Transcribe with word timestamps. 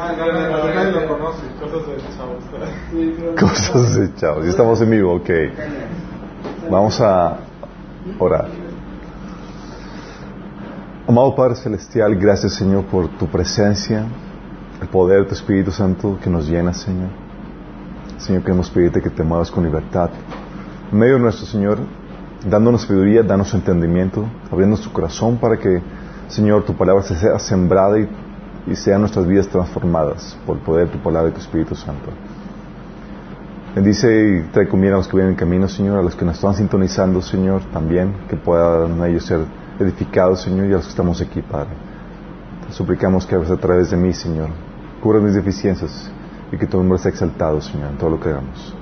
Ah, 0.00 0.12
lo 0.12 1.08
conoce, 1.08 1.42
cosas 1.58 1.88
de 1.88 1.96
chavos. 2.16 2.44
Cosas 3.36 3.96
de 3.96 4.14
chavos. 4.14 4.44
Ya 4.44 4.50
estamos 4.50 4.80
en 4.80 4.90
vivo, 4.90 5.16
ok. 5.16 5.28
Vamos 6.70 7.00
a 7.00 7.38
orar. 8.20 8.46
Amado 11.08 11.34
Padre 11.34 11.56
Celestial, 11.56 12.14
gracias 12.14 12.52
Señor 12.52 12.84
por 12.84 13.08
tu 13.18 13.26
presencia, 13.26 14.06
el 14.80 14.86
poder 14.86 15.22
de 15.22 15.30
tu 15.30 15.34
Espíritu 15.34 15.72
Santo 15.72 16.16
que 16.22 16.30
nos 16.30 16.48
llena, 16.48 16.72
Señor. 16.72 17.08
Señor, 18.18 18.42
queremos 18.42 18.70
pedirte 18.70 19.02
que 19.02 19.10
te 19.10 19.24
muevas 19.24 19.50
con 19.50 19.64
libertad. 19.64 20.10
En 20.92 20.96
medio 20.96 21.14
de 21.14 21.22
nuestro 21.22 21.44
Señor, 21.44 21.80
dándonos 22.48 22.82
sabiduría, 22.82 23.24
danos 23.24 23.52
entendimiento, 23.52 24.28
abriendo 24.48 24.76
su 24.76 24.92
corazón 24.92 25.38
para 25.38 25.56
que, 25.56 25.82
Señor, 26.28 26.62
tu 26.64 26.76
palabra 26.76 27.02
se 27.02 27.16
sea 27.16 27.40
sembrada 27.40 27.98
y 27.98 28.08
y 28.70 28.76
sean 28.76 29.00
nuestras 29.00 29.26
vidas 29.26 29.48
transformadas 29.48 30.36
por 30.46 30.56
el 30.56 30.62
poder 30.62 30.86
de 30.86 30.92
tu 30.92 31.02
palabra 31.02 31.30
y 31.30 31.32
tu 31.32 31.40
Espíritu 31.40 31.74
Santo. 31.74 32.10
Bendice 33.74 34.08
y 34.08 34.50
trae 34.50 34.66
comida 34.68 34.94
a 34.94 34.96
los 34.96 35.08
que 35.08 35.16
vienen 35.16 35.34
en 35.34 35.38
camino, 35.38 35.68
Señor, 35.68 35.98
a 35.98 36.02
los 36.02 36.16
que 36.16 36.24
nos 36.24 36.36
están 36.36 36.54
sintonizando, 36.54 37.22
Señor, 37.22 37.62
también, 37.72 38.14
que 38.28 38.36
puedan 38.36 39.02
ellos 39.04 39.24
ser 39.24 39.40
edificados, 39.78 40.42
Señor, 40.42 40.66
y 40.66 40.72
a 40.72 40.76
los 40.76 40.84
que 40.84 40.90
estamos 40.90 41.20
aquí, 41.20 41.42
Padre. 41.42 41.70
Te 42.66 42.72
suplicamos 42.72 43.24
que 43.26 43.36
a 43.36 43.56
través 43.56 43.90
de 43.90 43.96
mí, 43.96 44.12
Señor, 44.12 44.48
cubra 45.02 45.20
mis 45.20 45.34
deficiencias 45.34 46.10
y 46.50 46.56
que 46.56 46.66
tu 46.66 46.78
nombre 46.78 46.98
sea 46.98 47.10
exaltado, 47.10 47.60
Señor, 47.60 47.90
en 47.90 47.98
todo 47.98 48.10
lo 48.10 48.20
que 48.20 48.30
hagamos. 48.30 48.74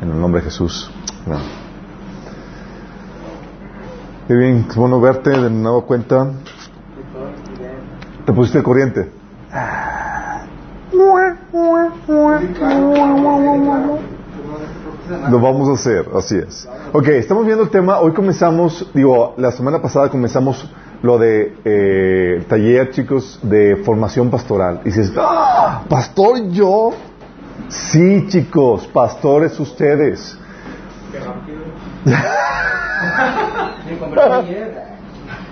En 0.00 0.10
el 0.10 0.20
nombre 0.20 0.40
de 0.40 0.46
Jesús. 0.46 0.90
Amén. 1.26 1.40
Bien, 4.28 4.66
es 4.68 4.76
bueno 4.76 5.00
verte 5.00 5.30
de 5.30 5.50
nuevo 5.50 5.86
cuenta. 5.86 6.30
¿Te 8.26 8.32
pusiste 8.32 8.62
corriente? 8.62 9.17
Lo 15.30 15.40
vamos 15.40 15.68
a 15.68 15.72
hacer, 15.72 16.06
así 16.16 16.36
es. 16.36 16.68
Ok, 16.92 17.08
estamos 17.08 17.46
viendo 17.46 17.64
el 17.64 17.70
tema. 17.70 17.98
Hoy 18.00 18.12
comenzamos, 18.12 18.90
digo, 18.92 19.34
la 19.38 19.50
semana 19.52 19.80
pasada 19.80 20.10
comenzamos 20.10 20.70
lo 21.02 21.18
de 21.18 21.56
eh, 21.64 22.44
taller, 22.48 22.90
chicos, 22.90 23.38
de 23.42 23.76
formación 23.84 24.30
pastoral. 24.30 24.80
Y 24.82 24.86
dices, 24.86 25.12
¡Ah! 25.16 25.82
¿pastor 25.88 26.48
yo? 26.50 26.90
Sí, 27.68 28.26
chicos, 28.28 28.86
pastores 28.88 29.58
ustedes. 29.60 30.38
Qué 31.08 31.18
rápido. 31.20 31.62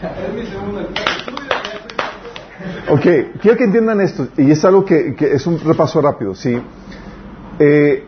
Es 0.03 0.35
mi 0.35 0.47
segundo 0.47 0.81
Ok, 2.91 3.03
quiero 3.41 3.57
que 3.57 3.65
entiendan 3.65 4.01
esto, 4.01 4.29
y 4.37 4.51
es 4.51 4.65
algo 4.65 4.85
que, 4.85 5.15
que 5.15 5.33
es 5.33 5.47
un 5.47 5.59
repaso 5.61 6.01
rápido, 6.01 6.35
¿sí? 6.35 6.57
Eh, 7.59 8.05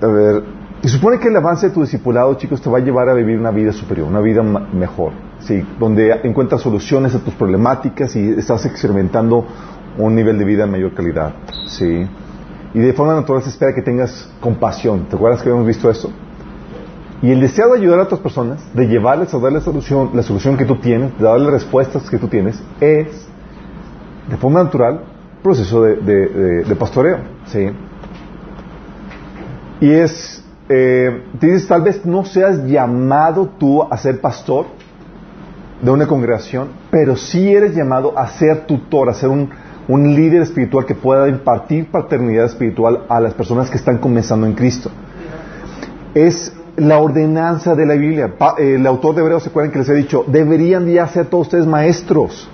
a 0.00 0.06
ver, 0.06 0.42
y 0.82 0.88
supone 0.88 1.18
que 1.18 1.28
el 1.28 1.36
avance 1.36 1.68
de 1.68 1.74
tu 1.74 1.82
discipulado, 1.82 2.34
chicos, 2.34 2.62
te 2.62 2.70
va 2.70 2.78
a 2.78 2.80
llevar 2.80 3.08
a 3.08 3.14
vivir 3.14 3.38
una 3.38 3.50
vida 3.50 3.72
superior, 3.72 4.06
una 4.06 4.20
vida 4.20 4.42
mejor, 4.42 5.12
¿sí? 5.40 5.64
Donde 5.78 6.20
encuentras 6.22 6.60
soluciones 6.60 7.14
a 7.14 7.18
tus 7.18 7.34
problemáticas 7.34 8.14
y 8.14 8.30
estás 8.30 8.64
experimentando 8.64 9.44
un 9.98 10.14
nivel 10.14 10.38
de 10.38 10.44
vida 10.44 10.64
de 10.64 10.70
mayor 10.70 10.94
calidad, 10.94 11.34
¿sí? 11.66 12.06
Y 12.74 12.78
de 12.78 12.92
forma 12.92 13.14
natural 13.14 13.42
se 13.42 13.48
espera 13.48 13.74
que 13.74 13.82
tengas 13.82 14.30
compasión. 14.40 15.06
¿Te 15.08 15.16
acuerdas 15.16 15.42
que 15.42 15.48
habíamos 15.48 15.66
visto 15.66 15.90
esto? 15.90 16.10
Y 17.22 17.32
el 17.32 17.40
deseo 17.40 17.72
de 17.72 17.80
ayudar 17.80 17.98
a 17.98 18.02
otras 18.04 18.20
personas, 18.20 18.62
de 18.74 18.86
llevarles 18.86 19.34
a 19.34 19.38
darles 19.38 19.64
solución, 19.64 20.10
la 20.14 20.22
solución 20.22 20.56
que 20.56 20.64
tú 20.64 20.76
tienes, 20.76 21.18
de 21.18 21.24
darles 21.24 21.50
respuestas 21.50 22.08
que 22.08 22.18
tú 22.18 22.28
tienes, 22.28 22.62
es, 22.80 23.27
de 24.28 24.36
forma 24.36 24.62
natural, 24.64 25.00
proceso 25.42 25.82
de, 25.82 25.96
de- 25.96 26.26
de- 26.28 26.64
de 26.64 26.76
pastoreo. 26.76 27.18
¿sí? 27.46 27.68
Y 29.80 29.90
es, 29.90 30.44
eh, 30.68 31.22
dices, 31.40 31.66
tal 31.68 31.82
vez 31.82 32.04
no 32.04 32.24
seas 32.24 32.64
llamado 32.66 33.48
tú 33.58 33.82
a 33.82 33.96
ser 33.96 34.20
pastor 34.20 34.66
de 35.80 35.90
una 35.90 36.06
congregación, 36.06 36.68
pero 36.90 37.16
sí 37.16 37.52
eres 37.54 37.74
llamado 37.74 38.18
a 38.18 38.26
ser 38.28 38.66
tutor, 38.66 39.08
a 39.08 39.14
ser 39.14 39.28
un, 39.28 39.48
un 39.86 40.14
líder 40.14 40.42
espiritual 40.42 40.84
que 40.84 40.94
pueda 40.96 41.28
impartir 41.28 41.90
paternidad 41.90 42.46
espiritual 42.46 43.02
a 43.08 43.20
las 43.20 43.34
personas 43.34 43.70
que 43.70 43.76
están 43.76 43.98
comenzando 43.98 44.46
en 44.46 44.54
Cristo 44.54 44.90
es 46.14 46.52
la 46.76 46.98
ordenanza 46.98 47.74
de 47.76 47.86
la 47.86 47.94
Biblia. 47.94 48.34
Pa- 48.38 48.56
eh, 48.58 48.74
el 48.74 48.86
autor 48.86 49.14
de 49.14 49.20
Hebreos 49.20 49.42
se 49.44 49.50
acuerdan 49.50 49.70
que 49.72 49.78
les 49.78 49.88
he 49.88 49.94
dicho, 49.94 50.24
deberían 50.26 50.86
ya 50.88 51.06
ser 51.06 51.26
todos 51.26 51.46
ustedes 51.46 51.66
maestros. 51.66 52.48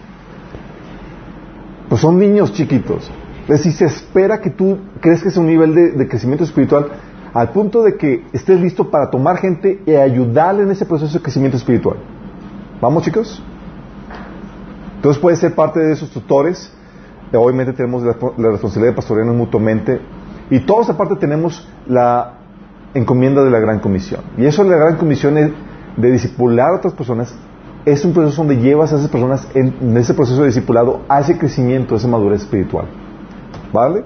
Pues 1.95 2.03
son 2.03 2.19
niños 2.19 2.53
chiquitos. 2.53 3.09
Es 3.43 3.49
decir, 3.49 3.73
se 3.73 3.85
espera 3.85 4.41
que 4.41 4.51
tú 4.51 4.79
crezcas 5.01 5.37
a 5.37 5.41
un 5.41 5.47
nivel 5.47 5.97
de, 5.97 6.09
crecimiento 6.09 6.43
espiritual 6.43 6.89
al 7.33 7.51
punto 7.51 7.85
de 7.85 7.97
que 7.97 8.25
estés 8.33 8.61
listo 8.61 8.91
para 8.91 9.11
tomar 9.11 9.37
gente 9.37 9.81
y 9.87 9.95
ayudarle 9.95 10.65
en 10.65 10.73
ese 10.73 10.87
proceso 10.87 11.17
de 11.17 11.23
crecimiento 11.23 11.57
espiritual. 11.57 11.99
¿Vamos 12.81 13.05
chicos? 13.05 13.41
Entonces 14.97 15.23
puedes 15.23 15.39
ser 15.39 15.55
parte 15.55 15.79
de 15.79 15.93
esos 15.93 16.11
tutores. 16.11 16.73
Eh, 17.31 17.37
Obviamente 17.37 17.73
tenemos 17.73 18.03
la, 18.03 18.15
responsabilidad 18.51 18.91
de 18.91 18.97
pastorearnos 18.97 19.37
mutuamente. 19.37 20.01
Y 20.51 20.67
todos 20.67 20.91
aparte 20.91 21.15
tenemos 21.15 21.69
la 21.87 22.39
encomienda 22.93 23.45
de 23.45 23.53
la 23.53 23.61
Gran 23.61 23.79
Comisión. 23.79 24.23
Y 24.37 24.47
eso 24.47 24.65
de 24.65 24.71
la 24.71 24.79
Gran 24.79 24.97
Comisión 24.97 25.39
es 25.39 25.53
de 25.97 26.11
discipular 26.11 26.71
a 26.71 26.75
otras 26.75 26.95
personas. 26.95 27.33
Es 27.85 28.05
un 28.05 28.13
proceso 28.13 28.43
donde 28.43 28.57
llevas 28.57 28.93
a 28.93 28.97
esas 28.97 29.11
personas 29.11 29.47
en, 29.55 29.97
ese 29.97 30.15
proceso 30.15 30.41
de 30.41 30.47
discipulado 30.47 31.03
a 31.09 31.21
ese 31.21 31.37
crecimiento, 31.39 31.95
a 31.95 31.99
esa 31.99 32.09
madurez 32.09 32.43
espiritual. 32.43 32.87
¿Vale? 33.73 34.05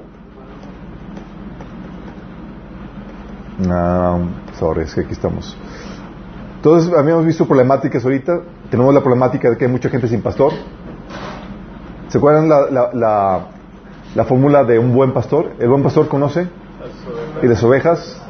Ah, 3.69 4.19
sorry, 4.59 4.83
es 4.83 4.95
que 4.95 5.03
aquí 5.03 5.13
estamos. 5.13 5.57
Entonces, 6.57 6.93
habíamos 6.97 7.25
visto 7.25 7.47
problemáticas 7.47 8.05
ahorita. 8.05 8.41
Tenemos 8.71 8.93
la 8.93 9.01
problemática 9.01 9.51
de 9.51 9.57
que 9.57 9.65
hay 9.67 9.71
mucha 9.71 9.89
gente 9.89 10.09
sin 10.09 10.23
pastor. 10.23 10.53
¿Se 12.09 12.19
acuerdan 12.19 12.49
la, 12.49 13.47
la 14.15 14.25
fórmula 14.25 14.65
de 14.65 14.79
un 14.79 14.93
buen 14.93 15.13
pastor? 15.13 15.53
El 15.59 15.69
buen 15.69 15.83
pastor 15.83 16.09
conoce 16.09 16.49
y 17.43 17.47
las 17.47 17.63
ovejas, 17.63 18.21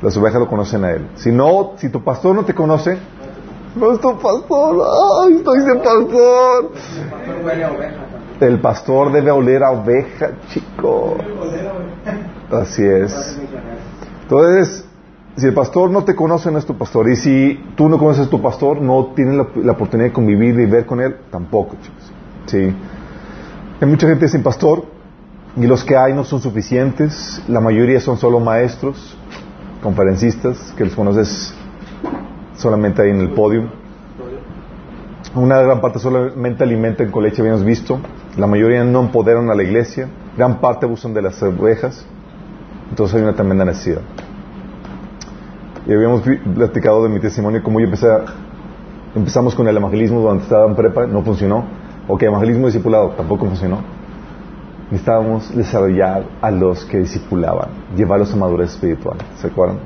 las 0.00 0.16
ovejas 0.16 0.40
lo 0.40 0.48
conocen 0.48 0.84
a 0.84 0.90
él. 0.92 1.08
Si 1.16 1.30
no, 1.32 1.72
si 1.76 1.88
tu 1.88 2.02
pastor 2.02 2.34
no 2.34 2.44
te 2.44 2.54
conoce, 2.54 2.98
no 3.74 3.92
es 3.92 4.00
tu 4.00 4.18
pastor. 4.18 4.82
¡Ay, 5.22 5.34
estoy 5.34 5.60
sin 5.60 5.80
pastor! 5.80 6.72
El 8.40 8.60
pastor 8.60 9.12
debe 9.12 9.30
oler 9.30 9.62
a 9.62 9.70
oveja, 9.70 10.32
chico. 10.48 11.16
Así 12.50 12.84
es. 12.84 13.38
Entonces, 14.22 14.84
si 15.36 15.46
el 15.46 15.54
pastor 15.54 15.90
no 15.90 16.04
te 16.04 16.14
conoce, 16.14 16.50
no 16.50 16.58
es 16.58 16.66
tu 16.66 16.76
pastor. 16.76 17.08
Y 17.08 17.16
si 17.16 17.60
tú 17.76 17.88
no 17.88 17.98
conoces 17.98 18.26
a 18.26 18.30
tu 18.30 18.42
pastor, 18.42 18.80
no 18.80 19.12
tienes 19.14 19.36
la, 19.36 19.46
la 19.62 19.72
oportunidad 19.72 20.08
de 20.08 20.12
convivir 20.12 20.58
y 20.58 20.66
ver 20.66 20.86
con 20.86 21.00
él, 21.00 21.16
tampoco, 21.30 21.76
chicos. 21.82 22.12
Sí. 22.46 22.74
Hay 23.80 23.88
mucha 23.88 24.08
gente 24.08 24.28
sin 24.28 24.42
pastor 24.42 24.84
y 25.56 25.66
los 25.66 25.84
que 25.84 25.96
hay 25.96 26.12
no 26.12 26.24
son 26.24 26.40
suficientes. 26.40 27.42
La 27.48 27.60
mayoría 27.60 28.00
son 28.00 28.18
solo 28.18 28.40
maestros, 28.40 29.16
conferencistas, 29.82 30.74
que 30.76 30.84
los 30.84 30.94
conoces 30.94 31.54
solamente 32.62 33.02
ahí 33.02 33.10
en 33.10 33.20
el 33.20 33.30
podio. 33.30 33.64
Una 35.34 35.60
gran 35.60 35.80
parte 35.80 35.98
solamente 35.98 36.62
alimentan 36.62 37.10
con 37.10 37.22
leche, 37.22 37.40
habíamos 37.42 37.64
visto. 37.64 37.98
La 38.36 38.46
mayoría 38.46 38.84
no 38.84 39.00
empoderan 39.00 39.50
a 39.50 39.54
la 39.54 39.62
iglesia. 39.62 40.08
Gran 40.36 40.60
parte 40.60 40.86
abusan 40.86 41.14
de 41.14 41.22
las 41.22 41.42
ovejas. 41.42 42.06
Entonces 42.90 43.16
hay 43.16 43.22
una 43.22 43.34
tremenda 43.34 43.64
necesidad. 43.64 44.02
Y 45.86 45.92
habíamos 45.92 46.22
platicado 46.54 47.02
de 47.02 47.08
mi 47.08 47.18
testimonio, 47.20 47.62
como 47.62 47.80
yo 47.80 47.86
empecé 47.86 48.06
a- 48.10 48.24
empezamos 49.16 49.54
con 49.54 49.66
el 49.66 49.76
evangelismo 49.76 50.20
durante 50.20 50.44
estaba 50.44 50.66
en 50.66 50.76
prepa, 50.76 51.06
no 51.06 51.22
funcionó. 51.22 51.64
Ok, 52.08 52.22
evangelismo 52.22 52.66
discipulado, 52.66 53.10
tampoco 53.10 53.46
funcionó. 53.46 53.78
Necesitábamos 54.90 55.56
desarrollar 55.56 56.24
a 56.42 56.50
los 56.50 56.84
que 56.84 56.98
discipulaban, 56.98 57.68
llevarlos 57.96 58.32
a 58.34 58.36
madurez 58.36 58.72
espiritual. 58.72 59.16
¿Se 59.36 59.46
acuerdan? 59.46 59.78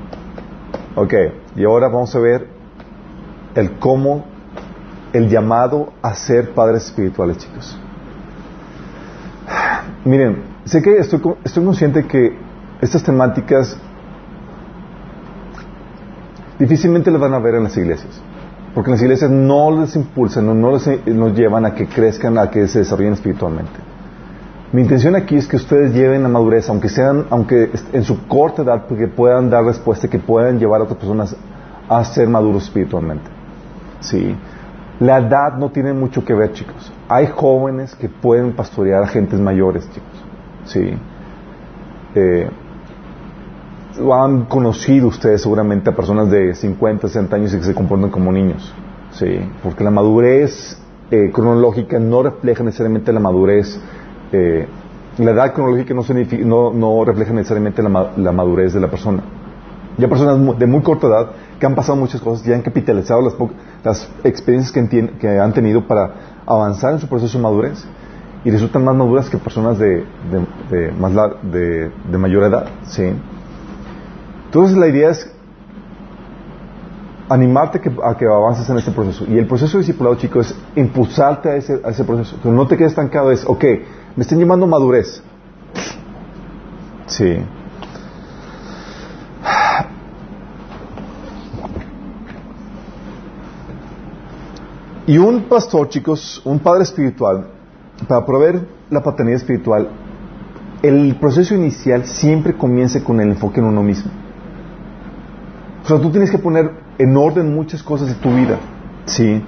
Ok, 0.95 1.13
y 1.55 1.63
ahora 1.63 1.87
vamos 1.87 2.13
a 2.15 2.19
ver 2.19 2.56
el 3.57 3.71
cómo, 3.79 4.23
el 5.13 5.29
llamado 5.29 5.93
a 6.01 6.13
ser 6.13 6.51
padres 6.51 6.85
espirituales, 6.85 7.39
chicos. 7.39 7.77
Miren, 10.05 10.43
sé 10.65 10.81
que 10.81 10.97
estoy, 10.97 11.19
estoy 11.43 11.65
consciente 11.65 12.05
que 12.05 12.37
estas 12.81 13.03
temáticas 13.03 13.77
difícilmente 16.59 17.09
las 17.09 17.19
van 17.19 17.33
a 17.33 17.39
ver 17.39 17.55
en 17.55 17.63
las 17.63 17.75
iglesias. 17.77 18.21
Porque 18.75 18.91
las 18.91 19.01
iglesias 19.01 19.31
no 19.31 19.71
les 19.71 19.95
impulsan, 19.95 20.45
no, 20.45 20.53
no 20.53 20.73
les 20.73 20.87
nos 21.07 21.33
llevan 21.33 21.65
a 21.65 21.73
que 21.73 21.87
crezcan, 21.87 22.37
a 22.37 22.51
que 22.51 22.67
se 22.67 22.79
desarrollen 22.79 23.13
espiritualmente. 23.13 23.79
Mi 24.71 24.81
intención 24.81 25.15
aquí 25.15 25.37
es 25.37 25.47
que 25.47 25.55
ustedes 25.55 25.93
lleven 25.93 26.25
a 26.25 26.29
madurez, 26.29 26.69
aunque 26.69 26.89
sean, 26.89 27.25
aunque 27.31 27.71
en 27.91 28.03
su 28.03 28.27
corta 28.27 28.61
edad, 28.61 28.85
que 28.85 29.07
puedan 29.07 29.49
dar 29.49 29.63
respuesta, 29.63 30.07
que 30.07 30.19
puedan 30.19 30.59
llevar 30.59 30.81
a 30.81 30.83
otras 30.83 30.99
personas 30.99 31.35
a 31.89 32.03
ser 32.03 32.27
maduros 32.27 32.65
espiritualmente. 32.65 33.36
Sí. 33.99 34.35
La 34.99 35.19
edad 35.19 35.57
no 35.57 35.69
tiene 35.69 35.93
mucho 35.93 36.25
que 36.25 36.33
ver, 36.33 36.53
chicos. 36.53 36.91
Hay 37.07 37.27
jóvenes 37.27 37.95
que 37.95 38.09
pueden 38.09 38.53
pastorear 38.53 39.03
a 39.03 39.07
gentes 39.07 39.39
mayores, 39.39 39.87
chicos. 39.91 40.25
Sí. 40.65 40.97
Eh, 42.15 42.49
han 44.11 44.45
conocido 44.45 45.07
ustedes 45.07 45.41
seguramente 45.41 45.89
a 45.89 45.95
personas 45.95 46.29
de 46.29 46.53
50, 46.53 47.07
60 47.07 47.35
años 47.35 47.53
y 47.53 47.57
que 47.57 47.63
se 47.63 47.75
comportan 47.75 48.09
como 48.09 48.31
niños. 48.31 48.73
Sí. 49.11 49.39
Porque 49.63 49.83
la 49.83 49.91
madurez 49.91 50.81
eh, 51.11 51.31
cronológica 51.31 51.99
no 51.99 52.23
refleja 52.23 52.63
necesariamente 52.63 53.13
la 53.13 53.19
madurez. 53.19 53.79
Eh, 54.31 54.67
la 55.19 55.31
edad 55.31 55.53
cronológica 55.53 55.93
no, 55.93 56.73
no, 56.73 57.05
refleja 57.05 57.33
necesariamente 57.33 57.81
la, 57.81 57.89
madurez 58.31 58.73
de 58.73 58.79
la 58.79 58.87
persona. 58.87 59.23
Ya 59.97 60.07
personas 60.07 60.59
de 60.59 60.67
muy 60.67 60.81
corta 60.81 61.07
edad 61.07 61.31
que 61.59 61.65
han 61.65 61.75
pasado 61.75 61.97
muchas 61.97 62.21
cosas 62.21 62.47
y 62.47 62.53
han 62.53 62.61
capitalizado 62.61 63.21
las, 63.21 63.33
las 63.83 64.09
experiencias 64.23 64.71
que, 64.71 65.39
han 65.39 65.53
tenido 65.53 65.87
para 65.87 66.13
avanzar 66.45 66.93
en 66.93 66.99
su 66.99 67.07
proceso 67.07 67.37
de 67.37 67.43
madurez 67.43 67.85
y 68.43 68.51
resultan 68.51 68.83
más 68.83 68.95
maduras 68.95 69.29
que 69.29 69.37
personas 69.37 69.79
de, 69.79 70.05
de, 70.69 70.91
más 70.91 71.13
de, 71.43 71.91
de, 72.09 72.17
mayor 72.17 72.43
edad. 72.43 72.67
¿sí? 72.85 73.11
Entonces 74.45 74.77
la 74.77 74.87
idea 74.87 75.09
es 75.09 75.31
animarte 77.29 77.81
a 78.03 78.15
que 78.15 78.25
avances 78.25 78.69
en 78.69 78.77
este 78.77 78.91
proceso. 78.91 79.25
Y 79.27 79.37
el 79.37 79.47
proceso 79.47 79.77
de 79.77 79.83
discipulado, 79.83 80.15
chicos, 80.15 80.51
es 80.51 80.57
impulsarte 80.75 81.49
a 81.49 81.55
ese, 81.55 81.81
a 81.83 81.89
ese 81.89 82.03
proceso. 82.03 82.37
Que 82.41 82.49
no 82.49 82.67
te 82.67 82.77
quedes 82.77 82.91
estancado, 82.91 83.31
es, 83.31 83.43
ok, 83.45 83.63
me 84.15 84.23
están 84.23 84.39
llamando 84.39 84.67
madurez. 84.67 85.21
Sí. 87.07 87.37
Y 95.07 95.17
un 95.17 95.43
pastor, 95.43 95.87
chicos, 95.87 96.41
un 96.43 96.59
padre 96.59 96.83
espiritual, 96.83 97.47
para 98.09 98.25
proveer 98.25 98.67
la 98.89 99.01
paternidad 99.01 99.37
espiritual, 99.37 99.87
el 100.83 101.15
proceso 101.15 101.55
inicial 101.55 102.05
siempre 102.05 102.53
comienza 102.53 103.01
con 103.01 103.21
el 103.21 103.29
enfoque 103.29 103.61
en 103.61 103.67
uno 103.67 103.81
mismo. 103.81 104.11
O 105.83 105.87
sea, 105.87 105.97
tú 105.99 106.11
tienes 106.11 106.29
que 106.29 106.37
poner 106.37 106.69
en 106.97 107.15
orden 107.15 107.55
muchas 107.55 107.81
cosas 107.81 108.09
de 108.09 108.15
tu 108.15 108.29
vida. 108.35 108.59
Sí. 109.05 109.41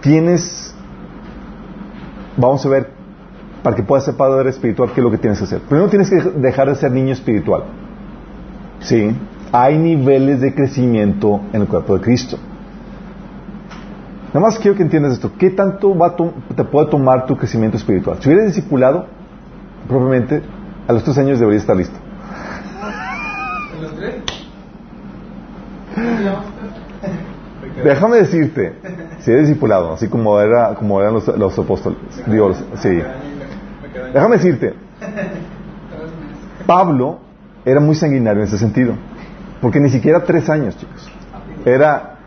Tienes, 0.00 0.74
vamos 2.36 2.66
a 2.66 2.68
ver, 2.70 2.90
para 3.62 3.76
que 3.76 3.84
puedas 3.84 4.04
ser 4.04 4.16
padre 4.16 4.50
espiritual, 4.50 4.90
¿qué 4.92 5.00
es 5.00 5.04
lo 5.04 5.12
que 5.12 5.18
tienes 5.18 5.38
que 5.38 5.44
hacer? 5.44 5.60
Primero 5.60 5.88
tienes 5.88 6.10
que 6.10 6.16
dejar 6.16 6.68
de 6.68 6.74
ser 6.74 6.90
niño 6.90 7.12
espiritual. 7.12 7.62
Sí. 8.80 9.14
Hay 9.52 9.78
niveles 9.78 10.40
de 10.40 10.52
crecimiento 10.52 11.40
en 11.52 11.62
el 11.62 11.68
cuerpo 11.68 11.94
de 11.94 12.00
Cristo. 12.00 12.36
Nada 14.32 14.40
más 14.40 14.58
quiero 14.58 14.76
que 14.76 14.82
entiendas 14.82 15.14
esto. 15.14 15.32
¿Qué 15.36 15.50
tanto 15.50 15.96
va 15.96 16.14
te 16.14 16.64
puede 16.64 16.88
tomar 16.88 17.26
tu 17.26 17.36
crecimiento 17.36 17.76
espiritual? 17.76 18.18
Si 18.20 18.28
hubieras 18.28 18.46
discipulado, 18.46 19.06
probablemente 19.88 20.42
a 20.86 20.92
los 20.92 21.02
tres 21.02 21.18
años 21.18 21.40
deberías 21.40 21.62
estar 21.62 21.76
listo. 21.76 21.96
¿En 23.76 23.82
los 23.82 23.96
tres? 23.96 24.14
Déjame 27.84 28.18
decirte, 28.18 28.74
si 29.20 29.30
eres 29.30 29.48
discipulado, 29.48 29.94
así 29.94 30.08
como, 30.08 30.38
era, 30.40 30.74
como 30.74 31.00
eran 31.00 31.14
los, 31.14 31.58
apóstoles, 31.58 31.98
Dios, 32.26 32.62
sí. 32.76 33.02
Déjame 34.12 34.36
decirte, 34.36 34.74
Pablo 36.66 37.18
era 37.64 37.80
muy 37.80 37.94
sanguinario 37.94 38.42
en 38.42 38.48
ese 38.48 38.58
sentido, 38.58 38.94
porque 39.60 39.80
ni 39.80 39.88
siquiera 39.88 40.24
tres 40.24 40.48
años, 40.50 40.76
chicos. 40.76 41.08
Era, 41.64 42.18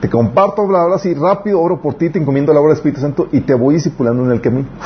te 0.00 0.10
comparto, 0.10 0.66
bla, 0.66 0.86
así 0.94 1.14
rápido, 1.14 1.60
oro 1.60 1.80
por 1.80 1.94
ti, 1.94 2.10
te 2.10 2.18
encomiendo 2.18 2.52
la 2.52 2.60
obra 2.60 2.70
del 2.70 2.76
Espíritu 2.76 3.00
Santo 3.00 3.28
y 3.32 3.40
te 3.40 3.54
voy 3.54 3.74
discipulando 3.74 4.24
en 4.24 4.32
el 4.32 4.40
camino. 4.40 4.68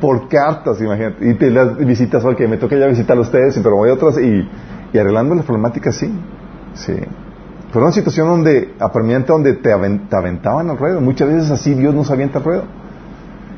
por 0.00 0.28
cartas, 0.28 0.80
imagínate. 0.80 1.30
Y 1.30 1.34
te 1.34 1.50
las 1.50 1.76
visitas, 1.78 2.24
ok, 2.24 2.40
me 2.40 2.58
toca 2.58 2.76
ya 2.76 2.86
visitar 2.86 3.16
a 3.16 3.20
ustedes, 3.20 3.58
pero 3.62 3.76
voy 3.76 3.90
a 3.90 3.94
otras 3.94 4.18
y, 4.18 4.48
y 4.92 4.98
arreglando 4.98 5.34
las 5.34 5.44
problemáticas, 5.44 5.96
sí. 5.96 6.12
Sí. 6.74 6.94
Pero 7.72 7.84
una 7.84 7.92
situación 7.92 8.28
donde, 8.28 8.74
apremiante, 8.78 9.32
donde 9.32 9.54
te, 9.54 9.72
aventaban 9.72 10.70
al 10.70 10.78
ruedo. 10.78 11.00
Muchas 11.00 11.28
veces 11.28 11.50
así 11.50 11.74
Dios 11.74 11.94
nos 11.94 12.10
avienta 12.10 12.38
al 12.38 12.44
ruedo. 12.44 12.64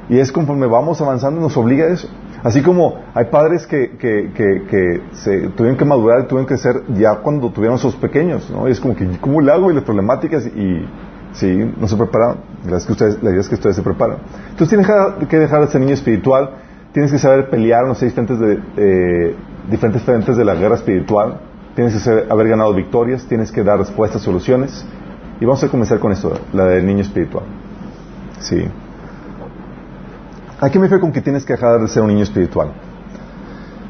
Y 0.08 0.18
es 0.18 0.32
conforme 0.32 0.66
vamos 0.66 1.00
avanzando, 1.00 1.40
nos 1.40 1.56
obliga 1.56 1.86
a 1.86 1.90
eso. 1.90 2.08
Así 2.44 2.62
como 2.62 3.00
hay 3.14 3.26
padres 3.26 3.66
que, 3.66 3.96
que, 3.98 4.30
que, 4.34 5.02
se 5.12 5.48
tuvieron 5.48 5.76
que 5.76 5.84
madurar, 5.84 6.28
tuvieron 6.28 6.46
que 6.46 6.56
ser 6.56 6.82
ya 6.94 7.16
cuando 7.16 7.50
tuvieron 7.50 7.78
sus 7.78 7.96
pequeños, 7.96 8.48
¿no? 8.50 8.68
Y 8.68 8.72
es 8.72 8.80
como 8.80 8.94
que, 8.94 9.06
¿cómo 9.20 9.40
le 9.40 9.50
hago? 9.50 9.70
Y 9.70 9.74
las 9.74 9.84
problemáticas, 9.84 10.46
y 10.46 10.86
sí, 11.32 11.72
no 11.78 11.88
se 11.88 11.96
prepararon. 11.96 12.38
La 12.64 12.78
que 12.78 12.92
ustedes, 12.92 13.22
la 13.22 13.30
idea 13.30 13.40
es 13.40 13.48
que 13.48 13.56
ustedes 13.56 13.76
se 13.76 13.82
preparan. 13.82 14.18
Entonces 14.50 14.68
tienes 14.68 14.86
que 15.28 15.38
dejar 15.38 15.62
de 15.62 15.66
ser 15.66 15.80
niño 15.80 15.94
espiritual, 15.94 16.50
tienes 16.92 17.10
que 17.10 17.18
saber 17.18 17.50
pelear, 17.50 17.94
sé, 17.96 18.06
diferentes, 18.06 18.38
de, 18.38 18.60
eh, 18.76 19.34
diferentes 19.68 20.02
frentes 20.02 20.36
de 20.36 20.44
la 20.44 20.54
guerra 20.54 20.76
espiritual, 20.76 21.40
tienes 21.74 22.02
que 22.02 22.24
haber 22.30 22.48
ganado 22.48 22.72
victorias, 22.72 23.26
tienes 23.26 23.50
que 23.50 23.64
dar 23.64 23.78
respuestas, 23.78 24.22
soluciones. 24.22 24.86
Y 25.40 25.44
vamos 25.44 25.62
a 25.62 25.68
comenzar 25.68 25.98
con 26.00 26.12
esto, 26.12 26.32
la 26.52 26.66
del 26.66 26.86
niño 26.86 27.02
espiritual. 27.02 27.44
Sí. 28.40 28.64
¿A 30.60 30.70
qué 30.70 30.78
me 30.78 30.86
refiero 30.86 31.02
con 31.02 31.12
que 31.12 31.20
tienes 31.20 31.44
que 31.44 31.52
dejar 31.52 31.80
de 31.80 31.86
ser 31.86 32.02
un 32.02 32.08
niño 32.08 32.24
espiritual? 32.24 32.72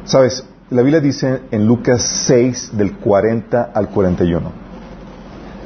Sabes, 0.04 0.44
la 0.68 0.82
Biblia 0.82 1.00
dice 1.00 1.44
en 1.50 1.66
Lucas 1.66 2.02
6, 2.26 2.76
del 2.76 2.98
40 2.98 3.70
al 3.74 3.88
41. 3.88 4.52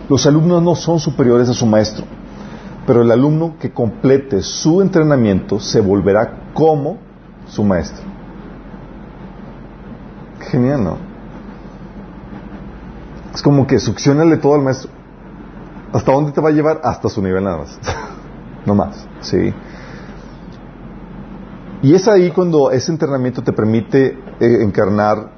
Los 0.09 0.27
alumnos 0.27 0.63
no 0.63 0.77
son 0.77 1.01
superiores 1.01 1.49
a 1.49 1.55
su 1.55 1.67
maestro, 1.67 2.05
pero 2.87 3.03
el 3.03 3.11
alumno 3.11 3.57
que 3.59 3.73
complete 3.73 4.43
su 4.43 4.81
entrenamiento 4.81 5.59
se 5.59 5.81
volverá 5.81 6.53
como 6.55 6.99
su 7.49 7.65
maestro. 7.65 8.05
Genial, 10.51 10.85
¿no? 10.85 10.97
Es 13.35 13.43
como 13.43 13.67
que 13.67 13.81
succionale 13.81 14.37
todo 14.37 14.55
al 14.55 14.63
maestro. 14.63 14.91
¿Hasta 15.93 16.13
dónde 16.13 16.31
te 16.31 16.41
va 16.41 16.51
a 16.51 16.53
llevar? 16.53 16.81
Hasta 16.85 17.09
su 17.09 17.21
nivel 17.21 17.43
nada 17.43 17.59
más. 17.59 17.79
no 18.67 18.77
más, 18.77 19.05
¿sí? 19.21 19.53
Y 21.83 21.95
es 21.95 22.07
ahí 22.07 22.31
cuando 22.31 22.71
ese 22.71 22.93
entrenamiento 22.93 23.43
te 23.43 23.53
permite 23.53 24.17
eh, 24.39 24.63
encarnar 24.63 25.33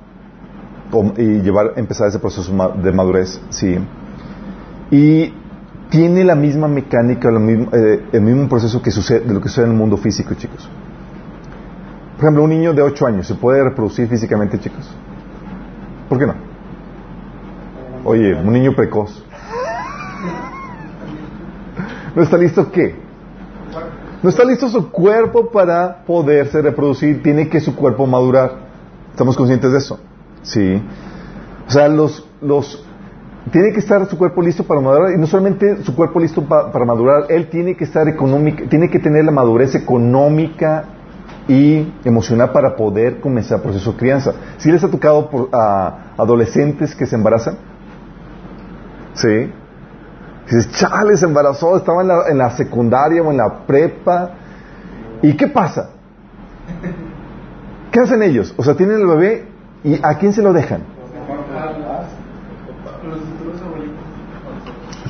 y 1.16 1.40
llevar, 1.40 1.72
empezar 1.76 2.08
ese 2.08 2.18
proceso 2.18 2.52
de 2.82 2.92
madurez, 2.92 3.40
sí. 3.48 3.78
Y 4.90 5.32
tiene 5.88 6.22
la 6.22 6.34
misma 6.34 6.68
mecánica, 6.68 7.30
eh, 7.30 8.04
el 8.12 8.20
mismo 8.20 8.46
proceso 8.48 8.82
que 8.82 8.90
sucede, 8.90 9.20
de 9.20 9.32
lo 9.32 9.40
que 9.40 9.48
sucede 9.48 9.64
en 9.64 9.72
el 9.72 9.78
mundo 9.78 9.96
físico, 9.96 10.34
chicos. 10.34 10.68
Por 12.16 12.24
ejemplo, 12.24 12.44
un 12.44 12.50
niño 12.50 12.74
de 12.74 12.82
8 12.82 13.06
años 13.06 13.26
se 13.26 13.34
puede 13.34 13.64
reproducir 13.64 14.06
físicamente, 14.06 14.60
chicos. 14.60 14.94
¿Por 16.08 16.18
qué 16.18 16.26
no? 16.26 16.34
Oye, 18.04 18.34
un 18.34 18.52
niño 18.52 18.76
precoz. 18.76 19.24
¿No 22.14 22.22
está 22.22 22.36
listo 22.36 22.70
qué? 22.70 23.03
No 24.24 24.30
está 24.30 24.42
listo 24.42 24.70
su 24.70 24.90
cuerpo 24.90 25.50
para 25.50 26.02
poderse 26.06 26.62
reproducir, 26.62 27.22
tiene 27.22 27.50
que 27.50 27.60
su 27.60 27.76
cuerpo 27.76 28.06
madurar. 28.06 28.52
¿Estamos 29.10 29.36
conscientes 29.36 29.70
de 29.70 29.76
eso? 29.76 30.00
Sí. 30.40 30.82
O 31.68 31.70
sea, 31.70 31.88
los, 31.88 32.26
los, 32.40 32.82
tiene 33.52 33.74
que 33.74 33.80
estar 33.80 34.08
su 34.08 34.16
cuerpo 34.16 34.40
listo 34.40 34.64
para 34.64 34.80
madurar 34.80 35.12
y 35.12 35.18
no 35.18 35.26
solamente 35.26 35.84
su 35.84 35.94
cuerpo 35.94 36.20
listo 36.20 36.42
para 36.42 36.86
madurar, 36.86 37.26
él 37.28 37.50
tiene 37.50 37.76
que 37.76 37.84
estar 37.84 38.08
económica, 38.08 38.64
tiene 38.66 38.88
que 38.88 38.98
tener 38.98 39.26
la 39.26 39.30
madurez 39.30 39.74
económica 39.74 40.84
y 41.46 41.92
emocional 42.02 42.50
para 42.50 42.76
poder 42.76 43.20
comenzar 43.20 43.58
el 43.58 43.62
proceso 43.64 43.92
de 43.92 43.98
crianza. 43.98 44.32
Si 44.56 44.72
les 44.72 44.82
ha 44.82 44.90
tocado 44.90 45.28
por, 45.28 45.50
a 45.52 46.14
adolescentes 46.16 46.94
que 46.94 47.04
se 47.04 47.14
embarazan, 47.14 47.58
sí, 49.12 49.52
Dices, 50.46 50.70
chale, 50.72 51.16
se 51.16 51.24
embarazó, 51.24 51.76
estaba 51.76 52.02
en 52.02 52.08
la, 52.08 52.28
en 52.28 52.38
la 52.38 52.50
secundaria 52.50 53.22
o 53.22 53.30
en 53.30 53.38
la 53.38 53.66
prepa. 53.66 54.30
¿Y 55.22 55.36
qué 55.36 55.48
pasa? 55.48 55.90
¿Qué 57.90 58.00
hacen 58.00 58.22
ellos? 58.22 58.54
O 58.56 58.62
sea, 58.62 58.74
tienen 58.74 59.00
el 59.00 59.06
bebé 59.06 59.48
y 59.84 59.98
¿a 60.02 60.18
quién 60.18 60.32
se 60.32 60.42
lo 60.42 60.52
dejan? 60.52 60.82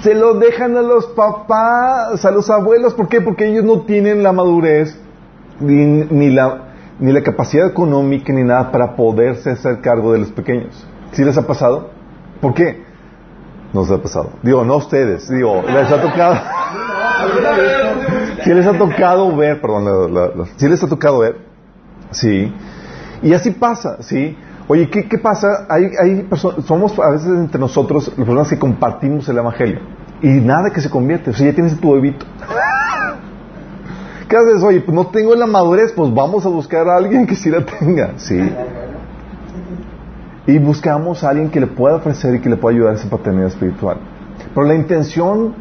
Se 0.02 0.14
lo 0.14 0.34
dejan 0.34 0.76
a 0.76 0.82
los 0.82 1.06
papás, 1.06 2.24
a 2.24 2.30
los 2.30 2.50
abuelos. 2.50 2.94
¿Por 2.94 3.08
qué? 3.08 3.22
Porque 3.22 3.46
ellos 3.46 3.64
no 3.64 3.80
tienen 3.80 4.22
la 4.22 4.32
madurez 4.32 5.00
ni, 5.60 5.84
ni, 5.84 6.30
la, 6.30 6.74
ni 7.00 7.10
la 7.10 7.22
capacidad 7.22 7.66
económica 7.66 8.32
ni 8.32 8.44
nada 8.44 8.70
para 8.70 8.96
poderse 8.96 9.50
hacer 9.50 9.80
cargo 9.80 10.12
de 10.12 10.18
los 10.18 10.30
pequeños. 10.30 10.86
¿Sí 11.12 11.24
les 11.24 11.38
ha 11.38 11.46
pasado? 11.46 11.88
¿Por 12.40 12.52
qué? 12.52 12.83
Nos 13.74 13.90
ha 13.90 13.98
pasado. 13.98 14.30
Digo, 14.42 14.64
no 14.64 14.76
ustedes, 14.76 15.28
digo, 15.28 15.62
les 15.66 15.90
ha 15.90 16.00
tocado. 16.00 16.36
Si 18.44 18.54
les 18.54 18.66
ha 18.66 18.78
tocado 18.78 19.36
ver, 19.36 19.60
perdón, 19.60 20.46
si 20.56 20.68
les 20.68 20.80
ha 20.82 20.86
tocado 20.86 21.18
ver, 21.18 21.38
sí. 22.12 22.54
Y 23.20 23.34
así 23.34 23.50
pasa, 23.50 24.00
sí. 24.00 24.38
Oye, 24.68 24.88
¿qué, 24.88 25.08
qué 25.08 25.18
pasa? 25.18 25.66
Hay, 25.68 25.90
hay 26.00 26.28
somos 26.64 26.98
a 27.00 27.10
veces 27.10 27.28
entre 27.28 27.60
nosotros 27.60 28.06
las 28.06 28.16
personas 28.16 28.48
que 28.48 28.58
compartimos 28.58 29.28
el 29.28 29.38
Evangelio. 29.38 29.80
Y 30.22 30.28
nada 30.28 30.70
que 30.70 30.80
se 30.80 30.88
convierte. 30.88 31.30
O 31.30 31.34
sea, 31.34 31.46
ya 31.46 31.52
tienes 31.52 31.78
tu 31.78 31.92
bebito. 31.94 32.24
¿Qué 34.28 34.36
haces? 34.36 34.62
Oye, 34.62 34.80
pues 34.82 34.94
no 34.94 35.08
tengo 35.08 35.34
la 35.34 35.46
madurez, 35.46 35.92
pues 35.92 36.14
vamos 36.14 36.46
a 36.46 36.48
buscar 36.48 36.88
a 36.88 36.96
alguien 36.96 37.26
que 37.26 37.34
sí 37.34 37.50
la 37.50 37.66
tenga. 37.66 38.12
Sí. 38.18 38.38
Y 40.46 40.58
buscamos 40.58 41.24
a 41.24 41.30
alguien 41.30 41.50
que 41.50 41.60
le 41.60 41.66
pueda 41.66 41.96
ofrecer 41.96 42.34
y 42.34 42.40
que 42.40 42.48
le 42.48 42.56
pueda 42.56 42.76
ayudar 42.76 42.92
a 42.92 42.96
esa 42.96 43.08
paternidad 43.08 43.48
espiritual. 43.48 43.96
Pero 44.54 44.66
la 44.66 44.74
intención 44.74 45.54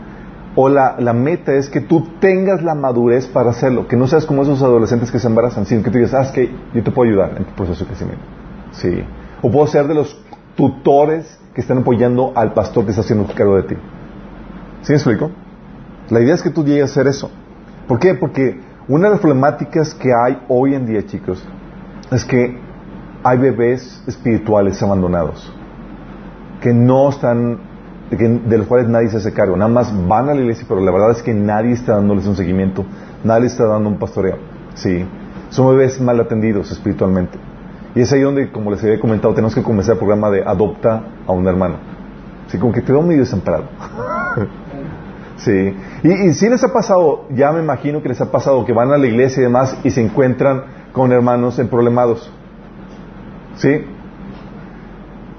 o 0.55 0.69
la, 0.69 0.95
la, 0.99 1.13
meta 1.13 1.53
es 1.53 1.69
que 1.69 1.81
tú 1.81 2.07
tengas 2.19 2.61
la 2.61 2.75
madurez 2.75 3.27
para 3.27 3.51
hacerlo, 3.51 3.87
que 3.87 3.95
no 3.95 4.07
seas 4.07 4.25
como 4.25 4.43
esos 4.43 4.61
adolescentes 4.61 5.11
que 5.11 5.19
se 5.19 5.27
embarazan, 5.27 5.65
sino 5.65 5.81
que 5.81 5.89
tú 5.89 5.97
digas, 5.97 6.13
ah, 6.13 6.21
es 6.21 6.31
que 6.31 6.51
yo 6.73 6.83
te 6.83 6.91
puedo 6.91 7.09
ayudar 7.09 7.33
en 7.37 7.45
tu 7.45 7.53
proceso 7.53 7.85
de 7.85 7.87
crecimiento. 7.87 8.23
Sí. 8.71 9.03
O 9.41 9.49
puedo 9.49 9.65
ser 9.67 9.87
de 9.87 9.95
los 9.95 10.21
tutores 10.55 11.39
que 11.53 11.61
están 11.61 11.79
apoyando 11.79 12.33
al 12.35 12.53
pastor 12.53 12.85
que 12.85 12.91
está 12.91 13.01
haciendo 13.01 13.25
cargo 13.33 13.55
de 13.55 13.63
ti. 13.63 13.75
¿Sí 14.81 14.91
me 14.91 14.95
explico? 14.95 15.31
La 16.09 16.21
idea 16.21 16.35
es 16.35 16.43
que 16.43 16.49
tú 16.49 16.63
llegues 16.63 16.83
a 16.83 16.85
hacer 16.85 17.07
eso. 17.07 17.31
¿Por 17.87 17.99
qué? 17.99 18.13
Porque 18.13 18.59
una 18.87 19.05
de 19.05 19.11
las 19.11 19.21
problemáticas 19.21 19.93
que 19.93 20.09
hay 20.13 20.39
hoy 20.49 20.75
en 20.75 20.85
día, 20.85 21.05
chicos, 21.05 21.43
es 22.11 22.25
que 22.25 22.57
hay 23.23 23.37
bebés 23.37 24.03
espirituales 24.05 24.81
abandonados, 24.83 25.51
que 26.61 26.73
no 26.73 27.09
están, 27.09 27.57
de, 28.11 28.57
los 28.57 28.67
cuales 28.67 28.89
nadie 28.89 29.09
se 29.09 29.17
hace 29.17 29.33
cargo, 29.33 29.55
nada 29.55 29.71
más 29.71 29.93
van 30.07 30.29
a 30.29 30.33
la 30.33 30.41
iglesia, 30.41 30.65
pero 30.67 30.81
la 30.81 30.91
verdad 30.91 31.11
es 31.11 31.23
que 31.23 31.33
nadie 31.33 31.71
está 31.71 31.95
dándoles 31.95 32.27
un 32.27 32.35
seguimiento, 32.35 32.85
nadie 33.23 33.47
está 33.47 33.65
dando 33.65 33.89
un 33.89 33.97
pastoreo, 33.97 34.37
¿sí? 34.75 35.05
Son 35.49 35.69
bebés 35.69 36.01
mal 36.01 36.19
atendidos 36.19 36.71
espiritualmente. 36.71 37.37
Y 37.95 38.01
es 38.01 38.11
ahí 38.11 38.21
donde, 38.21 38.51
como 38.51 38.71
les 38.71 38.83
había 38.83 38.99
comentado, 38.99 39.33
tenemos 39.35 39.53
que 39.53 39.61
comenzar 39.61 39.93
el 39.93 39.99
programa 39.99 40.31
de 40.31 40.43
adopta 40.43 41.03
a 41.27 41.31
un 41.31 41.47
hermano. 41.47 41.75
Así 42.47 42.57
como 42.57 42.73
que 42.73 42.81
te 42.81 42.91
veo 42.91 43.03
medio 43.03 43.19
desamparado. 43.19 43.65
sí. 45.37 45.75
Y, 46.01 46.11
y 46.11 46.33
si 46.33 46.49
les 46.49 46.63
ha 46.63 46.73
pasado, 46.73 47.25
ya 47.29 47.51
me 47.51 47.59
imagino 47.59 48.01
que 48.01 48.09
les 48.09 48.19
ha 48.19 48.31
pasado 48.31 48.65
que 48.65 48.73
van 48.73 48.91
a 48.91 48.97
la 48.97 49.05
iglesia 49.05 49.41
y 49.41 49.43
demás 49.43 49.77
y 49.83 49.91
se 49.91 50.01
encuentran 50.01 50.63
con 50.91 51.11
hermanos 51.11 51.59
en 51.59 51.67
problemados. 51.67 52.31
¿Sí? 53.55 53.85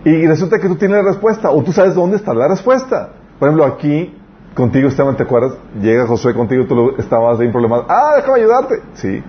Y 0.04 0.26
resulta 0.26 0.58
que 0.58 0.68
tú 0.68 0.76
tienes 0.76 1.02
la 1.02 1.10
respuesta, 1.10 1.50
o 1.50 1.62
tú 1.62 1.72
sabes 1.72 1.94
dónde 1.94 2.16
está 2.16 2.34
la 2.34 2.48
respuesta. 2.48 3.10
Por 3.38 3.48
ejemplo, 3.48 3.64
aquí, 3.64 4.14
contigo, 4.54 4.88
Esteban, 4.88 5.16
¿te 5.16 5.22
acuerdas? 5.22 5.54
Llega 5.80 6.06
Josué 6.06 6.34
contigo, 6.34 6.66
tú 6.66 6.94
estabas 6.98 7.40
ahí 7.40 7.46
en 7.46 7.52
problemas. 7.52 7.84
Ah, 7.88 8.16
déjame 8.16 8.40
ayudarte. 8.40 8.74
Sí. 8.94 9.22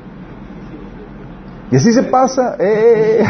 Y 1.72 1.76
así 1.76 1.94
se 1.94 2.04
pasa. 2.04 2.58
Eh, 2.60 3.20
eh, 3.20 3.24
eh. 3.24 3.26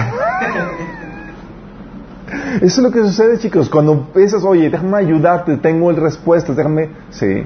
Eso 2.62 2.66
es 2.66 2.78
lo 2.80 2.92
que 2.92 3.00
sucede, 3.02 3.38
chicos. 3.38 3.70
Cuando 3.70 4.08
piensas, 4.12 4.44
oye, 4.44 4.70
déjame 4.70 4.98
ayudarte, 4.98 5.58
tengo 5.58 5.92
el 5.92 5.98
respuesta, 5.98 6.54
déjame. 6.54 6.90
Sí. 7.12 7.46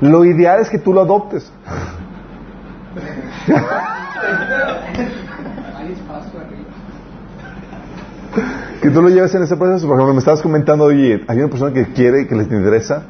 Lo 0.00 0.24
ideal 0.24 0.60
es 0.60 0.70
que 0.70 0.78
tú 0.78 0.92
lo 0.92 1.00
adoptes. 1.00 1.52
que 8.80 8.90
tú 8.90 9.02
lo 9.02 9.08
lleves 9.08 9.34
en 9.34 9.42
ese 9.42 9.56
proceso. 9.56 9.86
Por 9.86 9.96
ejemplo, 9.96 10.14
me 10.14 10.20
estabas 10.20 10.42
comentando, 10.42 10.84
oye, 10.84 11.24
hay 11.26 11.38
una 11.38 11.48
persona 11.48 11.72
que 11.72 11.92
quiere, 11.92 12.26
que 12.26 12.34
les 12.34 12.50
interesa, 12.50 13.04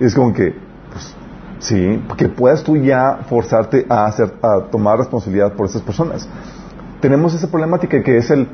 y 0.00 0.04
es 0.04 0.14
como 0.14 0.32
que, 0.32 0.54
pues, 0.90 1.14
sí, 1.60 2.02
que 2.16 2.28
puedas 2.28 2.62
tú 2.62 2.76
ya 2.76 3.20
forzarte 3.28 3.86
a, 3.88 4.06
hacer, 4.06 4.34
a 4.42 4.70
tomar 4.70 4.98
responsabilidad 4.98 5.52
por 5.54 5.66
esas 5.66 5.82
personas. 5.82 6.28
Tenemos 7.00 7.34
esa 7.34 7.48
problemática 7.48 8.02
que 8.02 8.16
es 8.16 8.30
el, 8.30 8.48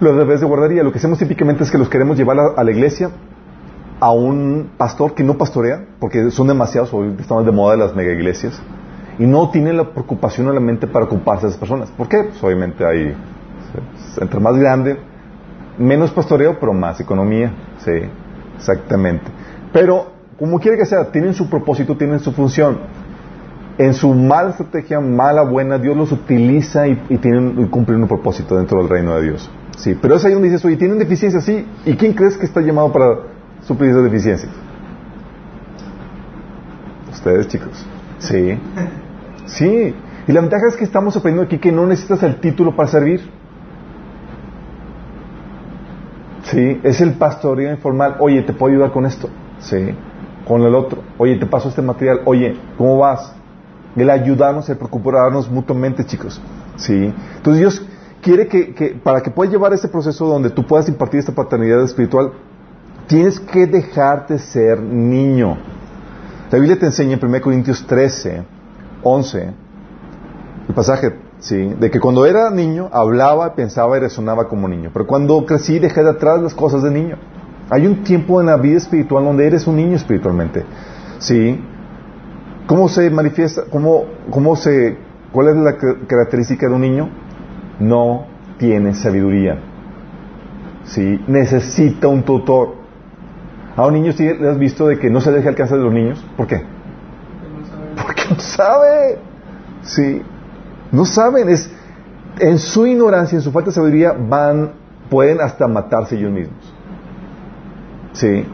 los 0.00 0.16
bebés 0.16 0.40
de 0.40 0.46
guardería. 0.46 0.82
Lo 0.82 0.92
que 0.92 0.98
hacemos 0.98 1.18
típicamente 1.18 1.64
es 1.64 1.70
que 1.70 1.78
los 1.78 1.88
queremos 1.88 2.16
llevar 2.16 2.36
a, 2.56 2.64
la 2.64 2.70
iglesia 2.70 3.10
a 4.00 4.12
un 4.12 4.70
pastor 4.76 5.14
que 5.14 5.22
no 5.22 5.38
pastorea, 5.38 5.84
porque 6.00 6.30
son 6.30 6.48
demasiados, 6.48 6.92
hoy 6.92 7.14
estamos 7.18 7.46
de 7.46 7.52
moda 7.52 7.72
de 7.72 7.78
las 7.78 7.94
mega 7.94 8.12
iglesias, 8.12 8.60
y 9.18 9.26
no 9.26 9.50
tiene 9.50 9.72
la 9.72 9.90
preocupación 9.90 10.48
en 10.48 10.54
la 10.54 10.60
mente 10.60 10.86
para 10.86 11.04
ocuparse 11.04 11.42
de 11.42 11.50
esas 11.50 11.60
personas. 11.60 11.90
¿Por 11.90 12.08
qué? 12.08 12.24
Pues 12.24 12.42
obviamente 12.42 12.84
hay, 12.84 13.14
entre 14.20 14.40
más 14.40 14.56
grande, 14.56 14.98
menos 15.78 16.10
pastoreo, 16.10 16.58
pero 16.58 16.72
más 16.72 17.00
economía. 17.00 17.52
Sí, 17.84 17.92
exactamente. 18.56 19.24
Pero, 19.72 20.12
como 20.38 20.58
quiere 20.58 20.76
que 20.76 20.86
sea, 20.86 21.10
tienen 21.10 21.34
su 21.34 21.48
propósito, 21.48 21.96
tienen 21.96 22.20
su 22.20 22.32
función. 22.32 22.78
En 23.76 23.92
su 23.92 24.14
mala 24.14 24.50
estrategia, 24.50 25.00
mala, 25.00 25.42
buena, 25.42 25.78
Dios 25.78 25.96
los 25.96 26.12
utiliza 26.12 26.86
y, 26.86 26.94
tienen, 27.18 27.68
cumplen 27.68 28.02
un 28.02 28.08
propósito 28.08 28.56
dentro 28.56 28.78
del 28.78 28.88
reino 28.88 29.16
de 29.16 29.22
Dios. 29.22 29.50
Sí, 29.76 29.98
pero 30.00 30.14
es 30.14 30.24
ahí 30.24 30.32
donde 30.32 30.48
dices, 30.48 30.64
oye, 30.64 30.76
tienen 30.76 30.98
deficiencias, 30.98 31.44
sí. 31.44 31.66
¿Y 31.84 31.94
quién 31.94 32.12
crees 32.12 32.36
que 32.36 32.46
está 32.46 32.60
llamado 32.60 32.92
para 32.92 33.16
suplir 33.62 33.90
esas 33.90 34.04
deficiencias? 34.04 34.52
Ustedes, 37.12 37.48
chicos. 37.48 37.86
Sí. 38.18 38.58
Sí. 39.46 39.94
Y 40.26 40.32
la 40.32 40.40
ventaja 40.40 40.68
es 40.68 40.76
que 40.76 40.84
estamos 40.84 41.14
aprendiendo 41.16 41.46
aquí 41.46 41.58
que 41.58 41.70
no 41.70 41.86
necesitas 41.86 42.22
el 42.22 42.36
título 42.36 42.74
para 42.74 42.88
servir. 42.88 43.30
Sí, 46.44 46.80
es 46.82 47.00
el 47.00 47.14
pastoreo 47.14 47.70
informal. 47.70 48.16
Oye, 48.18 48.42
¿te 48.42 48.52
puedo 48.52 48.72
ayudar 48.72 48.92
con 48.92 49.06
esto? 49.06 49.28
Sí. 49.60 49.94
Con 50.46 50.62
el 50.62 50.74
otro. 50.74 51.02
Oye, 51.18 51.36
te 51.36 51.46
paso 51.46 51.68
este 51.68 51.82
material. 51.82 52.20
Oye, 52.24 52.56
¿cómo 52.76 52.98
vas? 52.98 53.32
El 53.96 54.10
ayudarnos, 54.10 54.68
el 54.68 54.76
procurarnos 54.76 55.50
mutuamente, 55.50 56.04
chicos. 56.04 56.40
Sí. 56.76 57.12
Entonces 57.36 57.60
Dios 57.60 57.86
quiere 58.20 58.46
que, 58.46 58.98
para 59.02 59.22
que 59.22 59.30
puedas 59.30 59.52
llevar 59.52 59.72
este 59.72 59.88
proceso 59.88 60.26
donde 60.26 60.50
tú 60.50 60.66
puedas 60.66 60.88
impartir 60.88 61.20
esta 61.20 61.32
paternidad 61.32 61.82
espiritual, 61.82 62.32
tienes 63.06 63.40
que 63.40 63.66
dejarte 63.66 64.38
ser 64.38 64.80
niño. 64.80 65.56
La 66.50 66.58
Biblia 66.58 66.78
te 66.78 66.86
enseña 66.86 67.14
en 67.14 67.24
1 67.24 67.40
Corintios 67.40 67.86
13, 67.86 68.42
11, 69.02 69.52
el 70.68 70.74
pasaje 70.74 71.23
¿sí? 71.44 71.74
De 71.78 71.90
que 71.90 72.00
cuando 72.00 72.24
era 72.24 72.50
niño 72.50 72.88
hablaba, 72.90 73.54
pensaba 73.54 73.96
y 73.98 74.00
resonaba 74.00 74.48
como 74.48 74.66
niño. 74.66 74.90
Pero 74.92 75.06
cuando 75.06 75.44
crecí 75.44 75.78
dejé 75.78 76.02
de 76.02 76.10
atrás 76.10 76.40
las 76.42 76.54
cosas 76.54 76.82
de 76.82 76.90
niño. 76.90 77.16
Hay 77.70 77.86
un 77.86 78.02
tiempo 78.02 78.40
en 78.40 78.46
la 78.46 78.56
vida 78.56 78.78
espiritual 78.78 79.24
donde 79.24 79.46
eres 79.46 79.66
un 79.66 79.76
niño 79.76 79.96
espiritualmente. 79.96 80.64
¿Sí? 81.18 81.60
¿Cómo 82.66 82.88
se 82.88 83.10
manifiesta? 83.10 83.64
¿Cómo, 83.70 84.04
cómo 84.30 84.56
se, 84.56 84.96
¿Cuál 85.32 85.48
es 85.48 85.56
la 85.56 85.76
característica 86.06 86.66
de 86.66 86.74
un 86.74 86.80
niño? 86.80 87.10
No 87.78 88.26
tiene 88.58 88.94
sabiduría. 88.94 89.58
¿Sí? 90.84 91.20
Necesita 91.26 92.08
un 92.08 92.22
tutor. 92.22 92.76
A 93.76 93.86
un 93.86 93.94
niño 93.94 94.12
sí 94.12 94.24
le 94.24 94.48
has 94.48 94.58
visto 94.58 94.86
de 94.86 94.98
que 94.98 95.10
no 95.10 95.20
se 95.20 95.30
deja 95.30 95.50
alcanzar 95.50 95.76
de 95.78 95.84
los 95.84 95.92
niños. 95.92 96.24
¿Por 96.38 96.46
qué? 96.46 96.62
Porque 98.02 98.22
no 98.30 98.40
sabe. 98.40 99.18
Sí. 99.82 100.22
No 100.94 101.04
saben, 101.04 101.48
es 101.48 101.68
en 102.38 102.58
su 102.60 102.86
ignorancia, 102.86 103.34
en 103.34 103.42
su 103.42 103.50
falta 103.50 103.70
de 103.70 103.74
sabiduría, 103.74 104.12
van, 104.12 104.70
pueden 105.10 105.40
hasta 105.40 105.66
matarse 105.66 106.14
ellos 106.16 106.30
mismos. 106.30 106.72
Sí. 108.12 108.46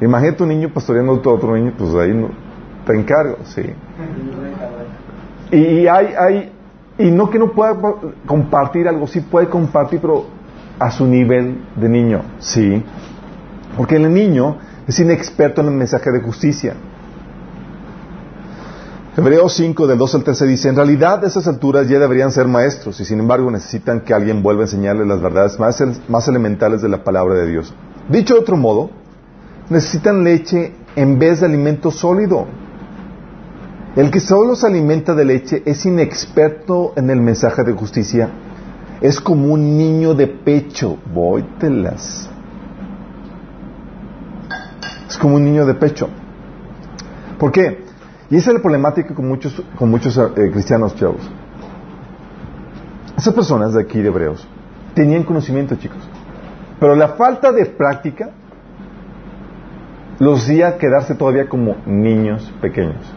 Imagínate 0.00 0.42
un 0.42 0.48
niño 0.48 0.70
pastoreando 0.72 1.12
a 1.12 1.16
otro 1.16 1.54
niño, 1.54 1.74
pues 1.76 1.94
ahí 1.96 2.12
te 2.86 2.94
encargo, 2.94 3.36
sí. 3.44 3.62
Y, 5.50 5.86
hay, 5.86 6.14
hay, 6.18 6.52
y 6.96 7.10
no 7.10 7.28
que 7.28 7.38
no 7.38 7.52
pueda 7.52 7.76
compartir 8.24 8.88
algo, 8.88 9.06
sí 9.06 9.20
puede 9.20 9.48
compartir, 9.48 10.00
pero 10.00 10.24
a 10.78 10.90
su 10.90 11.06
nivel 11.06 11.58
de 11.76 11.88
niño, 11.90 12.22
sí. 12.38 12.82
Porque 13.76 13.96
el 13.96 14.10
niño 14.14 14.56
es 14.86 14.98
inexperto 14.98 15.60
en 15.60 15.66
el 15.66 15.74
mensaje 15.74 16.10
de 16.10 16.20
justicia. 16.22 16.74
Hebreos 19.18 19.54
5, 19.54 19.88
del 19.88 19.98
2 19.98 20.14
al 20.14 20.22
13 20.22 20.46
dice, 20.46 20.68
en 20.68 20.76
realidad 20.76 21.24
a 21.24 21.26
esas 21.26 21.48
alturas 21.48 21.88
ya 21.88 21.98
deberían 21.98 22.30
ser 22.30 22.46
maestros 22.46 23.00
y 23.00 23.04
sin 23.04 23.18
embargo 23.18 23.50
necesitan 23.50 24.02
que 24.02 24.14
alguien 24.14 24.44
vuelva 24.44 24.62
a 24.62 24.66
enseñarles 24.66 25.08
las 25.08 25.20
verdades 25.20 25.58
más, 25.58 26.28
elementales 26.28 26.82
de 26.82 26.88
la 26.88 27.02
palabra 27.02 27.34
de 27.34 27.48
Dios. 27.48 27.74
Dicho 28.08 28.34
de 28.34 28.40
otro 28.40 28.56
modo, 28.56 28.90
necesitan 29.70 30.22
leche 30.22 30.72
en 30.94 31.18
vez 31.18 31.40
de 31.40 31.46
alimento 31.46 31.90
sólido. 31.90 32.46
El 33.96 34.12
que 34.12 34.20
solo 34.20 34.54
se 34.54 34.68
alimenta 34.68 35.16
de 35.16 35.24
leche 35.24 35.62
es 35.66 35.84
inexperto 35.84 36.92
en 36.94 37.10
el 37.10 37.20
mensaje 37.20 37.64
de 37.64 37.72
justicia. 37.72 38.30
Es 39.00 39.20
como 39.20 39.52
un 39.52 39.76
niño 39.76 40.14
de 40.14 40.28
pecho. 40.28 40.96
Vóytelas. 41.12 42.30
Es 45.08 45.18
como 45.18 45.34
un 45.34 45.44
niño 45.44 45.66
de 45.66 45.74
pecho. 45.74 46.08
¿Por 47.36 47.50
qué? 47.50 47.87
Y 48.30 48.36
esa 48.36 48.50
es 48.50 48.56
la 48.56 48.62
problemática 48.62 49.14
con 49.14 49.26
muchos, 49.26 49.62
con 49.76 49.90
muchos 49.90 50.16
eh, 50.18 50.50
cristianos 50.52 50.94
chavos. 50.96 51.28
Esas 53.16 53.34
personas 53.34 53.72
de 53.72 53.82
aquí 53.82 54.00
de 54.00 54.08
Hebreos 54.08 54.46
tenían 54.94 55.22
conocimiento, 55.22 55.76
chicos. 55.76 55.98
Pero 56.78 56.94
la 56.94 57.08
falta 57.10 57.52
de 57.52 57.66
práctica 57.66 58.30
los 60.18 60.42
hacía 60.42 60.78
quedarse 60.78 61.14
todavía 61.14 61.48
como 61.48 61.76
niños 61.86 62.52
pequeños. 62.60 63.12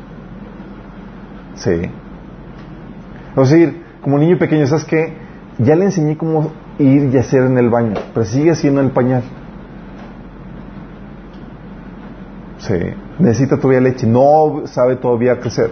Sí. 1.56 1.82
O 3.36 3.46
sea, 3.46 3.74
como 4.02 4.18
niño 4.18 4.38
pequeño, 4.38 4.66
¿sabes 4.68 4.86
qué? 4.86 5.14
Ya 5.60 5.76
le 5.76 5.86
enseñé 5.86 6.18
cómo 6.18 6.52
ir 6.80 7.14
y 7.14 7.18
hacer 7.18 7.44
en 7.44 7.58
el 7.58 7.70
baño, 7.70 7.94
pero 8.14 8.26
sigue 8.26 8.52
haciendo 8.52 8.82
el 8.82 8.92
pañal. 8.92 9.24
Sí. 12.68 12.76
Necesita 13.20 13.58
todavía 13.58 13.82
leche. 13.82 14.08
No 14.08 14.64
sabe 14.66 14.96
todavía 14.96 15.40
crecer. 15.40 15.72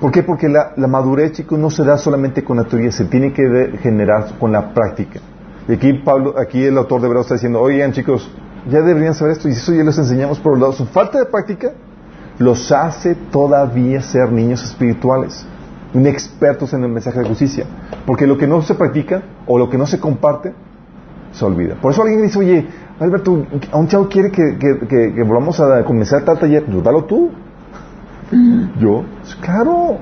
¿Por 0.00 0.10
qué? 0.10 0.22
Porque 0.22 0.48
la, 0.48 0.74
madurez, 0.86 1.32
chicos, 1.32 1.58
no 1.58 1.70
se 1.70 1.84
da 1.84 1.96
solamente 1.96 2.44
con 2.44 2.56
la 2.56 2.64
teoría, 2.64 2.90
se 2.90 3.04
tiene 3.04 3.32
que 3.32 3.78
generar 3.80 4.38
con 4.38 4.52
la 4.52 4.74
práctica. 4.74 5.20
Y 5.68 5.72
aquí 5.72 5.92
Pablo, 5.94 6.34
aquí 6.38 6.64
el 6.64 6.76
autor 6.76 7.00
de 7.00 7.06
Hebreos 7.06 7.26
está 7.26 7.36
diciendo, 7.36 7.60
oigan 7.60 7.92
chicos, 7.92 8.30
ya 8.68 8.82
deberían 8.82 9.14
saber 9.14 9.32
esto, 9.32 9.48
y 9.48 9.52
eso 9.52 9.72
ya 9.72 9.84
les 9.84 9.96
enseñamos 9.96 10.40
por 10.40 10.52
los 10.52 10.60
lados. 10.60 10.76
Su 10.76 10.86
falta 10.86 11.18
de 11.18 11.26
práctica 11.26 11.72
los 12.38 12.70
hace 12.72 13.14
todavía 13.14 14.02
ser 14.02 14.30
niños 14.32 14.62
espirituales, 14.64 15.46
inexpertos 15.94 16.72
en 16.74 16.82
el 16.82 16.90
mensaje 16.90 17.20
de 17.20 17.24
justicia. 17.26 17.64
Porque 18.04 18.26
lo 18.26 18.36
que 18.36 18.46
no 18.46 18.60
se 18.62 18.74
practica 18.74 19.22
o 19.46 19.58
lo 19.58 19.70
que 19.70 19.78
no 19.78 19.86
se 19.86 20.00
comparte, 20.00 20.52
se 21.32 21.44
olvida. 21.44 21.76
Por 21.80 21.92
eso 21.92 22.02
alguien 22.02 22.22
dice, 22.22 22.38
oye, 22.38 22.66
Alberto, 23.00 23.44
a 23.72 23.78
un 23.78 23.88
chavo 23.88 24.08
quiere 24.08 24.30
que, 24.30 24.56
que, 24.56 25.22
volvamos 25.24 25.58
a 25.60 25.84
comenzar 25.84 26.24
tal 26.24 26.38
taller, 26.38 26.64
pues 26.64 26.82
dalo 26.82 27.04
tú. 27.04 27.30
Yo, 28.78 29.04
claro. 29.40 29.98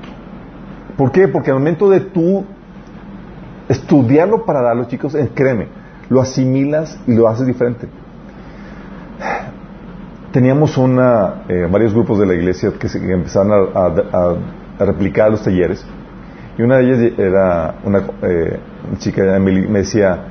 ¿Por 0.95 1.11
qué? 1.11 1.27
Porque 1.27 1.49
al 1.49 1.57
momento 1.57 1.89
de 1.89 2.01
tú 2.01 2.45
estudiarlo 3.67 4.45
para 4.45 4.61
darlo, 4.61 4.85
chicos, 4.85 5.15
eh, 5.15 5.31
créeme, 5.33 5.67
lo 6.09 6.21
asimilas 6.21 6.99
y 7.07 7.15
lo 7.15 7.27
haces 7.27 7.47
diferente. 7.47 7.87
Teníamos 10.31 10.77
una, 10.77 11.43
eh, 11.47 11.67
varios 11.71 11.93
grupos 11.93 12.19
de 12.19 12.27
la 12.27 12.35
iglesia 12.35 12.71
que, 12.79 12.89
se, 12.89 12.99
empezaron 12.99 13.71
a, 13.73 14.35
replicar 14.79 15.31
los 15.31 15.43
talleres 15.43 15.85
y 16.57 16.61
una 16.61 16.77
de 16.77 16.83
ellas 16.83 17.13
era 17.17 17.75
una, 17.85 18.03
eh, 18.23 18.59
chica, 18.97 19.35
Emily, 19.35 19.67
me 19.67 19.79
decía, 19.79 20.25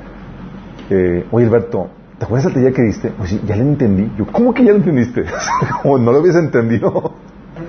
oye 1.31 1.47
Alberto, 1.47 1.89
¿te 2.23 2.27
acuerdas 2.27 2.45
del 2.45 2.55
taller 2.55 2.73
que 2.73 2.83
diste? 2.83 3.11
Pues 3.19 3.45
ya 3.45 3.57
lo 3.57 3.65
entendí. 3.65 4.09
Yo, 4.17 4.25
¿cómo 4.31 4.55
que 4.55 4.65
ya 4.65 4.71
lo 4.71 4.77
entendiste? 4.77 5.25
Como 5.83 5.99
no 5.99 6.13
lo 6.13 6.19
habías 6.19 6.37
entendido. 6.37 7.15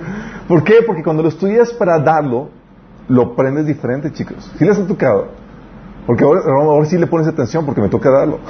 ¿Por 0.48 0.62
qué? 0.62 0.74
Porque 0.86 1.02
cuando 1.02 1.24
lo 1.24 1.28
estudias 1.28 1.72
para 1.72 1.98
darlo, 1.98 2.50
lo 3.08 3.22
aprendes 3.22 3.66
diferente, 3.66 4.12
chicos. 4.12 4.48
¿Sí 4.56 4.64
les 4.64 4.78
ha 4.78 4.86
tocado? 4.86 5.26
Porque 6.06 6.22
ahora, 6.22 6.42
ahora 6.46 6.86
sí 6.86 6.96
le 6.96 7.08
pones 7.08 7.26
atención 7.26 7.66
porque 7.66 7.80
me 7.80 7.88
toca 7.88 8.10
darlo. 8.10 8.38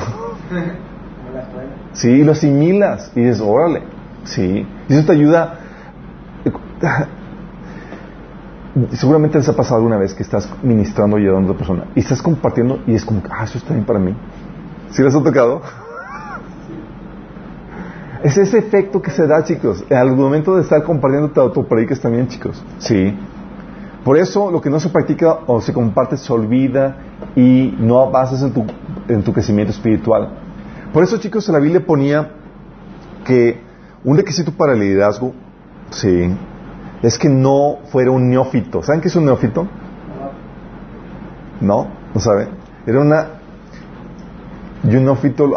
Sí, 1.94 2.24
lo 2.24 2.32
asimilas 2.32 3.12
y 3.14 3.20
dices, 3.20 3.40
órale. 3.40 3.84
Sí. 4.24 4.66
Y 4.88 4.92
eso 4.92 5.06
te 5.06 5.12
ayuda. 5.12 5.60
Seguramente 8.94 9.38
les 9.38 9.48
ha 9.48 9.54
pasado 9.54 9.76
alguna 9.76 9.96
vez 9.96 10.12
que 10.12 10.24
estás 10.24 10.50
ministrando 10.60 11.18
y 11.18 11.22
ayudando 11.22 11.50
a 11.50 11.52
otra 11.52 11.58
persona 11.58 11.86
y 11.94 12.00
estás 12.00 12.20
compartiendo 12.20 12.80
y 12.88 12.94
es 12.94 13.04
como, 13.04 13.22
ah, 13.30 13.44
eso 13.44 13.58
está 13.58 13.74
bien 13.74 13.86
para 13.86 14.00
mí. 14.00 14.12
¿Sí 14.90 15.04
les 15.04 15.14
ha 15.14 15.22
tocado? 15.22 15.62
Es 18.24 18.38
ese 18.38 18.56
efecto 18.56 19.02
que 19.02 19.10
se 19.10 19.26
da, 19.26 19.44
chicos, 19.44 19.84
al 19.90 20.16
momento 20.16 20.56
de 20.56 20.62
estar 20.62 20.82
compartiendo 20.82 21.28
tu 21.30 21.42
autopredicas 21.42 22.00
también, 22.00 22.26
chicos. 22.26 22.64
Sí. 22.78 23.14
Por 24.02 24.16
eso 24.16 24.50
lo 24.50 24.62
que 24.62 24.70
no 24.70 24.80
se 24.80 24.88
practica 24.88 25.40
o 25.46 25.60
se 25.60 25.74
comparte 25.74 26.16
se 26.16 26.32
olvida 26.32 26.96
y 27.36 27.76
no 27.78 28.00
avanzas 28.00 28.42
en 28.42 28.54
tu, 28.54 28.64
en 29.08 29.22
tu 29.22 29.34
crecimiento 29.34 29.72
espiritual. 29.72 30.30
Por 30.94 31.04
eso, 31.04 31.18
chicos, 31.18 31.46
la 31.50 31.58
Biblia 31.58 31.84
ponía 31.84 32.30
que 33.26 33.60
un 34.04 34.16
requisito 34.16 34.52
para 34.52 34.72
el 34.72 34.80
liderazgo, 34.80 35.34
sí, 35.90 36.34
es 37.02 37.18
que 37.18 37.28
no 37.28 37.80
fuera 37.92 38.10
un 38.10 38.30
neófito. 38.30 38.82
¿Saben 38.82 39.02
qué 39.02 39.08
es 39.08 39.16
un 39.16 39.26
neófito? 39.26 39.68
¿No? 41.60 41.88
¿No 42.14 42.20
saben? 42.20 42.48
Era 42.86 43.00
una... 43.00 43.26
Y 44.82 44.96
un 44.96 45.04
neófito 45.04 45.50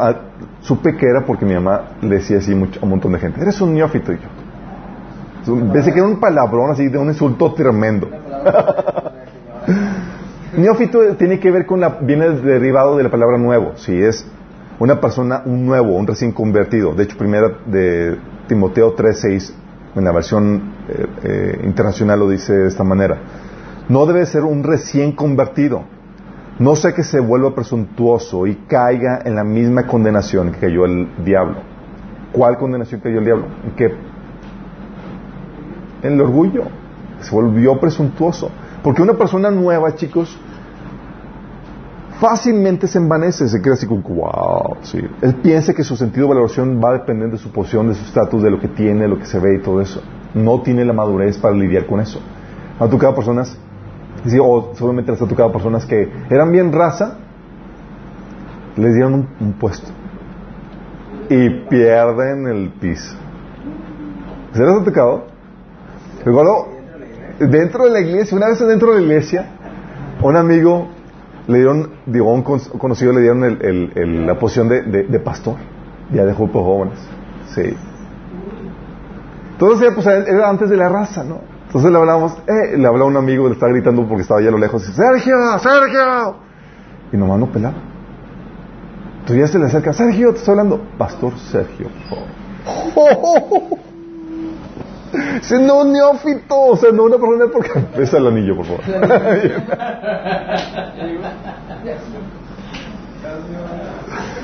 Supe 0.67 0.97
que 0.97 1.05
era 1.05 1.25
porque 1.25 1.45
mi 1.45 1.53
mamá 1.53 1.93
le 2.01 2.15
decía 2.15 2.39
así 2.39 2.53
mucho, 2.53 2.81
a 2.81 2.83
un 2.83 2.89
montón 2.89 3.13
de 3.13 3.19
gente, 3.19 3.39
eres 3.41 3.61
un 3.61 3.73
neófito 3.73 4.11
y 4.11 4.17
yo. 4.17 5.71
Pensé 5.71 5.93
que 5.93 5.99
era 5.99 6.07
un 6.09 6.19
palabrón 6.19 6.71
así 6.71 6.89
de 6.89 6.97
un 6.97 7.07
insulto 7.07 7.53
tremendo. 7.53 8.09
neófito 10.57 11.15
tiene 11.15 11.39
que 11.39 11.51
ver 11.51 11.65
con 11.65 11.79
la, 11.79 11.99
viene 12.01 12.31
derivado 12.31 12.97
de 12.97 13.03
la 13.03 13.09
palabra 13.09 13.37
nuevo, 13.37 13.77
si 13.77 13.95
es 13.95 14.27
una 14.77 14.99
persona, 14.99 15.41
un 15.45 15.65
nuevo, 15.65 15.95
un 15.95 16.05
recién 16.05 16.33
convertido. 16.33 16.93
De 16.93 17.05
hecho, 17.05 17.17
primera 17.17 17.49
de 17.65 18.17
Timoteo 18.49 18.93
3.6, 18.93 19.53
en 19.95 20.03
la 20.03 20.11
versión 20.11 20.73
eh, 20.89 21.05
eh, 21.23 21.61
internacional 21.63 22.19
lo 22.19 22.29
dice 22.29 22.51
de 22.51 22.67
esta 22.67 22.83
manera. 22.83 23.17
No 23.87 24.05
debe 24.05 24.25
ser 24.25 24.43
un 24.43 24.65
recién 24.65 25.13
convertido 25.13 25.85
no 26.59 26.75
sé 26.75 26.93
que 26.93 27.03
se 27.03 27.19
vuelva 27.19 27.53
presuntuoso 27.53 28.47
y 28.47 28.55
caiga 28.67 29.21
en 29.23 29.35
la 29.35 29.43
misma 29.43 29.85
condenación 29.85 30.51
que 30.51 30.59
cayó 30.59 30.85
el 30.85 31.07
diablo. 31.23 31.57
¿Cuál 32.31 32.57
condenación 32.57 32.99
cayó 32.99 33.19
el 33.19 33.25
diablo? 33.25 33.45
¿En 33.63 33.71
qué? 33.71 33.93
En 36.01 36.13
el 36.13 36.21
orgullo. 36.21 36.63
Se 37.21 37.33
volvió 37.33 37.79
presuntuoso. 37.79 38.49
Porque 38.83 39.03
una 39.03 39.13
persona 39.13 39.51
nueva, 39.51 39.93
chicos, 39.95 40.35
fácilmente 42.19 42.87
se 42.87 42.97
envanece, 42.97 43.47
se 43.47 43.61
cree 43.61 43.73
así 43.73 43.85
como, 43.85 44.01
wow, 44.01 44.77
sí. 44.81 44.99
Él 45.21 45.35
piensa 45.35 45.73
que 45.73 45.83
su 45.83 45.95
sentido 45.95 46.27
de 46.27 46.33
valoración 46.33 46.81
va 46.83 46.89
a 46.89 46.93
depender 46.93 47.29
de 47.29 47.37
su 47.37 47.51
posición, 47.51 47.89
de 47.89 47.95
su 47.95 48.03
estatus, 48.03 48.41
de 48.41 48.49
lo 48.49 48.59
que 48.59 48.67
tiene, 48.67 49.01
de 49.01 49.07
lo 49.07 49.19
que 49.19 49.25
se 49.25 49.39
ve 49.39 49.55
y 49.55 49.61
todo 49.61 49.79
eso. 49.79 50.01
No 50.33 50.61
tiene 50.61 50.85
la 50.85 50.93
madurez 50.93 51.37
para 51.37 51.55
lidiar 51.55 51.85
con 51.85 51.99
eso. 51.99 52.19
Ha 52.79 52.87
tocado 52.87 53.13
personas 53.13 53.57
o 54.41 54.73
solamente 54.75 55.11
les 55.11 55.21
ha 55.21 55.27
tocado 55.27 55.51
personas 55.51 55.85
que 55.85 56.09
eran 56.29 56.51
bien 56.51 56.71
raza, 56.71 57.17
les 58.75 58.93
dieron 58.93 59.27
un, 59.39 59.53
puesto 59.53 59.89
y 61.29 61.49
pierden 61.67 62.47
el 62.47 62.69
piso. 62.79 63.15
¿Se 64.53 64.63
les 64.63 64.69
ha 64.69 64.83
tocado? 64.83 65.25
Recuerdo, 66.23 66.67
dentro 67.39 67.85
de 67.85 67.91
la 67.91 67.99
iglesia, 68.01 68.37
una 68.37 68.47
vez 68.47 68.59
dentro 68.59 68.93
de 68.93 68.99
la 68.99 69.01
iglesia, 69.01 69.47
un 70.21 70.35
amigo 70.35 70.87
le 71.47 71.57
dieron, 71.57 71.91
digo, 72.05 72.33
un 72.33 72.43
conocido 72.43 73.13
le 73.13 73.21
dieron 73.21 73.43
el, 73.43 74.25
la 74.25 74.37
posición 74.37 74.67
de, 74.67 74.81
de, 74.83 75.19
pastor, 75.19 75.55
ya 76.11 76.25
de 76.25 76.33
grupos 76.33 76.63
jóvenes. 76.63 76.99
Sí. 77.53 77.75
Entonces, 79.53 79.91
pues, 79.93 80.05
era 80.05 80.49
antes 80.49 80.69
de 80.69 80.77
la 80.77 80.89
raza, 80.89 81.23
¿no? 81.23 81.56
Entonces 81.67 81.91
le 81.91 81.97
hablamos, 81.97 82.33
eh, 82.47 82.77
le 82.77 82.87
hablaba 82.87 83.05
a 83.05 83.07
un 83.07 83.17
amigo, 83.17 83.47
le 83.47 83.53
estaba 83.53 83.71
gritando 83.71 84.07
porque 84.07 84.21
estaba 84.21 84.39
allá 84.39 84.49
a 84.49 84.53
lo 84.53 84.57
lejos, 84.57 84.83
Sergio, 84.83 85.35
Sergio. 85.59 86.35
Y 87.11 87.17
nomás 87.17 87.39
no 87.39 87.51
pelaba. 87.51 87.75
Entonces 89.19 89.45
ya 89.45 89.47
se 89.51 89.59
le 89.59 89.65
acerca, 89.65 89.91
Sergio, 89.91 90.31
te 90.31 90.37
estoy 90.39 90.53
hablando. 90.53 90.81
Pastor 90.97 91.37
Sergio. 91.37 91.87
Oh. 92.95 93.77
Se 95.41 95.59
no 95.59 95.83
neófito, 95.85 96.59
o 96.59 96.75
sea, 96.75 96.91
no 96.91 97.03
una 97.03 97.17
persona 97.17 97.45
porque... 97.51 97.71
Besa 97.97 98.17
el 98.17 98.27
anillo, 98.27 98.57
por 98.57 98.65
favor. 98.65 98.81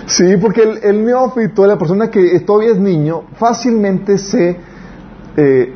sí, 0.05 0.37
porque 0.37 0.63
el, 0.63 0.79
el 0.83 1.05
neófito, 1.05 1.67
la 1.67 1.77
persona 1.77 2.09
que 2.09 2.39
todavía 2.41 2.71
es 2.71 2.79
niño, 2.79 3.23
fácilmente 3.37 4.17
se... 4.17 4.57
Eh, 5.35 5.75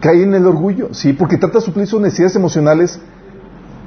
cae 0.00 0.22
en 0.22 0.34
el 0.34 0.46
orgullo, 0.46 0.92
¿sí? 0.92 1.12
Porque 1.12 1.36
trata 1.36 1.58
de 1.58 1.64
suplir 1.64 1.86
sus 1.86 2.00
necesidades 2.00 2.36
emocionales 2.36 3.00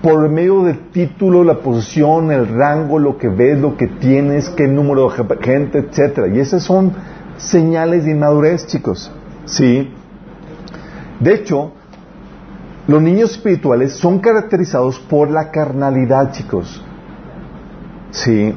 por 0.01 0.29
medio 0.29 0.63
del 0.63 0.91
título, 0.91 1.43
la 1.43 1.59
posición, 1.59 2.31
el 2.31 2.47
rango, 2.47 2.99
lo 2.99 3.17
que 3.17 3.29
ves, 3.29 3.59
lo 3.59 3.77
que 3.77 3.87
tienes, 3.87 4.49
qué 4.49 4.67
número 4.67 5.09
de 5.09 5.37
gente, 5.41 5.79
etcétera. 5.79 6.27
Y 6.27 6.39
esas 6.39 6.63
son 6.63 6.93
señales 7.37 8.05
de 8.05 8.11
inmadurez, 8.11 8.67
chicos. 8.67 9.11
¿Sí? 9.45 9.91
De 11.19 11.33
hecho, 11.33 11.71
los 12.87 13.01
niños 13.01 13.31
espirituales 13.31 13.93
son 13.93 14.19
caracterizados 14.19 14.99
por 14.99 15.31
la 15.31 15.51
carnalidad, 15.51 16.31
chicos. 16.31 16.81
¿Sí? 18.11 18.55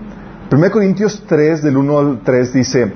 1 0.53 0.71
Corintios 0.71 1.25
3, 1.27 1.63
del 1.63 1.77
1 1.77 1.99
al 1.99 2.21
3 2.21 2.53
dice, 2.53 2.93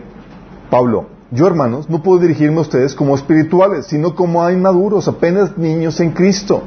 Pablo, 0.70 1.13
yo, 1.34 1.48
hermanos, 1.48 1.90
no 1.90 2.00
puedo 2.00 2.20
dirigirme 2.20 2.58
a 2.58 2.60
ustedes 2.60 2.94
como 2.94 3.16
espirituales, 3.16 3.86
sino 3.86 4.14
como 4.14 4.44
a 4.44 4.52
inmaduros, 4.52 5.08
apenas 5.08 5.58
niños 5.58 5.98
en 5.98 6.12
Cristo. 6.12 6.62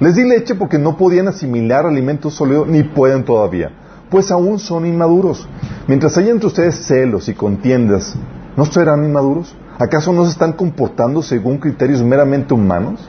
Les 0.00 0.16
di 0.16 0.24
leche 0.24 0.56
porque 0.56 0.76
no 0.76 0.96
podían 0.96 1.28
asimilar 1.28 1.86
alimentos 1.86 2.34
sólidos 2.34 2.66
ni 2.66 2.82
pueden 2.82 3.24
todavía, 3.24 3.70
pues 4.10 4.32
aún 4.32 4.58
son 4.58 4.86
inmaduros. 4.86 5.48
Mientras 5.86 6.18
haya 6.18 6.32
entre 6.32 6.48
ustedes 6.48 6.84
celos 6.84 7.28
y 7.28 7.34
contiendas, 7.34 8.16
¿no 8.56 8.64
serán 8.64 9.04
inmaduros? 9.04 9.54
¿Acaso 9.78 10.12
no 10.12 10.24
se 10.24 10.32
están 10.32 10.54
comportando 10.54 11.22
según 11.22 11.58
criterios 11.58 12.02
meramente 12.02 12.54
humanos? 12.54 13.08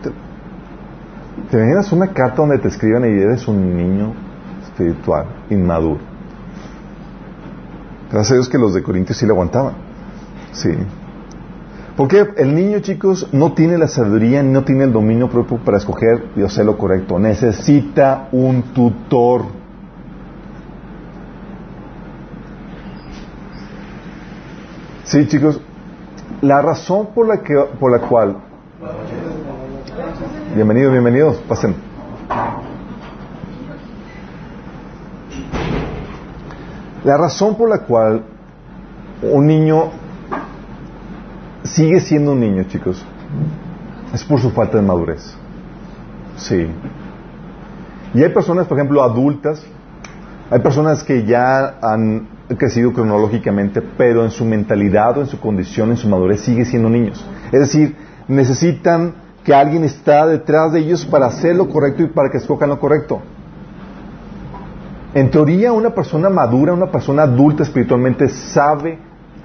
te, 0.00 0.10
¿Te 1.50 1.56
imaginas 1.56 1.90
una 1.90 2.06
carta 2.12 2.36
donde 2.36 2.58
te 2.58 2.68
escriban 2.68 3.04
y 3.04 3.20
eres 3.20 3.48
un 3.48 3.76
niño 3.76 4.14
espiritual, 4.62 5.26
inmaduro? 5.50 6.11
Gracias 8.12 8.32
a 8.32 8.34
Dios 8.34 8.48
que 8.50 8.58
los 8.58 8.74
de 8.74 8.82
Corintios 8.82 9.16
sí 9.16 9.24
le 9.24 9.32
aguantaban. 9.32 9.74
Sí. 10.52 10.68
Porque 11.96 12.26
el 12.36 12.54
niño, 12.54 12.80
chicos, 12.80 13.26
no 13.32 13.54
tiene 13.54 13.78
la 13.78 13.88
sabiduría 13.88 14.42
no 14.42 14.64
tiene 14.64 14.84
el 14.84 14.92
dominio 14.92 15.30
propio 15.30 15.58
para 15.58 15.78
escoger 15.78 16.26
y 16.36 16.42
hacer 16.42 16.66
lo 16.66 16.76
correcto. 16.76 17.18
Necesita 17.18 18.28
un 18.32 18.62
tutor. 18.74 19.46
Sí, 25.04 25.26
chicos, 25.26 25.60
La 26.42 26.60
razón 26.60 27.08
por 27.14 27.26
la, 27.26 27.42
que, 27.42 27.54
por 27.80 27.92
la 27.92 28.06
cual... 28.06 28.36
Bienvenidos, 30.54 30.92
bienvenidos, 30.92 31.36
pasen. 31.48 31.91
La 37.04 37.16
razón 37.16 37.56
por 37.56 37.68
la 37.68 37.78
cual 37.80 38.22
un 39.22 39.46
niño 39.46 39.90
sigue 41.64 42.00
siendo 42.00 42.32
un 42.32 42.40
niño, 42.40 42.64
chicos, 42.64 43.04
es 44.12 44.24
por 44.24 44.40
su 44.40 44.50
falta 44.50 44.76
de 44.76 44.82
madurez. 44.82 45.34
Sí. 46.36 46.66
Y 48.14 48.22
hay 48.22 48.30
personas, 48.30 48.66
por 48.66 48.78
ejemplo, 48.78 49.02
adultas, 49.02 49.64
hay 50.50 50.60
personas 50.60 51.02
que 51.02 51.24
ya 51.24 51.78
han 51.80 52.28
crecido 52.58 52.92
cronológicamente, 52.92 53.80
pero 53.80 54.24
en 54.24 54.30
su 54.30 54.44
mentalidad 54.44 55.16
o 55.18 55.22
en 55.22 55.26
su 55.26 55.40
condición, 55.40 55.90
en 55.90 55.96
su 55.96 56.08
madurez, 56.08 56.40
sigue 56.40 56.64
siendo 56.64 56.90
niños. 56.90 57.24
Es 57.50 57.60
decir, 57.60 57.96
necesitan 58.28 59.14
que 59.44 59.54
alguien 59.54 59.84
está 59.84 60.26
detrás 60.26 60.72
de 60.72 60.80
ellos 60.80 61.04
para 61.06 61.26
hacer 61.26 61.56
lo 61.56 61.68
correcto 61.68 62.02
y 62.02 62.06
para 62.06 62.30
que 62.30 62.36
escojan 62.36 62.68
lo 62.68 62.78
correcto. 62.78 63.22
En 65.14 65.30
teoría, 65.30 65.72
una 65.72 65.90
persona 65.90 66.30
madura, 66.30 66.72
una 66.72 66.90
persona 66.90 67.24
adulta 67.24 67.62
espiritualmente 67.64 68.28
sabe 68.28 68.98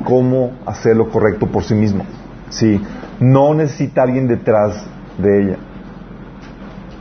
cómo 0.04 0.52
hacer 0.66 0.96
lo 0.96 1.10
correcto 1.10 1.48
por 1.48 1.64
sí 1.64 1.74
mismo. 1.76 2.06
Sí, 2.50 2.82
no 3.20 3.54
necesita 3.54 4.04
alguien 4.04 4.28
detrás 4.28 4.86
de 5.18 5.44
ella. 5.44 5.58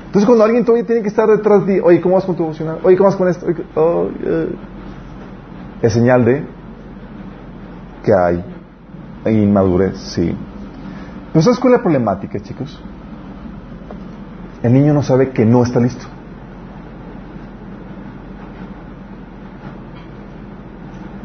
Entonces, 0.07 0.27
cuando 0.27 0.45
alguien 0.45 0.65
todavía 0.65 0.87
tiene 0.87 1.03
que 1.03 1.09
estar 1.09 1.29
detrás 1.29 1.67
de, 1.67 1.81
oye, 1.81 2.01
¿cómo 2.01 2.17
vas 2.17 2.25
con 2.25 2.35
tu 2.35 2.43
emocional? 2.45 2.79
Oye, 2.83 2.97
¿cómo 2.97 3.09
vas 3.09 3.17
con 3.17 3.29
esto? 3.29 3.47
Oh, 3.75 4.09
es 5.83 5.93
señal 5.93 6.25
de 6.25 6.45
que 8.03 8.13
hay 8.15 8.43
inmadurez, 9.27 9.99
sí. 9.99 10.35
Pero 11.33 11.43
¿sabes 11.43 11.61
cuál 11.61 11.75
es 11.75 11.79
la 11.79 11.83
problemática, 11.83 12.41
chicos? 12.41 12.83
El 14.63 14.73
niño 14.73 14.95
no 14.95 15.03
sabe 15.03 15.31
que 15.31 15.45
no 15.45 15.63
está 15.63 15.79
listo. 15.81 16.07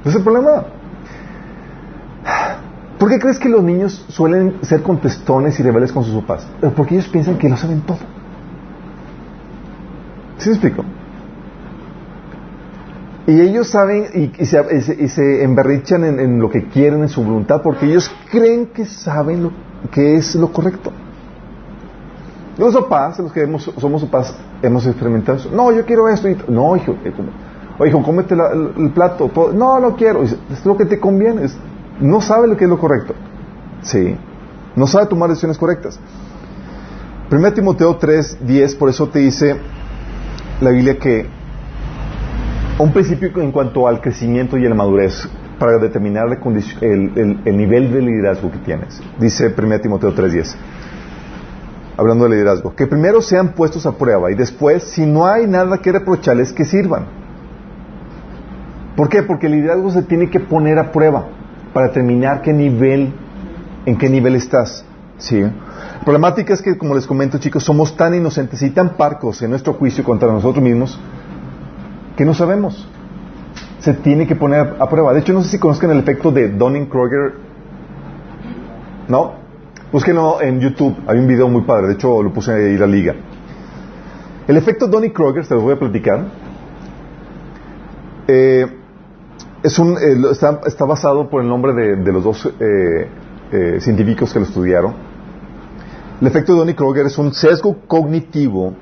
¿Es 0.06 0.16
el 0.16 0.24
problema? 0.24 0.64
¿Por 2.98 3.10
qué 3.10 3.20
crees 3.20 3.40
que 3.40 3.50
los 3.50 3.64
niños 3.64 4.06
suelen 4.10 4.58
ser 4.62 4.84
contestones 4.84 5.60
y 5.60 5.64
rebeldes 5.64 5.92
con 5.92 6.04
sus 6.04 6.22
papás? 6.22 6.48
Porque 6.76 6.96
ellos 6.96 7.08
piensan 7.08 7.38
que 7.38 7.50
lo 7.50 7.58
saben 7.58 7.82
todo. 7.82 7.98
¿Sí 10.38 10.50
me 10.50 10.56
explico? 10.56 10.84
Y 13.28 13.40
ellos 13.40 13.70
saben 13.70 14.34
y, 14.38 14.46
se, 14.46 15.44
emberrichan 15.44 16.04
en, 16.04 16.40
lo 16.40 16.50
que 16.50 16.66
quieren, 16.66 17.02
en 17.02 17.10
su 17.10 17.24
voluntad, 17.24 17.62
porque 17.62 17.86
ellos 17.86 18.12
creen 18.30 18.68
que 18.68 18.86
saben 18.86 19.44
lo 19.44 19.52
que 19.92 20.18
es 20.18 20.36
lo 20.36 20.52
correcto. 20.52 20.92
Los 22.58 22.76
papás, 22.76 23.20
los 23.20 23.32
que 23.32 23.48
somos 23.78 24.04
papás, 24.06 24.36
hemos 24.62 24.86
experimentado 24.86 25.38
eso. 25.38 25.50
No, 25.52 25.72
yo 25.72 25.86
quiero 25.86 26.10
esto. 26.10 26.28
no, 26.50 26.76
hijo, 26.76 26.96
eh, 27.04 27.14
o 27.82 27.86
hijo, 27.88 28.04
cómete 28.04 28.36
el 28.36 28.92
plato. 28.92 29.32
No, 29.56 29.80
no 29.80 29.96
quiero. 29.96 30.22
Es 30.22 30.66
lo 30.66 30.78
que 30.78 30.86
te 30.86 31.00
conviene. 31.00 31.48
no 32.00 32.22
sabe 32.22 32.48
lo 32.48 32.56
que 32.56 32.66
es 32.66 32.70
lo 32.70 32.78
correcto. 32.78 33.16
Sí. 33.82 34.16
No 34.76 34.86
sabe 34.86 35.08
tomar 35.08 35.30
decisiones 35.30 35.58
correctas. 35.58 36.00
1 37.32 37.54
Timoteo 37.54 37.96
3, 37.96 38.38
10, 38.46 38.76
por 38.76 38.90
eso 38.90 39.08
te 39.08 39.20
dice 39.20 39.56
la 40.60 40.70
Biblia 40.70 41.00
que 41.00 41.26
un 42.78 42.94
principio 42.94 43.32
en 43.42 43.52
cuanto 43.52 43.88
al 43.88 44.00
crecimiento 44.00 44.58
y 44.58 44.70
la 44.70 44.76
madurez 44.76 45.28
para 45.58 45.80
determinar 45.80 46.28
el, 46.82 47.42
el, 47.46 47.58
nivel 47.58 47.92
de 47.92 48.02
liderazgo 48.02 48.52
que 48.52 48.60
tienes. 48.60 49.02
Dice 49.20 49.52
1 49.58 49.80
Timoteo 49.80 50.14
3:10, 50.14 50.54
hablando 51.98 52.26
de 52.26 52.32
liderazgo, 52.32 52.76
que 52.76 52.86
primero 52.86 53.22
sean 53.22 53.54
puestos 53.54 53.88
a 53.88 53.94
prueba 53.94 54.32
y 54.32 54.36
después, 54.36 54.84
si 54.84 55.04
no 55.08 55.26
hay 55.26 55.48
nada 55.48 55.80
que 55.80 55.92
reprocharles, 55.92 56.54
que 56.54 56.64
sirvan. 56.64 57.21
¿Por 58.96 59.10
qué? 59.10 59.24
Porque 59.24 59.48
el 59.48 59.54
liderazgo 59.54 59.92
se 59.92 60.04
tiene 60.04 60.30
que 60.30 60.40
poner 60.40 60.78
a 60.78 60.92
prueba 60.92 61.26
para 61.74 61.88
determinar 61.88 62.42
qué 62.42 62.54
nivel, 62.54 63.14
en 63.86 63.98
qué 63.98 64.10
nivel 64.10 64.36
estás. 64.36 64.86
¿Sí? 65.18 65.42
La 65.42 66.04
problemática 66.04 66.54
es 66.54 66.62
que, 66.62 66.78
como 66.78 66.96
les 66.96 67.06
comento, 67.06 67.38
chicos, 67.38 67.64
somos 67.64 67.96
tan 67.96 68.14
inocentes 68.16 68.62
y 68.64 68.72
tan 68.72 68.98
parcos 68.98 69.42
en 69.42 69.52
nuestro 69.52 69.74
juicio 69.74 70.04
contra 70.04 70.32
nosotros 70.32 70.64
mismos 70.64 71.00
que 72.18 72.26
no 72.26 72.34
sabemos. 72.34 72.88
Se 73.80 73.94
tiene 73.94 74.28
que 74.28 74.36
poner 74.36 74.76
a 74.80 74.90
prueba. 74.90 75.14
De 75.14 75.22
hecho, 75.22 75.34
no 75.34 75.42
sé 75.42 75.50
si 75.50 75.60
conozcan 75.60 75.92
el 75.92 76.00
efecto 76.00 76.32
de 76.32 76.56
Donning-Kroger. 76.56 77.34
¿No? 79.08 79.34
Búsquenlo 79.92 80.42
en 80.42 80.60
YouTube. 80.60 80.96
Hay 81.08 81.18
un 81.18 81.28
video 81.28 81.48
muy 81.48 81.64
padre. 81.64 81.88
De 81.88 81.94
hecho, 81.94 82.22
lo 82.22 82.32
puse 82.34 82.54
ahí 82.54 82.78
la 82.78 82.88
liga. 82.88 83.16
El 84.48 84.58
efecto 84.58 84.88
Donning-Kroger, 84.88 85.44
se 85.44 85.54
los 85.54 85.64
voy 85.64 85.74
a 85.74 85.80
platicar. 85.80 86.26
Eh, 88.28 88.81
es 89.64 89.78
un, 89.78 89.98
eh, 89.98 90.18
está, 90.32 90.86
basado 90.86 91.30
por 91.30 91.42
el 91.42 91.48
nombre 91.48 91.74
de, 91.74 92.12
los 92.12 92.24
dos 92.24 92.46
eh, 92.46 93.08
eh, 93.52 93.78
científicos 93.80 94.34
que 94.34 94.40
lo 94.40 94.46
estudiaron. 94.46 94.94
El 96.20 96.28
efecto 96.28 96.54
de 96.54 96.60
Donny-Kroger 96.60 97.06
es 97.08 97.18
un 97.18 97.34
sesgo 97.34 97.78
cognitivo 97.88 98.74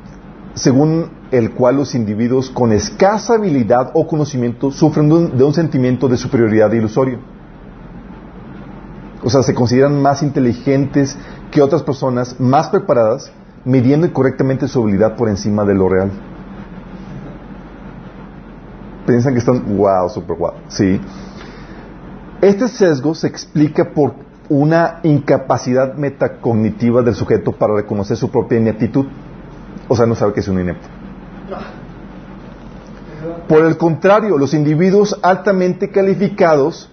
según 0.54 1.12
el 1.32 1.52
cual 1.52 1.78
los 1.78 1.96
individuos 1.96 2.50
con 2.50 2.74
escasa 2.74 3.36
habilidad 3.36 3.92
o 3.94 4.08
conocimiento 4.08 4.72
sufren 4.72 5.08
de 5.38 5.44
un, 5.44 5.54
sentimiento 5.54 6.08
de 6.08 6.18
superioridad 6.18 6.72
ilusorio. 6.72 7.20
O 9.24 9.30
sea, 9.30 9.44
se 9.44 9.54
consideran 9.54 10.02
más 10.02 10.24
inteligentes 10.24 11.18
que 11.52 11.62
otras 11.62 11.84
personas, 11.84 12.40
más 12.40 12.70
preparadas, 12.70 13.32
midiendo 13.64 14.08
incorrectamente 14.08 14.68
su 14.68 14.82
habilidad 14.82 15.16
por 15.16 15.30
encima 15.30 15.64
de 15.66 15.76
lo 15.76 15.88
real 15.88 16.12
piensan 19.10 19.34
que 19.34 19.40
están 19.40 19.76
wow, 19.76 20.08
super 20.08 20.38
wow. 20.38 20.54
Sí. 20.68 21.02
Este 22.42 22.68
sesgo 22.68 23.16
se 23.16 23.26
explica 23.26 23.92
por 23.92 24.14
una 24.50 25.00
incapacidad 25.02 25.96
metacognitiva 25.96 27.02
del 27.02 27.16
sujeto 27.16 27.52
para 27.52 27.76
reconocer 27.76 28.18
su 28.18 28.30
propia 28.30 28.60
ineptitud. 28.60 29.08
O 29.88 29.96
sea, 29.96 30.06
no 30.06 30.14
sabe 30.14 30.34
que 30.34 30.42
es 30.42 30.48
un 30.48 30.60
inepto. 30.60 30.88
Por 33.48 33.66
el 33.66 33.78
contrario, 33.78 34.38
los 34.38 34.54
individuos 34.54 35.20
altamente 35.24 35.90
calificados 35.90 36.92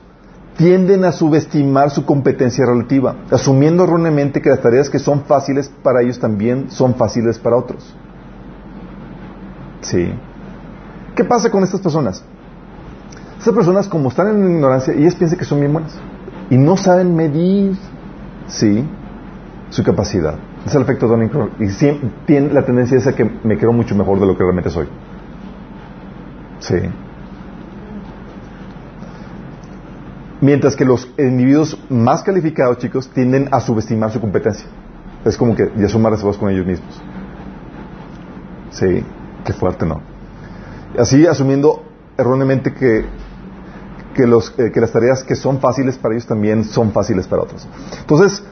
tienden 0.56 1.04
a 1.04 1.12
subestimar 1.12 1.90
su 1.90 2.06
competencia 2.06 2.64
relativa, 2.64 3.14
asumiendo 3.30 3.84
erróneamente 3.84 4.40
que 4.40 4.48
las 4.48 4.62
tareas 4.62 4.88
que 4.88 4.98
son 4.98 5.24
fáciles 5.24 5.70
para 5.82 6.00
ellos 6.00 6.18
también 6.18 6.70
son 6.70 6.94
fáciles 6.94 7.38
para 7.38 7.56
otros. 7.56 7.94
Sí. 9.82 10.14
¿Qué 11.16 11.24
pasa 11.24 11.50
con 11.50 11.64
estas 11.64 11.80
personas? 11.80 12.22
Estas 13.38 13.54
personas, 13.54 13.88
como 13.88 14.10
están 14.10 14.28
en 14.28 14.56
ignorancia, 14.56 14.92
ellas 14.92 15.14
piensan 15.14 15.38
que 15.38 15.46
son 15.46 15.60
bien 15.60 15.72
buenas 15.72 15.98
y 16.50 16.58
no 16.58 16.76
saben 16.76 17.16
medir, 17.16 17.74
sí, 18.46 18.86
su 19.70 19.82
capacidad. 19.82 20.34
Es 20.66 20.74
el 20.74 20.82
efecto 20.82 21.08
Donning 21.08 21.30
y 21.58 21.68
tiene 22.26 22.52
la 22.52 22.64
tendencia 22.66 22.98
esa 22.98 23.14
que 23.14 23.24
me 23.24 23.56
creo 23.56 23.72
mucho 23.72 23.94
mejor 23.94 24.20
de 24.20 24.26
lo 24.26 24.36
que 24.36 24.42
realmente 24.42 24.68
soy. 24.68 24.88
Sí. 26.58 26.76
Mientras 30.42 30.76
que 30.76 30.84
los 30.84 31.08
individuos 31.16 31.82
más 31.88 32.22
calificados, 32.22 32.78
chicos, 32.78 33.08
tienden 33.08 33.48
a 33.52 33.60
subestimar 33.60 34.10
su 34.10 34.20
competencia. 34.20 34.68
Es 35.24 35.36
como 35.38 35.54
que 35.56 35.72
ya 35.76 35.88
son 35.88 36.02
más 36.02 36.22
con 36.22 36.50
ellos 36.50 36.66
mismos. 36.66 37.02
Sí, 38.70 39.02
qué 39.44 39.52
fuerte, 39.54 39.86
¿no? 39.86 40.15
Así 40.98 41.26
asumiendo 41.26 41.82
erróneamente 42.16 42.72
que, 42.72 43.04
que, 44.14 44.26
los, 44.26 44.54
eh, 44.58 44.70
que 44.72 44.80
las 44.80 44.92
tareas 44.92 45.22
que 45.24 45.34
son 45.34 45.60
fáciles 45.60 45.98
para 45.98 46.14
ellos 46.14 46.26
también 46.26 46.64
son 46.64 46.92
fáciles 46.92 47.26
para 47.26 47.42
otros. 47.42 47.68
Entonces, 48.00 48.42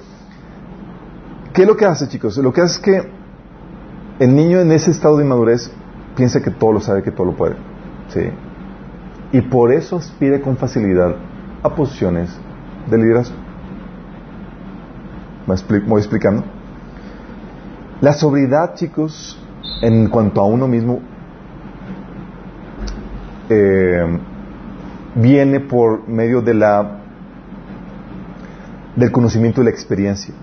¿qué 1.53 1.63
es 1.63 1.69
lo 1.69 1.77
que 1.77 1.87
hace, 1.87 2.09
chicos? 2.09 2.37
Lo 2.37 2.53
que 2.53 2.61
hace 2.61 2.75
es 2.75 2.79
que 2.81 3.13
el 4.19 4.35
niño 4.35 4.61
en 4.61 4.73
ese 4.73 4.91
estado 4.91 5.17
de 5.17 5.25
inmadurez 5.25 5.71
piensa 6.17 6.43
que 6.43 6.51
todo 6.51 6.73
lo 6.73 6.81
sabe, 6.81 7.03
que 7.03 7.11
todo 7.11 7.27
lo 7.27 7.37
puede. 7.37 7.57
¿sí? 8.09 8.21
Y 9.33 9.41
por 9.41 9.73
eso 9.73 9.97
aspira 9.97 10.41
con 10.41 10.57
facilidad 10.57 11.17
a 11.63 11.75
posiciones 11.75 12.31
de 12.91 12.99
liderazgo. 12.99 13.37
¿Me 15.47 15.79
voy 15.81 16.01
explicando? 16.01 16.45
La 18.01 18.13
sobriedad, 18.13 18.75
chicos, 18.75 19.39
en 19.83 20.09
cuanto 20.09 20.41
a 20.41 20.45
uno 20.45 20.69
mismo, 20.69 21.01
eh, 23.49 24.19
viene 25.15 25.61
por 25.61 26.09
medio 26.09 26.41
de 26.41 26.55
la 26.55 27.01
del 28.97 29.11
conocimiento 29.11 29.61
y 29.61 29.65
la 29.65 29.71
experiencia. 29.71 30.35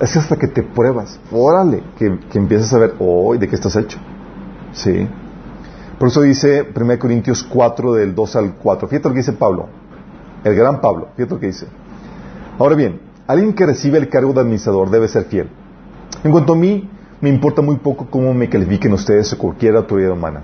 Es 0.00 0.16
hasta 0.16 0.36
que 0.36 0.46
te 0.46 0.62
pruebas, 0.62 1.18
órale, 1.32 1.82
que, 1.98 2.20
que 2.30 2.38
empiezas 2.38 2.72
a 2.72 2.78
ver, 2.78 2.94
hoy 3.00 3.38
¿de 3.38 3.48
qué 3.48 3.56
estás 3.56 3.74
hecho? 3.74 3.98
Sí. 4.72 5.08
Por 5.98 6.08
eso 6.08 6.22
dice 6.22 6.64
1 6.74 6.98
Corintios 7.00 7.42
4, 7.42 7.94
del 7.94 8.14
2 8.14 8.36
al 8.36 8.54
4. 8.54 8.88
Fíjate 8.88 9.08
lo 9.08 9.14
que 9.14 9.20
dice 9.20 9.32
Pablo. 9.32 9.68
el 10.44 10.54
gran 10.54 10.80
Pablo, 10.80 11.08
fíjate 11.16 11.34
lo 11.34 11.40
que 11.40 11.46
dice. 11.46 11.66
Ahora 12.58 12.76
bien, 12.76 13.00
alguien 13.26 13.52
que 13.52 13.66
recibe 13.66 13.98
el 13.98 14.08
cargo 14.08 14.32
de 14.32 14.40
administrador 14.40 14.90
debe 14.90 15.08
ser 15.08 15.24
fiel. 15.24 15.48
En 16.22 16.30
cuanto 16.30 16.52
a 16.52 16.56
mí, 16.56 16.88
me 17.20 17.28
importa 17.28 17.62
muy 17.62 17.76
poco 17.76 18.06
cómo 18.10 18.32
me 18.34 18.48
califiquen 18.48 18.92
ustedes 18.92 19.32
o 19.32 19.38
cualquier 19.38 19.76
autoridad 19.76 20.12
humana. 20.12 20.42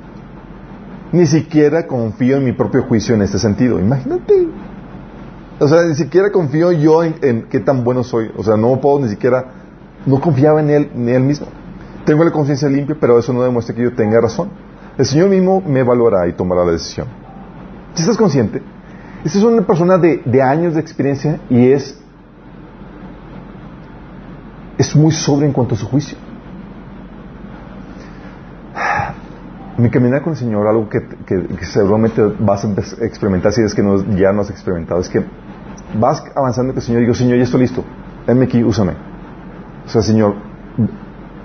Ni 1.12 1.26
siquiera 1.26 1.86
confío 1.86 2.38
en 2.38 2.44
mi 2.44 2.52
propio 2.52 2.82
juicio 2.82 3.14
en 3.14 3.22
este 3.22 3.38
sentido. 3.38 3.78
Imagínate. 3.78 4.48
O 5.60 5.68
sea, 5.68 5.84
ni 5.84 5.94
siquiera 5.94 6.32
confío 6.32 6.72
yo 6.72 7.04
en, 7.04 7.46
qué 7.48 7.60
tan 7.60 7.84
bueno 7.84 8.02
soy. 8.02 8.30
O 8.36 8.42
sea, 8.42 8.56
no 8.56 8.80
puedo 8.80 8.98
ni 8.98 9.08
siquiera, 9.08 9.44
no 10.06 10.20
confiaba 10.20 10.60
en 10.60 10.70
él, 10.70 10.90
ni 10.94 11.12
él 11.12 11.22
mismo. 11.22 11.46
Tengo 12.04 12.24
la 12.24 12.32
conciencia 12.32 12.68
limpia, 12.68 12.96
pero 12.98 13.18
eso 13.18 13.32
no 13.32 13.42
demuestra 13.42 13.74
que 13.74 13.82
yo 13.82 13.94
tenga 13.94 14.20
razón. 14.20 14.48
El 14.98 15.06
Señor 15.06 15.28
mismo 15.28 15.62
me 15.64 15.80
evaluará 15.80 16.26
y 16.26 16.32
tomará 16.32 16.64
la 16.64 16.72
decisión. 16.72 17.06
Si 17.94 18.02
estás 18.02 18.16
consciente, 18.16 18.60
esta 19.24 19.38
es 19.38 19.44
una 19.44 19.62
persona 19.62 19.96
de, 19.98 20.42
años 20.42 20.74
de 20.74 20.80
experiencia 20.80 21.40
y 21.48 21.70
es, 21.70 21.98
es 24.76 24.94
muy 24.96 25.12
sobre 25.12 25.46
en 25.46 25.52
cuanto 25.52 25.76
a 25.76 25.78
su 25.78 25.86
juicio. 25.86 26.18
Mi 29.76 29.90
caminar 29.90 30.22
con 30.22 30.32
el 30.34 30.38
Señor, 30.38 30.66
algo 30.66 30.88
que, 30.88 31.00
seguramente 31.62 32.22
vas 32.38 32.64
a 32.64 32.68
experimentar 33.04 33.52
si 33.52 33.60
es 33.62 33.74
que 33.74 33.82
ya 34.16 34.32
no 34.32 34.42
has 34.42 34.50
experimentado, 34.50 35.00
es 35.00 35.08
que 35.08 35.24
vas 35.98 36.22
avanzando 36.34 36.72
con 36.72 36.78
el 36.78 36.84
Señor 36.84 37.00
y 37.02 37.04
digo, 37.04 37.14
Señor, 37.14 37.38
ya 37.38 37.44
estoy 37.44 37.60
listo, 37.60 37.84
venme 38.26 38.44
aquí, 38.44 38.62
úsame. 38.62 38.92
O 39.84 39.88
sea, 39.88 40.02
Señor, 40.02 40.36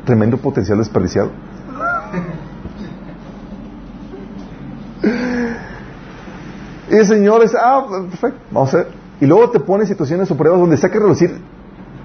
tremendo 0.06 0.38
potencial 0.38 0.78
desperdiciado. 0.78 1.32
y 6.92 6.96
el 6.96 7.06
Señor 7.06 7.44
es, 7.44 7.56
ah, 7.56 7.86
perfecto, 8.10 8.40
vamos 8.52 8.74
a 8.74 8.78
ver. 8.78 8.88
Y 9.22 9.26
luego 9.26 9.50
te 9.50 9.60
pone 9.60 9.86
situaciones 9.86 10.32
o 10.32 10.38
pruebas 10.38 10.62
donde 10.62 10.78
saca 10.78 10.98
a 10.98 11.02
reducir 11.02 11.42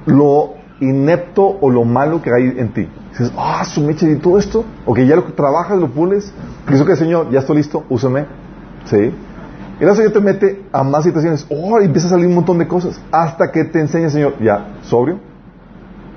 lo 0.06 0.63
inepto 0.80 1.44
o 1.60 1.70
lo 1.70 1.84
malo 1.84 2.20
que 2.20 2.30
hay 2.32 2.58
en 2.58 2.72
ti. 2.72 2.88
Dices, 3.10 3.32
ah, 3.36 3.64
su 3.64 3.80
mecha 3.80 4.08
y 4.08 4.16
todo 4.16 4.38
esto, 4.38 4.64
o 4.84 4.94
que 4.94 5.06
ya 5.06 5.16
lo 5.16 5.22
trabajas, 5.34 5.78
lo 5.78 5.88
pules, 5.88 6.32
eso 6.70 6.84
que 6.84 6.96
Señor, 6.96 7.30
ya 7.30 7.40
estoy 7.40 7.56
listo, 7.56 7.84
úsame, 7.88 8.26
¿sí? 8.86 9.12
Y 9.80 9.84
el 9.84 9.96
Señor 9.96 10.12
te 10.12 10.20
mete 10.20 10.64
a 10.72 10.82
más 10.82 11.04
situaciones, 11.04 11.46
oh, 11.48 11.80
empieza 11.80 12.08
a 12.08 12.10
salir 12.10 12.26
un 12.26 12.34
montón 12.34 12.58
de 12.58 12.66
cosas, 12.66 13.00
hasta 13.10 13.50
que 13.52 13.64
te 13.64 13.80
enseña, 13.80 14.10
Señor, 14.10 14.34
ya, 14.40 14.78
sobrio, 14.82 15.20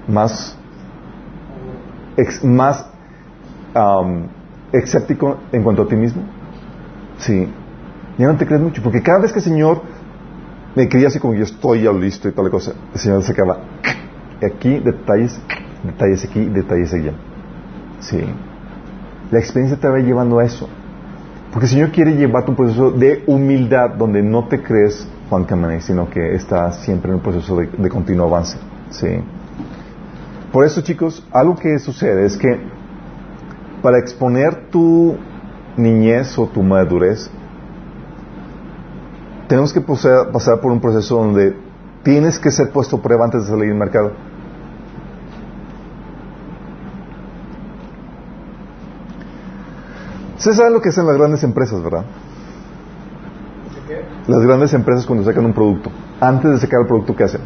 más, 0.07 0.57
más 2.43 2.85
um, 3.75 4.27
escéptico 4.71 5.37
en 5.51 5.63
cuanto 5.63 5.83
a 5.83 5.87
ti 5.87 5.95
mismo, 5.95 6.23
sí, 7.17 7.47
ya 8.17 8.27
no 8.27 8.37
te 8.37 8.45
crees 8.45 8.61
mucho, 8.61 8.81
porque 8.81 9.01
cada 9.01 9.19
vez 9.19 9.31
que 9.31 9.39
el 9.39 9.45
Señor 9.45 9.81
me 10.75 10.87
creía 10.89 11.07
así 11.07 11.19
como 11.19 11.33
yo 11.33 11.43
estoy 11.43 11.83
ya 11.83 11.91
listo 11.91 12.27
y 12.27 12.31
tal 12.31 12.49
cosa, 12.49 12.73
el 12.93 12.99
Señor 12.99 13.23
se 13.23 13.31
acaba, 13.31 13.59
aquí 14.45 14.79
detalles 14.79 15.39
detalles 15.83 16.25
aquí, 16.25 16.45
detalles 16.45 16.93
allá. 16.93 17.13
Sí. 17.99 18.23
La 19.31 19.39
experiencia 19.39 19.79
te 19.79 19.87
va 19.87 19.99
llevando 19.99 20.39
a 20.39 20.45
eso. 20.45 20.69
Porque 21.51 21.65
el 21.65 21.71
Señor 21.71 21.91
quiere 21.91 22.15
llevarte 22.15 22.51
un 22.51 22.57
proceso 22.57 22.91
de 22.91 23.23
humildad 23.25 23.91
donde 23.97 24.21
no 24.21 24.47
te 24.47 24.61
crees 24.61 25.07
Juan 25.29 25.45
Camané, 25.45 25.81
sino 25.81 26.09
que 26.09 26.35
estás 26.35 26.81
siempre 26.83 27.09
en 27.09 27.15
un 27.15 27.21
proceso 27.21 27.57
de, 27.57 27.89
continuo 27.89 28.27
avance. 28.27 28.57
Sí. 28.89 29.07
Por 30.51 30.65
eso, 30.65 30.81
chicos, 30.81 31.25
algo 31.31 31.55
que 31.55 31.79
sucede 31.79 32.25
es 32.25 32.37
que 32.37 32.59
para 33.81 33.99
exponer 33.99 34.69
tu 34.69 35.15
niñez 35.77 36.37
o 36.37 36.47
tu 36.47 36.63
madurez, 36.63 37.29
tenemos 39.47 39.71
que 39.71 39.81
pasar 39.81 40.59
por 40.61 40.71
un 40.71 40.81
proceso 40.81 41.17
donde 41.17 41.55
tienes 42.03 42.39
que 42.39 42.51
ser 42.51 42.71
puesto 42.71 42.97
a 42.97 43.01
prueba 43.01 43.25
antes 43.25 43.43
de 43.43 43.49
salir 43.49 43.71
al 43.71 43.77
mercado. 43.77 44.11
Ustedes 50.37 50.57
saben 50.57 50.73
lo 50.73 50.81
que 50.81 50.89
hacen 50.89 51.05
las 51.05 51.17
grandes 51.17 51.43
empresas, 51.43 51.81
¿verdad? 51.83 52.05
Las 54.27 54.41
grandes 54.41 54.73
empresas 54.73 55.05
cuando 55.05 55.25
sacan 55.25 55.45
un 55.45 55.53
producto. 55.53 55.89
Antes 56.19 56.51
de 56.51 56.59
sacar 56.59 56.81
el 56.81 56.87
producto, 56.87 57.15
¿qué 57.15 57.23
hacen? 57.23 57.41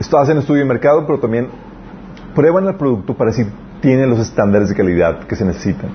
Esto 0.00 0.18
hacen 0.18 0.38
estudio 0.38 0.62
de 0.62 0.68
mercado, 0.68 1.06
pero 1.06 1.20
también 1.20 1.48
prueban 2.34 2.66
el 2.66 2.74
producto 2.76 3.14
para 3.14 3.32
si 3.32 3.46
tiene 3.80 4.06
los 4.06 4.18
estándares 4.18 4.68
de 4.68 4.74
calidad 4.74 5.20
que 5.26 5.36
se 5.36 5.44
necesitan. 5.44 5.90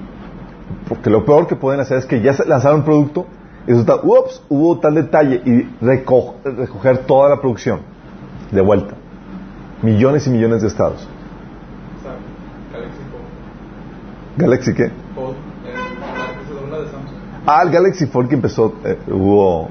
Porque 0.88 1.10
lo 1.10 1.26
peor 1.26 1.48
que 1.48 1.56
pueden 1.56 1.82
hacer 1.82 1.98
es 1.98 2.06
que 2.06 2.22
ya 2.22 2.34
lanzaron 2.46 2.80
un 2.80 2.86
producto 2.86 3.26
y 3.66 3.72
resulta, 3.72 3.96
ups, 4.04 4.42
hubo 4.50 4.80
tal 4.80 4.96
detalle 4.96 5.42
y 5.46 5.70
recoger 5.82 7.00
toda 7.00 7.30
la 7.30 7.42
producción 7.42 7.80
de 8.52 8.62
vuelta. 8.62 8.96
Millones 9.82 10.28
y 10.28 10.30
millones 10.30 10.62
de 10.62 10.68
estados. 10.68 11.08
¿Galaxy 14.38 14.74
qué? 14.74 14.92
Fold. 15.16 15.36
Ah, 17.46 17.62
el 17.64 17.72
Galaxy 17.72 18.06
Fold 18.08 18.30
que 18.30 18.36
empezó, 18.36 18.74
eh, 18.86 18.98
hubo... 19.08 19.70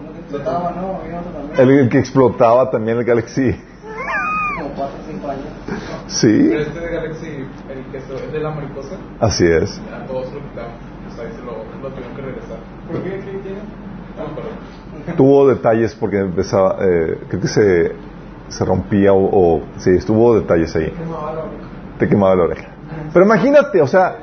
El, 1.58 1.88
que 1.88 1.98
explotaba 1.98 2.70
también 2.70 2.98
el 2.98 3.04
Galaxy. 3.04 3.54
Como 4.56 4.70
4 4.74 4.84
o 4.84 5.12
5 5.12 5.30
años. 5.30 5.44
Sí. 6.06 6.46
Pero 6.48 6.60
este 6.60 6.80
de 6.80 6.90
Galaxy, 6.90 7.26
el 7.26 7.84
que 7.90 7.98
es 7.98 8.32
de 8.32 8.38
la 8.38 8.50
mariposa. 8.50 8.96
Así 9.20 9.44
es. 9.46 9.80
A 9.92 10.06
todos 10.06 10.32
lo 10.32 10.40
quitaron. 10.40 10.72
O 11.08 11.14
sea, 11.14 11.30
se 11.30 11.42
lo, 11.42 11.82
lo 11.82 11.88
tuvieron 11.90 12.16
que 12.16 12.22
regresar. 12.22 12.58
¿Por 12.86 13.02
qué? 13.02 13.10
¿Qué 13.10 13.38
tiene? 13.42 13.58
No, 15.06 15.14
Tuvo 15.16 15.48
detalles 15.48 15.94
porque 15.94 16.18
empezaba, 16.18 16.76
eh, 16.80 17.18
creo 17.28 17.40
que 17.40 17.48
se, 17.48 17.92
se 18.48 18.64
rompía 18.64 19.12
o, 19.12 19.24
o, 19.24 19.62
sí, 19.78 19.90
estuvo 19.90 20.38
detalles 20.38 20.74
ahí. 20.76 20.90
Te 20.90 20.98
quemaba 20.98 21.32
la 21.32 21.42
oreja. 21.42 21.98
Te 21.98 22.08
quemaba 22.08 22.36
la 22.36 22.42
oreja. 22.44 22.68
Pero 23.12 23.24
imagínate, 23.24 23.82
o 23.82 23.86
sea, 23.86 24.18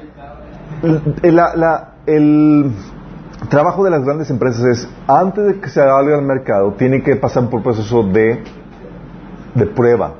el 2.05 2.71
trabajo 3.47 3.83
de 3.83 3.91
las 3.91 4.03
grandes 4.03 4.29
empresas 4.29 4.63
es, 4.65 4.89
antes 5.07 5.45
de 5.45 5.59
que 5.59 5.69
se 5.69 5.75
salga 5.75 6.17
al 6.17 6.23
mercado, 6.23 6.73
tiene 6.73 7.01
que 7.01 7.15
pasar 7.15 7.49
por 7.49 7.63
proceso 7.63 8.03
de, 8.03 8.43
de 9.55 9.65
prueba. 9.65 10.15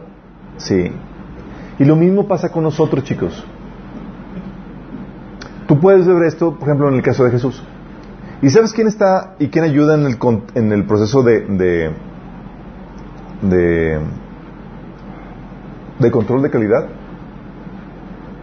Sí. 0.58 0.92
Y 1.78 1.86
lo 1.86 1.96
mismo 1.96 2.28
pasa 2.28 2.50
con 2.50 2.64
nosotros, 2.64 3.04
chicos. 3.04 3.46
Tú 5.68 5.80
puedes 5.80 6.08
ver 6.08 6.24
esto, 6.24 6.56
por 6.56 6.68
ejemplo, 6.68 6.90
en 6.90 6.96
el 6.96 7.02
caso 7.02 7.24
de 7.24 7.32
Jesús. 7.32 7.64
¿Y 8.42 8.50
sabes 8.50 8.74
quién 8.74 8.88
está 8.88 9.36
y 9.38 9.50
quién 9.50 9.66
ayuda 9.66 9.96
en 9.96 10.06
el, 10.06 10.18
en 10.56 10.72
el 10.72 10.86
proceso 10.86 11.22
de, 11.24 11.42
de, 11.42 11.92
de, 13.42 14.00
de 16.00 16.12
control 16.12 16.42
de 16.42 16.50
calidad? 16.50 16.88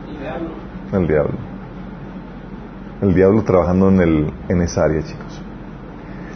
El 0.07 0.19
diablo. 0.21 0.51
El 0.93 1.07
diablo 1.09 1.56
el 3.03 3.15
diablo 3.15 3.43
trabajando 3.43 3.89
en, 3.89 4.01
el, 4.01 4.33
en 4.49 4.63
esa 4.63 4.85
área, 4.85 5.03
chicos. 5.03 5.43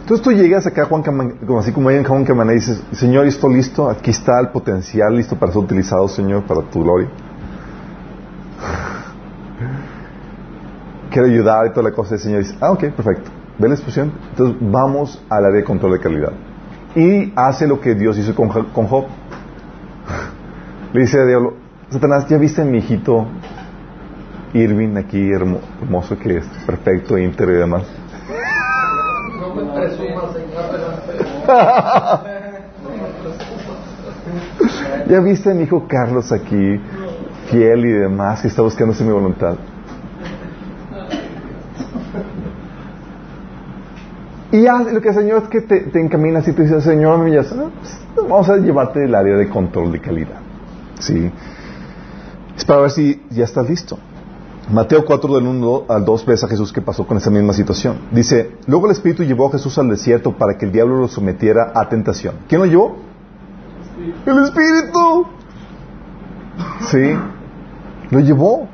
Entonces 0.01 0.23
tú 0.23 0.31
llegas 0.31 0.65
acá, 0.65 0.85
Juan 0.85 1.03
como 1.03 1.59
así 1.59 1.71
como 1.71 1.89
en 1.89 2.03
Juan 2.03 2.25
Camaná, 2.25 2.51
y 2.53 2.55
dices, 2.55 2.83
Señor, 2.91 3.25
estoy 3.27 3.53
listo, 3.55 3.89
aquí 3.89 4.11
está 4.11 4.39
el 4.39 4.49
potencial 4.49 5.15
listo 5.15 5.37
para 5.37 5.51
ser 5.51 5.61
utilizado, 5.61 6.07
Señor, 6.07 6.43
para 6.43 6.61
tu 6.63 6.83
gloria. 6.83 7.07
Quiero 11.11 11.27
ayudar 11.27 11.67
y 11.67 11.69
toda 11.71 11.83
la 11.89 11.95
cosa. 11.95 12.15
El 12.15 12.21
Señor 12.21 12.39
dice, 12.39 12.55
ah, 12.61 12.71
ok, 12.71 12.89
perfecto. 12.91 13.31
Ve 13.59 13.67
la 13.67 13.75
expresión. 13.75 14.11
Entonces 14.31 14.57
vamos 14.59 15.23
al 15.29 15.45
área 15.45 15.57
de 15.57 15.63
control 15.63 15.93
de 15.93 15.99
calidad. 15.99 16.31
Y 16.95 17.31
hace 17.35 17.67
lo 17.67 17.79
que 17.79 17.95
Dios 17.95 18.17
hizo 18.17 18.33
con, 18.33 18.49
con 18.49 18.87
Job. 18.87 19.05
Le 20.93 21.01
dice 21.01 21.19
a 21.19 21.25
Diablo, 21.25 21.53
Satanás, 21.89 22.27
¿ya 22.27 22.37
viste 22.37 22.61
a 22.61 22.65
mi 22.65 22.79
hijito 22.79 23.27
Irving 24.53 24.97
aquí 24.97 25.31
hermoso 25.31 26.19
que 26.19 26.37
es 26.37 26.45
perfecto, 26.65 27.17
íntegro 27.17 27.53
y 27.53 27.57
demás. 27.57 27.83
ya 35.07 35.19
viste 35.19 35.51
a 35.51 35.53
mi 35.53 35.63
hijo 35.63 35.85
Carlos 35.87 36.31
aquí, 36.31 36.79
fiel 37.49 37.85
y 37.85 37.91
demás, 37.91 38.41
que 38.41 38.47
está 38.49 38.61
buscándose 38.61 39.03
mi 39.03 39.11
voluntad. 39.11 39.55
Y 44.51 44.65
lo 44.65 45.01
que 45.01 45.09
el 45.09 45.15
Señor 45.15 45.43
es 45.43 45.49
que 45.49 45.61
te, 45.61 45.79
te 45.79 46.01
encaminas 46.01 46.45
y 46.45 46.51
te 46.51 46.63
dice, 46.63 46.81
Señor, 46.81 47.19
pues, 47.19 47.53
vamos 48.17 48.49
a 48.49 48.57
llevarte 48.57 49.05
el 49.05 49.15
área 49.15 49.37
de 49.37 49.47
control 49.47 49.93
de 49.93 50.01
calidad. 50.01 50.41
¿Sí? 50.99 51.31
Es 52.57 52.65
para 52.65 52.81
ver 52.81 52.91
si 52.91 53.23
ya 53.29 53.45
estás 53.45 53.69
listo. 53.69 53.97
Mateo 54.69 55.03
4 55.05 55.35
del 55.35 55.47
1 55.47 55.85
al 55.89 56.05
2 56.05 56.25
ves 56.25 56.43
a 56.43 56.47
Jesús 56.47 56.71
que 56.71 56.81
pasó 56.81 57.05
con 57.05 57.17
esa 57.17 57.29
misma 57.29 57.53
situación. 57.53 57.97
Dice, 58.11 58.57
luego 58.67 58.85
el 58.85 58.93
Espíritu 58.93 59.23
llevó 59.23 59.47
a 59.47 59.51
Jesús 59.51 59.77
al 59.77 59.89
desierto 59.89 60.37
para 60.37 60.57
que 60.57 60.65
el 60.65 60.71
diablo 60.71 60.97
lo 60.97 61.07
sometiera 61.07 61.71
a 61.75 61.89
tentación. 61.89 62.35
¿Quién 62.47 62.61
lo 62.61 62.67
llevó? 62.67 62.97
El 64.25 64.43
Espíritu. 64.43 65.25
Sí, 66.89 67.17
lo 68.11 68.19
llevó. 68.19 68.67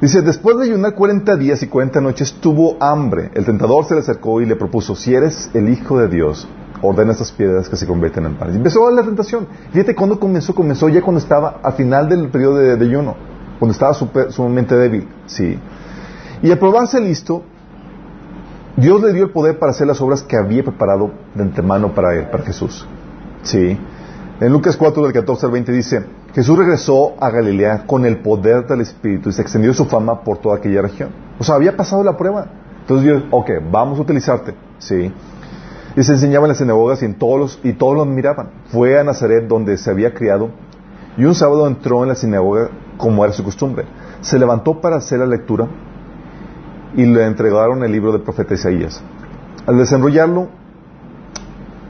Dice, 0.00 0.20
después 0.20 0.58
de 0.58 0.64
ayunar 0.64 0.94
40 0.94 1.36
días 1.36 1.62
y 1.62 1.68
40 1.68 2.00
noches, 2.00 2.34
tuvo 2.40 2.76
hambre. 2.80 3.30
El 3.34 3.44
tentador 3.44 3.84
se 3.86 3.94
le 3.94 4.00
acercó 4.00 4.40
y 4.40 4.46
le 4.46 4.56
propuso, 4.56 4.94
si 4.94 5.14
eres 5.14 5.50
el 5.54 5.68
Hijo 5.68 5.98
de 5.98 6.08
Dios, 6.08 6.46
ordena 6.82 7.12
estas 7.12 7.32
piedras 7.32 7.68
que 7.68 7.76
se 7.76 7.86
convierten 7.86 8.26
en 8.26 8.34
pan. 8.34 8.52
Y 8.52 8.56
empezó 8.56 8.90
la 8.90 9.02
tentación. 9.02 9.46
Fíjate 9.72 9.94
cuándo 9.94 10.20
comenzó. 10.20 10.54
Comenzó 10.54 10.88
ya 10.88 11.00
cuando 11.00 11.20
estaba 11.20 11.60
al 11.62 11.72
final 11.72 12.08
del 12.08 12.28
periodo 12.28 12.56
de, 12.56 12.84
ayuno, 12.84 13.16
cuando 13.58 13.72
estaba 13.72 13.94
sumamente 14.30 14.76
débil. 14.76 15.08
Sí. 15.26 15.58
Y 16.42 16.50
al 16.50 16.58
probarse 16.58 17.00
listo, 17.00 17.42
Dios 18.76 19.00
le 19.00 19.12
dio 19.12 19.24
el 19.24 19.30
poder 19.30 19.58
para 19.58 19.70
hacer 19.70 19.86
las 19.86 20.00
obras 20.00 20.22
que 20.22 20.36
había 20.36 20.62
preparado 20.62 21.10
de 21.34 21.42
antemano 21.42 21.94
para 21.94 22.14
él, 22.14 22.26
para 22.28 22.44
Jesús. 22.44 22.86
Sí. 23.42 23.78
En 24.40 24.52
Lucas 24.52 24.76
4, 24.76 25.02
del 25.04 25.12
14 25.12 25.46
al 25.46 25.52
20 25.52 25.72
dice, 25.72 26.04
Jesús 26.34 26.58
regresó 26.58 27.14
a 27.20 27.30
Galilea 27.30 27.86
con 27.86 28.04
el 28.04 28.18
poder 28.18 28.66
del 28.66 28.80
Espíritu 28.80 29.28
y 29.28 29.32
se 29.32 29.42
extendió 29.42 29.72
su 29.72 29.84
fama 29.84 30.22
por 30.22 30.38
toda 30.38 30.56
aquella 30.56 30.82
región. 30.82 31.10
O 31.38 31.44
sea, 31.44 31.54
había 31.54 31.76
pasado 31.76 32.02
la 32.02 32.16
prueba. 32.16 32.46
Entonces 32.80 33.04
Dios, 33.04 33.22
ok, 33.30 33.50
vamos 33.70 33.98
a 33.98 34.02
utilizarte. 34.02 34.54
Sí. 34.78 35.12
Y 35.96 36.02
se 36.02 36.12
enseñaba 36.12 36.46
en 36.46 36.48
las 36.48 36.58
sinagogas 36.58 37.00
y, 37.02 37.04
en 37.04 37.14
todos 37.14 37.38
los, 37.38 37.60
y 37.62 37.74
todos 37.74 37.96
los 37.96 38.08
miraban. 38.08 38.50
Fue 38.66 38.98
a 38.98 39.04
Nazaret 39.04 39.46
donde 39.46 39.78
se 39.78 39.88
había 39.88 40.12
criado 40.12 40.50
y 41.16 41.24
un 41.24 41.34
sábado 41.36 41.68
entró 41.68 42.02
en 42.02 42.08
la 42.08 42.16
sinagoga 42.16 42.70
como 42.96 43.24
era 43.24 43.32
su 43.32 43.44
costumbre. 43.44 43.84
Se 44.20 44.38
levantó 44.38 44.80
para 44.80 44.96
hacer 44.96 45.18
la 45.18 45.26
lectura 45.26 45.68
y 46.96 47.04
le 47.04 47.26
entregaron 47.26 47.82
el 47.82 47.92
libro 47.92 48.12
del 48.12 48.22
profeta 48.22 48.54
Isaías. 48.54 49.02
Al 49.66 49.78
desenrollarlo, 49.78 50.48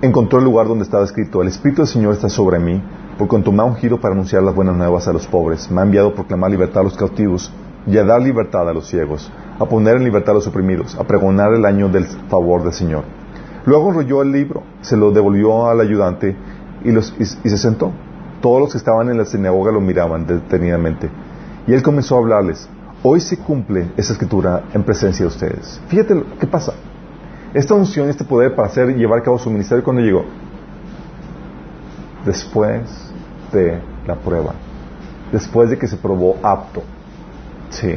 encontró 0.01 0.39
el 0.39 0.45
lugar 0.45 0.69
donde 0.69 0.85
estaba 0.85 1.05
escrito, 1.05 1.43
el 1.43 1.49
Espíritu 1.49 1.83
del 1.83 1.89
Señor 1.89 2.15
está 2.15 2.29
sobre 2.29 2.59
mí, 2.59 2.83
por 3.19 3.29
cuanto 3.29 3.53
me 3.53 3.63
ha 3.63 3.65
ungido 3.65 4.01
para 4.01 4.15
anunciar 4.15 4.43
las 4.43 4.55
buenas 4.55 4.77
nuevas 4.77 5.07
a 5.09 5.13
los 5.13 5.27
pobres, 5.27 5.71
me 5.71 5.81
ha 5.81 5.85
enviado 5.85 6.09
a 6.09 6.15
proclamar 6.15 6.51
libertad 6.51 6.81
a 6.81 6.85
los 6.85 6.97
cautivos 6.97 7.53
y 7.87 7.97
a 7.99 8.05
dar 8.05 8.21
libertad 8.21 8.69
a 8.69 8.73
los 8.73 8.89
ciegos, 8.89 9.31
a 9.59 9.65
poner 9.67 9.97
en 9.97 10.05
libertad 10.05 10.33
a 10.33 10.35
los 10.35 10.47
oprimidos, 10.47 10.95
a 10.97 11.05
pregonar 11.05 11.53
el 11.55 11.65
año 11.65 11.89
del 11.89 12.07
favor 12.07 12.63
del 12.63 12.73
Señor. 12.73 13.05
Luego 13.67 13.89
enrolló 13.91 14.23
el 14.23 14.33
libro, 14.33 14.63
se 14.83 14.97
lo 14.97 15.11
devolvió 15.11 15.69
al 15.69 15.81
ayudante 15.81 16.37
y, 16.85 16.93
se 16.93 17.59
sentó. 17.59 17.93
Todos 18.45 18.61
los 18.61 18.73
que 18.73 18.77
estaban 18.77 19.09
en 19.09 19.17
la 19.17 19.25
sinagoga 19.25 19.73
lo 19.73 19.81
miraban 19.81 20.27
detenidamente. 20.27 21.09
Y 21.67 21.73
él 21.73 21.83
comenzó 21.83 22.17
a 22.17 22.19
hablarles. 22.19 22.69
Hoy 23.03 23.19
se 23.21 23.39
cumple 23.39 23.91
esa 23.97 24.13
escritura 24.13 24.65
en 24.75 24.83
presencia 24.83 25.25
de 25.25 25.29
ustedes. 25.29 25.81
Fíjate 25.89 26.15
lo 26.15 26.39
que 26.39 26.47
pasa. 26.47 26.75
Esta 27.55 27.73
unción, 27.73 28.11
este 28.11 28.23
poder 28.23 28.55
para 28.55 28.69
hacer 28.69 28.95
llevar 28.99 29.21
a 29.21 29.23
cabo 29.23 29.39
su 29.39 29.51
ministerio, 29.51 29.83
cuando 29.83 30.03
llegó? 30.03 30.27
Después 32.27 33.15
de 33.51 33.81
la 34.07 34.15
prueba. 34.17 34.53
Después 35.33 35.71
de 35.71 35.79
que 35.79 35.87
se 35.87 35.97
probó 35.97 36.37
apto. 36.43 36.83
Sí. 37.71 37.95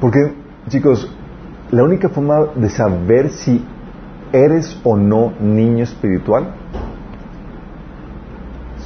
Porque, 0.00 0.34
chicos, 0.68 1.14
la 1.72 1.82
única 1.82 2.08
forma 2.08 2.46
de 2.54 2.70
saber 2.70 3.28
si 3.28 3.62
eres 4.32 4.80
o 4.82 4.96
no 4.96 5.34
niño 5.38 5.84
espiritual 5.84 6.54
es 6.72 6.87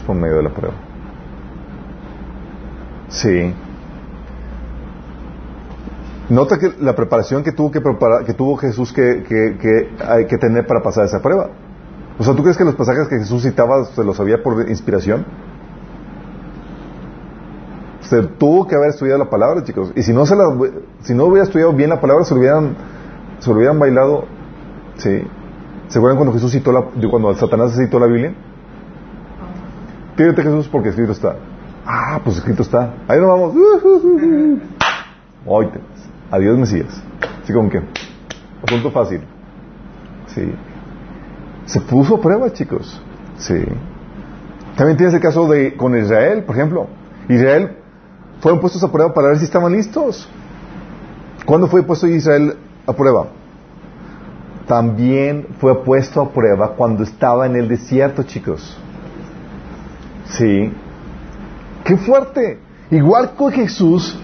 por 0.03 0.17
medio 0.17 0.37
de 0.37 0.43
la 0.43 0.51
prueba. 0.51 0.75
Sí. 3.09 3.55
Nota 6.29 6.59
que 6.59 6.73
la 6.81 6.95
preparación 6.95 7.43
que 7.43 7.53
tuvo 7.53 7.71
que 7.71 7.81
preparar, 7.81 8.25
que 8.25 8.33
tuvo 8.33 8.57
Jesús 8.57 8.93
que, 8.93 9.23
que, 9.23 9.91
hay 10.07 10.27
que 10.27 10.39
tener 10.39 10.67
para 10.67 10.83
pasar 10.83 11.05
esa 11.05 11.21
prueba. 11.21 11.51
O 12.19 12.25
sea, 12.25 12.35
¿tú 12.35 12.43
crees 12.43 12.57
que 12.57 12.65
los 12.65 12.75
pasajes 12.75 13.09
que 13.09 13.19
Jesús 13.19 13.43
citaba 13.43 13.85
se 13.85 14.05
los 14.05 14.17
sabía 14.17 14.43
por 14.43 14.69
inspiración? 14.69 15.27
Se 18.01 18.23
tuvo 18.23 18.67
que 18.67 18.77
haber 18.77 18.91
estudiado 18.91 19.19
la 19.19 19.31
palabra, 19.31 19.63
chicos. 19.65 19.93
Y 19.95 20.03
si 20.03 20.13
no, 20.13 20.25
se 20.27 20.37
la, 20.37 20.45
si 21.01 21.15
no 21.15 21.25
hubiera 21.25 21.45
estudiado 21.45 21.73
bien 21.73 21.91
la 21.91 22.01
palabra, 22.01 22.25
se 22.25 22.35
lo 22.35 22.41
hubieran, 22.41 22.77
se 23.39 23.51
lo 23.51 23.57
hubieran 23.57 23.79
bailado. 23.79 24.25
¿Sí? 24.97 25.23
¿Se 25.89 25.99
acuerdan 25.99 26.17
cuando 26.17 26.33
Jesús 26.33 26.53
citó 26.53 26.73
la, 26.73 26.83
cuando 27.11 27.35
Satanás 27.35 27.77
citó 27.77 27.99
la 27.99 28.07
Biblia? 28.07 28.35
Pídete 30.17 30.43
Jesús 30.43 30.69
porque 30.69 30.91
escrito 30.91 31.13
está. 31.13 31.37
Ah, 31.87 32.21
pues 32.23 32.37
escrito 32.37 32.63
está. 32.63 32.95
Ahí 33.09 33.19
nos 33.19 33.29
vamos. 33.29 33.55
Adiós 36.31 36.59
Mesías. 36.59 37.03
Así 37.43 37.53
como 37.53 37.69
que, 37.69 37.81
asunto 38.67 38.91
fácil. 38.91 39.21
Sí. 40.29 40.53
Se 41.67 41.81
puso 41.81 42.17
a 42.17 42.21
prueba, 42.21 42.53
chicos. 42.53 43.01
Sí. 43.37 43.65
También 44.77 44.97
tienes 44.97 45.15
el 45.15 45.21
caso 45.21 45.49
de 45.49 45.77
con 45.77 45.97
Israel, 45.97 46.45
por 46.45 46.57
ejemplo. 46.57 46.87
Israel 47.29 47.77
fueron 48.41 48.61
puestos 48.61 48.83
a 48.83 48.91
prueba 48.91 49.13
para 49.13 49.29
ver 49.29 49.39
si 49.39 49.45
estaban 49.45 49.73
listos. 49.73 50.29
¿Cuándo 51.45 51.67
fue 51.67 51.83
puesto 51.83 52.07
Israel 52.07 52.57
a 52.87 52.93
prueba? 52.93 53.27
También 54.67 55.49
fue 55.59 55.83
puesto 55.83 56.21
a 56.21 56.31
prueba 56.31 56.75
cuando 56.77 57.03
estaba 57.03 57.47
en 57.47 57.57
el 57.57 57.69
desierto, 57.69 58.23
chicos. 58.23 58.79
Sí. 60.27 60.73
Qué 61.85 61.97
fuerte. 61.97 62.59
Igual 62.91 63.35
con 63.35 63.53
Jesús, 63.53 64.19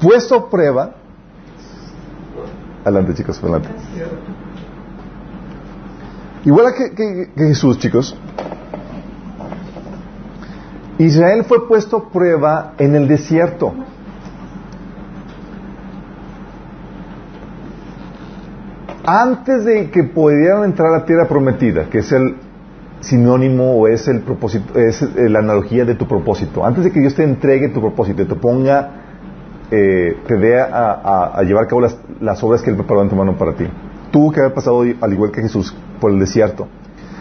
puesto 0.00 0.34
a 0.34 0.50
prueba. 0.50 0.94
Adelante, 2.84 3.14
chicos, 3.14 3.42
adelante. 3.42 3.68
Igual 6.44 6.74
que, 6.74 6.94
que 6.94 7.30
Jesús, 7.36 7.78
chicos, 7.78 8.16
Israel 10.98 11.44
fue 11.44 11.66
puesto 11.68 11.96
a 11.96 12.10
prueba 12.10 12.74
en 12.78 12.94
el 12.94 13.08
desierto. 13.08 13.72
Antes 19.04 19.64
de 19.64 19.90
que 19.90 20.04
pudieran 20.04 20.64
entrar 20.64 20.88
a 20.88 20.98
la 20.98 21.04
tierra 21.04 21.26
prometida, 21.26 21.88
que 21.88 21.98
es 21.98 22.12
el 22.12 22.36
sinónimo 23.02 23.76
o 23.76 23.88
es 23.88 24.08
el 24.08 24.20
propósito, 24.20 24.78
es 24.78 25.02
la 25.16 25.40
analogía 25.40 25.84
de 25.84 25.94
tu 25.94 26.06
propósito. 26.06 26.64
Antes 26.64 26.84
de 26.84 26.90
que 26.90 27.00
Dios 27.00 27.14
te 27.14 27.24
entregue 27.24 27.68
tu 27.68 27.80
propósito, 27.80 28.26
te 28.26 28.34
ponga, 28.34 28.90
eh, 29.70 30.16
te 30.26 30.36
dé 30.36 30.60
a, 30.60 31.40
llevar 31.44 31.64
a 31.64 31.66
cabo 31.66 31.82
las, 31.82 32.42
obras 32.42 32.62
que 32.62 32.70
Él 32.70 32.76
preparó 32.76 33.02
en 33.02 33.08
tu 33.08 33.16
mano 33.16 33.36
para 33.36 33.54
ti. 33.54 33.66
Tuvo 34.10 34.32
que 34.32 34.40
haber 34.40 34.54
pasado 34.54 34.82
al 35.00 35.12
igual 35.12 35.30
que 35.30 35.42
Jesús 35.42 35.74
por 36.00 36.10
el 36.10 36.18
desierto. 36.18 36.68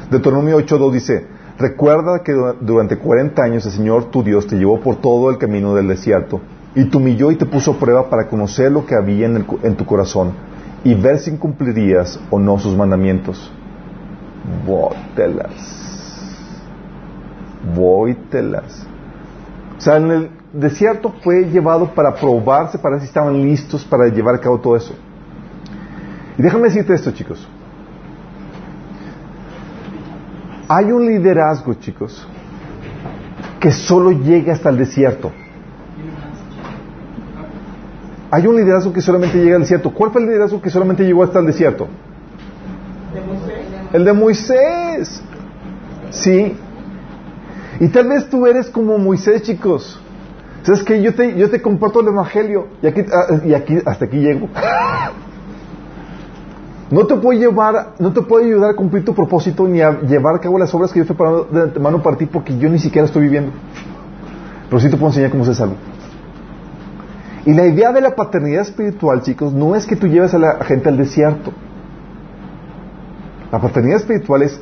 Deuteronomio 0.09 0.57
8.2 0.59 0.91
dice, 0.91 1.25
Recuerda 1.57 2.23
que 2.23 2.33
durante 2.61 2.97
40 2.97 3.43
años 3.43 3.65
el 3.65 3.71
Señor 3.71 4.05
tu 4.05 4.23
Dios 4.23 4.47
te 4.47 4.55
llevó 4.55 4.79
por 4.79 4.95
todo 4.95 5.29
el 5.29 5.37
camino 5.37 5.75
del 5.75 5.87
desierto 5.87 6.41
y 6.73 6.85
te 6.85 6.97
humilló 6.97 7.31
y 7.31 7.35
te 7.35 7.45
puso 7.45 7.77
prueba 7.77 8.09
para 8.09 8.27
conocer 8.27 8.71
lo 8.71 8.85
que 8.85 8.95
había 8.95 9.27
en, 9.27 9.75
tu 9.75 9.85
corazón 9.85 10.31
y 10.83 10.95
ver 10.95 11.19
si 11.19 11.37
cumplirías 11.37 12.19
o 12.29 12.39
no 12.39 12.57
sus 12.57 12.75
mandamientos. 12.75 13.51
Vótelas. 14.65 15.82
Vótelas. 17.75 18.88
O 19.77 19.82
sea, 19.82 19.97
en 19.97 20.12
el 20.12 20.30
desierto 20.54 21.13
fue 21.23 21.45
llevado 21.45 21.93
para 21.93 22.13
probarse, 22.13 22.77
para 22.77 22.95
ver 22.95 23.01
si 23.01 23.08
estaban 23.08 23.41
listos 23.41 23.84
para 23.86 24.08
llevar 24.08 24.36
a 24.36 24.39
cabo 24.39 24.60
todo 24.60 24.75
eso. 24.75 24.93
Y 26.38 26.41
déjame 26.41 26.65
decirte 26.65 26.93
esto, 26.93 27.12
chicos. 27.12 27.47
Hay 30.67 30.91
un 30.91 31.06
liderazgo, 31.06 31.73
chicos, 31.73 32.27
que 33.60 33.71
solo 33.71 34.12
llega 34.12 34.54
hasta 34.54 34.69
el 34.69 34.77
desierto. 34.77 35.32
Hay 38.32 38.47
un 38.47 38.56
liderazgo 38.56 38.93
que 38.93 39.01
solamente 39.01 39.38
llega 39.38 39.56
al 39.56 39.63
desierto. 39.63 39.91
¿Cuál 39.91 40.12
fue 40.12 40.21
el 40.21 40.27
liderazgo 40.27 40.62
que 40.62 40.69
solamente 40.69 41.04
llegó 41.04 41.23
hasta 41.23 41.39
el 41.39 41.45
desierto? 41.45 41.88
El 43.93 44.06
de 44.06 44.13
Moisés. 44.13 45.21
Sí. 46.12 46.56
Y 47.80 47.88
tal 47.88 48.08
vez 48.08 48.30
tú 48.30 48.45
eres 48.45 48.69
como 48.69 48.97
Moisés, 48.97 49.41
chicos. 49.43 49.99
¿Sabes 50.63 50.84
que 50.84 51.01
Yo 51.01 51.15
te, 51.15 51.36
yo 51.36 51.49
te 51.49 51.62
comparto 51.62 52.01
el 52.01 52.08
Evangelio. 52.08 52.67
Y 52.82 52.88
aquí, 52.88 53.01
ah, 53.11 53.39
y 53.43 53.53
aquí 53.53 53.78
hasta 53.86 54.05
aquí 54.05 54.18
llego. 54.18 54.49
No 56.91 57.07
te 57.07 57.15
puede 57.15 57.39
llevar, 57.39 57.93
no 57.99 58.11
te 58.11 58.22
puede 58.22 58.47
ayudar 58.47 58.72
a 58.72 58.74
cumplir 58.76 59.05
tu 59.05 59.15
propósito 59.15 59.65
ni 59.65 59.80
a 59.80 60.01
llevar 60.01 60.36
a 60.36 60.39
cabo 60.39 60.59
las 60.59 60.74
obras 60.76 60.91
que 60.91 60.99
yo 60.99 61.03
estoy 61.03 61.15
preparando 61.15 61.47
de 61.49 61.61
antemano 61.61 62.03
para 62.03 62.18
ti 62.18 62.26
porque 62.26 62.57
yo 62.57 62.68
ni 62.68 62.80
siquiera 62.80 63.05
estoy 63.05 63.22
viviendo. 63.22 63.53
Pero 64.70 64.78
sí 64.82 64.89
te 64.89 64.97
puedo 64.97 65.07
enseñar 65.07 65.32
cómo 65.32 65.45
se 65.45 65.55
salva. 65.55 65.76
Y 67.45 67.53
la 67.53 67.65
idea 67.65 67.93
de 67.93 68.01
la 68.01 68.13
paternidad 68.13 68.63
espiritual, 68.63 69.22
chicos, 69.22 69.53
no 69.53 69.74
es 69.74 69.86
que 69.86 69.95
tú 69.95 70.07
lleves 70.07 70.34
a 70.34 70.38
la 70.38 70.65
gente 70.65 70.89
al 70.89 70.97
desierto. 70.97 71.53
La 73.52 73.60
paternidad 73.60 73.97
espiritual 73.97 74.43
es 74.43 74.60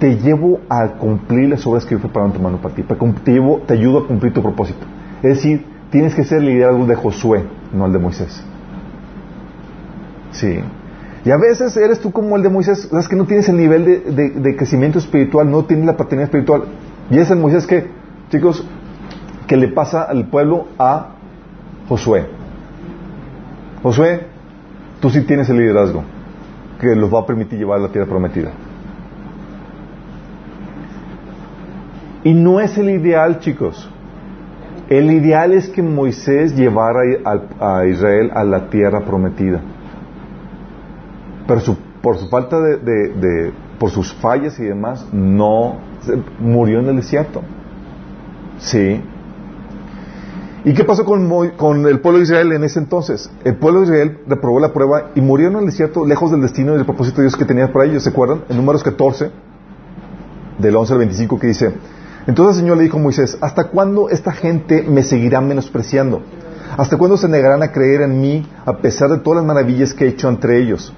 te 0.00 0.16
llevo 0.16 0.60
a 0.68 0.88
cumplir 0.88 1.48
las 1.48 1.66
obras 1.66 1.84
que 1.84 1.92
yo 1.92 1.96
estoy 1.96 2.10
preparando 2.10 2.38
mano 2.40 2.60
para 2.60 2.74
ti. 2.74 2.82
Te, 2.82 2.94
te 2.94 3.72
ayudo 3.72 3.98
a 3.98 4.06
cumplir 4.06 4.32
tu 4.32 4.42
propósito. 4.42 4.84
Es 5.22 5.36
decir, 5.36 5.64
tienes 5.90 6.14
que 6.14 6.24
ser 6.24 6.38
el 6.38 6.46
liderazgo 6.46 6.86
de 6.86 6.96
Josué, 6.96 7.44
no 7.72 7.86
el 7.86 7.92
de 7.92 7.98
Moisés. 7.98 8.42
Sí. 10.32 10.58
Y 11.24 11.30
a 11.30 11.36
veces 11.36 11.76
eres 11.76 12.00
tú 12.00 12.12
como 12.12 12.36
el 12.36 12.42
de 12.42 12.48
Moisés, 12.48 12.88
sabes 12.90 13.08
que 13.08 13.16
no 13.16 13.24
tienes 13.24 13.48
el 13.48 13.56
nivel 13.56 13.84
de, 13.84 14.56
crecimiento 14.56 14.98
espiritual, 14.98 15.50
no 15.50 15.64
tienes 15.64 15.86
la 15.86 15.96
paternidad 15.96 16.24
espiritual. 16.24 16.64
Y 17.10 17.18
es 17.18 17.30
el 17.30 17.38
Moisés 17.38 17.66
que, 17.66 17.86
chicos, 18.30 18.66
que 19.46 19.56
le 19.56 19.68
pasa 19.68 20.02
al 20.02 20.26
pueblo 20.28 20.66
a 20.78 21.14
Josué. 21.88 22.26
Josué, 23.82 24.26
tú 25.00 25.10
sí 25.10 25.22
tienes 25.22 25.48
el 25.48 25.58
liderazgo 25.58 26.15
que 26.80 26.94
los 26.94 27.12
va 27.12 27.20
a 27.20 27.26
permitir 27.26 27.58
llevar 27.58 27.78
a 27.78 27.82
la 27.82 27.88
tierra 27.88 28.06
prometida. 28.06 28.52
Y 32.24 32.34
no 32.34 32.60
es 32.60 32.76
el 32.76 32.90
ideal, 32.90 33.38
chicos. 33.38 33.88
El 34.88 35.10
ideal 35.10 35.52
es 35.52 35.68
que 35.68 35.82
Moisés 35.82 36.54
llevara 36.56 37.00
a, 37.60 37.86
Israel 37.86 38.30
a 38.34 38.44
la 38.44 38.68
tierra 38.68 39.00
prometida. 39.04 39.60
Pero 41.46 41.60
por 42.02 42.16
su 42.16 42.28
falta 42.28 42.60
de, 42.60 43.52
por 43.78 43.90
sus 43.90 44.12
fallas 44.14 44.58
y 44.58 44.64
demás, 44.64 45.08
no 45.12 45.76
murió 46.40 46.80
en 46.80 46.88
el 46.88 46.96
desierto. 46.96 47.42
Sí. 48.58 49.00
¿Y 50.66 50.74
qué 50.74 50.82
pasó 50.82 51.04
con, 51.04 51.86
el 51.86 52.00
pueblo 52.00 52.18
de 52.18 52.24
Israel 52.24 52.50
en 52.50 52.64
ese 52.64 52.80
entonces? 52.80 53.30
El 53.44 53.54
pueblo 53.54 53.82
de 53.82 53.86
Israel 53.86 54.18
reprobó 54.26 54.58
la 54.58 54.72
prueba 54.72 55.12
y 55.14 55.20
murió 55.20 55.46
en 55.46 55.58
el 55.58 55.66
desierto 55.66 56.04
lejos 56.04 56.32
del 56.32 56.42
destino 56.42 56.72
y 56.72 56.76
del 56.76 56.84
propósito 56.84 57.18
de 57.18 57.28
Dios 57.28 57.36
que 57.36 57.44
tenía 57.44 57.72
para 57.72 57.84
ellos. 57.84 58.02
¿Se 58.02 58.08
acuerdan? 58.08 58.42
En 58.48 58.56
números 58.56 58.82
14, 58.82 59.30
del 60.58 60.74
11 60.74 60.92
al 60.92 60.98
25, 60.98 61.38
que 61.38 61.46
dice, 61.46 61.72
entonces 62.26 62.56
el 62.56 62.62
Señor 62.62 62.78
le 62.78 62.82
dijo 62.82 62.98
a 62.98 63.00
Moisés, 63.00 63.38
¿hasta 63.40 63.68
cuándo 63.68 64.08
esta 64.08 64.32
gente 64.32 64.82
me 64.82 65.04
seguirá 65.04 65.40
menospreciando? 65.40 66.22
¿Hasta 66.76 66.98
cuándo 66.98 67.16
se 67.16 67.28
negarán 67.28 67.62
a 67.62 67.70
creer 67.70 68.00
en 68.00 68.20
mí 68.20 68.44
a 68.64 68.78
pesar 68.78 69.08
de 69.10 69.18
todas 69.18 69.36
las 69.36 69.46
maravillas 69.46 69.94
que 69.94 70.06
he 70.06 70.08
hecho 70.08 70.28
entre 70.28 70.60
ellos? 70.60 70.92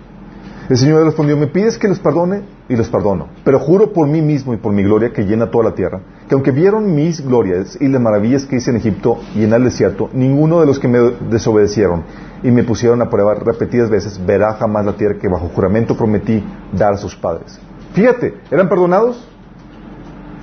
El 0.69 0.77
Señor 0.77 1.03
respondió, 1.03 1.35
me 1.39 1.47
pides 1.47 1.79
que 1.79 1.89
los 1.89 1.99
perdone 1.99 2.43
y 2.69 2.77
los 2.77 2.91
perdono, 2.91 3.29
pero 3.43 3.59
juro 3.59 3.95
por 3.95 4.07
mí 4.07 4.21
mismo 4.21 4.53
y 4.53 4.59
por 4.59 4.75
mi 4.75 4.83
gloria 4.83 5.15
que 5.15 5.25
llena 5.25 5.51
toda 5.51 5.65
la 5.65 5.75
tierra, 5.75 6.03
que 6.29 6.35
aunque 6.35 6.51
vieron 6.51 6.95
mis 6.95 7.25
glorias 7.25 7.79
y 7.81 7.89
las 7.89 8.03
maravillas 8.03 8.45
que 8.45 8.57
hice 8.57 8.71
en 8.71 8.77
Egipto 8.77 9.19
y 9.35 9.45
en 9.45 9.53
el 9.55 9.65
desierto, 9.65 10.11
ninguno 10.13 10.61
de 10.61 10.67
los 10.67 10.79
que 10.79 10.87
me 10.87 10.99
desobedecieron 11.31 12.03
y 12.43 12.51
me 12.51 12.65
pusieron 12.65 13.01
a 13.01 13.09
prueba 13.09 13.35
repetidas 13.35 13.89
veces 13.89 14.21
verá 14.25 14.53
jamás 14.55 14.85
la 14.85 14.93
tierra 14.93 15.19
que 15.19 15.29
bajo 15.29 15.49
juramento 15.49 15.97
prometí 15.97 16.45
dar 16.73 16.93
a 16.93 16.97
sus 16.99 17.17
padres. 17.17 17.59
Fíjate, 17.95 18.35
¿eran 18.51 18.69
perdonados? 18.69 19.27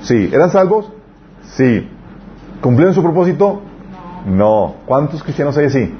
Sí. 0.02 0.30
¿Eran 0.34 0.50
salvos? 0.50 0.92
Sí. 1.56 1.88
¿Cumplieron 2.62 2.96
su 2.96 3.04
propósito? 3.04 3.62
No. 4.26 4.78
¿Cuántos 4.88 5.22
cristianos 5.22 5.56
hay 5.58 5.66
así? 5.66 5.94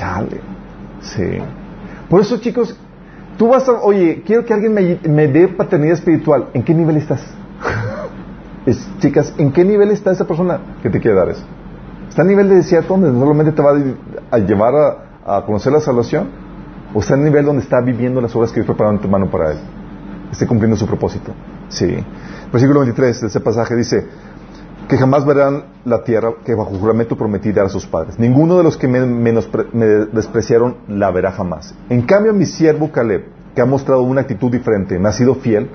Chale. 0.00 0.40
Sí. 1.02 1.38
Por 2.08 2.22
eso, 2.22 2.38
chicos, 2.38 2.74
tú 3.36 3.48
vas 3.48 3.68
a, 3.68 3.72
oye, 3.72 4.22
quiero 4.24 4.46
que 4.46 4.54
alguien 4.54 4.72
me, 4.74 5.28
dé 5.28 5.48
paternidad 5.48 5.94
espiritual. 5.94 6.48
¿En 6.54 6.62
qué 6.62 6.74
nivel 6.74 6.96
estás? 6.96 7.22
chicas, 8.98 9.34
¿en 9.36 9.52
qué 9.52 9.62
nivel 9.62 9.90
está 9.90 10.10
esa 10.10 10.26
persona 10.26 10.58
que 10.82 10.88
te 10.88 11.00
quiere 11.00 11.16
dar 11.16 11.28
eso? 11.28 11.44
¿Está 12.08 12.22
a 12.22 12.24
nivel 12.24 12.48
de 12.48 12.56
desierto 12.56 12.96
donde 12.96 13.10
solamente 13.18 13.52
te 13.52 13.62
va 13.62 13.72
a, 14.30 14.38
llevar 14.38 14.74
a 15.26 15.42
conocer 15.44 15.72
la 15.72 15.80
salvación? 15.80 16.28
¿O 16.94 17.00
está 17.00 17.14
en 17.14 17.20
el 17.20 17.26
nivel 17.26 17.44
donde 17.44 17.62
está 17.62 17.80
viviendo 17.82 18.22
las 18.22 18.34
obras 18.34 18.50
que 18.50 18.56
Dios 18.56 18.66
preparó 18.66 18.90
en 18.90 19.00
tu 19.00 19.08
mano 19.08 19.30
para 19.30 19.52
él? 19.52 19.58
Esté 20.32 20.46
cumpliendo 20.46 20.76
su 20.76 20.86
propósito. 20.86 21.32
Sí. 21.68 22.04
Versículo 22.50 22.80
23 22.80 23.20
de 23.20 23.26
ese 23.26 23.40
pasaje 23.40 23.76
dice 23.76 24.08
que 24.90 24.98
jamás 24.98 25.24
verán 25.24 25.66
la 25.84 26.02
tierra 26.02 26.32
que 26.44 26.52
bajo 26.52 26.74
juramento 26.74 27.16
prometí 27.16 27.52
dar 27.52 27.66
a 27.66 27.68
sus 27.68 27.86
padres. 27.86 28.18
Ninguno 28.18 28.58
de 28.58 28.64
los 28.64 28.76
que 28.76 28.88
me, 28.88 29.06
me 29.06 29.86
despreciaron 30.12 30.78
la 30.88 31.12
verá 31.12 31.30
jamás. 31.30 31.76
En 31.88 32.02
cambio, 32.02 32.32
mi 32.32 32.44
siervo 32.44 32.90
Caleb, 32.90 33.26
que 33.54 33.62
ha 33.62 33.66
mostrado 33.66 34.02
una 34.02 34.22
actitud 34.22 34.50
diferente, 34.50 34.98
me 34.98 35.08
ha 35.08 35.12
sido 35.12 35.36
fiel, 35.36 35.70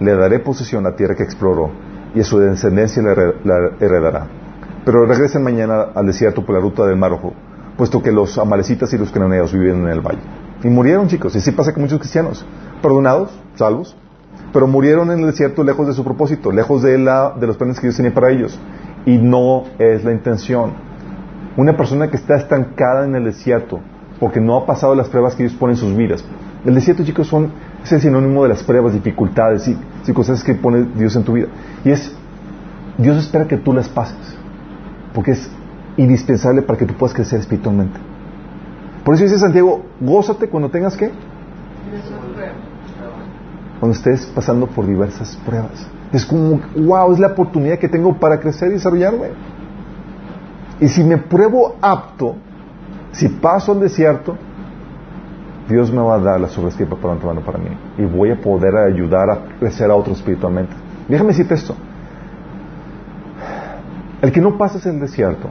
le 0.00 0.16
daré 0.16 0.40
posesión 0.40 0.84
a 0.84 0.90
la 0.90 0.96
tierra 0.96 1.14
que 1.14 1.22
exploró 1.22 1.70
y 2.12 2.20
a 2.20 2.24
su 2.24 2.40
descendencia 2.40 3.04
la 3.04 3.70
heredará. 3.78 4.26
Pero 4.84 5.06
regresen 5.06 5.44
mañana 5.44 5.86
al 5.94 6.06
desierto 6.06 6.44
por 6.44 6.56
la 6.56 6.60
ruta 6.60 6.84
del 6.86 6.96
Mar 6.96 7.12
Rojo, 7.12 7.34
puesto 7.76 8.02
que 8.02 8.10
los 8.10 8.36
amalecitas 8.36 8.92
y 8.92 8.98
los 8.98 9.12
cananeos 9.12 9.52
viven 9.52 9.84
en 9.84 9.90
el 9.90 10.00
valle. 10.00 10.22
Y 10.64 10.68
murieron, 10.68 11.06
chicos. 11.06 11.36
Y 11.36 11.38
así 11.38 11.52
pasa 11.52 11.72
con 11.72 11.82
muchos 11.82 12.00
cristianos. 12.00 12.44
Perdonados, 12.82 13.30
salvos, 13.54 13.96
pero 14.52 14.66
murieron 14.66 15.10
en 15.10 15.20
el 15.20 15.26
desierto 15.26 15.64
lejos 15.64 15.86
de 15.86 15.92
su 15.92 16.04
propósito, 16.04 16.50
lejos 16.50 16.82
de, 16.82 16.98
los 16.98 17.56
planes 17.56 17.78
que 17.78 17.86
Dios 17.88 17.96
tenía 17.96 18.14
para 18.14 18.30
ellos. 18.30 18.58
Y 19.04 19.18
no 19.18 19.64
es 19.78 20.04
la 20.04 20.12
intención. 20.12 20.72
Una 21.56 21.76
persona 21.76 22.10
que 22.10 22.16
está 22.16 22.36
estancada 22.36 23.04
en 23.04 23.14
el 23.14 23.24
desierto 23.24 23.80
porque 24.18 24.40
no 24.40 24.56
ha 24.56 24.66
pasado 24.66 24.94
las 24.94 25.08
pruebas 25.08 25.34
que 25.34 25.44
Dios 25.44 25.54
pone 25.54 25.74
en 25.74 25.78
sus 25.78 25.96
vidas. 25.96 26.24
El 26.64 26.74
desierto, 26.74 27.04
chicos, 27.04 27.32
es 27.84 27.92
el 27.92 28.00
sinónimo 28.00 28.42
de 28.42 28.48
las 28.48 28.62
pruebas, 28.62 28.92
dificultades 28.92 29.68
y 29.68 29.76
circunstancias 30.04 30.44
que 30.44 30.54
pone 30.54 30.86
Dios 30.96 31.14
en 31.16 31.22
tu 31.22 31.34
vida. 31.34 31.48
Y 31.84 31.90
es, 31.90 32.14
Dios 32.98 33.16
espera 33.18 33.46
que 33.46 33.56
tú 33.56 33.72
las 33.72 33.88
pases, 33.88 34.36
porque 35.14 35.32
es 35.32 35.50
indispensable 35.96 36.62
para 36.62 36.78
que 36.78 36.86
tú 36.86 36.94
puedas 36.94 37.14
crecer 37.14 37.40
espiritualmente. 37.40 37.98
Por 39.04 39.14
eso 39.14 39.24
dice 39.24 39.38
Santiago, 39.38 39.84
gózate 40.00 40.48
cuando 40.48 40.70
tengas 40.70 40.96
que. 40.96 41.12
Cuando 43.80 43.96
estés 43.96 44.26
pasando 44.26 44.66
por 44.66 44.86
diversas 44.86 45.36
pruebas. 45.44 45.86
Es 46.12 46.24
como, 46.24 46.60
wow, 46.76 47.12
es 47.12 47.18
la 47.18 47.28
oportunidad 47.28 47.78
que 47.78 47.88
tengo 47.88 48.14
para 48.14 48.40
crecer 48.40 48.70
y 48.70 48.74
desarrollarme. 48.74 49.28
Y 50.80 50.88
si 50.88 51.02
me 51.02 51.18
pruebo 51.18 51.76
apto, 51.80 52.36
si 53.12 53.28
paso 53.28 53.72
al 53.72 53.80
desierto, 53.80 54.36
Dios 55.68 55.92
me 55.92 56.00
va 56.00 56.14
a 56.14 56.18
dar 56.18 56.40
la 56.40 56.48
sobrestia 56.48 56.86
para 56.86 57.14
mano 57.14 57.40
para 57.40 57.58
mí. 57.58 57.68
Y 57.98 58.04
voy 58.04 58.30
a 58.30 58.40
poder 58.40 58.76
ayudar 58.76 59.28
a 59.30 59.38
crecer 59.58 59.90
a 59.90 59.94
otros 59.94 60.18
espiritualmente. 60.18 60.72
Déjame 61.08 61.28
decirte 61.28 61.54
esto. 61.54 61.74
El 64.22 64.32
que 64.32 64.40
no 64.40 64.56
pases 64.56 64.86
el 64.86 65.00
desierto 65.00 65.50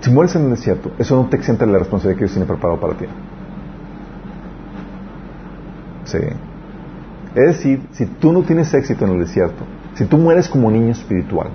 si 0.00 0.10
mueres 0.10 0.34
en 0.34 0.44
el 0.44 0.50
desierto, 0.50 0.92
eso 0.98 1.14
no 1.14 1.28
te 1.28 1.36
exenta 1.36 1.66
de 1.66 1.72
la 1.72 1.78
responsabilidad 1.78 2.18
que 2.18 2.24
Dios 2.24 2.32
tiene 2.32 2.46
preparado 2.46 2.80
para 2.80 2.94
ti. 2.94 3.04
Sí. 6.10 6.18
Es 7.34 7.46
decir, 7.46 7.86
si 7.92 8.06
tú 8.06 8.32
no 8.32 8.42
tienes 8.42 8.74
éxito 8.74 9.04
en 9.04 9.12
el 9.12 9.20
desierto, 9.20 9.64
si 9.94 10.04
tú 10.04 10.18
mueres 10.18 10.48
como 10.48 10.70
niño 10.70 10.90
espiritual, 10.90 11.50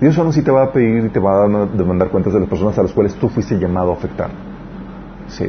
Dios 0.00 0.14
solo 0.14 0.30
sí 0.30 0.42
te 0.42 0.50
va 0.50 0.64
a 0.64 0.72
pedir 0.72 1.06
y 1.06 1.08
te 1.08 1.18
va 1.18 1.44
a 1.44 1.48
demandar 1.48 2.10
cuentas 2.10 2.34
de 2.34 2.40
las 2.40 2.48
personas 2.48 2.78
a 2.78 2.82
las 2.82 2.92
cuales 2.92 3.14
tú 3.14 3.30
fuiste 3.30 3.58
llamado 3.58 3.92
a 3.92 3.94
afectar. 3.94 4.30
Sí. 5.28 5.46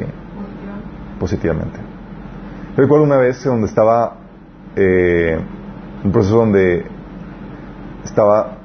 Positivamente. 1.20 1.80
recuerdo 2.76 3.03
una 3.03 3.18
vez 3.18 3.43
donde 3.43 3.65
estaba 3.65 4.18
eh, 4.76 5.38
un 6.03 6.11
proceso 6.11 6.38
donde 6.38 6.86
estaba 8.05 8.57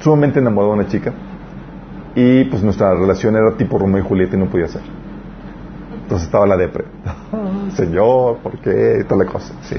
sumamente 0.00 0.40
enamorado 0.40 0.72
de 0.72 0.80
una 0.80 0.88
chica 0.88 1.12
y 2.16 2.44
pues 2.44 2.62
nuestra 2.64 2.92
relación 2.94 3.36
era 3.36 3.56
tipo 3.56 3.78
Romeo 3.78 4.02
y 4.02 4.06
Julieta 4.06 4.36
y 4.36 4.40
no 4.40 4.46
podía 4.46 4.66
ser. 4.66 4.82
Entonces 6.06 6.26
estaba 6.26 6.46
la 6.46 6.56
depre. 6.56 6.84
Señor, 7.74 8.36
¿por 8.36 8.58
qué? 8.58 9.04
Toda 9.08 9.24
la 9.24 9.30
cosa. 9.32 9.52
Sí. 9.62 9.74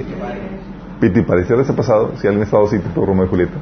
Piti, 1.00 1.22
pareció 1.22 1.58
ese 1.62 1.72
pasado, 1.72 2.12
si 2.18 2.28
alguien 2.28 2.44
estado 2.44 2.66
así 2.66 2.80
tipo 2.80 3.06
Romeo 3.06 3.26
y 3.26 3.30
Julieta. 3.30 3.58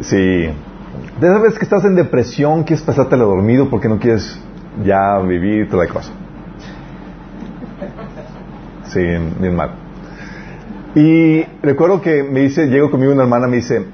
Sí. 0.00 0.16
De 1.20 1.26
esas 1.26 1.42
veces 1.42 1.58
que 1.58 1.64
estás 1.66 1.84
en 1.84 1.96
depresión, 1.96 2.64
quieres 2.64 2.82
pasártela 2.82 3.24
dormido 3.24 3.68
porque 3.68 3.90
no 3.90 3.98
quieres 3.98 4.40
ya 4.82 5.18
vivir 5.18 5.68
toda 5.68 5.84
la 5.84 5.92
cosa. 5.92 6.12
Sí, 8.84 9.02
bien 9.38 9.54
mal. 9.54 9.72
Y 10.94 11.42
recuerdo 11.62 12.00
que 12.00 12.22
me 12.22 12.40
dice, 12.40 12.68
llego 12.68 12.90
conmigo 12.90 13.12
una 13.12 13.24
hermana, 13.24 13.48
me 13.48 13.56
dice, 13.56 13.84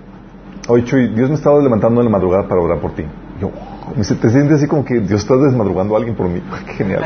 oye 0.69 0.85
Chuy, 0.85 1.09
Dios 1.09 1.31
me 1.31 1.35
estaba 1.35 1.61
levantando 1.61 2.01
en 2.01 2.05
la 2.05 2.13
madrugada 2.13 2.47
para 2.47 2.61
orar 2.61 2.79
por 2.79 2.93
ti. 2.93 3.05
Yo, 3.41 3.51
me 3.91 3.99
dice, 3.99 4.15
te 4.15 4.31
sientes 4.31 4.59
así 4.59 4.67
como 4.67 4.85
que 4.85 5.01
Dios 5.01 5.23
está 5.23 5.37
desmadrugando 5.37 5.95
a 5.95 5.99
alguien 5.99 6.17
por 6.17 6.29
mí. 6.29 6.43
Qué 6.67 6.73
genial. 6.75 7.03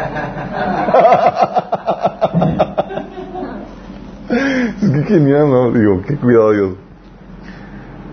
que 4.81 5.03
genial, 5.05 5.51
¿no? 5.51 5.73
Digo, 5.73 6.03
qué 6.07 6.17
cuidado 6.17 6.53
Dios. 6.53 6.75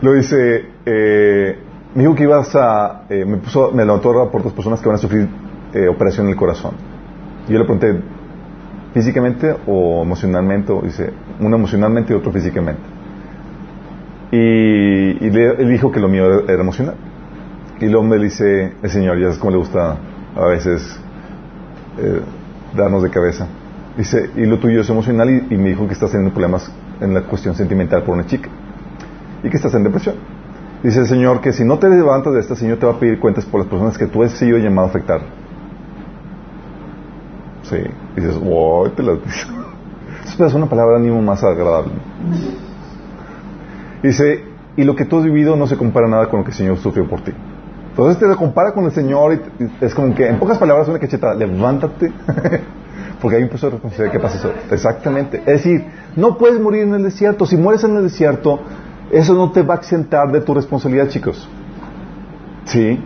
Lo 0.01 0.13
dice, 0.13 0.65
eh, 0.85 1.59
me 1.95 2.03
dijo 2.03 2.15
que 2.15 2.23
ibas 2.23 2.55
a, 2.55 3.03
eh, 3.09 3.25
me 3.25 3.37
puso, 3.37 3.71
me 3.71 3.83
levantó 3.83 4.29
por 4.31 4.43
dos 4.43 4.53
personas 4.53 4.79
que 4.79 4.87
van 4.87 4.95
a 4.95 4.99
sufrir 4.99 5.27
eh, 5.73 5.87
operación 5.87 6.27
en 6.27 6.33
el 6.33 6.37
corazón. 6.37 6.73
Yo 7.47 7.57
le 7.57 7.65
pregunté, 7.65 8.01
físicamente 8.93 9.55
o 9.65 10.03
emocionalmente, 10.03 10.71
o 10.71 10.81
dice, 10.81 11.11
uno 11.39 11.55
emocionalmente 11.55 12.13
y 12.13 12.15
otro 12.15 12.31
físicamente. 12.31 12.81
Y, 14.31 15.27
él 15.27 15.69
dijo 15.69 15.91
que 15.91 15.99
lo 15.99 16.07
mío 16.07 16.47
era, 16.47 16.61
emocional. 16.61 16.95
Y 17.79 17.85
luego 17.85 18.03
me 18.03 18.17
dice 18.17 18.73
el 18.81 18.89
Señor, 18.89 19.17
ya 19.17 19.25
sabes 19.25 19.37
cómo 19.37 19.51
le 19.51 19.57
gusta 19.57 19.97
a 20.35 20.45
veces 20.47 20.99
eh, 21.97 22.21
darnos 22.75 23.03
de 23.03 23.09
cabeza. 23.09 23.47
Dice, 23.97 24.29
y 24.35 24.45
lo 24.45 24.59
tuyo 24.59 24.81
es 24.81 24.89
emocional 24.89 25.29
y, 25.49 25.57
me 25.57 25.69
dijo 25.69 25.87
que 25.87 25.93
estás 25.93 26.11
teniendo 26.11 26.33
problemas 26.33 26.71
en 27.01 27.13
la 27.13 27.21
cuestión 27.21 27.55
sentimental 27.55 28.03
por 28.03 28.15
una 28.15 28.25
chica 28.25 28.49
y 29.43 29.49
que 29.49 29.57
estás 29.57 29.73
en 29.73 29.83
depresión. 29.83 30.15
Dice 30.83 30.99
el 30.99 31.07
Señor 31.07 31.41
que 31.41 31.53
si 31.53 31.65
no 31.65 31.79
te 31.79 31.89
levantas 31.89 32.33
de 32.33 32.39
esta, 32.39 32.53
el 32.53 32.59
Señor 32.59 32.77
te 32.77 32.85
va 32.85 32.93
a 32.93 32.99
pedir 32.99 33.19
cuentas 33.19 33.45
por 33.45 33.59
las 33.59 33.69
personas 33.69 33.97
que 33.97 34.05
tú 34.05 34.23
has 34.23 34.31
sido 34.33 34.57
llamado 34.57 34.87
a 34.87 34.89
afectar. 34.91 35.21
Sí. 37.63 37.77
Dices, 38.15 38.37
wow, 38.39 38.89
te 38.89 39.03
las 39.03 39.17
es 40.39 40.53
una 40.53 40.67
palabra 40.67 40.97
de 40.97 41.05
ánimo 41.05 41.21
más 41.21 41.43
agradable. 41.43 41.93
Dice, 44.03 44.43
y 44.75 44.83
lo 44.83 44.95
que 44.95 45.05
tú 45.05 45.17
has 45.17 45.23
vivido 45.23 45.55
no 45.55 45.65
se 45.65 45.77
compara 45.77 46.07
nada 46.07 46.27
con 46.29 46.39
lo 46.39 46.45
que 46.45 46.51
el 46.51 46.57
Señor 46.57 46.77
sufrió 46.77 47.07
por 47.07 47.21
ti. 47.21 47.31
Entonces 47.97 48.19
te 48.19 48.35
compara 48.35 48.73
con 48.73 48.85
el 48.85 48.91
Señor 48.91 49.33
y 49.33 49.83
es 49.83 49.95
como 49.95 50.13
que, 50.13 50.27
en 50.27 50.37
pocas 50.37 50.59
palabras, 50.59 50.87
una 50.87 50.99
cacheta, 50.99 51.33
levántate, 51.33 52.13
porque 53.21 53.37
hay 53.37 53.43
un 53.43 53.49
proceso 53.49 53.67
de 53.67 53.71
responsabilidad 53.71 54.11
que 54.11 54.19
pasa 54.19 54.37
eso. 54.37 54.53
Exactamente. 54.69 55.39
Es 55.39 55.63
decir, 55.63 55.83
no 56.15 56.37
puedes 56.37 56.61
morir 56.61 56.83
en 56.83 56.93
el 56.93 57.01
desierto. 57.01 57.47
Si 57.47 57.57
mueres 57.57 57.83
en 57.83 57.97
el 57.97 58.03
desierto, 58.03 58.59
eso 59.09 59.33
no 59.33 59.51
te 59.51 59.63
va 59.63 59.73
a 59.73 59.77
exentar 59.77 60.31
de 60.31 60.41
tu 60.41 60.53
responsabilidad, 60.53 61.07
chicos. 61.07 61.49
¿Sí? 62.65 63.03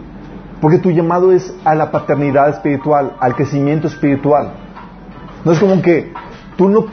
Porque 0.60 0.78
tu 0.78 0.92
llamado 0.92 1.32
es 1.32 1.56
a 1.64 1.74
la 1.74 1.90
paternidad 1.90 2.50
espiritual, 2.50 3.14
al 3.18 3.34
crecimiento 3.34 3.88
espiritual. 3.88 4.56
No 5.46 5.54
es 5.54 5.60
como 5.60 5.82
que 5.82 6.12
tú 6.58 6.68
no, 6.68 6.86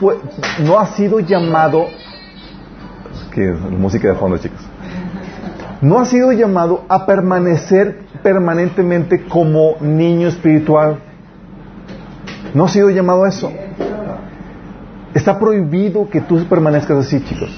no 0.63 0.79
has 0.79 0.95
sido 0.95 1.19
llamado 1.19 1.87
que 3.33 3.51
música 3.51 4.07
de 4.07 4.15
fondo, 4.15 4.37
chicos. 4.37 4.68
No 5.81 5.99
has 5.99 6.09
sido 6.09 6.31
llamado 6.33 6.83
a 6.89 7.05
permanecer 7.05 7.99
permanentemente 8.21 9.23
como 9.23 9.75
niño 9.79 10.27
espiritual. 10.27 10.99
No 12.53 12.65
has 12.65 12.71
sido 12.71 12.89
llamado 12.89 13.23
a 13.23 13.29
eso. 13.29 13.51
Está 15.13 15.39
prohibido 15.39 16.09
que 16.09 16.21
tú 16.21 16.43
permanezcas 16.45 17.05
así, 17.05 17.23
chicos. 17.23 17.57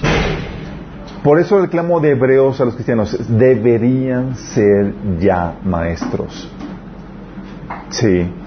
Por 1.23 1.39
eso 1.39 1.57
el 1.57 1.63
reclamo 1.63 1.99
de 1.99 2.11
hebreos 2.11 2.59
a 2.61 2.65
los 2.65 2.75
cristianos 2.75 3.17
deberían 3.29 4.35
ser 4.35 4.93
ya 5.19 5.55
maestros. 5.63 6.49
Sí. 7.89 8.40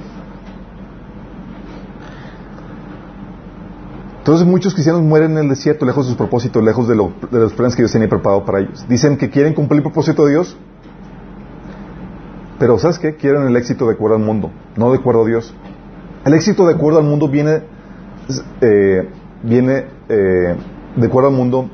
Entonces 4.24 4.46
muchos 4.46 4.72
cristianos 4.72 5.02
mueren 5.02 5.32
en 5.32 5.38
el 5.44 5.48
desierto, 5.50 5.84
lejos 5.84 6.06
de 6.06 6.12
sus 6.12 6.16
propósitos, 6.16 6.64
lejos 6.64 6.88
de, 6.88 6.94
los 6.94 7.52
planes 7.52 7.76
que 7.76 7.82
Dios 7.82 7.92
tenía 7.92 8.08
preparado 8.08 8.42
para 8.46 8.60
ellos. 8.60 8.82
Dicen 8.88 9.18
que 9.18 9.28
quieren 9.28 9.52
cumplir 9.52 9.80
el 9.80 9.82
propósito 9.82 10.24
de 10.24 10.30
Dios, 10.30 10.56
pero 12.58 12.78
¿sabes 12.78 12.98
qué? 12.98 13.16
Quieren 13.16 13.42
el 13.42 13.54
éxito 13.54 13.86
de 13.86 13.92
acuerdo 13.92 14.16
al 14.16 14.22
mundo, 14.22 14.50
no 14.76 14.90
de 14.92 14.96
acuerdo 14.96 15.24
a 15.24 15.26
Dios. 15.26 15.54
El 16.24 16.32
éxito 16.32 16.66
de 16.66 16.72
acuerdo 16.72 17.00
al 17.00 17.04
mundo 17.04 17.28
viene, 17.28 17.64
eh, 18.62 19.10
viene 19.42 19.84
eh, 20.08 20.56
de 20.96 21.06
acuerdo 21.06 21.28
al 21.28 21.34
mundo, 21.34 21.68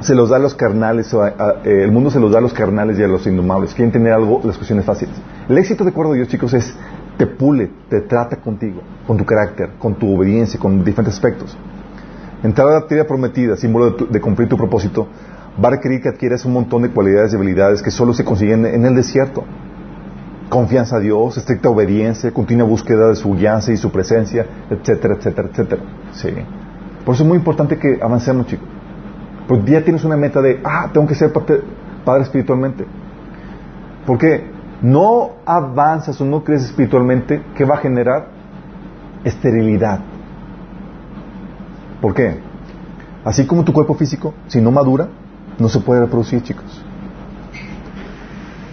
se 0.00 0.16
los 0.16 0.28
da 0.28 0.38
a 0.38 0.40
los 0.40 0.56
carnales, 0.56 1.14
eh, 1.14 1.84
el 1.84 1.92
mundo 1.92 2.10
se 2.10 2.18
los 2.18 2.32
da 2.32 2.38
a 2.38 2.40
los 2.40 2.52
carnales 2.52 2.98
y 2.98 3.04
a 3.04 3.06
los 3.06 3.24
indomables. 3.28 3.74
Quieren 3.74 3.92
tener 3.92 4.12
algo, 4.12 4.40
las 4.42 4.56
cuestiones 4.56 4.84
fáciles. 4.84 5.14
El 5.48 5.56
éxito 5.56 5.84
de 5.84 5.90
acuerdo 5.90 6.14
a 6.14 6.16
Dios, 6.16 6.26
chicos, 6.26 6.52
es 6.52 6.74
te 7.20 7.26
pule, 7.26 7.68
te 7.90 8.00
trata 8.00 8.36
contigo, 8.36 8.80
con 9.06 9.18
tu 9.18 9.26
carácter, 9.26 9.72
con 9.78 9.94
tu 9.94 10.16
obediencia, 10.16 10.58
con 10.58 10.82
diferentes 10.82 11.12
aspectos. 11.12 11.54
Entrar 12.42 12.66
a 12.68 12.80
la 12.80 12.86
tierra 12.86 13.06
prometida, 13.06 13.58
símbolo 13.58 13.90
de, 13.90 14.20
cumplir 14.22 14.48
tu 14.48 14.56
propósito, 14.56 15.06
va 15.62 15.68
a 15.68 15.72
requerir 15.72 16.00
que 16.00 16.08
adquieras 16.08 16.46
un 16.46 16.54
montón 16.54 16.80
de 16.80 16.88
cualidades 16.88 17.34
y 17.34 17.36
habilidades 17.36 17.82
que 17.82 17.90
solo 17.90 18.14
se 18.14 18.24
consiguen 18.24 18.64
en 18.64 18.86
el 18.86 18.94
desierto. 18.94 19.44
Confianza 20.48 20.96
a 20.96 21.00
Dios, 21.00 21.36
estricta 21.36 21.68
obediencia, 21.68 22.32
continua 22.32 22.66
búsqueda 22.66 23.10
de 23.10 23.16
su 23.16 23.34
guianza 23.34 23.70
y 23.70 23.76
su 23.76 23.92
presencia, 23.92 24.46
etcétera, 24.70 25.16
etcétera, 25.16 25.48
etcétera. 25.52 25.82
Sí. 26.12 26.30
Por 27.04 27.16
eso 27.16 27.24
es 27.24 27.28
muy 27.28 27.36
importante 27.36 27.76
que 27.76 27.98
avancemos, 28.00 28.46
chicos. 28.46 28.66
Porque 29.46 29.72
ya 29.72 29.84
tienes 29.84 30.04
una 30.04 30.16
meta 30.16 30.40
de, 30.40 30.58
ah, 30.64 30.88
tengo 30.90 31.06
que 31.06 31.14
ser 31.14 31.30
padre 31.34 32.22
espiritualmente. 32.22 32.86
¿Por 34.06 34.16
qué? 34.16 34.59
No 34.82 35.32
avanzas 35.44 36.20
o 36.20 36.24
no 36.24 36.42
creces 36.42 36.70
espiritualmente, 36.70 37.42
¿qué 37.54 37.64
va 37.64 37.76
a 37.76 37.78
generar? 37.78 38.28
Esterilidad. 39.24 40.00
¿Por 42.00 42.14
qué? 42.14 42.38
Así 43.24 43.46
como 43.46 43.64
tu 43.64 43.72
cuerpo 43.72 43.94
físico, 43.94 44.34
si 44.46 44.60
no 44.60 44.70
madura, 44.70 45.08
no 45.58 45.68
se 45.68 45.80
puede 45.80 46.00
reproducir, 46.00 46.42
chicos. 46.42 46.84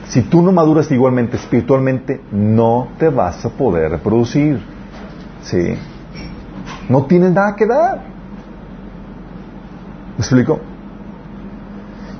Si 0.08 0.22
tú 0.22 0.42
no 0.42 0.54
maduras 0.54 0.90
igualmente 0.90 1.36
espiritualmente, 1.36 2.22
no 2.32 2.88
te 2.98 3.10
vas 3.10 3.46
a 3.46 3.50
poder 3.50 3.92
reproducir. 3.92 4.62
¿Sí? 5.42 5.76
No 6.88 7.04
tienes 7.06 7.34
nada 7.34 7.56
que 7.56 7.66
dar. 7.66 7.98
¿Me 10.14 10.20
explico? 10.20 10.62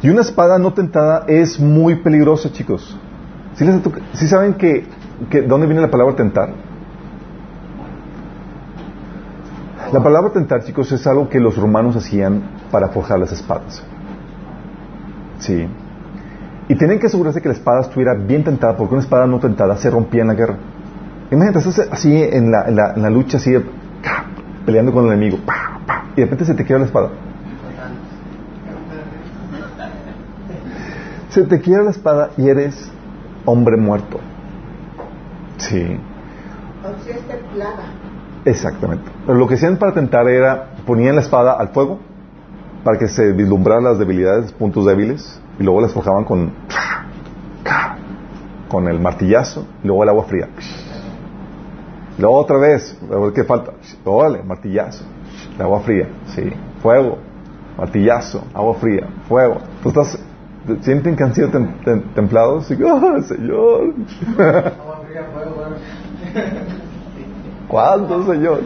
Y 0.02 0.10
una 0.10 0.22
espada 0.22 0.60
no 0.60 0.74
tentada 0.74 1.24
es 1.28 1.60
muy 1.60 1.96
peligrosa, 1.96 2.52
chicos. 2.52 2.98
¿Sí, 3.58 4.28
saben 4.28 4.54
que, 4.54 4.86
dónde 5.48 5.66
viene 5.66 5.82
la 5.82 5.90
palabra 5.90 6.16
tentar? 6.16 6.50
La 9.92 10.04
palabra 10.04 10.32
tentar, 10.32 10.64
chicos, 10.64 10.92
es 10.92 11.08
algo 11.08 11.28
que 11.28 11.40
los 11.40 11.58
romanos 11.58 11.96
hacían 11.96 12.44
para 12.72 12.90
forjar 12.90 13.20
las 13.20 13.32
espadas. 13.32 13.82
Sí. 15.40 15.68
Y 16.70 16.76
tienen 16.76 17.00
que 17.00 17.08
asegurarse 17.08 17.42
que 17.42 17.48
la 17.48 17.56
espada 17.56 17.82
estuviera 17.82 18.14
bien 18.14 18.44
tentada, 18.44 18.78
porque 18.78 18.94
una 18.94 19.04
espada 19.04 19.26
no 19.26 19.40
tentada 19.40 19.76
se 19.78 19.90
rompía 19.90 20.22
en 20.22 20.28
la 20.28 20.34
guerra. 20.36 20.58
Imagínate, 21.32 21.68
estás 21.68 21.88
así 21.92 22.14
en 22.14 22.52
la, 22.52 22.68
en 22.68 23.02
la, 23.02 23.10
lucha, 23.10 23.38
así, 23.38 23.56
peleando 24.68 24.92
con 24.92 25.06
el 25.06 25.14
enemigo, 25.14 25.40
y 26.16 26.18
de 26.18 26.26
repente 26.26 26.46
se 26.46 26.54
te 26.54 26.64
quiebra 26.64 26.82
la 26.82 26.86
espada. 26.86 27.10
Se 31.30 31.42
te 31.44 31.60
quiebra 31.60 31.86
la 31.86 31.92
espada 31.92 32.30
y 32.38 32.50
eres 32.50 32.92
hombre 33.48 33.78
muerto. 33.78 34.20
Sí. 35.58 35.98
Exactamente. 38.46 39.10
Pero 39.26 39.38
lo 39.38 39.48
que 39.48 39.56
hacían 39.56 39.78
para 39.78 39.94
tentar 39.94 40.28
era, 40.28 40.76
ponían 40.86 41.16
la 41.16 41.22
espada 41.22 41.54
al 41.54 41.70
fuego 41.70 42.00
para 42.84 43.00
que 43.00 43.08
se 43.08 43.32
vislumbraran 43.32 43.86
las 43.86 44.00
debilidades, 44.00 44.52
puntos 44.52 44.86
débiles, 44.86 45.42
y 45.60 45.64
luego 45.64 45.82
las 45.82 45.92
forjaban 45.92 46.26
con, 46.26 46.52
con 48.70 48.88
el 48.88 49.00
martillazo, 49.00 49.66
y 49.84 49.88
luego 49.88 50.04
el 50.04 50.10
agua 50.10 50.26
fría. 50.26 50.48
Luego 52.18 52.38
otra 52.38 52.58
vez, 52.58 52.98
a 53.12 53.20
ver 53.20 53.34
qué 53.34 53.44
falta. 53.44 53.74
Órale, 54.04 54.44
martillazo, 54.44 55.06
el 55.56 55.62
agua 55.62 55.82
fría, 55.82 56.08
sí, 56.28 56.52
fuego, 56.82 57.18
martillazo, 57.78 58.44
agua 58.54 58.76
fría, 58.76 59.08
fuego. 59.28 59.58
Tú 59.84 59.90
estás 59.90 60.18
sienten 60.82 61.16
que 61.16 61.24
han 61.24 61.34
sido 61.34 61.50
templados 62.16 62.70
y 62.72 62.84
¡oh, 62.84 63.22
Señor! 63.28 63.94
¿Cuánto, 67.68 68.26
Señor? 68.26 68.62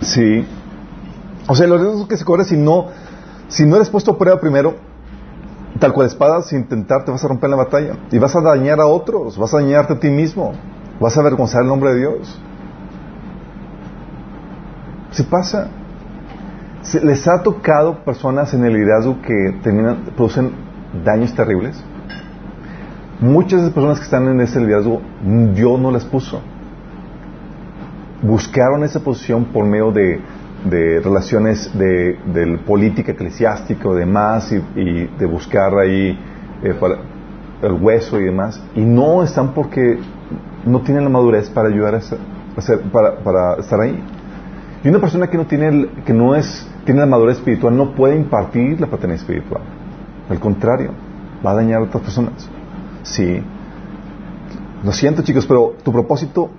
Sí. 0.00 0.46
O 1.46 1.54
sea, 1.54 1.66
los 1.66 1.80
riesgos 1.80 2.08
que 2.08 2.16
se 2.16 2.24
cobran 2.24 2.46
si 2.46 2.56
no, 2.56 2.88
si 3.48 3.66
no 3.66 3.76
eres 3.76 3.90
puesto 3.90 4.12
a 4.12 4.18
prueba 4.18 4.40
primero, 4.40 4.76
Tal 5.78 5.92
cual 5.92 6.08
espada, 6.08 6.42
sin 6.42 6.60
intentar, 6.60 7.04
te 7.04 7.10
vas 7.10 7.24
a 7.24 7.28
romper 7.28 7.48
la 7.48 7.56
batalla. 7.56 7.96
Y 8.10 8.18
vas 8.18 8.34
a 8.34 8.40
dañar 8.40 8.80
a 8.80 8.86
otros, 8.86 9.38
vas 9.38 9.54
a 9.54 9.58
dañarte 9.58 9.94
a 9.94 10.00
ti 10.00 10.10
mismo, 10.10 10.52
vas 11.00 11.16
a 11.16 11.20
avergonzar 11.20 11.62
el 11.62 11.68
nombre 11.68 11.92
de 11.92 11.98
Dios. 12.00 12.40
Si 15.12 15.22
pasa, 15.24 15.68
les 17.02 17.26
ha 17.28 17.42
tocado 17.42 18.04
personas 18.04 18.52
en 18.54 18.64
el 18.64 18.74
liderazgo 18.74 19.20
que 19.22 19.58
terminan, 19.62 20.04
producen 20.16 20.52
daños 21.04 21.34
terribles. 21.34 21.82
Muchas 23.20 23.60
de 23.60 23.66
las 23.66 23.74
personas 23.74 23.98
que 23.98 24.04
están 24.04 24.28
en 24.28 24.40
ese 24.40 24.60
liderazgo, 24.60 25.02
Dios 25.54 25.78
no 25.78 25.90
las 25.90 26.04
puso. 26.04 26.40
Buscaron 28.22 28.82
esa 28.84 29.00
posición 29.00 29.46
por 29.46 29.64
medio 29.66 29.92
de 29.92 30.20
de 30.64 31.00
relaciones 31.00 31.70
de, 31.78 32.58
política 32.66 33.12
eclesiástica 33.12 33.88
o 33.88 33.94
demás 33.94 34.52
y, 34.52 35.06
de 35.06 35.26
buscar 35.26 35.74
ahí 35.78 36.18
eh, 36.62 36.74
el 37.62 37.72
hueso 37.72 38.20
y 38.20 38.24
demás 38.24 38.62
y 38.74 38.82
no 38.82 39.22
están 39.22 39.54
porque 39.54 39.98
no 40.64 40.80
tienen 40.82 41.04
la 41.04 41.10
madurez 41.10 41.48
para 41.48 41.68
ayudar 41.68 41.94
a, 41.94 42.00
para, 42.92 43.16
para, 43.18 43.54
estar 43.56 43.80
ahí. 43.80 44.02
Y 44.84 44.88
una 44.88 44.98
persona 44.98 45.28
que 45.28 45.36
no 45.36 45.46
tiene 45.46 45.88
que 46.04 46.12
no 46.12 46.34
es 46.34 46.68
tiene 46.84 47.00
la 47.00 47.06
madurez 47.06 47.38
espiritual 47.38 47.76
no 47.76 47.94
puede 47.94 48.16
impartir 48.16 48.80
la 48.80 48.86
paternidad 48.86 49.20
espiritual. 49.20 49.62
Al 50.28 50.38
contrario 50.38 50.92
va 51.44 51.52
a 51.52 51.54
dañar 51.54 51.80
a 51.80 51.84
otras 51.84 52.02
personas. 52.02 52.48
Sí. 53.02 53.42
Lo 54.84 54.92
siento 54.92 55.22
chicos 55.22 55.46
pero 55.46 55.74
tu 55.82 55.92
propósito 55.92 56.50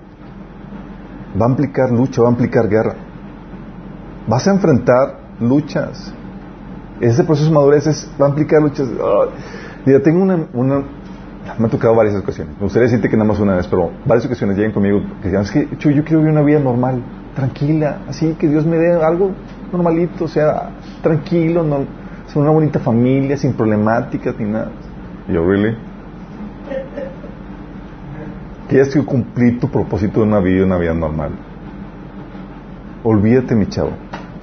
va 1.40 1.46
a 1.46 1.50
implicar 1.50 1.92
lucha 1.92 2.22
va 2.22 2.30
a 2.30 2.32
implicar 2.32 2.68
guerra 2.68 3.11
vas 4.28 4.48
a 4.48 4.52
enfrentar 4.52 5.20
luchas. 5.40 6.14
Ese 7.00 7.24
proceso 7.24 7.50
de 7.50 7.56
madurez 7.56 8.10
va 8.22 8.28
a 8.28 8.30
implicar 8.30 8.62
luchas. 8.62 8.88
mira, 9.86 10.00
tengo 10.02 10.22
una, 10.22 10.84
Me 11.58 11.66
ha 11.66 11.70
tocado 11.70 11.96
varias 11.96 12.16
ocasiones. 12.16 12.56
Me 12.58 12.64
gustaría 12.64 12.88
decirte 12.88 13.10
que 13.10 13.18
nada 13.18 13.28
más 13.28 13.40
una 13.40 13.56
vez, 13.56 13.68
pero 13.68 13.92
varias 14.06 14.26
ocasiones 14.26 14.58
llegan 14.58 14.72
conmigo 14.72 15.02
que 15.22 15.30
dicen, 15.30 15.42
es 15.42 15.52
que 15.52 15.68
yo 15.78 16.04
quiero 16.04 16.20
vivir 16.20 16.32
una 16.32 16.44
vida 16.44 16.60
normal. 16.60 17.02
tranquila, 17.36 18.00
así 18.10 18.34
que 18.34 18.48
Dios 18.48 18.66
me 18.66 18.78
dé 18.78 19.02
algo 19.02 19.32
normalito, 19.72 20.26
o 20.26 20.28
sea, 20.28 20.70
tranquilo, 21.02 21.64
no, 21.64 21.86
una 22.36 22.52
bonita 22.52 22.80
familia, 22.80 23.38
sin 23.38 23.54
problemáticas 23.54 24.36
ni 24.38 24.46
nada. 24.46 24.70
yo, 25.28 25.46
¿really? 25.46 25.76
Quieres 28.70 28.94
que 28.94 29.04
cumplir 29.04 29.60
tu 29.60 29.70
propósito 29.70 30.22
de 30.22 30.28
una 30.28 30.40
vida, 30.40 30.66
una 30.66 30.78
vida 30.78 30.94
normal. 30.94 31.32
Olvídate, 33.04 33.56
mi 33.56 33.68
chavo. 33.68 33.92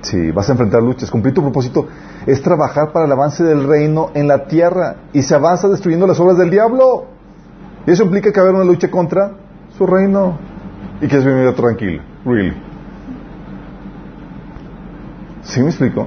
Si 0.02 0.30
vas 0.30 0.48
a 0.48 0.52
enfrentar 0.52 0.82
luchas, 0.82 1.10
cumplir 1.10 1.34
tu 1.34 1.42
propósito 1.42 1.88
es 2.26 2.42
trabajar 2.42 2.92
para 2.92 3.06
el 3.06 3.12
avance 3.12 3.42
del 3.42 3.66
reino 3.66 4.10
en 4.14 4.28
la 4.28 4.46
tierra 4.46 4.96
y 5.12 5.22
se 5.22 5.34
avanza 5.34 5.68
destruyendo 5.68 6.06
las 6.06 6.20
obras 6.20 6.38
del 6.38 6.50
diablo. 6.50 7.06
Y 7.86 7.92
eso 7.92 8.04
implica 8.04 8.32
que 8.32 8.40
haber 8.40 8.54
una 8.54 8.64
lucha 8.64 8.90
contra 8.90 9.32
su 9.76 9.86
reino 9.86 10.38
y 11.00 11.08
que 11.08 11.16
es 11.16 11.24
vivir 11.24 11.54
tranquilo. 11.54 12.02
Really. 12.24 12.54
¿Sí 15.42 15.60
me 15.60 15.68
explico? 15.68 16.06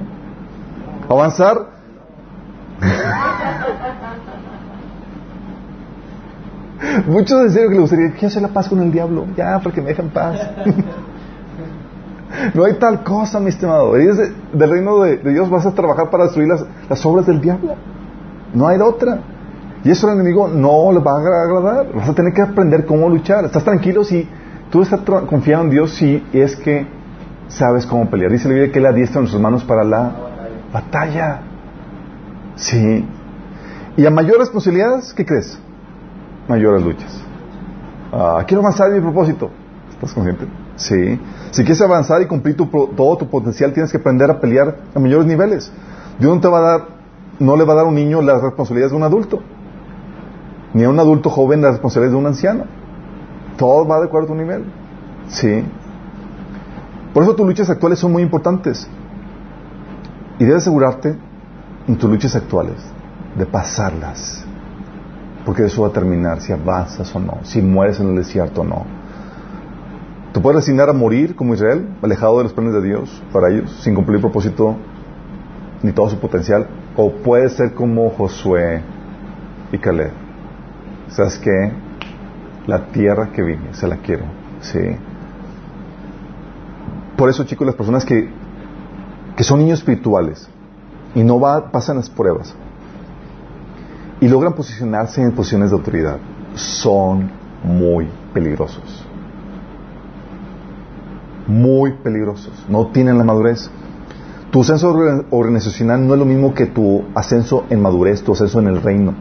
Avanzar. 1.08 1.72
Muchos 7.06 7.52
serio 7.52 7.68
que 7.68 7.74
le 7.74 7.80
gustaría, 7.80 8.10
quiero 8.12 8.26
hacer 8.26 8.42
la 8.42 8.48
paz 8.48 8.68
con 8.68 8.80
el 8.80 8.92
diablo, 8.92 9.26
ya, 9.36 9.60
para 9.60 9.74
que 9.74 9.80
me 9.80 9.88
dejen 9.88 10.10
paz. 10.10 10.38
no 12.54 12.64
hay 12.64 12.74
tal 12.74 13.02
cosa, 13.02 13.40
mi 13.40 13.48
estimado. 13.48 13.96
Eres 13.96 14.18
del 14.52 14.70
reino 14.70 15.00
de, 15.00 15.18
Dios, 15.18 15.50
vas 15.50 15.66
a 15.66 15.72
trabajar 15.72 16.10
para 16.10 16.24
destruir 16.24 16.48
las, 16.48 17.06
obras 17.06 17.26
del 17.26 17.40
diablo. 17.40 17.74
No 18.54 18.66
hay 18.68 18.78
otra. 18.80 19.20
Y 19.84 19.90
eso 19.90 20.08
al 20.08 20.14
enemigo 20.14 20.48
no 20.48 20.92
le 20.92 21.00
va 21.00 21.12
a 21.12 21.44
agradar. 21.44 21.92
Vas 21.94 22.08
a 22.08 22.14
tener 22.14 22.32
que 22.32 22.42
aprender 22.42 22.86
cómo 22.86 23.08
luchar. 23.08 23.44
Estás 23.44 23.64
tranquilo 23.64 24.04
si 24.04 24.28
tú 24.70 24.82
estás 24.82 25.00
confiando 25.00 25.64
en 25.64 25.70
Dios 25.70 25.94
si 25.94 26.24
es 26.32 26.56
que 26.56 26.86
sabes 27.48 27.86
cómo 27.86 28.08
pelear. 28.08 28.30
Dice 28.30 28.48
la 28.48 28.54
Biblia 28.54 28.72
que 28.72 28.78
Él 28.78 28.86
adiestra 28.86 29.20
en 29.20 29.26
sus 29.26 29.40
manos 29.40 29.64
para 29.64 29.84
la 29.84 30.12
batalla. 30.72 31.40
Sí. 32.56 33.04
Y 33.96 34.06
a 34.06 34.10
mayores 34.10 34.38
responsabilidades, 34.38 35.12
¿qué 35.12 35.26
crees? 35.26 35.58
Mayores 36.48 36.82
luchas. 36.82 37.22
Ah, 38.12 38.44
quiero 38.46 38.60
avanzar 38.60 38.88
en 38.88 38.96
mi 38.96 39.00
propósito. 39.00 39.50
¿Estás 39.90 40.12
consciente? 40.12 40.46
Sí. 40.82 41.20
Si 41.52 41.62
quieres 41.62 41.80
avanzar 41.80 42.22
y 42.22 42.26
cumplir 42.26 42.56
todo 42.56 43.16
tu 43.16 43.28
potencial, 43.28 43.72
tienes 43.72 43.92
que 43.92 43.98
aprender 43.98 44.30
a 44.30 44.40
pelear 44.40 44.78
a 44.94 44.98
mayores 44.98 45.26
niveles. 45.26 45.70
Dios 46.18 46.34
no 46.34 46.40
te 46.40 46.48
va 46.48 46.58
a 46.58 46.62
dar, 46.62 46.88
no 47.38 47.56
le 47.56 47.64
va 47.64 47.74
a 47.74 47.76
dar 47.76 47.84
a 47.84 47.88
un 47.88 47.94
niño 47.94 48.20
las 48.20 48.42
responsabilidades 48.42 48.90
de 48.90 48.96
un 48.96 49.04
adulto. 49.04 49.40
Ni 50.74 50.82
a 50.82 50.90
un 50.90 50.98
adulto 50.98 51.30
joven 51.30 51.62
las 51.62 51.72
responsabilidades 51.72 52.12
de 52.14 52.18
un 52.18 52.26
anciano. 52.26 52.64
Todo 53.56 53.86
va 53.86 54.00
de 54.00 54.06
acuerdo 54.06 54.26
a 54.26 54.30
tu 54.30 54.34
nivel. 54.34 54.64
Sí. 55.28 55.64
Por 57.14 57.22
eso 57.22 57.36
tus 57.36 57.46
luchas 57.46 57.70
actuales 57.70 58.00
son 58.00 58.10
muy 58.10 58.22
importantes. 58.22 58.88
Y 60.40 60.44
debes 60.44 60.62
asegurarte 60.62 61.16
en 61.86 61.96
tus 61.96 62.10
luchas 62.10 62.34
actuales 62.34 62.76
de 63.38 63.46
pasarlas. 63.46 64.44
Porque 65.44 65.66
eso 65.66 65.82
va 65.82 65.88
a 65.88 65.92
terminar 65.92 66.40
si 66.40 66.52
avanzas 66.52 67.14
o 67.14 67.20
no, 67.20 67.38
si 67.44 67.62
mueres 67.62 68.00
en 68.00 68.08
el 68.08 68.16
desierto 68.16 68.62
o 68.62 68.64
no. 68.64 69.01
Tú 70.32 70.40
puedes 70.40 70.62
resignar 70.62 70.88
a 70.88 70.94
morir 70.94 71.36
como 71.36 71.54
Israel, 71.54 71.88
alejado 72.00 72.38
de 72.38 72.44
los 72.44 72.54
planes 72.54 72.72
de 72.72 72.82
Dios 72.82 73.22
para 73.32 73.50
ellos, 73.50 73.70
sin 73.82 73.94
cumplir 73.94 74.20
propósito 74.20 74.76
ni 75.82 75.92
todo 75.92 76.08
su 76.08 76.18
potencial. 76.18 76.66
O 76.96 77.10
puedes 77.10 77.52
ser 77.52 77.74
como 77.74 78.08
Josué 78.10 78.82
y 79.72 79.78
Caleb. 79.78 80.12
¿Sabes 81.08 81.38
qué? 81.38 81.72
La 82.66 82.86
tierra 82.86 83.30
que 83.32 83.42
vine, 83.42 83.74
se 83.74 83.86
la 83.86 83.96
quiero. 83.96 84.24
Sí. 84.62 84.78
Por 87.16 87.28
eso, 87.28 87.44
chicos, 87.44 87.66
las 87.66 87.76
personas 87.76 88.04
que, 88.04 88.30
que 89.36 89.44
son 89.44 89.58
niños 89.58 89.80
espirituales 89.80 90.48
y 91.14 91.22
no 91.22 91.40
pasan 91.70 91.96
las 91.96 92.08
pruebas 92.08 92.54
y 94.20 94.28
logran 94.28 94.54
posicionarse 94.54 95.20
en 95.20 95.32
posiciones 95.32 95.70
de 95.70 95.76
autoridad, 95.76 96.18
son 96.54 97.30
muy 97.64 98.08
peligrosos. 98.32 99.06
Muy 101.46 101.92
peligrosos. 101.92 102.66
No 102.68 102.88
tienen 102.88 103.18
la 103.18 103.24
madurez. 103.24 103.70
Tu 104.50 104.60
ascenso 104.60 104.94
organizacional 105.30 106.06
no 106.06 106.12
es 106.12 106.18
lo 106.18 106.26
mismo 106.26 106.54
que 106.54 106.66
tu 106.66 107.04
ascenso 107.14 107.64
en 107.70 107.80
madurez, 107.80 108.22
tu 108.22 108.32
ascenso 108.32 108.60
en 108.60 108.68
el 108.68 108.82
reino. 108.82 109.14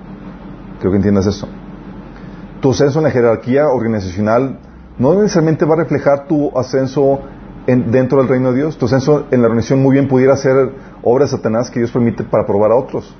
Creo 0.79 0.91
que 0.91 0.97
entiendas 0.97 1.25
eso. 1.25 1.47
Tu 2.59 2.71
ascenso 2.71 2.99
en 2.99 3.05
la 3.05 3.11
jerarquía 3.11 3.67
organizacional 3.69 4.59
no 4.99 5.13
necesariamente 5.15 5.65
va 5.65 5.75
a 5.75 5.77
reflejar 5.77 6.27
tu 6.27 6.55
ascenso 6.57 7.21
dentro 7.65 8.19
del 8.19 8.27
reino 8.27 8.51
de 8.51 8.57
Dios. 8.57 8.77
Tu 8.77 8.85
ascenso 8.85 9.25
en 9.31 9.41
la 9.41 9.47
organización 9.47 9.81
muy 9.81 9.93
bien 9.93 10.07
pudiera 10.07 10.35
ser 10.35 10.73
obras 11.03 11.31
de 11.31 11.37
Satanás 11.37 11.69
que 11.69 11.79
Dios 11.79 11.91
permite 11.91 12.23
para 12.23 12.45
probar 12.45 12.71
a 12.71 12.75
otros. 12.75 13.15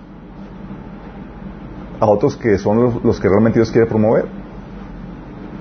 A 2.00 2.08
otros 2.08 2.36
que 2.36 2.58
son 2.58 3.02
los, 3.04 3.20
que 3.20 3.30
realmente 3.30 3.60
Dios 3.60 3.72
quiere 3.72 3.88
promover. 3.88 4.26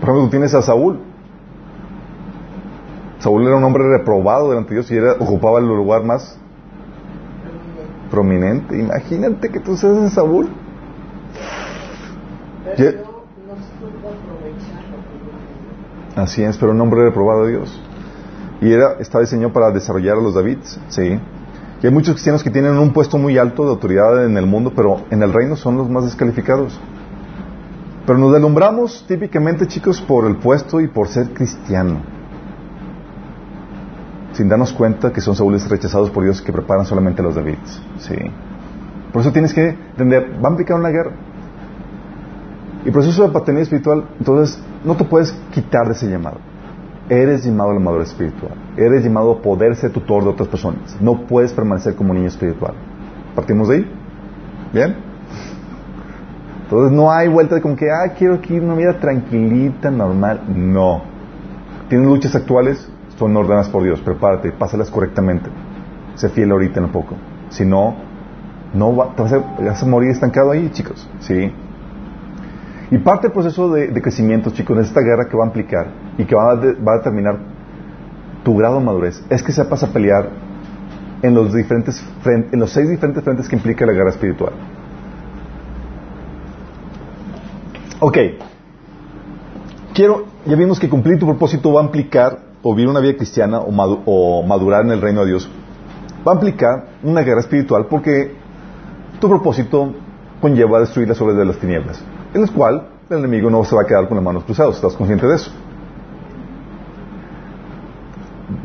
Por 0.00 0.08
ejemplo, 0.08 0.24
tú 0.24 0.30
tienes 0.30 0.54
a 0.54 0.62
Saúl. 0.62 1.00
Saúl 3.20 3.46
era 3.46 3.56
un 3.56 3.64
hombre 3.64 3.84
reprobado 3.98 4.48
delante 4.48 4.70
de 4.70 4.76
Dios 4.76 4.90
y 4.90 4.96
era, 4.96 5.12
ocupaba 5.12 5.58
el 5.58 5.66
lugar 5.66 6.04
más 6.04 6.38
prominente. 8.10 8.78
Imagínate 8.78 9.50
que 9.50 9.60
tú 9.60 9.76
seas 9.76 10.02
de 10.02 10.10
Saúl. 10.10 10.48
Así 16.16 16.42
es, 16.42 16.56
pero 16.56 16.72
un 16.72 16.80
hombre 16.80 17.04
reprobado 17.04 17.44
de 17.44 17.52
Dios. 17.52 17.80
Y 18.62 18.72
era, 18.72 18.94
está 19.00 19.20
diseñado 19.20 19.52
para 19.52 19.70
desarrollar 19.70 20.16
a 20.16 20.20
los 20.20 20.34
Davids, 20.34 20.80
sí. 20.88 21.18
Y 21.82 21.86
hay 21.86 21.92
muchos 21.92 22.14
cristianos 22.14 22.42
que 22.42 22.50
tienen 22.50 22.78
un 22.78 22.92
puesto 22.92 23.18
muy 23.18 23.36
alto 23.36 23.64
de 23.64 23.70
autoridad 23.70 24.24
en 24.24 24.36
el 24.36 24.46
mundo, 24.46 24.72
pero 24.74 25.02
en 25.10 25.22
el 25.22 25.32
reino 25.32 25.56
son 25.56 25.76
los 25.76 25.90
más 25.90 26.04
descalificados. 26.04 26.78
Pero 28.06 28.18
nos 28.18 28.32
deslumbramos 28.32 29.04
típicamente, 29.06 29.66
chicos, 29.66 30.00
por 30.00 30.26
el 30.26 30.36
puesto 30.36 30.80
y 30.80 30.88
por 30.88 31.08
ser 31.08 31.30
cristiano. 31.34 32.19
Sin 34.40 34.48
darnos 34.48 34.72
cuenta 34.72 35.12
que 35.12 35.20
son 35.20 35.36
saúles 35.36 35.68
rechazados 35.68 36.08
por 36.08 36.24
Dios 36.24 36.40
que 36.40 36.50
preparan 36.50 36.86
solamente 36.86 37.20
a 37.20 37.24
los 37.26 37.34
Davids. 37.34 37.82
Sí. 37.98 38.14
Por 39.12 39.20
eso 39.20 39.32
tienes 39.32 39.52
que 39.52 39.68
entender, 39.68 40.32
va 40.42 40.48
a 40.48 40.52
implicar 40.52 40.78
una 40.78 40.88
guerra. 40.88 41.10
Y 42.86 42.90
proceso 42.90 43.22
de 43.22 43.28
paternidad 43.28 43.64
espiritual, 43.64 44.02
entonces 44.18 44.58
no 44.82 44.96
te 44.96 45.04
puedes 45.04 45.30
quitar 45.52 45.88
de 45.88 45.92
ese 45.92 46.08
llamado. 46.08 46.38
Eres 47.10 47.44
llamado 47.44 47.72
a 47.72 47.74
la 47.74 47.80
madurez 47.80 48.08
espiritual. 48.08 48.52
Eres 48.78 49.04
llamado 49.04 49.32
a 49.32 49.42
poder 49.42 49.76
ser 49.76 49.92
tutor 49.92 50.24
de 50.24 50.30
otras 50.30 50.48
personas. 50.48 50.96
No 51.02 51.26
puedes 51.26 51.52
permanecer 51.52 51.94
como 51.94 52.14
niño 52.14 52.28
espiritual. 52.28 52.72
¿Partimos 53.34 53.68
de 53.68 53.74
ahí? 53.74 53.92
¿Bien? 54.72 54.96
Entonces 56.62 56.96
no 56.96 57.12
hay 57.12 57.28
vuelta 57.28 57.56
de 57.56 57.60
como 57.60 57.76
que, 57.76 57.90
ah, 57.90 58.14
quiero 58.16 58.36
aquí 58.36 58.58
una 58.58 58.74
vida 58.74 58.98
tranquilita, 59.00 59.90
normal. 59.90 60.44
No. 60.48 61.02
Tienes 61.90 62.08
luchas 62.08 62.34
actuales, 62.34 62.90
son 63.20 63.36
ordenadas 63.36 63.68
por 63.68 63.82
Dios. 63.82 64.00
Prepárate, 64.00 64.50
pásalas 64.50 64.90
correctamente. 64.90 65.50
Sé 66.14 66.30
fiel 66.30 66.50
ahorita 66.50 66.78
en 66.78 66.86
un 66.86 66.92
poco. 66.92 67.14
Si 67.50 67.66
no, 67.66 67.94
no 68.72 68.94
vas, 68.94 69.32
a, 69.32 69.38
vas 69.38 69.82
a 69.82 69.86
morir 69.86 70.10
estancado 70.10 70.50
ahí, 70.52 70.70
chicos. 70.70 71.06
¿Sí? 71.20 71.52
Y 72.90 72.98
parte 72.98 73.28
del 73.28 73.32
proceso 73.32 73.70
de, 73.70 73.92
crecimiento, 74.00 74.50
chicos, 74.50 74.78
de 74.78 74.82
esta 74.84 75.02
guerra 75.02 75.28
que 75.28 75.36
va 75.36 75.44
a 75.44 75.46
implicar 75.48 75.88
y 76.16 76.24
que 76.24 76.34
va 76.34 76.52
a, 76.52 76.54
va 76.56 76.94
a 76.94 76.96
determinar 76.96 77.38
tu 78.42 78.56
grado 78.56 78.78
de 78.78 78.84
madurez, 78.84 79.22
es 79.28 79.42
que 79.42 79.52
sepas 79.52 79.82
a 79.82 79.92
pelear 79.92 80.30
en 81.22 81.34
los, 81.34 81.52
diferentes 81.52 82.02
en 82.24 82.58
los 82.58 82.72
seis 82.72 82.88
diferentes 82.88 83.22
frentes 83.22 83.48
que 83.48 83.54
implica 83.54 83.84
la 83.84 83.92
guerra 83.92 84.10
espiritual. 84.10 84.54
Ok. 88.00 88.16
Quiero, 89.92 90.24
ya 90.46 90.56
vimos 90.56 90.80
que 90.80 90.88
cumplir 90.88 91.18
tu 91.18 91.26
propósito 91.26 91.70
va 91.74 91.82
a 91.82 91.84
implicar 91.84 92.49
o 92.62 92.74
vivir 92.74 92.88
una 92.88 93.00
vida 93.00 93.16
cristiana 93.16 93.60
o, 93.60 94.42
madurar 94.42 94.84
en 94.84 94.92
el 94.92 95.00
reino 95.00 95.20
de 95.20 95.28
Dios. 95.28 95.50
Va 96.26 96.32
a 96.32 96.34
implicar 96.34 96.86
una 97.02 97.22
guerra 97.22 97.40
espiritual 97.40 97.86
porque 97.86 98.34
tu 99.20 99.28
propósito 99.28 99.94
conlleva 100.40 100.80
destruir 100.80 101.08
las 101.08 101.20
obras 101.20 101.36
de 101.36 101.44
las 101.44 101.56
tinieblas 101.56 102.02
en 102.34 102.42
el 102.42 102.50
cual 102.50 102.88
el 103.08 103.18
enemigo 103.18 103.50
no 103.50 103.64
se 103.64 103.74
va 103.74 103.82
a 103.82 103.84
quedar 103.84 104.06
con 104.08 104.16
las 104.16 104.24
manos 104.24 104.44
cruzadas. 104.44 104.76
¿Estás 104.76 104.94
consciente 104.94 105.26
de 105.26 105.34
eso? 105.34 105.50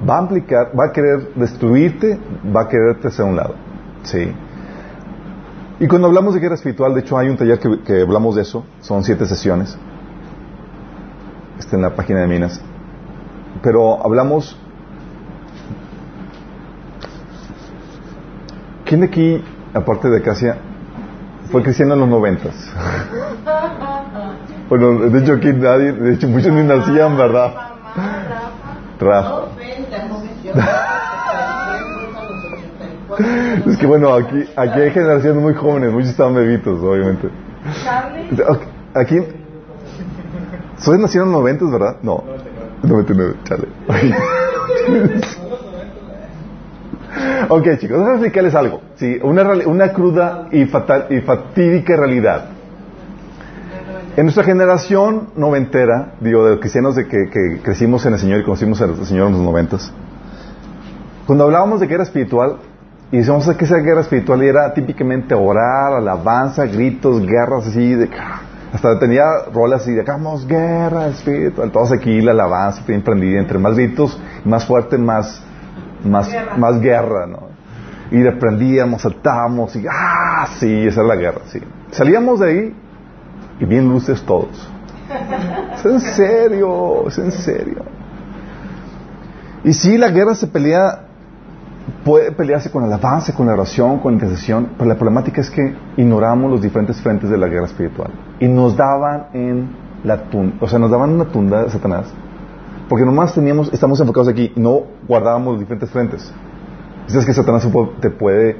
Va 0.07 0.19
a 0.19 0.21
implicar, 0.21 0.71
va 0.77 0.85
a 0.85 0.91
querer 0.91 1.33
destruirte, 1.35 2.19
va 2.55 2.61
a 2.61 2.67
quererte 2.67 3.07
hacia 3.07 3.25
un 3.25 3.35
lado. 3.35 3.55
¿Sí? 4.03 4.31
Y 5.79 5.87
cuando 5.87 6.07
hablamos 6.07 6.33
de 6.35 6.39
guerra 6.39 6.55
espiritual, 6.55 6.93
de 6.93 7.01
hecho 7.01 7.17
hay 7.17 7.27
un 7.27 7.37
taller 7.37 7.59
que, 7.59 8.01
hablamos 8.01 8.35
de 8.35 8.43
eso, 8.43 8.65
son 8.81 9.03
siete 9.03 9.25
sesiones. 9.25 9.77
Está 11.57 11.75
en 11.75 11.81
la 11.81 11.95
página 11.95 12.21
de 12.21 12.27
Minas. 12.27 12.61
Pero 13.65 14.05
hablamos... 14.05 14.55
¿Quién 18.85 19.01
de 19.01 19.07
aquí, 19.07 19.43
aparte 19.73 20.07
de 20.07 20.21
Casia, 20.21 20.57
fue 21.51 21.63
cristiano 21.63 21.95
en 21.95 22.01
los 22.01 22.09
noventas. 22.09 22.53
bueno, 24.69 25.09
de 25.09 25.19
hecho 25.19 25.33
aquí 25.33 25.51
nadie, 25.51 25.93
de 25.93 26.13
hecho 26.13 26.27
muchos 26.27 26.53
ni 26.53 26.61
nacían, 26.61 27.17
¿verdad? 27.17 27.53
Trabajo. 28.99 29.49
Es 33.65 33.77
que 33.77 33.87
bueno, 33.87 34.13
aquí, 34.13 34.47
aquí 34.55 34.79
hay 34.79 34.91
generaciones 34.91 35.41
muy 35.41 35.55
jóvenes, 35.55 35.91
muchos 35.91 36.11
están 36.11 36.35
bebitos, 36.35 36.83
obviamente. 36.83 37.29
Aquí, 38.93 39.17
¿soy 40.77 40.99
nacido 40.99 41.23
en 41.23 41.31
los 41.31 41.41
90, 41.41 41.65
verdad? 41.71 41.95
No, 42.03 42.23
99, 42.83 43.35
chale. 43.43 43.67
ok, 47.49 47.63
chicos, 47.79 47.97
déjame 47.97 48.13
explicarles 48.13 48.55
algo. 48.55 48.81
Sí, 48.95 49.17
una, 49.23 49.43
una 49.65 49.93
cruda 49.93 50.47
y, 50.51 50.65
fatal, 50.65 51.07
y 51.09 51.21
fatídica 51.21 51.95
realidad. 51.95 52.49
En 54.17 54.23
nuestra 54.23 54.43
generación 54.45 55.29
noventera, 55.35 56.13
digo, 56.21 56.45
de 56.45 56.51
los 56.51 56.59
cristianos 56.59 56.95
de 56.95 57.07
que, 57.07 57.29
que 57.29 57.59
crecimos 57.61 58.05
en 58.05 58.13
el 58.13 58.19
Señor 58.19 58.39
y 58.39 58.43
conocimos 58.43 58.81
al 58.81 59.05
Señor 59.05 59.27
en 59.27 59.33
los 59.33 59.41
noventas, 59.41 59.91
cuando 61.25 61.43
hablábamos 61.43 61.79
de 61.79 61.87
guerra 61.87 62.03
espiritual, 62.03 62.57
y 63.11 63.17
decíamos 63.17 63.49
que 63.55 63.65
esa 63.65 63.77
guerra 63.77 64.01
espiritual 64.01 64.41
era 64.41 64.73
típicamente 64.73 65.35
orar, 65.35 65.93
alabanza, 65.93 66.65
gritos, 66.65 67.21
guerras 67.21 67.67
así, 67.67 67.93
de, 67.93 68.09
hasta 68.75 68.99
tenía 68.99 69.23
rolas 69.53 69.85
de, 69.85 70.01
hagamos 70.01 70.45
guerra 70.45 71.07
espiritual, 71.07 71.71
todos 71.71 71.93
aquí, 71.93 72.19
la 72.19 72.31
alabanza 72.31 72.83
bien 72.85 73.01
prendida, 73.01 73.39
entre 73.39 73.57
más 73.57 73.73
gritos, 73.75 74.19
más 74.43 74.65
fuerte, 74.65 74.97
más, 74.97 75.41
más, 76.03 76.29
guerra. 76.29 76.57
más 76.57 76.81
guerra, 76.81 77.25
¿no? 77.25 77.47
Y 78.11 78.17
le 78.17 78.33
prendíamos, 78.33 79.01
saltábamos, 79.01 79.77
y, 79.77 79.85
ah, 79.89 80.47
sí, 80.59 80.87
esa 80.87 80.99
era 80.99 81.07
la 81.07 81.15
guerra, 81.15 81.41
sí. 81.45 81.61
Salíamos 81.91 82.41
de 82.41 82.49
ahí, 82.49 82.75
y 83.61 83.65
bien 83.65 83.87
luces 83.87 84.21
todos. 84.23 84.69
Es 85.77 85.85
en 85.85 86.01
serio, 86.01 87.07
es 87.07 87.17
en 87.17 87.31
serio. 87.31 87.85
Y 89.63 89.71
sí, 89.71 89.97
la 89.97 90.09
guerra 90.09 90.35
se 90.35 90.47
pelea 90.47 91.04
puede 92.05 92.31
pelearse 92.31 92.69
con 92.69 92.83
alabanza, 92.83 93.33
con 93.33 93.47
la 93.47 93.53
oración, 93.53 93.97
con 93.97 94.11
la 94.11 94.17
intercesión, 94.23 94.69
pero 94.77 94.87
la 94.87 94.95
problemática 94.95 95.41
es 95.41 95.49
que 95.49 95.75
ignoramos 95.97 96.51
los 96.51 96.61
diferentes 96.61 97.01
frentes 97.01 97.31
de 97.31 97.37
la 97.37 97.47
guerra 97.47 97.65
espiritual. 97.65 98.11
Y 98.39 98.47
nos 98.47 98.77
daban 98.77 99.29
en 99.33 99.69
la 100.03 100.29
tunda, 100.29 100.55
o 100.61 100.67
sea, 100.67 100.77
nos 100.77 100.91
daban 100.91 101.09
una 101.09 101.25
tunda 101.25 101.63
de 101.63 101.71
Satanás, 101.71 102.05
porque 102.87 103.03
nomás 103.03 103.33
teníamos, 103.33 103.73
estamos 103.73 103.99
enfocados 103.99 104.29
aquí, 104.29 104.53
no 104.55 104.83
guardábamos 105.07 105.53
los 105.53 105.59
diferentes 105.61 105.89
frentes. 105.89 106.31
Dices 107.07 107.25
que 107.25 107.33
Satanás 107.33 107.67
te 107.99 108.09
puede... 108.11 108.57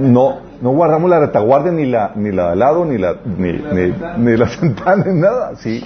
No, 0.00 0.38
no 0.60 0.70
guardamos 0.70 1.10
la 1.10 1.20
retaguardia, 1.20 1.72
ni 1.72 1.86
la, 1.86 2.12
ni 2.14 2.30
la 2.30 2.46
de 2.46 2.52
al 2.52 2.58
lado, 2.58 2.84
ni 2.84 2.98
la, 2.98 3.16
ni, 3.24 3.52
ni, 3.52 3.94
ni 4.18 4.36
la 4.36 4.48
ventana, 4.60 5.04
ni 5.06 5.20
nada, 5.20 5.56
¿sí? 5.56 5.84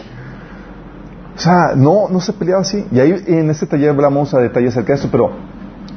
O 1.34 1.38
sea, 1.38 1.74
no, 1.74 2.08
no 2.10 2.20
se 2.20 2.32
peleaba 2.34 2.62
así. 2.62 2.86
Y 2.90 3.00
ahí 3.00 3.24
en 3.26 3.50
este 3.50 3.66
taller 3.66 3.90
hablamos 3.90 4.32
a 4.34 4.38
detalle 4.38 4.68
acerca 4.68 4.92
de 4.92 4.98
eso, 4.98 5.08
pero 5.10 5.30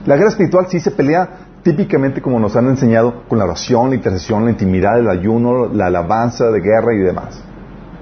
la 0.09 0.15
guerra 0.15 0.29
espiritual 0.29 0.65
sí 0.69 0.79
se 0.79 0.89
pelea 0.89 1.29
típicamente 1.61 2.19
como 2.19 2.39
nos 2.39 2.55
han 2.55 2.67
enseñado 2.67 3.25
con 3.27 3.37
la 3.37 3.45
oración, 3.45 3.89
la 3.91 3.95
intercesión, 3.95 4.43
la 4.43 4.49
intimidad, 4.49 4.97
el 4.97 5.07
ayuno, 5.07 5.67
la 5.67 5.85
alabanza 5.85 6.49
de 6.49 6.61
guerra 6.61 6.95
y 6.95 6.97
demás. 6.97 7.39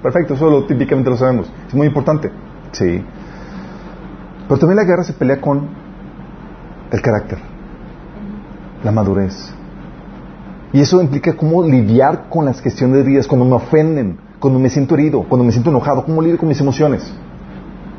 Perfecto, 0.01 0.35
eso 0.35 0.49
lo, 0.49 0.65
típicamente 0.65 1.09
lo 1.09 1.17
sabemos. 1.17 1.51
Es 1.67 1.75
muy 1.75 1.85
importante. 1.85 2.31
Sí. 2.71 3.03
Pero 4.47 4.57
también 4.57 4.77
la 4.77 4.85
guerra 4.85 5.03
se 5.03 5.11
pelea 5.11 5.41
con 5.41 5.67
el 6.93 7.01
carácter, 7.01 7.39
la 8.85 8.91
madurez. 8.93 9.53
Y 10.71 10.79
eso 10.79 11.01
implica 11.01 11.35
cómo 11.35 11.61
lidiar 11.61 12.29
con 12.29 12.45
las 12.45 12.61
cuestiones 12.61 12.99
de 12.99 13.03
vidas, 13.03 13.27
cuando 13.27 13.43
me 13.43 13.55
ofenden, 13.55 14.17
cuando 14.39 14.59
me 14.59 14.69
siento 14.69 14.95
herido, 14.95 15.25
cuando 15.27 15.43
me 15.43 15.51
siento 15.51 15.71
enojado, 15.71 16.05
cómo 16.05 16.21
lidio 16.21 16.37
con 16.37 16.47
mis 16.47 16.61
emociones. 16.61 17.13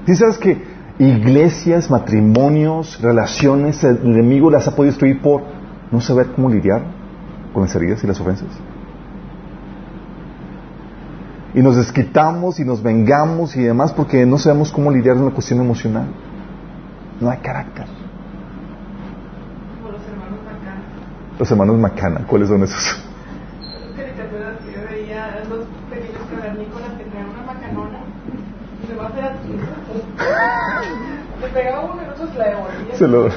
¿Sí 0.06 0.14
sabes 0.14 0.38
que 0.38 0.64
iglesias, 0.99 1.90
matrimonios, 1.90 3.01
relaciones, 3.01 3.84
el 3.84 3.99
enemigo 4.03 4.51
las 4.51 4.66
ha 4.66 4.72
podido 4.72 4.92
destruir 4.92 5.20
por 5.20 5.42
no 5.90 6.01
saber 6.01 6.28
cómo 6.32 6.51
lidiar 6.51 6.82
con 7.53 7.62
las 7.62 7.74
heridas 7.74 8.03
y 8.03 8.07
las 8.07 8.20
ofensas. 8.20 8.49
Y 11.55 11.62
nos 11.62 11.76
desquitamos 11.76 12.61
y 12.61 12.64
nos 12.64 12.82
vengamos 12.82 13.57
y 13.57 13.62
demás 13.62 13.92
porque 13.92 14.26
no 14.26 14.38
sabemos 14.38 14.70
cómo 14.70 14.90
lidiar 14.90 15.16
con 15.16 15.26
la 15.26 15.30
cuestión 15.32 15.61
emocional. 15.61 16.07
No 17.20 17.30
hay 17.30 17.38
carácter. 17.38 17.86
Como 19.80 19.92
los 19.92 20.03
hermanos 20.03 20.38
Macana. 20.44 20.82
Los 21.38 21.51
hermanos 21.51 21.78
Macana, 21.78 22.26
¿cuáles 22.26 22.49
son 22.49 22.62
esos? 22.62 23.05
caricaturas 23.96 24.59
que 24.64 24.72
yo 24.72 24.80
veía, 24.88 25.42
los 25.49 25.64
pequeños 25.90 26.22
cavernícolas 26.30 26.92
que 26.99 27.05
traían 27.05 27.30
una 27.30 27.42
macanona. 27.42 28.01
Se 28.86 28.94
va 28.94 29.05
a 29.05 29.09
hacer 29.09 29.24
así. 29.24 29.49
Le 29.49 29.57
pegaba 29.59 29.78
uno 29.88 29.99
y 29.99 29.99
otros 29.99 30.07
la 30.07 30.07
devolvía. 30.07 30.07
Se 32.94 33.06
lo... 33.06 33.28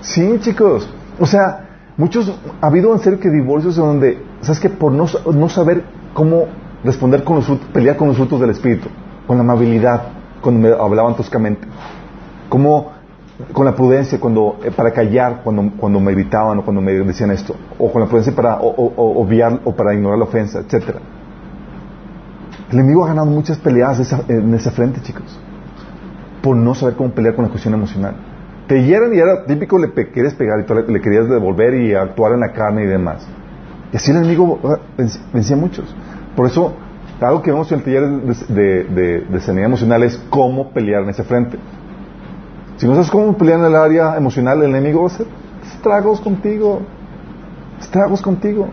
Sí, 0.00 0.38
chicos. 0.40 0.88
O 1.18 1.26
sea, 1.26 1.68
muchos, 1.96 2.32
ha 2.60 2.66
habido 2.66 2.92
en 2.94 3.00
serio 3.00 3.20
que 3.20 3.30
divorcios 3.30 3.76
en 3.76 3.84
donde, 3.84 4.22
¿sabes 4.40 4.60
qué? 4.60 4.70
Por 4.70 4.92
no, 4.92 5.06
no 5.32 5.48
saber 5.48 5.84
cómo 6.14 6.46
responder 6.82 7.24
con 7.24 7.36
los 7.36 7.46
frutos, 7.46 7.66
pelear 7.72 7.96
con 7.96 8.08
los 8.08 8.16
frutos 8.16 8.40
del 8.40 8.50
Espíritu, 8.50 8.88
con 9.26 9.36
la 9.36 9.42
amabilidad, 9.42 10.02
cuando 10.40 10.68
me 10.68 10.74
hablaban 10.74 11.14
toscamente, 11.14 11.66
como 12.48 12.92
con 13.52 13.64
la 13.64 13.74
prudencia 13.74 14.20
cuando 14.20 14.58
eh, 14.62 14.70
para 14.70 14.92
callar 14.92 15.40
cuando, 15.42 15.70
cuando 15.78 15.98
me 15.98 16.12
gritaban 16.12 16.58
o 16.58 16.64
cuando 16.64 16.82
me 16.82 16.92
decían 16.92 17.30
esto, 17.30 17.54
o 17.78 17.90
con 17.90 18.02
la 18.02 18.08
prudencia 18.08 18.34
para 18.34 18.58
o, 18.60 19.20
obviar 19.20 19.60
o 19.64 19.74
para 19.74 19.94
ignorar 19.94 20.18
la 20.18 20.24
ofensa, 20.24 20.60
etcétera. 20.60 21.00
El 22.70 22.78
enemigo 22.78 23.04
ha 23.04 23.08
ganado 23.08 23.26
muchas 23.26 23.58
peleas 23.58 23.98
esa, 23.98 24.22
en 24.28 24.54
ese 24.54 24.70
frente, 24.70 25.00
chicos, 25.02 25.38
por 26.40 26.56
no 26.56 26.74
saber 26.74 26.94
cómo 26.94 27.10
pelear 27.10 27.34
con 27.34 27.44
la 27.44 27.50
cuestión 27.50 27.74
emocional. 27.74 28.14
Te 28.68 28.84
hieran 28.84 29.12
y 29.12 29.18
era 29.18 29.44
típico, 29.44 29.76
le 29.76 29.92
querías 29.92 30.34
pegar 30.34 30.60
y 30.60 30.92
le, 30.92 31.00
querías 31.00 31.28
devolver 31.28 31.74
y 31.74 31.94
actuar 31.94 32.32
en 32.32 32.40
la 32.40 32.52
carne 32.52 32.84
y 32.84 32.86
demás. 32.86 33.26
Y 33.92 33.96
así 33.96 34.12
el 34.12 34.18
enemigo 34.18 34.60
ah, 34.62 34.78
vencía 35.32 35.56
a 35.56 35.58
muchos. 35.58 35.92
Por 36.36 36.46
eso, 36.46 36.74
algo 37.20 37.42
que 37.42 37.50
vemos 37.50 37.70
en 37.72 37.78
el 37.78 37.84
taller 37.84 38.08
de, 38.08 38.54
de, 38.54 38.84
de, 38.84 39.20
de 39.22 39.40
sanidad 39.40 39.66
emocional 39.66 40.04
es 40.04 40.16
cómo 40.30 40.70
pelear 40.70 41.02
en 41.02 41.08
ese 41.08 41.24
frente. 41.24 41.58
Si 42.76 42.86
no 42.86 42.94
sabes 42.94 43.10
cómo 43.10 43.36
pelear 43.36 43.58
en 43.58 43.66
el 43.66 43.74
área 43.74 44.16
emocional, 44.16 44.62
el 44.62 44.70
enemigo 44.70 45.00
va 45.00 45.08
a 45.08 45.12
hacer 45.12 45.26
estragos 45.74 46.20
contigo. 46.20 46.82
Estragos 47.80 48.22
contigo. 48.22 48.68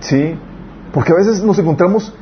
Sí. 0.00 0.36
Porque 0.92 1.12
a 1.12 1.14
veces 1.14 1.44
nos 1.44 1.56
encontramos 1.60 2.12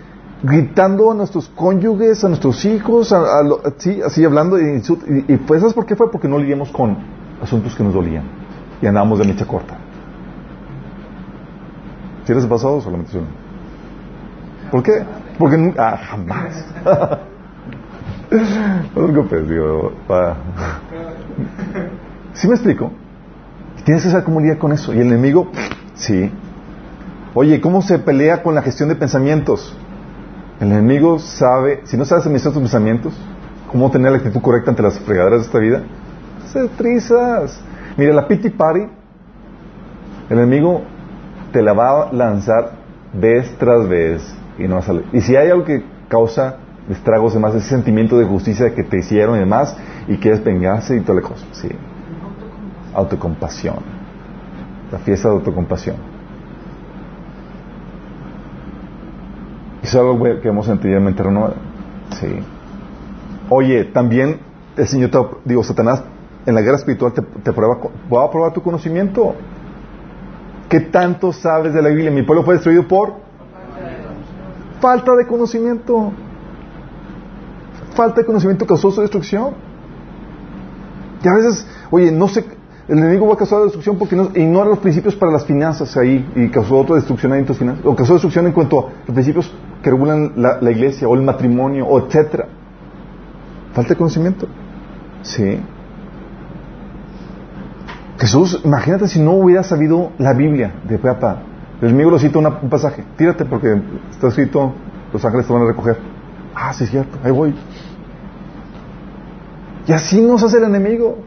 gritando 0.44 1.10
a 1.10 1.14
nuestros 1.14 1.48
cónyuges, 1.48 2.22
a 2.22 2.28
nuestros 2.28 2.64
hijos, 2.66 3.12
a, 3.12 3.42
lo, 3.42 3.62
sí, 3.78 4.00
así 4.02 4.24
hablando. 4.24 4.58
Y, 4.58 4.80
pues, 5.46 5.60
¿sabes 5.60 5.74
por 5.74 5.86
qué 5.86 5.96
fue? 5.96 6.10
Porque 6.10 6.28
no 6.28 6.38
lidiamos 6.38 6.70
con 6.70 6.96
asuntos 7.42 7.74
que 7.74 7.82
nos 7.82 7.94
dolían. 7.94 8.24
Y 8.82 8.86
andábamos 8.86 9.18
de 9.18 9.24
mecha 9.24 9.46
corta. 9.46 9.78
¿Sí 12.26 12.34
les 12.34 12.44
ha 12.44 12.48
pasado 12.48 12.80
solamente 12.80 13.16
uno? 13.16 13.26
¿Por 14.70 14.82
qué? 14.82 15.04
Porque 15.38 15.56
nunca. 15.56 15.88
Ah, 15.88 15.96
jamás. 15.96 16.66
no 18.94 19.06
preocupes, 19.06 19.48
digo. 19.48 19.92
¿Sí 22.34 22.48
me 22.48 22.54
explico? 22.54 22.90
Tienes 23.84 24.02
que 24.04 24.10
saber 24.10 24.24
cómo 24.24 24.40
lidiar 24.40 24.58
con 24.58 24.72
eso. 24.72 24.92
Y 24.92 24.98
el 24.98 25.06
enemigo, 25.06 25.50
sí. 25.94 26.30
Oye, 27.34 27.60
¿cómo 27.60 27.82
se 27.82 27.98
pelea 27.98 28.42
con 28.42 28.54
la 28.54 28.62
gestión 28.62 28.88
de 28.88 28.96
pensamientos? 28.96 29.76
El 30.64 30.72
enemigo 30.72 31.18
sabe, 31.18 31.82
si 31.84 31.94
no 31.98 32.06
sabes 32.06 32.24
administrar 32.24 32.54
tus 32.54 32.62
pensamientos, 32.62 33.12
cómo 33.70 33.90
tener 33.90 34.12
la 34.12 34.16
actitud 34.16 34.40
correcta 34.40 34.70
ante 34.70 34.82
las 34.82 34.98
fregaderas 34.98 35.40
de 35.40 35.46
esta 35.46 35.58
vida, 35.58 35.82
se 36.50 36.68
trizas. 36.68 37.60
Mira, 37.98 38.14
la 38.14 38.26
pity 38.26 38.48
party, 38.48 38.86
el 40.30 40.38
enemigo 40.38 40.80
te 41.52 41.60
la 41.60 41.74
va 41.74 42.04
a 42.04 42.12
lanzar 42.14 42.72
vez 43.12 43.54
tras 43.58 43.86
vez 43.86 44.22
y 44.58 44.66
no 44.66 44.76
va 44.76 44.80
a 44.80 44.84
salir. 44.84 45.04
Y 45.12 45.20
si 45.20 45.36
hay 45.36 45.50
algo 45.50 45.66
que 45.66 45.84
causa 46.08 46.56
estragos 46.88 47.32
y 47.32 47.34
demás, 47.34 47.54
ese 47.56 47.68
sentimiento 47.68 48.16
de 48.18 48.24
justicia 48.24 48.74
que 48.74 48.84
te 48.84 49.00
hicieron 49.00 49.36
y 49.36 49.40
demás, 49.40 49.76
y 50.08 50.16
quieres 50.16 50.42
vengarse 50.42 50.96
y 50.96 51.00
toda 51.00 51.20
la 51.20 51.28
cosa, 51.28 51.44
sí. 51.52 51.68
Autocompasión. 52.94 53.76
La 54.90 54.98
fiesta 54.98 55.28
de 55.28 55.34
autocompasión. 55.34 56.13
Es 59.84 59.94
algo 59.94 60.22
que 60.40 60.48
hemos 60.48 60.68
anteriormente 60.68 61.22
renovado. 61.22 61.54
Sí. 62.18 62.26
Oye, 63.50 63.84
también 63.84 64.40
el 64.76 64.86
Señor, 64.86 65.10
te, 65.10 65.18
digo, 65.44 65.62
Satanás, 65.62 66.02
en 66.46 66.54
la 66.54 66.62
guerra 66.62 66.76
espiritual 66.76 67.12
te, 67.12 67.22
te 67.22 67.52
prueba, 67.52 67.78
va 68.12 68.24
a 68.24 68.30
probar 68.30 68.52
tu 68.52 68.62
conocimiento. 68.62 69.34
¿Qué 70.68 70.80
tanto 70.80 71.32
sabes 71.32 71.74
de 71.74 71.82
la 71.82 71.90
Biblia? 71.90 72.10
Mi 72.10 72.22
pueblo 72.22 72.42
fue 72.44 72.54
destruido 72.54 72.88
por 72.88 73.14
falta 74.80 75.14
de 75.14 75.26
conocimiento. 75.26 76.12
Falta 77.94 78.20
de 78.20 78.26
conocimiento 78.26 78.66
causó 78.66 78.90
su 78.90 79.00
destrucción. 79.00 79.54
Y 81.22 81.28
a 81.28 81.34
veces, 81.34 81.66
oye, 81.90 82.10
no 82.10 82.28
sé, 82.28 82.44
el 82.88 82.98
enemigo 82.98 83.26
va 83.26 83.34
a 83.34 83.36
causar 83.36 83.62
destrucción 83.62 83.96
porque 83.96 84.14
no, 84.14 84.30
ignora 84.34 84.68
los 84.68 84.78
principios 84.78 85.14
para 85.14 85.32
las 85.32 85.46
finanzas 85.46 85.96
ahí 85.96 86.30
y 86.34 86.48
causó 86.48 86.78
otra 86.78 86.96
destrucción 86.96 87.32
en 87.34 87.46
tus 87.46 87.56
finanzas. 87.56 87.84
O 87.86 87.94
causó 87.96 88.14
destrucción 88.14 88.46
en 88.46 88.52
cuanto 88.52 88.80
a 88.80 88.82
los 89.06 89.14
principios 89.14 89.50
que 89.84 89.90
regulan 89.90 90.32
la, 90.36 90.70
iglesia 90.70 91.06
o 91.06 91.14
el 91.14 91.20
matrimonio, 91.20 91.86
o 91.86 91.98
etcétera. 92.00 92.46
Falta 93.74 93.90
de 93.90 93.96
conocimiento. 93.96 94.48
Sí. 95.22 95.60
Jesús, 98.18 98.62
imagínate 98.64 99.08
si 99.08 99.20
no 99.20 99.32
hubiera 99.32 99.62
sabido 99.62 100.12
la 100.16 100.32
Biblia 100.32 100.72
de 100.88 100.96
papá. 100.96 101.42
El 101.82 101.88
enemigo 101.88 102.12
lo 102.12 102.18
cita 102.18 102.38
un 102.38 102.70
pasaje. 102.70 103.04
Tírate 103.18 103.44
porque 103.44 103.78
está 104.10 104.28
escrito, 104.28 104.72
los 105.12 105.22
ángeles 105.22 105.46
te 105.46 105.52
van 105.52 105.62
a 105.62 105.66
recoger. 105.66 105.98
Ah, 106.54 106.72
sí 106.72 106.84
es 106.84 106.90
cierto, 106.90 107.18
ahí 107.22 107.30
voy. 107.30 107.54
Y 109.86 109.92
así 109.92 110.22
nos 110.22 110.42
hace 110.42 110.56
el 110.56 110.64
enemigo. 110.64 111.18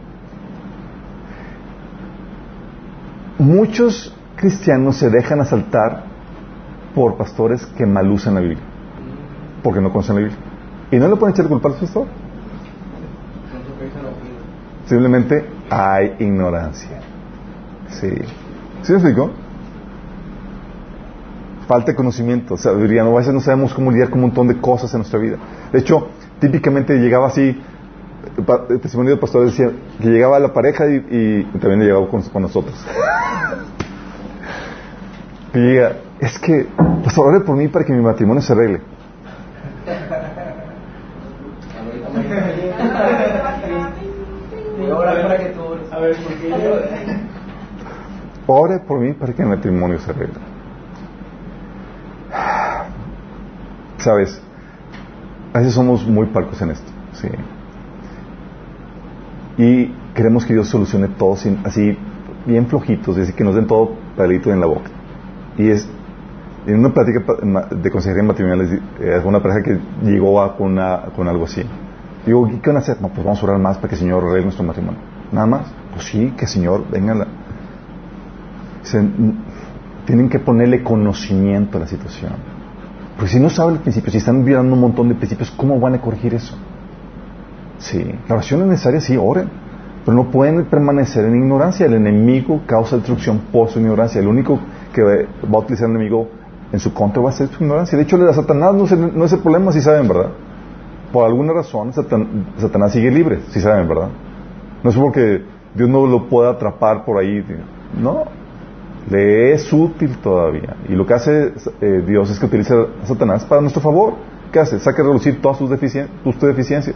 Muchos 3.37 4.15
cristianos 4.35 4.97
se 4.97 5.11
dejan 5.11 5.41
asaltar 5.41 6.05
por 6.97 7.15
pastores 7.15 7.63
que 7.77 7.85
mal 7.85 8.09
usan 8.09 8.33
la 8.33 8.39
Biblia. 8.39 8.63
Porque 9.61 9.79
no 9.79 9.91
conocen 9.91 10.15
la 10.15 10.21
Biblia. 10.21 10.37
Y 10.89 10.95
no 10.95 11.07
le 11.07 11.15
pueden 11.15 11.35
echar 11.35 11.47
culpa 11.47 11.69
al 11.69 11.75
pastor. 11.75 12.07
Simplemente 14.87 15.47
hay 15.69 16.15
ignorancia. 16.17 16.99
Sí. 17.89 18.09
¿Sí 18.81 18.93
me 18.93 18.97
explico? 18.97 19.29
Falta 21.67 21.91
de 21.91 21.95
conocimiento, 21.95 22.57
sabiduría. 22.57 23.03
No, 23.03 23.11
a 23.11 23.19
veces 23.19 23.31
no 23.31 23.41
sabemos 23.41 23.75
cómo 23.75 23.91
lidiar 23.91 24.09
con 24.09 24.17
un 24.17 24.29
montón 24.29 24.47
de 24.47 24.59
cosas 24.59 24.91
en 24.95 25.01
nuestra 25.01 25.19
vida. 25.19 25.37
De 25.71 25.77
hecho, 25.77 26.07
típicamente 26.39 26.95
llegaba 26.95 27.27
así, 27.27 27.61
el 28.69 28.79
testimonio 28.79 29.11
del 29.11 29.19
pastor 29.19 29.45
decía 29.45 29.69
que 30.01 30.09
llegaba 30.09 30.39
la 30.39 30.51
pareja 30.51 30.87
y, 30.87 31.47
también 31.61 31.81
llegaba 31.81 32.09
con, 32.09 32.23
con 32.23 32.41
nosotros. 32.41 32.73
y 35.53 35.59
llega, 35.59 36.06
es 36.19 36.39
que, 36.39 36.67
pastor, 37.03 37.27
ore 37.27 37.39
por 37.41 37.55
mí 37.55 37.67
para 37.67 37.85
que 37.85 37.93
mi 37.93 38.01
matrimonio 38.01 38.41
se 38.41 38.53
arregle. 38.53 38.81
Ore 48.47 48.79
por 48.79 48.99
mí 48.99 49.13
para 49.13 49.33
que 49.33 49.41
el 49.41 49.47
matrimonio 49.49 49.99
se 49.99 50.11
arregle. 50.11 50.39
Sabes, 53.97 54.41
a 55.53 55.59
veces 55.59 55.73
somos 55.73 56.07
muy 56.07 56.27
parcos 56.27 56.61
en 56.61 56.71
esto, 56.71 56.91
sí. 57.13 57.27
Y 59.57 59.87
queremos 60.13 60.45
que 60.45 60.53
Dios 60.53 60.69
solucione 60.69 61.07
todo 61.07 61.35
sin, 61.35 61.59
así, 61.65 61.97
bien 62.45 62.67
flojitos, 62.67 63.15
decir, 63.15 63.35
que 63.35 63.43
nos 63.43 63.55
den 63.55 63.67
todo 63.67 63.95
palito 64.15 64.51
en 64.51 64.59
la 64.59 64.67
boca. 64.67 64.89
Y 65.57 65.69
es, 65.69 65.89
en 66.67 66.79
una 66.79 66.93
plática 66.93 67.23
de 67.71 67.89
consejería 67.89 68.23
matrimonial, 68.23 68.81
eh, 68.99 69.21
una 69.23 69.41
pareja 69.41 69.63
que 69.63 69.79
llegó 70.03 70.41
a, 70.41 70.57
con, 70.57 70.77
con 71.15 71.27
algo 71.27 71.45
así. 71.45 71.63
Digo, 72.25 72.45
¿qué 72.61 72.69
van 72.69 72.75
a 72.75 72.79
hacer? 72.79 73.01
No, 73.01 73.07
pues 73.07 73.23
vamos 73.23 73.41
a 73.41 73.45
orar 73.45 73.57
más 73.57 73.77
para 73.77 73.87
que 73.87 73.95
el 73.95 73.99
Señor 74.01 74.21
arregle 74.23 74.43
nuestro 74.43 74.65
matrimonio. 74.65 74.99
Nada 75.31 75.47
más. 75.47 75.61
Pues 75.93 76.05
sí, 76.05 76.33
que 76.37 76.43
el 76.43 76.51
Señor 76.51 76.83
venga. 76.91 77.25
Tienen 80.05 80.29
que 80.29 80.39
ponerle 80.39 80.83
conocimiento 80.83 81.77
a 81.77 81.81
la 81.81 81.87
situación. 81.87 82.33
Porque 83.15 83.31
si 83.31 83.39
no 83.39 83.49
saben 83.49 83.75
el 83.75 83.81
principio, 83.81 84.11
si 84.11 84.17
están 84.17 84.43
violando 84.43 84.73
un 84.73 84.81
montón 84.81 85.07
de 85.07 85.15
principios, 85.15 85.49
¿cómo 85.51 85.79
van 85.79 85.95
a 85.95 86.01
corregir 86.01 86.33
eso? 86.33 86.55
Sí, 87.79 88.03
la 88.27 88.35
oración 88.35 88.61
es 88.61 88.67
necesaria, 88.67 88.99
sí, 88.99 89.17
oren. 89.17 89.49
Pero 90.05 90.15
no 90.15 90.29
pueden 90.29 90.65
permanecer 90.65 91.25
en 91.25 91.35
ignorancia. 91.35 91.85
El 91.85 91.93
enemigo 91.93 92.61
causa 92.65 92.97
destrucción 92.97 93.39
por 93.53 93.69
su 93.69 93.79
ignorancia. 93.79 94.19
El 94.19 94.27
único 94.27 94.59
que 94.93 95.01
va 95.01 95.13
a 95.53 95.57
utilizar 95.59 95.89
el 95.89 95.95
enemigo 95.95 96.29
en 96.71 96.79
su 96.79 96.93
contra 96.93 97.21
va 97.21 97.29
a 97.29 97.33
ser 97.33 97.47
su 97.49 97.63
ignorancia. 97.63 97.97
De 97.97 98.03
hecho, 98.03 98.17
a 98.27 98.33
Satanás 98.33 98.73
no 98.73 98.85
es, 98.85 98.91
el, 98.91 99.17
no 99.17 99.25
es 99.25 99.33
el 99.33 99.39
problema, 99.39 99.71
si 99.71 99.81
saben, 99.81 100.07
¿verdad? 100.07 100.31
Por 101.11 101.25
alguna 101.25 101.53
razón, 101.53 101.93
Satanás 101.93 102.91
sigue 102.91 103.09
libre, 103.09 103.39
si 103.49 103.61
saben, 103.61 103.87
¿verdad? 103.87 104.09
No 104.83 104.89
es 104.89 104.95
porque 104.95 105.43
Dios 105.73 105.89
no 105.89 106.05
lo 106.05 106.27
pueda 106.27 106.51
atrapar 106.51 107.05
por 107.05 107.17
ahí. 107.17 107.43
No, 107.99 108.25
le 109.09 109.53
es 109.53 109.71
útil 109.71 110.17
todavía. 110.17 110.75
Y 110.89 110.93
lo 110.93 111.05
que 111.05 111.13
hace 111.13 111.53
eh, 111.81 112.03
Dios 112.05 112.29
es 112.29 112.39
que 112.39 112.45
utiliza 112.45 112.75
a 113.03 113.05
Satanás 113.05 113.45
para 113.45 113.61
nuestro 113.61 113.81
favor. 113.81 114.15
¿Qué 114.51 114.59
hace? 114.59 114.79
Saca 114.79 115.01
a 115.01 115.05
reducir 115.05 115.41
todas 115.41 115.57
tus, 115.57 115.69
tus 115.69 116.41
deficiencias 116.41 116.95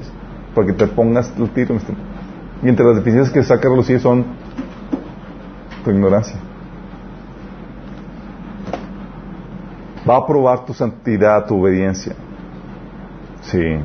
para 0.54 0.68
que 0.68 0.74
te 0.74 0.88
pongas 0.88 1.34
el 1.38 1.50
tiro. 1.52 1.76
Y 2.62 2.70
entre 2.70 2.86
las 2.86 2.96
deficiencias 2.98 3.34
que 3.34 3.44
saca 3.44 3.68
a 3.68 3.72
reducir 3.72 4.00
son 4.00 4.26
tu 5.84 5.92
ignorancia. 5.92 6.38
Va 10.08 10.18
a 10.18 10.26
probar 10.26 10.66
tu 10.66 10.74
santidad, 10.74 11.46
tu 11.46 11.62
obediencia. 11.62 12.16
Sí. 13.42 13.78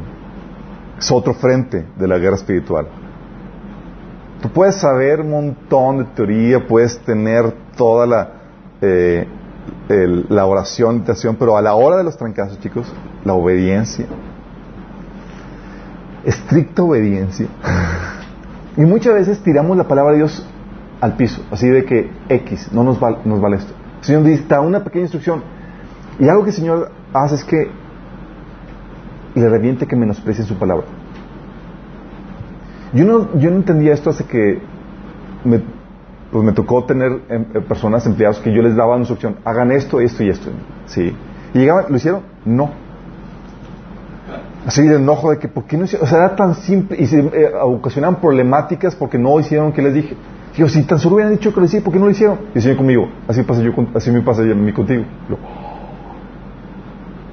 Es 0.99 1.13
otro 1.13 1.35
frente 1.35 1.87
de 1.97 2.09
la 2.09 2.19
guerra 2.19 2.37
espiritual. 2.37 2.87
Tú 4.41 4.49
puedes 4.51 4.77
saber 4.77 5.21
un 5.21 5.31
montón 5.31 5.99
de 5.99 6.05
teoría, 6.05 6.67
puedes 6.67 6.99
tener 7.01 7.53
toda 7.77 8.07
la, 8.07 8.33
eh, 8.81 9.27
la 10.29 10.47
oración, 10.47 10.97
meditación, 10.97 11.37
pero 11.37 11.57
a 11.57 11.63
la 11.63 11.75
hora 11.75 11.97
de 11.97 12.05
los 12.05 12.17
trancazos, 12.17 12.59
chicos, 12.61 12.93
la 13.25 13.35
obediencia, 13.35 14.07
estricta 16.25 16.83
obediencia. 16.83 17.47
y 18.77 18.83
muchas 18.83 19.15
veces 19.15 19.43
tiramos 19.43 19.77
la 19.77 19.85
palabra 19.85 20.13
de 20.13 20.19
Dios 20.19 20.47
al 21.01 21.17
piso, 21.17 21.43
así 21.51 21.69
de 21.69 21.85
que 21.85 22.11
X, 22.29 22.73
no 22.73 22.85
nos 22.85 22.99
vale, 23.01 23.19
nos 23.25 23.41
vale 23.41 23.57
esto. 23.57 23.73
El 24.01 24.05
Señor 24.05 24.23
dice, 24.25 24.59
una 24.59 24.85
pequeña 24.85 25.05
instrucción. 25.05 25.56
Y 26.19 26.29
algo 26.29 26.45
que 26.45 26.51
el 26.51 26.57
Señor 26.57 26.91
hace 27.13 27.35
es 27.37 27.45
que 27.45 27.69
le 29.35 29.49
reviente 29.49 29.87
que 29.87 29.97
menosprecie 29.97 30.45
su 30.45 30.55
palabra. 30.55 30.87
Yo 32.93 33.05
no, 33.05 33.39
yo 33.39 33.51
no 33.51 33.57
entendía 33.57 33.93
esto 33.93 34.11
hasta 34.11 34.25
que 34.25 34.61
me, 35.45 35.61
pues 36.33 36.45
me 36.45 36.53
tocó 36.53 36.85
tener 36.85 37.21
em, 37.29 37.47
eh, 37.55 37.61
personas, 37.61 38.07
empleados, 38.07 38.39
que 38.39 38.53
yo 38.53 38.63
les 38.63 38.75
daba 38.75 38.97
instrucción, 38.97 39.37
hagan 39.45 39.71
esto, 39.73 40.01
esto 40.01 40.23
y 40.23 40.31
esto. 40.31 40.51
¿Sí? 40.87 41.15
Y 41.53 41.59
llegaban, 41.59 41.87
¿lo 41.89 41.97
hicieron? 41.97 42.23
No. 42.45 42.71
Así 44.67 44.83
de 44.83 44.97
enojo 44.97 45.31
de 45.31 45.39
que, 45.39 45.49
¿por 45.49 45.65
qué 45.65 45.77
no 45.77 45.85
hicieron? 45.85 46.07
O 46.07 46.11
sea, 46.11 46.19
era 46.19 46.37
tan 46.37 46.55
simple 46.55 46.97
y 46.99 47.07
se 47.07 47.21
eh, 47.21 47.53
ocasionaban 47.63 48.21
problemáticas 48.21 48.97
porque 48.97 49.19
no 49.19 49.39
hicieron 49.39 49.73
que 49.73 49.83
les 49.83 49.95
dije. 49.95 50.17
Digo, 50.57 50.69
si 50.71 50.83
tan 50.85 50.99
solo 50.99 51.17
hubieran 51.17 51.35
dicho 51.35 51.53
que 51.53 51.61
lo 51.61 51.67
hicieron, 51.67 51.85
¿por 51.85 51.93
qué 51.93 51.99
no 51.99 52.07
lo 52.07 52.11
hicieron? 52.11 52.39
Y 52.55 52.67
el 52.67 52.77
conmigo, 52.77 53.09
así 53.29 53.43
pasa 53.43 53.61
yo, 53.61 53.73
así 53.95 54.11
me 54.11 54.23
pasa 54.23 54.41
a 54.41 54.47
mí 54.47 54.73
contigo. 54.73 55.05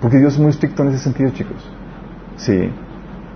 Porque 0.04 0.18
Dios 0.18 0.34
es 0.34 0.39
muy 0.39 0.49
estricto 0.49 0.84
en 0.84 0.89
ese 0.89 0.99
sentido, 0.99 1.30
chicos. 1.30 1.66
Sí. 2.36 2.70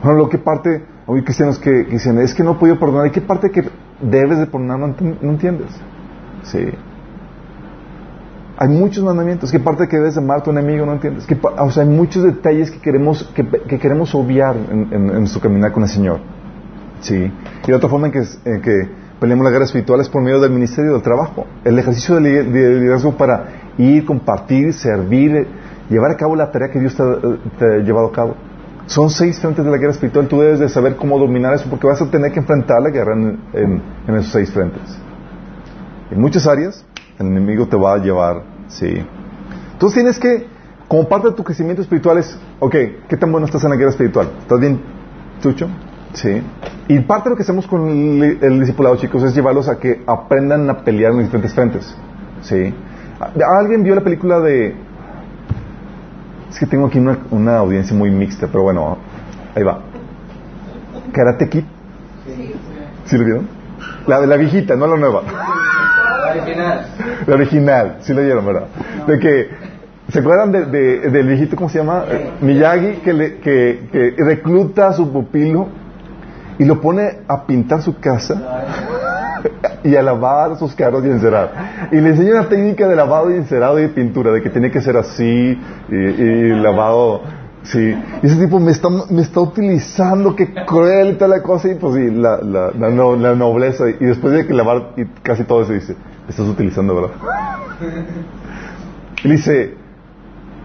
Bueno, 0.04 0.20
lo 0.20 0.28
que 0.28 0.38
parte, 0.38 0.84
hay 1.08 1.24
cristianos 1.24 1.60
que, 1.60 1.72
dicen, 1.86 2.20
es 2.20 2.34
que 2.34 2.44
no 2.44 2.52
he 2.52 2.56
podido 2.56 2.78
perdonar. 2.78 3.08
¿Y 3.08 3.12
qué 3.12 3.22
parte 3.22 3.50
que 3.52 3.64
debes 4.02 4.38
de 4.38 4.48
perdonar 4.48 4.78
no, 4.78 5.32
entiendes? 5.32 5.70
Sí. 6.44 6.68
Hay 8.58 8.68
muchos 8.68 9.02
mandamientos. 9.02 9.50
¿Qué 9.50 9.62
parte 9.62 9.88
que 9.88 9.96
debes 9.96 10.16
de 10.16 10.22
amar 10.22 10.40
a 10.40 10.44
tu 10.44 10.52
enemigo 10.52 10.86
no 10.86 10.92
entiendes? 10.92 11.26
O 11.58 11.72
sea, 11.72 11.84
hay 11.84 11.90
muchos 11.90 12.26
detalles 12.26 12.70
que 12.70 12.80
queremos, 12.80 13.24
que, 13.34 13.80
queremos 13.80 14.14
obviar 14.14 14.58
en, 14.58 14.90
en, 14.92 15.08
nuestro 15.08 15.40
caminar 15.40 15.72
con 15.72 15.84
el 15.84 15.90
Señor. 15.90 16.20
Sí. 17.00 17.32
Y 17.66 17.72
otra 17.72 17.88
forma 17.88 18.08
en 18.08 18.12
que, 18.62 18.90
peleamos 19.22 19.46
la 19.46 19.52
guerra 19.52 19.64
espiritual 19.64 20.02
es 20.02 20.10
por 20.10 20.22
medio 20.22 20.42
del 20.42 20.52
ministerio 20.52 20.92
del 20.92 21.02
trabajo. 21.02 21.46
El 21.64 21.80
ejercicio 21.80 22.16
de 22.16 22.44
liderazgo 22.44 23.16
para 23.16 23.46
ir, 23.78 24.06
compartir, 24.06 24.74
servir, 24.74 25.48
llevar 25.90 26.12
a 26.12 26.18
cabo 26.18 26.36
la 26.36 26.52
tarea 26.52 26.70
que 26.70 26.80
Dios 26.80 26.96
te 26.96 27.66
ha 27.66 27.78
llevado 27.80 28.08
a 28.08 28.12
cabo. 28.12 28.36
Son 28.88 29.10
seis 29.10 29.40
frentes 29.40 29.66
de 29.66 29.70
la 29.70 29.78
guerra 29.78 29.92
espiritual. 29.92 30.28
Tú 30.28 30.40
debes 30.40 30.60
de 30.60 30.70
saber 30.70 30.96
cómo 30.96 31.20
dominar 31.20 31.54
eso 31.54 31.70
porque 31.70 31.88
vas 31.88 32.02
a 32.02 32.10
tener 32.10 32.32
que 32.32 32.40
enfrentar 32.40 32.82
la 32.82 32.90
guerra 32.90 33.14
en, 33.14 33.82
esos 34.08 34.32
seis 34.32 34.52
frentes. 34.52 34.82
En 36.10 36.22
muchas 36.22 36.48
áreas, 36.48 36.86
el 37.20 37.28
enemigo 37.28 37.68
te 37.68 37.76
va 37.76 37.96
a 37.96 37.98
llevar, 37.98 38.44
sí. 38.68 39.06
Entonces 39.74 39.94
tienes 39.94 40.18
que, 40.18 40.48
como 40.88 41.08
parte 41.10 41.30
de 41.30 41.34
tu 41.34 41.44
crecimiento 41.44 41.82
espiritual, 41.82 42.18
es, 42.18 42.40
ok, 42.60 42.76
¿qué 43.10 43.18
tan 43.18 43.30
bueno 43.30 43.46
estás 43.46 43.64
en 43.66 43.72
la 43.72 43.76
guerra 43.76 43.92
espiritual? 43.92 44.30
¿Estás 44.40 44.60
bien, 44.60 44.82
Chucho? 45.42 45.68
Sí. 46.14 46.42
Y 46.88 47.00
parte 47.02 47.26
de 47.26 47.32
lo 47.32 47.36
que 47.36 47.44
hacemos 47.44 47.68
con 47.68 47.90
el, 47.90 48.40
el 48.42 48.60
discipulado, 48.62 48.96
chicos, 48.96 49.22
es 49.24 49.36
llevarlos 49.36 49.68
a 49.68 49.78
que 49.78 50.02
aprendan 50.08 50.70
a 50.70 50.78
pelear 50.86 51.12
en 51.12 51.20
diferentes 51.20 51.54
frentes. 51.54 51.94
Sí. 52.42 52.74
¿Alguien 53.60 53.84
vio 53.84 53.96
la 53.96 54.02
película 54.02 54.40
de 54.40 54.87
es 56.58 56.62
que 56.62 56.66
tengo 56.66 56.88
aquí 56.88 56.98
una, 56.98 57.58
audiencia 57.58 57.96
muy 57.96 58.10
mixta, 58.10 58.48
pero 58.48 58.64
bueno, 58.64 58.98
ahí 59.54 59.62
va. 59.62 59.80
Karate 61.12 61.48
Kid. 61.50 61.64
¿Sí 63.06 63.16
lo 63.16 63.24
vieron? 63.24 63.48
La 64.08 64.20
de 64.20 64.26
la 64.26 64.38
viejita, 64.38 64.76
no 64.76 64.88
la 64.88 64.98
nueva. 64.98 65.22
La 65.22 66.32
original. 66.32 66.88
La 67.28 67.36
original, 67.36 67.98
sí 68.00 68.12
lo 68.12 68.24
vieron, 68.24 68.44
¿verdad? 68.44 68.66
De 69.06 69.20
que, 69.20 69.50
¿se 70.10 70.18
acuerdan 70.18 70.52
de, 70.52 70.66
del 71.12 71.28
viejito, 71.28 71.56
cómo 71.56 71.70
se 71.70 71.78
llama? 71.78 72.06
Miyagi, 72.42 73.02
que, 73.04 73.14
le, 73.14 73.38
que, 73.38 73.90
que 73.92 74.16
recluta 74.18 74.88
a 74.88 74.94
su 74.94 75.14
pupilo 75.14 75.68
y 76.58 76.66
lo 76.66 76.82
pone 76.82 77.20
a 77.28 77.46
pintar 77.46 77.84
su 77.84 78.00
casa 78.00 78.34
y 79.88 79.96
a 79.96 80.02
lavar 80.02 80.58
sus 80.58 80.76
carros 80.76 81.04
y 81.06 81.10
encerar. 81.10 81.90
Y 81.92 81.96
le 82.02 82.10
enseña 82.10 82.32
una 82.40 82.50
técnica 82.50 82.88
de 82.88 82.96
lavado 82.96 83.32
y 83.32 83.36
encerado 83.36 83.80
y 83.80 83.84
de 83.84 83.90
pintura, 83.90 84.32
de 84.32 84.42
que 84.42 84.50
tiene 84.50 84.70
que 84.72 84.82
ser 84.82 84.98
así 84.98 85.60
y, 85.90 86.50
lavado 86.62 87.22
Sí, 87.64 87.80
y 88.24 88.26
ese 88.26 88.38
tipo 88.46 88.60
me 88.62 88.72
está, 88.72 88.88
me 89.10 89.22
está 89.22 89.42
utilizando, 89.42 90.34
qué 90.38 90.54
cruel 90.66 91.10
y 91.10 91.14
tal 91.16 91.32
la 91.32 91.42
cosa, 91.44 91.70
y 91.70 91.76
pues 91.76 91.96
sí, 91.96 92.12
la, 92.12 92.38
la, 92.42 92.72
la, 92.72 92.90
no- 92.90 93.18
la 93.18 93.36
nobleza, 93.36 93.90
y 93.90 94.06
después 94.06 94.32
de 94.34 94.48
que 94.48 94.54
lavar 94.54 94.94
y 94.96 95.04
casi 95.22 95.44
todo 95.44 95.64
eso 95.64 95.74
dice, 95.74 95.96
estás 96.30 96.48
utilizando, 96.48 96.96
¿verdad? 96.96 97.10
Y 99.24 99.28
le 99.28 99.36
dice, 99.36 99.74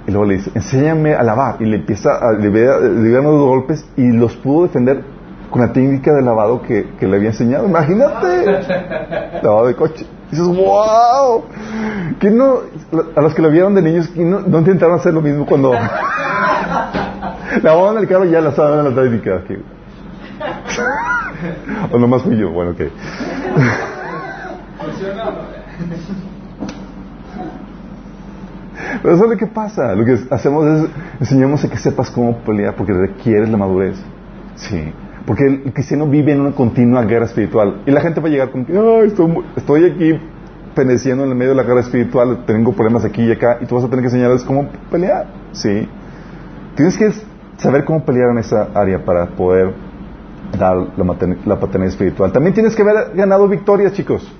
y 0.07 0.11
luego 0.13 0.27
le 0.27 0.37
dice, 0.37 0.53
enséñame 0.55 1.15
a 1.15 1.25
lavar, 1.25 1.57
y 1.61 1.65
le 1.65 1.77
empieza 1.79 2.11
a, 2.21 2.33
le, 2.35 2.49
ve- 2.51 2.91
le 2.91 3.11
dan 3.11 3.27
unos 3.27 3.49
golpes, 3.49 3.85
y 3.97 4.13
los 4.13 4.37
pudo 4.37 4.65
defender 4.69 5.03
con 5.53 5.61
la 5.63 5.73
técnica 5.73 6.13
de 6.15 6.23
lavado 6.23 6.63
que, 6.63 6.95
que 6.99 7.07
le 7.07 7.17
había 7.17 7.29
enseñado, 7.29 7.67
imagínate, 7.69 8.47
lavado 9.43 9.67
de 9.69 9.77
coche. 9.77 10.07
Y 10.33 10.37
dices, 10.37 10.49
wow, 10.49 11.45
que 12.19 12.31
no, 12.31 12.61
a 13.15 13.21
los 13.21 13.35
que 13.35 13.43
lo 13.43 13.51
vieron 13.51 13.75
de 13.75 13.83
niños, 13.83 14.09
que 14.09 14.25
no, 14.25 14.41
no 14.41 14.59
intentaron 14.61 14.99
hacer 14.99 15.13
lo 15.13 15.21
mismo 15.21 15.45
cuando 15.47 15.75
lavaban 17.63 17.99
el 17.99 18.09
carro 18.09 18.25
y 18.25 18.31
ya 18.31 18.41
la 18.41 18.53
saben 18.53 18.83
la 18.83 18.95
técnica. 19.03 19.43
que- 19.47 19.61
o 21.93 21.99
nomás 21.99 22.23
fui 22.23 22.37
yo, 22.37 22.51
bueno, 22.51 22.71
ok. 22.73 22.81
¿Funciona 24.81 25.29
o 25.29 25.33
no? 25.33 25.39
Pero 29.03 29.19
¿sabes 29.19 29.39
qué 29.39 29.47
pasa? 29.47 29.95
Lo 29.95 30.05
que 30.05 30.19
hacemos 30.31 30.67
es 30.67 30.91
enseñamos 31.21 31.65
a 31.65 31.69
que 31.69 31.77
sepas 31.77 32.11
cómo 32.11 32.37
pelear 32.39 32.75
porque 32.75 32.93
requieres 32.93 33.49
la 33.51 33.57
madurez. 33.57 33.97
Sí. 34.57 34.93
Porque 35.33 35.47
el 35.47 35.73
cristiano 35.73 36.07
vive 36.07 36.33
en 36.33 36.43
una 36.43 36.53
continua 36.53 37.03
guerra 37.05 37.25
espiritual. 37.25 37.85
Y 37.87 37.91
la 37.91 38.03
gente 38.03 38.21
va 38.21 38.29
a 38.29 38.31
llegar 38.31 38.51
con 38.51 38.67
que, 38.67 38.75
"Ay, 38.77 39.15
estoy, 39.57 39.85
aquí 39.87 40.21
peneciendo 40.75 41.25
en 41.25 41.31
el 41.31 41.37
medio 41.37 41.53
de 41.53 41.57
la 41.57 41.63
guerra 41.63 41.81
espiritual, 41.81 42.45
tengo 42.45 42.75
problemas 42.75 43.03
aquí 43.07 43.23
y 43.23 43.33
acá, 43.33 43.57
y 43.63 43.65
tú 43.65 43.77
vas 43.77 43.85
a 43.85 43.89
tener 43.89 44.03
que 44.03 44.09
enseñarles 44.09 44.45
cómo 44.45 44.69
pelear. 44.91 45.29
Sí. 45.53 45.89
Tienes 46.75 46.99
que 46.99 47.13
saber 47.57 47.87
cómo 47.87 48.05
pelear 48.05 48.29
en 48.33 48.39
esa 48.41 48.69
área 48.75 49.03
para 49.07 49.29
poder 49.29 49.73
dar 50.59 50.77
la, 50.99 51.17
la 51.47 51.59
paternidad 51.59 51.93
espiritual. 51.95 52.31
También 52.31 52.53
tienes 52.53 52.77
que 52.77 52.83
haber 52.83 53.15
ganado 53.15 53.49
victorias, 53.49 53.95
chicos. 53.95 54.31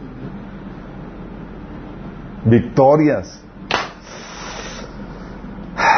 Victorias. 2.45 3.43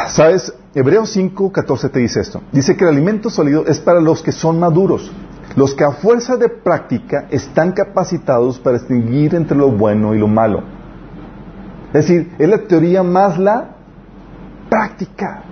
¿Sabes? 0.07 0.53
Hebreos 0.77 1.09
5, 1.11 1.53
14 1.53 1.87
te 1.87 1.99
dice 1.99 2.19
esto. 2.19 2.41
Dice 2.51 2.75
que 2.75 2.83
el 2.83 2.89
alimento 2.89 3.29
sólido 3.29 3.65
es 3.65 3.79
para 3.79 4.01
los 4.01 4.21
que 4.21 4.33
son 4.33 4.59
maduros, 4.59 5.09
los 5.55 5.73
que 5.73 5.85
a 5.85 5.91
fuerza 5.91 6.35
de 6.35 6.49
práctica 6.49 7.27
están 7.31 7.71
capacitados 7.71 8.59
para 8.59 8.77
distinguir 8.77 9.35
entre 9.35 9.57
lo 9.57 9.71
bueno 9.71 10.13
y 10.13 10.19
lo 10.19 10.27
malo. 10.27 10.63
Es 11.93 12.05
decir, 12.05 12.35
es 12.37 12.49
la 12.49 12.57
teoría 12.57 13.03
más 13.03 13.39
la 13.39 13.69
práctica. 14.69 15.43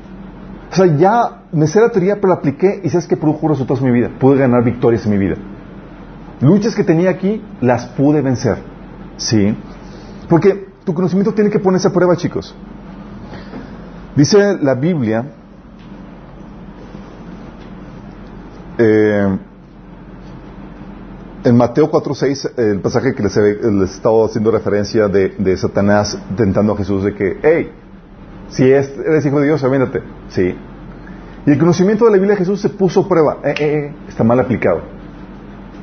O 0.70 0.76
sea, 0.76 0.88
ya 0.88 1.44
me 1.54 1.68
sé 1.68 1.80
la 1.80 1.88
teoría, 1.88 2.16
pero 2.16 2.28
la 2.28 2.40
apliqué 2.40 2.82
y 2.84 2.90
sabes 2.90 3.08
que 3.08 3.16
produjo 3.16 3.48
resultados 3.48 3.80
en 3.82 3.94
mi 3.94 3.98
vida. 3.98 4.12
Pude 4.20 4.40
ganar 4.40 4.62
victorias 4.62 5.06
en 5.06 5.12
mi 5.12 5.18
vida. 5.18 5.36
Luchas 6.42 6.76
que 6.76 6.84
tenía 6.84 7.12
aquí, 7.12 7.42
las 7.62 7.86
pude 7.86 8.22
vencer. 8.22 8.58
¿Sí? 9.16 9.56
Porque 10.28 10.68
tu 10.84 10.94
conocimiento 10.94 11.34
tiene 11.34 11.50
que 11.50 11.60
ponerse 11.60 11.88
a 11.88 11.94
prueba, 11.94 12.18
chicos. 12.18 12.54
Dice 14.16 14.58
la 14.62 14.76
Biblia, 14.76 15.26
eh, 18.78 19.38
en 21.44 21.58
Mateo 21.58 21.92
4.6, 21.92 22.52
el 22.58 22.80
pasaje 22.80 23.14
que 23.16 23.24
les, 23.24 23.36
he- 23.38 23.84
estaba 23.84 24.26
haciendo 24.26 24.52
referencia 24.52 25.08
de, 25.08 25.30
de 25.38 25.58
Satanás 25.58 26.18
tentando 26.38 26.74
a 26.74 26.78
Jesús 26.78 27.04
de 27.04 27.14
que, 27.16 27.38
hey, 27.42 27.72
si 28.50 28.72
es- 28.72 28.94
eres 29.06 29.26
hijo 29.26 29.40
de 29.40 29.48
Dios, 29.48 29.64
avéntate. 29.64 30.02
Sí. 30.30 30.56
Y 31.46 31.52
el 31.52 31.58
conocimiento 31.58 32.06
de 32.06 32.12
la 32.12 32.18
Biblia 32.18 32.34
de 32.36 32.38
Jesús 32.38 32.62
se 32.62 32.70
puso 32.70 33.02
a 33.02 33.08
prueba. 33.10 33.40
Eh, 33.44 33.54
eh, 33.60 33.94
está 34.08 34.24
mal 34.24 34.40
aplicado. 34.40 34.82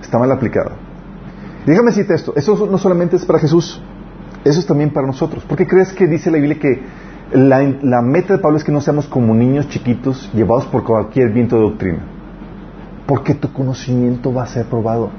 Está 0.01 0.18
mal 0.18 0.31
aplicado. 0.33 0.70
Déjame 1.66 1.89
decirte 1.91 2.14
esto, 2.14 2.33
eso 2.37 2.66
no 2.70 2.78
solamente 2.78 3.16
es 3.16 3.24
para 3.26 3.39
Jesús, 3.39 3.83
eso 4.45 4.61
es 4.61 4.66
también 4.66 4.91
para 4.91 5.07
nosotros. 5.07 5.45
¿Por 5.45 5.59
qué 5.59 5.66
crees 5.66 5.93
que 5.93 6.07
dice 6.07 6.31
la 6.31 6.39
Biblia 6.39 6.59
que 6.59 6.81
la, 7.33 7.61
la 7.83 8.03
meta 8.03 8.35
de 8.35 8.39
Pablo 8.41 8.57
es 8.59 8.64
que 8.64 8.72
no 8.72 8.81
seamos 8.81 9.07
como 9.07 9.35
niños 9.35 9.68
chiquitos 9.68 10.31
llevados 10.33 10.66
por 10.66 10.85
cualquier 10.85 11.31
viento 11.33 11.57
de 11.57 11.62
doctrina? 11.62 11.99
Porque 13.07 13.35
tu 13.35 13.53
conocimiento 13.53 14.33
va 14.33 14.45
a 14.45 14.47
ser 14.47 14.66
probado. 14.66 15.11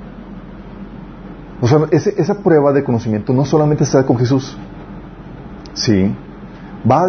O 1.62 1.68
sea, 1.68 1.80
ese- 1.92 2.14
esa 2.20 2.42
prueba 2.42 2.72
de 2.74 2.84
conocimiento 2.84 3.34
no 3.34 3.46
solamente 3.46 3.86
se 3.86 3.98
da 3.98 4.06
con 4.06 4.18
Jesús, 4.18 4.58
sí, 5.74 6.14
va 6.90 7.04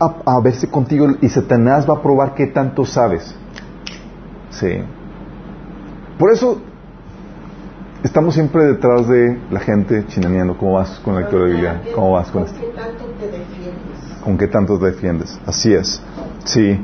a, 0.00 0.04
a- 0.06 0.36
a 0.36 0.40
verse 0.40 0.68
contigo 0.68 1.06
y 1.20 1.28
Satanás 1.28 1.88
va 1.88 1.94
a 1.98 2.02
probar 2.02 2.34
qué 2.34 2.46
tanto 2.46 2.84
sabes, 2.84 3.34
sí. 4.50 4.78
Por 6.18 6.32
eso 6.32 6.60
estamos 8.02 8.34
siempre 8.34 8.64
detrás 8.64 9.06
de 9.08 9.38
la 9.50 9.60
gente 9.60 10.06
chinaneando. 10.06 10.56
¿Cómo 10.56 10.74
vas 10.74 10.98
con 11.00 11.14
la 11.14 11.20
lectura 11.20 11.44
de 11.44 11.50
Biblia? 11.52 11.82
¿Cómo 11.94 12.12
vas 12.12 12.30
con 12.30 12.44
esto? 12.44 12.58
¿Qué 12.58 12.68
tanto 12.68 13.04
te 13.04 13.04
defiendes? 13.04 13.05
¿Con 14.26 14.36
qué 14.36 14.48
tanto 14.48 14.76
defiendes? 14.76 15.40
Así 15.46 15.72
es. 15.72 16.02
Sí. 16.44 16.78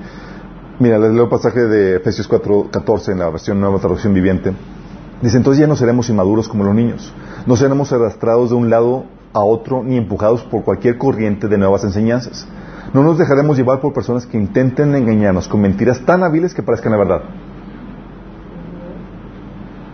Mira, 0.79 0.99
les 0.99 1.13
leo 1.13 1.25
el 1.25 1.29
pasaje 1.29 1.61
de 1.61 1.97
Efesios 1.97 2.27
4, 2.29 2.69
14 2.71 3.13
en 3.13 3.19
la 3.19 3.29
versión 3.29 3.61
nueva 3.61 3.79
traducción 3.81 4.15
viviente. 4.15 4.55
Dice, 5.21 5.37
entonces 5.37 5.61
ya 5.61 5.67
no 5.67 5.77
seremos 5.77 6.09
inmaduros 6.09 6.49
como 6.49 6.65
los 6.65 6.75
niños. 6.75 7.13
No 7.47 7.57
seremos 7.57 7.93
arrastrados 7.93 8.51
de 8.51 8.55
un 8.57 8.71
lado 8.71 9.07
a 9.33 9.41
otro 9.41 9.83
ni 9.83 9.97
empujados 9.97 10.45
por 10.45 10.63
cualquier 10.63 10.99
corriente 10.99 11.49
de 11.49 11.59
nuevas 11.59 11.83
enseñanzas. 11.83 12.47
No 12.95 13.03
nos 13.03 13.19
dejaremos 13.19 13.57
llevar 13.57 13.81
por 13.81 13.93
personas 13.93 14.25
que 14.25 14.37
intenten 14.37 14.95
engañarnos 14.95 15.49
con 15.49 15.61
mentiras 15.61 16.01
tan 16.05 16.23
hábiles 16.23 16.55
que 16.55 16.63
parezcan 16.63 16.93
la 16.93 16.99
verdad. 16.99 17.23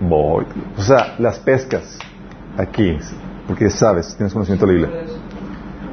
Voy. 0.01 0.45
O 0.77 0.83
sea, 0.83 1.15
las 1.19 1.39
pescas 1.39 1.99
aquí, 2.59 2.99
porque 3.47 3.71
sabes, 3.71 4.15
tienes 4.17 4.35
conocimiento 4.35 4.67
de 4.67 4.73
la 4.73 4.87
Biblia. 4.87 5.05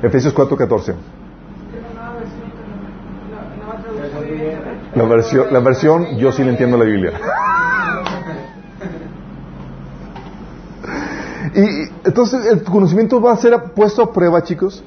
Efesios 0.01 0.34
4, 0.34 0.58
14. 0.58 0.91
Es 0.91 0.97
la 1.82 1.93
nueva 1.93 2.20
versión, 2.20 2.51
la, 3.32 3.41
la 3.41 3.56
nueva 3.56 3.76
traducción 3.82 4.24
viviente, 4.24 4.45
¿verdad? 4.45 4.45
La 4.95 5.03
versión, 5.03 5.47
la 5.51 5.60
versión, 5.60 6.18
yo 6.18 6.32
sí 6.32 6.43
le 6.43 6.51
entiendo 6.51 6.78
la 6.78 6.86
Biblia. 6.86 7.12
Y 11.53 11.89
entonces 12.06 12.45
el 12.45 12.64
conocimiento 12.64 13.22
va 13.22 13.34
a 13.34 13.38
ser 13.38 13.53
puesto 13.76 14.01
a 14.03 14.12
prueba, 14.14 14.43
chicos. 14.43 14.84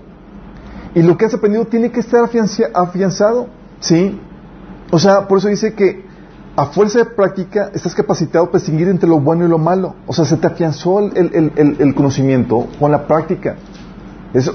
Y 0.94 1.02
lo 1.02 1.16
que 1.16 1.26
has 1.26 1.34
aprendido 1.34 1.66
tiene 1.66 1.90
que 1.90 2.00
estar 2.00 2.28
afianzado, 2.74 3.48
¿sí? 3.80 4.20
O 4.90 4.98
sea, 4.98 5.28
por 5.28 5.38
eso 5.38 5.48
dice 5.48 5.74
que 5.74 6.04
a 6.56 6.66
fuerza 6.66 6.98
de 7.00 7.04
práctica 7.06 7.70
estás 7.72 7.94
capacitado 7.94 8.46
para 8.46 8.58
distinguir 8.58 8.88
entre 8.88 9.08
lo 9.08 9.20
bueno 9.20 9.44
y 9.44 9.48
lo 9.48 9.58
malo. 9.58 9.94
O 10.06 10.12
sea, 10.12 10.24
se 10.24 10.36
te 10.36 10.46
afianzó 10.46 10.98
el- 11.00 11.12
el- 11.34 11.52
el- 11.56 11.76
el 11.78 11.94
conocimiento 11.94 12.66
con 12.80 12.90
la 12.90 13.06
práctica. 13.06 13.56
Eso. 14.34 14.54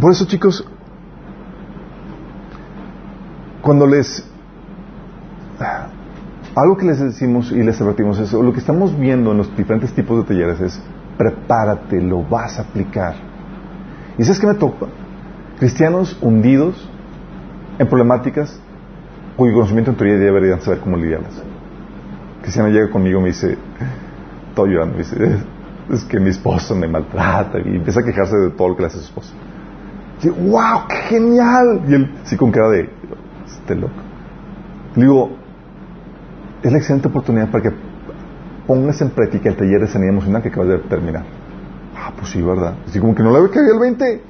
Por 0.00 0.12
eso, 0.12 0.26
chicos, 0.26 0.64
cuando 3.68 3.86
les 3.86 4.26
algo 6.54 6.78
que 6.78 6.86
les 6.86 6.98
decimos 6.98 7.52
y 7.52 7.62
les 7.62 7.78
advertimos 7.78 8.18
es 8.18 8.32
lo 8.32 8.50
que 8.50 8.60
estamos 8.60 8.98
viendo 8.98 9.32
en 9.32 9.36
los 9.36 9.54
diferentes 9.54 9.92
tipos 9.92 10.16
de 10.16 10.24
talleres 10.24 10.58
es 10.62 10.82
prepárate, 11.18 12.00
lo 12.00 12.22
vas 12.22 12.58
a 12.58 12.62
aplicar. 12.62 13.16
¿Y 14.16 14.24
sabes 14.24 14.40
qué 14.40 14.46
me 14.46 14.54
toca? 14.54 14.86
Cristianos 15.58 16.16
hundidos 16.22 16.88
en 17.78 17.86
problemáticas 17.88 18.58
cuyo 19.36 19.52
conocimiento 19.52 19.90
en 19.90 19.98
teoría 19.98 20.16
deberían 20.16 20.62
saber 20.62 20.80
cómo 20.80 20.96
lidiarlas. 20.96 21.42
Cristiano 22.40 22.70
llega 22.70 22.88
conmigo 22.88 23.18
y 23.18 23.22
me 23.22 23.28
dice, 23.28 23.58
estoy 24.48 24.70
llorando, 24.70 24.94
me 24.94 25.02
dice, 25.02 25.44
es 25.92 26.04
que 26.04 26.18
mi 26.18 26.30
esposo 26.30 26.74
me 26.74 26.88
maltrata 26.88 27.58
y 27.58 27.76
empieza 27.76 28.00
a 28.00 28.02
quejarse 28.02 28.34
de 28.34 28.50
todo 28.52 28.70
lo 28.70 28.76
que 28.76 28.80
le 28.80 28.86
hace 28.86 28.96
su 28.96 29.04
esposa. 29.04 29.34
Y 30.22 30.28
wow, 30.30 30.88
qué 30.88 30.96
genial. 30.96 31.82
Y 31.86 31.94
él, 31.94 32.14
sí, 32.24 32.34
con 32.34 32.50
cara 32.50 32.70
de, 32.70 32.98
este 33.52 33.74
loco. 33.74 33.94
Le 34.96 35.02
digo, 35.02 35.30
es 36.62 36.72
la 36.72 36.78
excelente 36.78 37.08
oportunidad 37.08 37.50
para 37.50 37.64
que 37.64 37.76
pongas 38.66 39.00
en 39.00 39.10
práctica 39.10 39.48
el 39.48 39.56
taller 39.56 39.80
de 39.80 39.86
sanidad 39.86 40.12
emocional 40.12 40.42
que 40.42 40.48
acabas 40.48 40.68
de 40.68 40.78
terminar. 40.88 41.24
Ah, 41.96 42.12
pues 42.16 42.30
sí, 42.30 42.42
¿verdad? 42.42 42.74
Así 42.86 43.00
como 43.00 43.14
que 43.14 43.22
no 43.22 43.30
le 43.30 43.38
había 43.38 43.50
caído 43.50 43.74
el 43.74 43.80
20. 43.80 44.22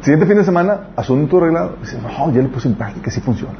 Siguiente 0.00 0.26
fin 0.26 0.36
de 0.36 0.44
semana, 0.44 0.88
asunto 0.94 1.38
arreglado. 1.38 1.76
Dice, 1.80 1.98
no, 2.00 2.32
ya 2.32 2.42
lo 2.42 2.48
puse 2.50 2.68
en 2.68 2.74
práctica, 2.74 3.10
sí 3.10 3.20
funciona. 3.20 3.54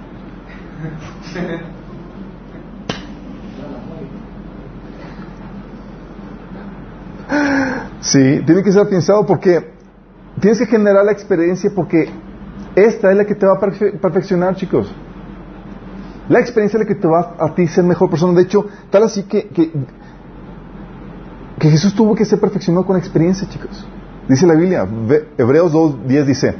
Sí, 8.00 8.42
tiene 8.46 8.62
que 8.62 8.70
ser 8.70 8.88
pensado 8.88 9.26
porque 9.26 9.72
tienes 10.40 10.58
que 10.60 10.66
generar 10.66 11.04
la 11.04 11.12
experiencia 11.12 11.70
porque 11.74 12.08
esta 12.76 13.10
es 13.10 13.16
la 13.16 13.24
que 13.24 13.34
te 13.34 13.46
va 13.46 13.54
a 13.54 13.60
perfe- 13.60 13.98
perfeccionar, 13.98 14.54
chicos. 14.54 14.94
La 16.28 16.40
experiencia 16.40 16.78
es 16.78 16.86
la 16.86 16.94
que 16.94 17.00
te 17.00 17.08
va 17.08 17.34
a 17.38 17.54
ti 17.54 17.66
ser 17.66 17.84
mejor 17.84 18.10
persona. 18.10 18.34
De 18.34 18.42
hecho, 18.42 18.66
tal 18.90 19.04
así 19.04 19.22
que, 19.24 19.48
que, 19.48 19.70
Jesús 21.58 21.94
tuvo 21.94 22.14
que 22.14 22.24
ser 22.24 22.38
perfeccionado 22.38 22.84
con 22.86 22.96
experiencia, 22.96 23.48
chicos. 23.48 23.86
Dice 24.28 24.46
la 24.46 24.54
Biblia, 24.54 24.86
Hebreos 25.38 25.72
2.10 25.72 26.24
dice, 26.24 26.54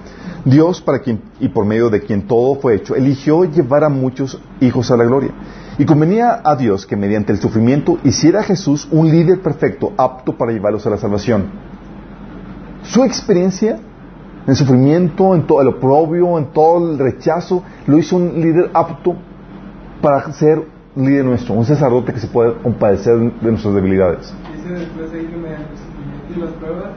Dios, 0.45 0.81
para 0.81 1.01
quien 1.01 1.21
y 1.41 1.49
por 1.49 1.67
medio 1.67 1.91
de 1.91 2.01
quien 2.01 2.27
todo 2.27 2.55
fue 2.61 2.77
hecho, 2.77 2.95
eligió 2.95 3.45
llevar 3.45 3.85
a 3.85 3.89
muchos 3.89 4.41
hijos 4.61 4.91
a 4.91 4.97
la 4.97 5.05
gloria. 5.05 5.33
Y 5.79 5.85
convenía 5.85 6.41
a 6.43 6.57
Dios 6.57 6.87
que 6.87 6.97
mediante 6.97 7.33
el 7.33 7.39
sufrimiento 7.41 7.99
hiciera 8.05 8.41
a 8.41 8.45
Jesús 8.45 8.89
un 8.91 9.11
líder 9.11 9.43
perfecto, 9.43 9.93
apto 9.99 10.39
para 10.39 10.53
llevarlos 10.53 10.87
a 10.87 10.91
la 10.91 10.97
salvación. 10.97 11.51
Su 12.85 13.05
experiencia 13.05 13.81
en 14.47 14.51
el 14.51 14.57
sufrimiento, 14.57 15.35
en 15.35 15.45
todo 15.45 15.61
el 15.61 15.69
oprobio, 15.69 16.39
en 16.39 16.53
todo 16.53 16.93
el 16.93 16.99
rechazo, 16.99 17.65
lo 17.87 17.99
hizo 17.99 18.15
un 18.15 18.41
líder 18.41 18.71
apto 18.75 19.17
para 20.01 20.33
ser 20.33 20.63
líder 20.95 21.25
nuestro, 21.25 21.55
un 21.55 21.65
sacerdote 21.65 22.13
que 22.13 22.21
se 22.21 22.29
puede 22.29 22.55
compadecer 22.63 23.19
de 23.19 23.51
nuestras 23.51 23.75
debilidades. 23.75 24.33
Dice 24.55 24.69
después 24.69 25.13
ahí 25.13 25.27
que 25.27 25.37
mediante 25.37 25.73
el 25.73 25.79
sufrimiento 25.79 26.35
y 26.37 26.41
las 26.41 26.51
pruebas 26.51 26.91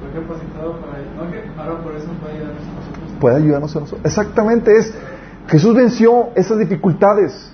fue 0.00 0.20
capacitado 0.20 0.80
para 0.80 1.00
ello. 1.00 1.10
No 1.16 1.30
que 1.30 1.60
ahora 1.60 1.82
por 1.82 1.94
eso 1.96 2.08
puede 2.20 2.34
ayudarnos 2.34 2.62
a 2.62 2.74
nosotros. 2.74 3.20
puede 3.20 3.36
ayudarnos 3.36 3.76
a 3.76 3.80
nosotros. 3.80 4.04
Exactamente 4.04 4.76
es, 4.76 4.94
Jesús 5.48 5.74
venció 5.74 6.28
esas 6.34 6.58
dificultades. 6.58 7.52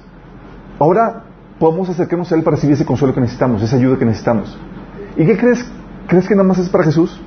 Ahora 0.81 1.27
podemos 1.61 1.89
acercarnos 1.89 2.33
a 2.33 2.35
Él 2.35 2.43
para 2.43 2.57
recibir 2.57 2.75
ese 2.75 2.85
consuelo 2.85 3.15
que 3.15 3.21
necesitamos, 3.21 3.63
esa 3.63 3.77
ayuda 3.77 3.97
que 3.97 4.05
necesitamos. 4.05 4.59
¿Y 5.17 5.25
qué 5.25 5.37
crees? 5.39 5.65
¿Crees 6.09 6.27
que 6.27 6.35
nada 6.35 6.49
más 6.49 6.59
es 6.59 6.69
para 6.69 6.83
Jesús? 6.83 7.21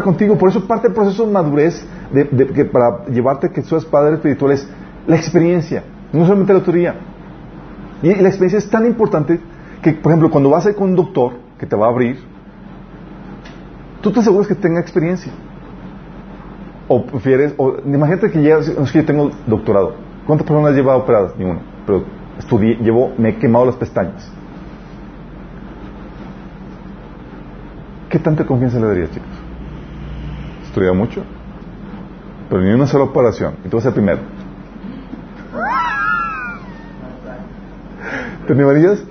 Contigo. 0.00 0.38
Por 0.38 0.48
eso 0.48 0.66
parte 0.66 0.88
del 0.88 0.94
proceso 0.94 1.26
de 1.26 1.32
madurez 1.32 1.86
de, 2.12 2.46
que 2.46 2.64
para 2.64 3.04
llevarte 3.06 3.50
que 3.50 3.62
seas 3.62 3.84
padre 3.84 4.14
espiritual 4.14 4.52
es 4.52 4.66
la 5.06 5.16
experiencia, 5.16 5.84
no 6.12 6.24
solamente 6.24 6.54
la 6.54 6.62
teoría. 6.62 6.94
Y 8.02 8.14
la 8.14 8.28
experiencia 8.28 8.58
es 8.58 8.70
tan 8.70 8.86
importante 8.86 9.38
que, 9.82 9.92
por 9.92 10.12
ejemplo, 10.12 10.30
cuando 10.30 10.50
vas 10.50 10.64
a 10.66 10.70
ir 10.70 10.76
con 10.76 10.90
un 10.90 10.96
doctor 10.96 11.34
que 11.58 11.66
te 11.66 11.76
va 11.76 11.86
a 11.86 11.90
abrir, 11.90 12.18
tú 14.00 14.10
te 14.10 14.20
aseguras 14.20 14.46
que 14.46 14.54
tenga 14.54 14.80
experiencia. 14.80 15.32
O 16.88 17.04
prefieres, 17.04 17.54
o 17.58 17.76
imagínate 17.84 18.30
que 18.30 18.40
llegas, 18.40 18.68
es 18.68 18.92
que 18.92 18.98
yo 19.00 19.04
tengo 19.04 19.30
doctorado. 19.46 19.94
¿Cuántas 20.26 20.46
personas 20.46 20.74
lleva 20.74 20.96
operadas? 20.96 21.36
Ninguna. 21.36 21.60
Pero 21.86 22.04
estudié, 22.38 22.76
llevo, 22.76 23.12
me 23.18 23.30
he 23.30 23.36
quemado 23.36 23.66
las 23.66 23.76
pestañas. 23.76 24.30
¿Qué 28.08 28.18
tanta 28.18 28.44
confianza 28.44 28.78
le 28.78 28.86
darías, 28.86 29.10
chicos? 29.10 29.51
Estudiado 30.72 30.94
mucho, 30.94 31.22
pero 32.48 32.62
ni 32.62 32.72
una 32.72 32.86
sola 32.86 33.04
operación. 33.04 33.56
Y 33.62 33.68
tú 33.68 33.76
vas 33.76 33.84
a 33.84 33.90
ser 33.90 33.94
primero. 33.94 34.20
¿Te 38.46 38.52
animarías? 38.54 39.04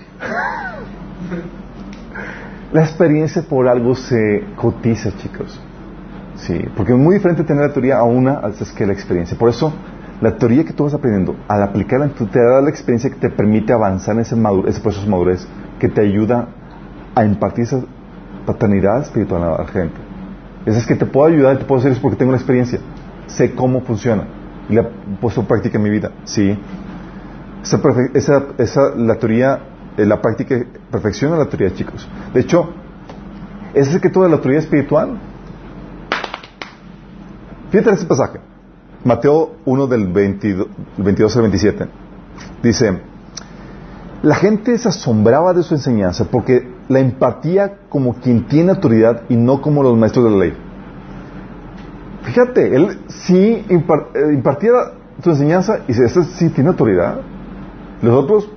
La 2.73 2.81
experiencia 2.81 3.43
por 3.43 3.67
algo 3.67 3.93
se 3.93 4.43
cotiza, 4.55 5.15
chicos. 5.17 5.61
Sí, 6.37 6.59
porque 6.75 6.93
es 6.93 6.97
muy 6.97 7.13
diferente 7.17 7.43
tener 7.43 7.67
la 7.67 7.73
teoría 7.73 7.99
a 7.99 8.03
una 8.05 8.41
es 8.59 8.71
que 8.71 8.87
la 8.87 8.93
experiencia. 8.93 9.37
Por 9.37 9.49
eso, 9.49 9.71
la 10.19 10.37
teoría 10.37 10.63
que 10.63 10.73
tú 10.73 10.85
vas 10.85 10.95
aprendiendo, 10.95 11.35
al 11.47 11.61
aplicarla, 11.61 12.07
tú 12.07 12.25
te 12.25 12.39
da 12.39 12.59
la 12.59 12.71
experiencia 12.71 13.11
que 13.11 13.17
te 13.17 13.29
permite 13.29 13.71
avanzar 13.71 14.15
en 14.15 14.21
ese, 14.21 14.35
madu- 14.35 14.67
ese 14.67 14.81
proceso 14.81 15.05
de 15.05 15.11
madurez, 15.11 15.47
que 15.79 15.89
te 15.89 16.01
ayuda 16.01 16.47
a 17.13 17.23
impartir 17.23 17.65
esa 17.65 17.81
paternidad 18.47 19.01
espiritual 19.01 19.43
a 19.43 19.61
la 19.61 19.67
gente. 19.67 20.09
Esa 20.65 20.77
es 20.77 20.85
que 20.85 20.95
te 20.95 21.05
puedo 21.05 21.27
ayudar, 21.27 21.57
te 21.57 21.65
puedo 21.65 21.79
hacer 21.79 21.91
eso 21.91 22.01
porque 22.01 22.17
tengo 22.17 22.31
la 22.31 22.37
experiencia. 22.37 22.79
Sé 23.27 23.53
cómo 23.55 23.81
funciona. 23.81 24.27
Y 24.69 24.75
la 24.75 24.81
he 24.81 24.85
puesto 25.19 25.43
práctica 25.43 25.77
en 25.77 25.83
mi 25.83 25.89
vida. 25.89 26.11
Sí. 26.23 26.57
Esa, 28.13 28.43
esa, 28.57 28.95
la 28.95 29.15
teoría, 29.15 29.59
eh, 29.97 30.05
la 30.05 30.21
práctica 30.21 30.55
perfecciona 30.91 31.37
la 31.37 31.47
teoría, 31.47 31.73
chicos. 31.73 32.07
De 32.33 32.41
hecho, 32.41 32.73
es 33.73 33.97
que 33.99 34.09
toda 34.09 34.27
la 34.29 34.39
teoría 34.39 34.59
espiritual. 34.59 35.17
Fíjate 37.71 37.89
en 37.89 37.95
este 37.95 38.07
pasaje. 38.07 38.39
Mateo 39.03 39.55
1 39.65 39.87
del 39.87 40.07
22, 40.07 40.67
22 40.97 41.35
al 41.35 41.41
27. 41.43 41.87
Dice, 42.61 43.01
la 44.23 44.35
gente 44.35 44.77
se 44.77 44.87
asombraba 44.87 45.53
de 45.53 45.63
su 45.63 45.73
enseñanza 45.73 46.25
porque 46.25 46.69
la 46.89 46.99
impartía 46.99 47.77
como 47.89 48.13
quien 48.15 48.47
tiene 48.47 48.71
autoridad 48.71 49.23
y 49.29 49.35
no 49.35 49.61
como 49.61 49.81
los 49.81 49.97
maestros 49.97 50.25
de 50.25 50.31
la 50.31 50.37
ley. 50.37 50.53
Fíjate, 52.23 52.75
él 52.75 52.99
sí 53.07 53.65
eh, 53.67 54.33
impartía 54.33 54.71
su 55.23 55.29
enseñanza 55.31 55.79
y 55.85 55.87
dice, 55.87 56.05
este 56.05 56.23
sí 56.23 56.49
tiene 56.49 56.69
autoridad. 56.69 57.21
Los 58.01 58.23
otros. 58.23 58.49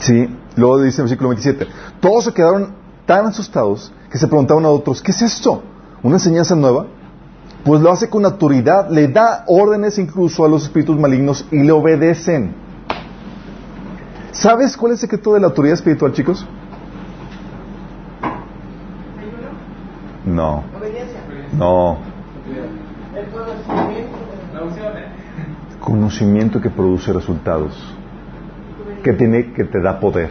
Sí, 0.00 0.34
luego 0.56 0.80
dice 0.80 1.02
en 1.02 1.06
el 1.06 1.10
versículo 1.10 1.28
27, 1.30 1.66
todos 2.00 2.24
se 2.24 2.32
quedaron 2.32 2.72
tan 3.04 3.26
asustados 3.26 3.92
que 4.10 4.18
se 4.18 4.26
preguntaban 4.26 4.64
a 4.64 4.68
otros, 4.68 5.02
¿qué 5.02 5.10
es 5.10 5.20
esto? 5.20 5.62
¿Una 6.02 6.16
enseñanza 6.16 6.54
nueva? 6.54 6.86
Pues 7.64 7.82
lo 7.82 7.90
hace 7.90 8.08
con 8.08 8.24
autoridad, 8.24 8.88
le 8.90 9.08
da 9.08 9.44
órdenes 9.46 9.98
incluso 9.98 10.44
a 10.44 10.48
los 10.48 10.64
espíritus 10.64 10.98
malignos 10.98 11.46
y 11.50 11.62
le 11.62 11.72
obedecen. 11.72 12.54
¿Sabes 14.32 14.76
cuál 14.76 14.92
es 14.92 14.98
el 14.98 15.08
secreto 15.08 15.34
de 15.34 15.40
la 15.40 15.48
autoridad 15.48 15.74
espiritual, 15.74 16.12
chicos? 16.12 16.46
No, 20.24 20.64
no. 21.58 21.98
Conocimiento 25.80 26.60
que 26.60 26.70
produce 26.70 27.12
resultados, 27.12 27.74
que 29.02 29.12
tiene, 29.12 29.52
que 29.52 29.64
te 29.64 29.80
da 29.80 29.98
poder. 29.98 30.30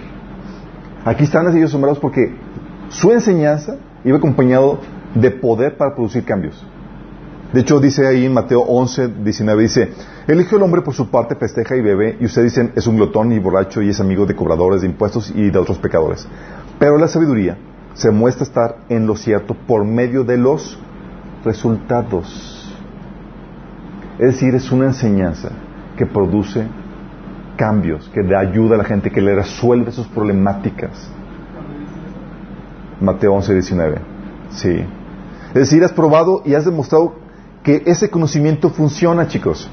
Aquí 1.05 1.23
están 1.23 1.47
ellos 1.55 1.69
asombrados 1.69 1.99
porque 1.99 2.35
su 2.89 3.11
enseñanza 3.11 3.77
iba 4.03 4.17
acompañado 4.17 4.79
de 5.15 5.31
poder 5.31 5.75
para 5.77 5.93
producir 5.93 6.23
cambios. 6.23 6.65
De 7.53 7.61
hecho, 7.61 7.79
dice 7.79 8.05
ahí 8.05 8.25
en 8.25 8.33
Mateo 8.33 8.61
11, 8.61 9.07
19, 9.23 9.63
dice, 9.63 9.91
el 10.27 10.61
hombre 10.61 10.81
por 10.81 10.93
su 10.93 11.09
parte 11.09 11.35
festeja 11.35 11.75
y 11.75 11.81
bebe, 11.81 12.17
y 12.19 12.25
ustedes 12.25 12.53
dicen, 12.53 12.73
es 12.75 12.85
un 12.85 12.97
glotón 12.97 13.31
y 13.31 13.39
borracho 13.39 13.81
y 13.81 13.89
es 13.89 13.99
amigo 13.99 14.27
de 14.27 14.35
cobradores 14.35 14.81
de 14.81 14.87
impuestos 14.87 15.33
y 15.35 15.49
de 15.49 15.57
otros 15.57 15.79
pecadores. 15.79 16.27
Pero 16.77 16.99
la 16.99 17.07
sabiduría 17.07 17.57
se 17.93 18.11
muestra 18.11 18.43
estar 18.43 18.77
en 18.89 19.07
lo 19.07 19.15
cierto 19.15 19.55
por 19.55 19.83
medio 19.83 20.23
de 20.23 20.37
los 20.37 20.79
resultados. 21.43 22.71
Es 24.19 24.33
decir, 24.33 24.53
es 24.53 24.71
una 24.71 24.85
enseñanza 24.85 25.49
que 25.97 26.05
produce 26.05 26.67
cambios, 27.57 28.09
que 28.13 28.21
le 28.21 28.35
ayuda 28.35 28.75
a 28.75 28.77
la 28.77 28.83
gente, 28.83 29.09
que 29.09 29.21
le 29.21 29.33
resuelve 29.33 29.91
sus 29.91 30.07
problemáticas. 30.07 31.09
Mateo 33.01 33.33
11, 33.33 33.53
19. 33.53 33.97
Sí. 34.51 34.85
Es 35.49 35.53
decir, 35.53 35.83
has 35.83 35.93
probado 35.93 36.43
y 36.45 36.53
has 36.53 36.65
demostrado 36.65 37.15
que 37.63 37.83
ese 37.85 38.09
conocimiento 38.09 38.69
funciona, 38.69 39.27
chicos. 39.27 39.69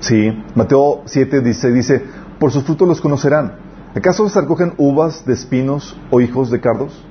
Sí. 0.00 0.32
Mateo 0.54 1.02
7 1.06 1.40
dice, 1.40 1.72
dice, 1.72 2.02
por 2.38 2.52
sus 2.52 2.64
frutos 2.64 2.86
los 2.86 3.00
conocerán. 3.00 3.54
¿Acaso 3.94 4.28
se 4.28 4.40
recogen 4.40 4.74
uvas 4.76 5.24
de 5.24 5.32
espinos 5.32 5.96
o 6.10 6.20
hijos 6.20 6.50
de 6.50 6.60
cardos? 6.60 7.04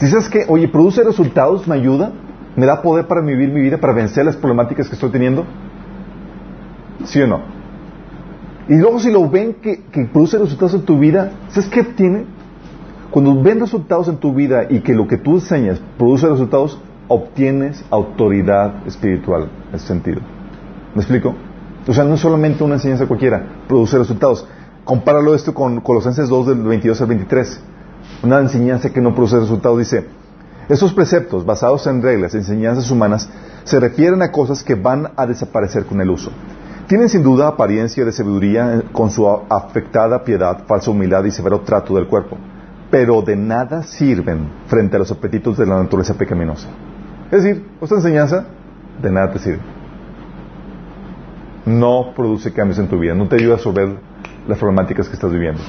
¿Dices 0.00 0.28
que, 0.28 0.44
oye, 0.48 0.68
produce 0.68 1.02
resultados, 1.02 1.66
me 1.66 1.74
ayuda? 1.74 2.12
¿Me 2.56 2.66
da 2.66 2.82
poder 2.82 3.06
para 3.06 3.20
vivir 3.20 3.50
mi 3.50 3.60
vida, 3.60 3.78
para 3.78 3.92
vencer 3.92 4.24
las 4.24 4.36
problemáticas 4.36 4.88
que 4.88 4.94
estoy 4.94 5.10
teniendo? 5.10 5.44
¿Sí 7.04 7.20
o 7.20 7.26
no? 7.26 7.40
Y 8.68 8.74
luego 8.74 9.00
si 9.00 9.10
lo 9.10 9.28
ven 9.28 9.54
que, 9.54 9.84
que 9.84 10.04
produce 10.04 10.38
resultados 10.38 10.74
en 10.74 10.82
tu 10.82 10.98
vida, 10.98 11.32
¿sabes 11.48 11.70
qué 11.70 11.80
obtiene? 11.80 12.26
Cuando 13.10 13.40
ven 13.40 13.60
resultados 13.60 14.08
en 14.08 14.18
tu 14.18 14.34
vida 14.34 14.66
y 14.68 14.80
que 14.80 14.92
lo 14.92 15.08
que 15.08 15.16
tú 15.16 15.36
enseñas 15.36 15.80
produce 15.96 16.28
resultados, 16.28 16.78
obtienes 17.08 17.84
autoridad 17.90 18.86
espiritual 18.86 19.48
en 19.70 19.74
ese 19.74 19.86
sentido. 19.86 20.20
¿Me 20.94 21.00
explico? 21.00 21.34
O 21.86 21.92
sea, 21.92 22.04
no 22.04 22.16
solamente 22.16 22.62
una 22.62 22.74
enseñanza 22.74 23.06
cualquiera, 23.06 23.42
produce 23.66 23.98
resultados. 23.98 24.46
Compáralo 24.84 25.34
esto 25.34 25.54
con 25.54 25.80
Colosenses 25.80 26.28
2 26.28 26.46
del 26.46 26.62
22 26.62 27.00
al 27.00 27.06
23. 27.06 27.60
Una 28.22 28.40
enseñanza 28.40 28.90
que 28.90 29.00
no 29.00 29.14
produce 29.14 29.38
resultados 29.38 29.78
dice, 29.78 30.06
estos 30.68 30.92
preceptos 30.92 31.46
basados 31.46 31.86
en 31.86 32.02
reglas 32.02 32.34
enseñanzas 32.34 32.90
humanas 32.90 33.28
se 33.64 33.80
refieren 33.80 34.20
a 34.22 34.30
cosas 34.30 34.62
que 34.62 34.74
van 34.74 35.12
a 35.16 35.26
desaparecer 35.26 35.86
con 35.86 36.00
el 36.00 36.10
uso. 36.10 36.30
Tienen 36.86 37.08
sin 37.08 37.22
duda 37.22 37.48
apariencia 37.48 38.04
de 38.04 38.12
sabiduría 38.12 38.82
con 38.92 39.10
su 39.10 39.26
afectada 39.28 40.24
piedad, 40.24 40.64
falsa 40.66 40.90
humildad 40.90 41.24
y 41.24 41.30
severo 41.30 41.60
trato 41.60 41.94
del 41.94 42.06
cuerpo, 42.06 42.36
pero 42.90 43.22
de 43.22 43.36
nada 43.36 43.82
sirven 43.82 44.48
frente 44.66 44.96
a 44.96 44.98
los 45.00 45.10
apetitos 45.10 45.56
de 45.56 45.66
la 45.66 45.82
naturaleza 45.82 46.14
pecaminosa. 46.14 46.68
Es 47.30 47.42
decir, 47.42 47.66
esta 47.80 47.96
enseñanza 47.96 48.46
de 49.02 49.10
nada 49.10 49.32
te 49.32 49.38
sirve. 49.38 49.60
No 51.66 52.12
produce 52.16 52.52
cambios 52.52 52.78
en 52.78 52.88
tu 52.88 52.98
vida, 52.98 53.14
no 53.14 53.28
te 53.28 53.36
ayuda 53.36 53.54
a 53.54 53.56
resolver 53.56 53.98
las 54.46 54.58
problemáticas 54.58 55.08
que 55.08 55.14
estás 55.14 55.30
viviendo. 55.30 55.60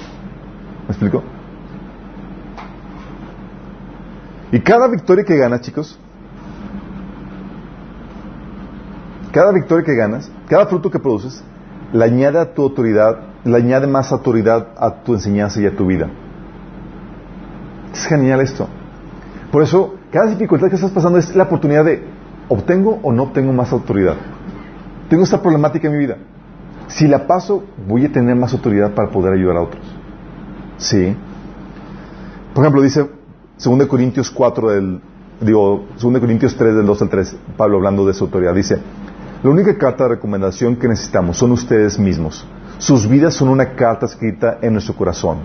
¿Me 0.88 0.90
explico? 0.90 1.22
Y 4.52 4.62
cada 4.62 4.88
victoria 4.88 5.26
que 5.26 5.36
ganas, 5.36 5.62
chicos, 5.62 6.00
cada 9.32 9.52
victoria 9.52 9.86
que 9.86 9.96
ganas, 9.96 10.32
cada 10.48 10.66
fruto 10.66 10.90
que 10.90 10.98
produces, 10.98 11.44
le 11.92 12.04
añade 12.04 12.40
a 12.40 12.54
tu 12.54 12.64
autoridad, 12.64 13.20
le 13.44 13.58
añade 13.58 13.86
más 13.86 14.12
autoridad 14.12 14.70
a 14.78 15.04
tu 15.04 15.14
enseñanza 15.14 15.62
y 15.62 15.66
a 15.66 15.76
tu 15.76 15.86
vida. 15.86 16.10
Es 17.94 18.06
genial 18.06 18.40
esto. 18.40 18.68
Por 19.52 19.64
eso, 19.64 19.99
cada 20.12 20.32
dificultad 20.32 20.70
que 20.70 20.76
estás 20.76 20.92
pasando 20.92 21.20
es 21.20 21.36
la 21.36 21.44
oportunidad 21.44 21.86
de 21.86 22.04
obtengo 22.48 23.00
o 23.04 23.12
no 23.12 23.24
obtengo 23.24 23.54
más 23.54 23.72
autoridad. 23.72 24.16
Tengo 25.10 25.24
esta 25.24 25.42
problemática 25.42 25.88
en 25.88 25.94
mi 25.94 26.00
vida. 26.00 26.18
Si 26.88 27.08
la 27.08 27.28
paso, 27.28 27.64
voy 27.88 28.06
a 28.06 28.12
tener 28.12 28.36
más 28.36 28.54
autoridad 28.54 28.94
para 28.94 29.10
poder 29.10 29.34
ayudar 29.34 29.58
a 29.58 29.62
otros. 29.62 29.84
Sí. 30.78 31.16
Por 32.54 32.64
ejemplo, 32.64 32.82
dice 32.82 33.08
2 33.64 33.88
Corintios 33.88 34.32
4 34.32 34.70
del, 34.72 35.02
digo, 35.42 35.86
2 36.02 36.20
Corintios 36.20 36.56
3 36.56 36.76
del 36.76 36.86
2 36.86 37.02
al 37.04 37.10
3, 37.10 37.38
Pablo 37.58 37.78
hablando 37.78 38.06
de 38.06 38.14
su 38.14 38.26
autoridad, 38.26 38.56
dice, 38.56 38.80
la 39.44 39.50
única 39.50 39.78
carta 39.78 40.06
de 40.06 40.16
recomendación 40.16 40.76
que 40.76 40.88
necesitamos 40.88 41.38
son 41.38 41.52
ustedes 41.52 42.00
mismos. 42.00 42.46
Sus 42.80 43.08
vidas 43.08 43.36
son 43.36 43.50
una 43.50 43.76
carta 43.76 44.06
escrita 44.06 44.58
en 44.62 44.74
nuestro 44.74 44.96
corazón. 44.96 45.40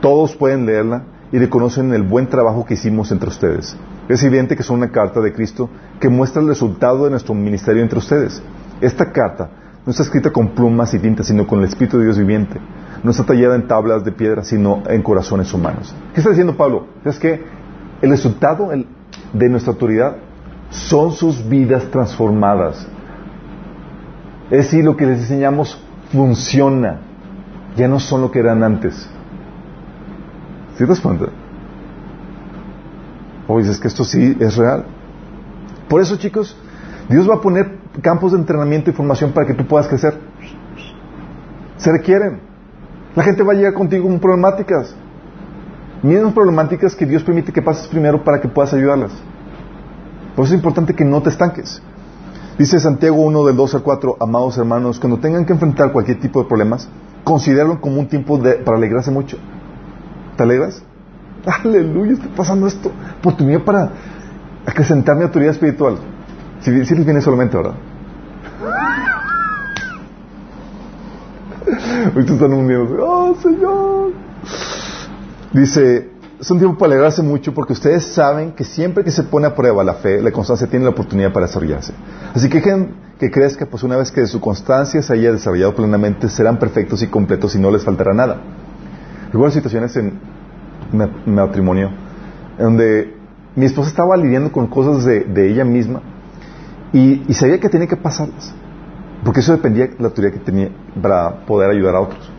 todos 0.00 0.36
pueden 0.36 0.66
leerla 0.66 1.04
y 1.30 1.38
reconocen 1.38 1.92
el 1.92 2.02
buen 2.02 2.28
trabajo 2.28 2.64
que 2.64 2.74
hicimos 2.74 3.12
entre 3.12 3.28
ustedes. 3.28 3.76
Es 4.08 4.22
evidente 4.22 4.56
que 4.56 4.62
son 4.62 4.76
una 4.78 4.90
carta 4.90 5.20
de 5.20 5.32
Cristo 5.32 5.68
que 6.00 6.08
muestra 6.08 6.40
el 6.40 6.48
resultado 6.48 7.04
de 7.04 7.10
nuestro 7.10 7.34
ministerio 7.34 7.82
entre 7.82 7.98
ustedes. 7.98 8.42
Esta 8.80 9.12
carta 9.12 9.50
no 9.84 9.90
está 9.90 10.02
escrita 10.02 10.30
con 10.30 10.48
plumas 10.48 10.92
y 10.94 10.98
tintas, 10.98 11.26
sino 11.26 11.46
con 11.46 11.60
el 11.60 11.66
Espíritu 11.66 11.98
de 11.98 12.04
Dios 12.04 12.18
viviente. 12.18 12.58
No 13.02 13.10
está 13.10 13.24
tallada 13.24 13.54
en 13.54 13.66
tablas 13.66 14.04
de 14.04 14.12
piedra, 14.12 14.44
sino 14.44 14.82
en 14.86 15.02
corazones 15.02 15.52
humanos. 15.52 15.94
¿Qué 16.12 16.20
está 16.20 16.30
diciendo 16.30 16.56
Pablo? 16.56 16.86
Es 17.04 17.18
que 17.18 17.42
el 18.00 18.10
resultado 18.10 18.70
de 19.32 19.48
nuestra 19.48 19.72
autoridad 19.72 20.16
son 20.70 21.12
sus 21.12 21.46
vidas 21.48 21.84
transformadas. 21.90 22.86
Es 24.50 24.64
decir, 24.64 24.84
lo 24.84 24.96
que 24.96 25.06
les 25.06 25.20
enseñamos 25.20 25.82
funciona. 26.12 27.00
Ya 27.76 27.88
no 27.88 28.00
son 28.00 28.22
lo 28.22 28.30
que 28.30 28.40
eran 28.40 28.62
antes. 28.62 29.08
¿Sí 30.78 30.86
te? 30.86 31.26
O 33.48 33.58
dices 33.58 33.80
que 33.80 33.88
esto 33.88 34.04
sí 34.04 34.36
es 34.38 34.56
real. 34.56 34.84
Por 35.88 36.00
eso, 36.00 36.16
chicos, 36.16 36.56
Dios 37.08 37.28
va 37.28 37.36
a 37.36 37.40
poner 37.40 37.78
campos 38.00 38.30
de 38.32 38.38
entrenamiento 38.38 38.90
y 38.90 38.92
formación 38.92 39.32
para 39.32 39.46
que 39.46 39.54
tú 39.54 39.66
puedas 39.66 39.88
crecer. 39.88 40.16
Se 41.78 41.90
requieren. 41.90 42.40
La 43.16 43.24
gente 43.24 43.42
va 43.42 43.54
a 43.54 43.56
llegar 43.56 43.74
contigo 43.74 44.06
con 44.06 44.20
problemáticas. 44.20 44.94
Mismas 46.02 46.32
problemáticas 46.32 46.94
que 46.94 47.06
Dios 47.06 47.24
permite 47.24 47.52
que 47.52 47.60
pases 47.60 47.88
primero 47.88 48.22
para 48.22 48.40
que 48.40 48.46
puedas 48.46 48.72
ayudarlas. 48.72 49.10
Por 50.36 50.44
eso 50.44 50.54
es 50.54 50.58
importante 50.58 50.94
que 50.94 51.04
no 51.04 51.20
te 51.22 51.30
estanques. 51.30 51.82
Dice 52.56 52.78
Santiago 52.78 53.16
1 53.16 53.46
del 53.46 53.56
2 53.56 53.74
al 53.74 53.82
4, 53.82 54.16
amados 54.20 54.58
hermanos, 54.58 55.00
cuando 55.00 55.18
tengan 55.18 55.44
que 55.44 55.54
enfrentar 55.54 55.90
cualquier 55.90 56.20
tipo 56.20 56.40
de 56.40 56.48
problemas, 56.48 56.88
considérenlo 57.24 57.80
como 57.80 57.98
un 57.98 58.06
tiempo 58.06 58.40
para 58.64 58.76
alegrarse 58.76 59.10
mucho. 59.10 59.38
¿Te 60.38 60.44
alegras? 60.44 60.82
Aleluya, 61.44 62.12
está 62.12 62.28
pasando 62.28 62.68
esto. 62.68 62.92
Oportunidad 63.18 63.60
para 63.62 63.90
acrecentar 64.64 65.16
mi 65.16 65.24
autoridad 65.24 65.50
espiritual. 65.50 65.96
Si, 66.60 66.70
les 66.70 67.04
viene 67.04 67.20
solamente, 67.20 67.56
¿verdad? 67.56 67.74
Ahorita 72.14 72.34
están 72.34 72.52
unidos. 72.52 72.88
¡Oh, 73.00 73.34
Señor! 73.42 74.12
Dice, 75.52 76.08
es 76.38 76.50
un 76.52 76.58
tiempo 76.60 76.78
para 76.78 76.92
alegrarse 76.92 77.20
mucho 77.22 77.52
porque 77.52 77.72
ustedes 77.72 78.04
saben 78.04 78.52
que 78.52 78.62
siempre 78.62 79.02
que 79.02 79.10
se 79.10 79.24
pone 79.24 79.48
a 79.48 79.56
prueba 79.56 79.82
la 79.82 79.94
fe, 79.94 80.22
la 80.22 80.30
constancia 80.30 80.68
tiene 80.68 80.84
la 80.84 80.92
oportunidad 80.92 81.32
para 81.32 81.46
desarrollarse. 81.46 81.92
Así 82.32 82.48
que 82.48 82.62
que, 82.62 82.90
que 83.18 83.28
crezca, 83.32 83.66
pues 83.66 83.82
una 83.82 83.96
vez 83.96 84.12
que 84.12 84.24
su 84.28 84.40
constancia 84.40 85.02
se 85.02 85.12
haya 85.12 85.32
desarrollado 85.32 85.74
plenamente, 85.74 86.28
serán 86.28 86.60
perfectos 86.60 87.02
y 87.02 87.08
completos 87.08 87.56
y 87.56 87.58
no 87.58 87.72
les 87.72 87.82
faltará 87.82 88.14
nada. 88.14 88.40
Recuerdo 89.32 89.50
situaciones 89.50 89.96
en 89.96 90.18
matrimonio 91.26 91.90
donde 92.58 93.14
mi 93.54 93.66
esposa 93.66 93.90
estaba 93.90 94.16
lidiando 94.16 94.52
con 94.52 94.66
cosas 94.66 95.04
de, 95.04 95.50
ella 95.50 95.64
misma 95.64 96.00
y, 96.92 97.22
sabía 97.34 97.58
que 97.58 97.68
tenía 97.68 97.86
que 97.86 97.96
pasarlas, 97.96 98.54
porque 99.24 99.40
eso 99.40 99.52
dependía 99.52 99.86
de 99.86 99.96
la 99.98 100.06
autoridad 100.06 100.32
que 100.32 100.38
tenía 100.38 100.70
para 101.00 101.44
poder 101.44 101.70
ayudar 101.70 101.96
a 101.96 102.00
otros. 102.00 102.32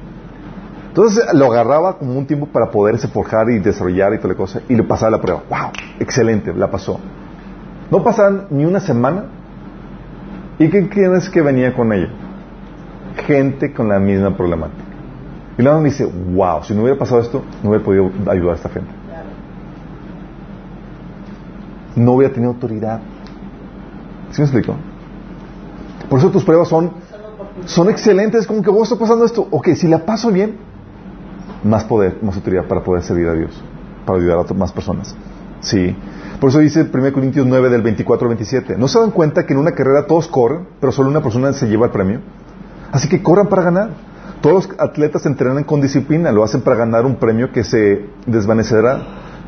Entonces 0.88 1.24
lo 1.34 1.46
agarraba 1.46 1.98
como 1.98 2.18
un 2.18 2.26
tiempo 2.26 2.48
para 2.48 2.72
poderse 2.72 3.08
forjar 3.08 3.50
y 3.50 3.60
desarrollar 3.60 4.14
y 4.14 4.18
toda 4.18 4.30
la 4.30 4.38
cosa, 4.38 4.62
y 4.68 4.76
le 4.76 4.84
pasaba 4.84 5.12
la 5.12 5.22
prueba. 5.22 5.44
¡Wow! 5.50 5.72
Excelente, 6.00 6.54
la 6.54 6.72
pasó. 6.72 7.00
No 7.92 8.04
pasaban 8.04 8.48
ni 8.50 8.66
una 8.66 8.80
semana, 8.80 9.26
¿y 10.58 10.70
qué 10.70 10.90
crees 10.90 11.30
que 11.30 11.42
venía 11.42 11.74
con 11.74 11.94
ella? 11.94 12.10
Gente 13.28 13.74
con 13.74 13.90
la 13.90 14.00
misma 14.00 14.36
problemática. 14.36 14.89
Me 15.60 15.84
dice, 15.90 16.06
wow, 16.06 16.64
si 16.64 16.74
no 16.74 16.84
hubiera 16.84 16.98
pasado 16.98 17.20
esto, 17.20 17.44
no 17.62 17.70
hubiera 17.70 17.84
podido 17.84 18.10
ayudar 18.28 18.54
a 18.54 18.56
esta 18.56 18.70
gente. 18.70 18.90
No 21.98 22.14
hubiera 22.14 22.34
tenido 22.34 22.54
autoridad. 22.54 23.02
¿Sí 24.32 24.42
me 24.42 24.46
explico? 24.46 24.76
Por 26.10 26.20
eso 26.20 26.30
tus 26.32 26.46
pruebas 26.46 26.70
son, 26.70 26.92
son 27.66 27.90
excelentes, 27.90 28.48
como 28.48 28.62
que 28.62 28.70
vos 28.70 28.84
está 28.84 28.98
pasando 28.98 29.26
esto. 29.26 29.50
Ok, 29.52 29.70
si 29.76 29.90
la 29.90 30.06
paso 30.06 30.32
bien, 30.32 30.56
más 31.66 31.84
poder, 31.84 32.20
más 32.22 32.38
autoridad 32.38 32.64
para 32.64 32.82
poder 32.82 33.04
servir 33.04 33.28
a 33.28 33.34
Dios, 33.34 33.62
para 34.06 34.18
ayudar 34.18 34.46
a 34.50 34.54
más 34.54 34.72
personas. 34.72 35.14
Sí. 35.60 35.94
Por 36.40 36.52
eso 36.52 36.60
dice 36.60 36.90
1 36.90 37.12
Corintios 37.12 37.46
9 37.46 37.70
del 37.70 37.82
24 37.82 38.30
al 38.30 38.36
27. 38.36 38.78
¿No 38.78 38.88
se 38.88 38.98
dan 38.98 39.12
cuenta 39.12 39.46
que 39.46 39.52
en 39.52 39.60
una 39.60 39.74
carrera 39.74 40.08
todos 40.08 40.30
corren, 40.30 40.70
pero 40.80 40.94
solo 40.94 41.10
una 41.10 41.22
persona 41.22 41.52
se 41.52 41.68
lleva 41.68 41.88
el 41.88 41.92
premio? 41.92 42.22
Así 42.94 43.10
que 43.10 43.22
corran 43.22 43.50
para 43.50 43.64
ganar. 43.64 44.09
Todos 44.42 44.70
los 44.70 44.80
atletas 44.80 45.26
entrenan 45.26 45.66
con 45.66 45.82
disciplina, 45.82 46.32
lo 46.32 46.44
hacen 46.44 46.62
para 46.62 46.78
ganar 46.78 47.06
un 47.06 47.18
premio 47.18 47.52
que 47.52 47.64
se 47.64 48.06
desvanecerá, 48.26 49.02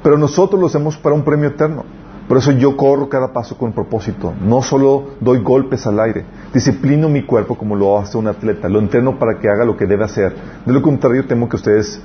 pero 0.04 0.18
nosotros 0.18 0.60
lo 0.60 0.68
hacemos 0.68 0.98
para 0.98 1.16
un 1.16 1.24
premio 1.24 1.50
eterno. 1.50 1.86
Por 2.28 2.38
eso 2.38 2.52
yo 2.52 2.78
corro 2.78 3.10
cada 3.10 3.34
paso 3.34 3.58
con 3.58 3.74
propósito. 3.74 4.34
No 4.42 4.62
solo 4.62 5.12
doy 5.20 5.40
golpes 5.40 5.86
al 5.88 6.00
aire. 6.00 6.26
Disciplino 6.54 7.10
mi 7.10 7.24
cuerpo 7.24 7.58
como 7.58 7.76
lo 7.76 8.00
hace 8.00 8.18
un 8.18 8.28
atleta. 8.28 8.70
Lo 8.70 8.80
entreno 8.80 9.20
para 9.20 9.40
que 9.40 9.50
haga 9.50 9.66
lo 9.66 9.76
que 9.76 9.86
debe 9.86 10.06
hacer. 10.06 10.34
De 10.66 10.72
lo 10.72 10.82
contrario, 10.82 11.26
temo 11.26 11.50
que 11.50 11.58
ustedes, 11.58 12.02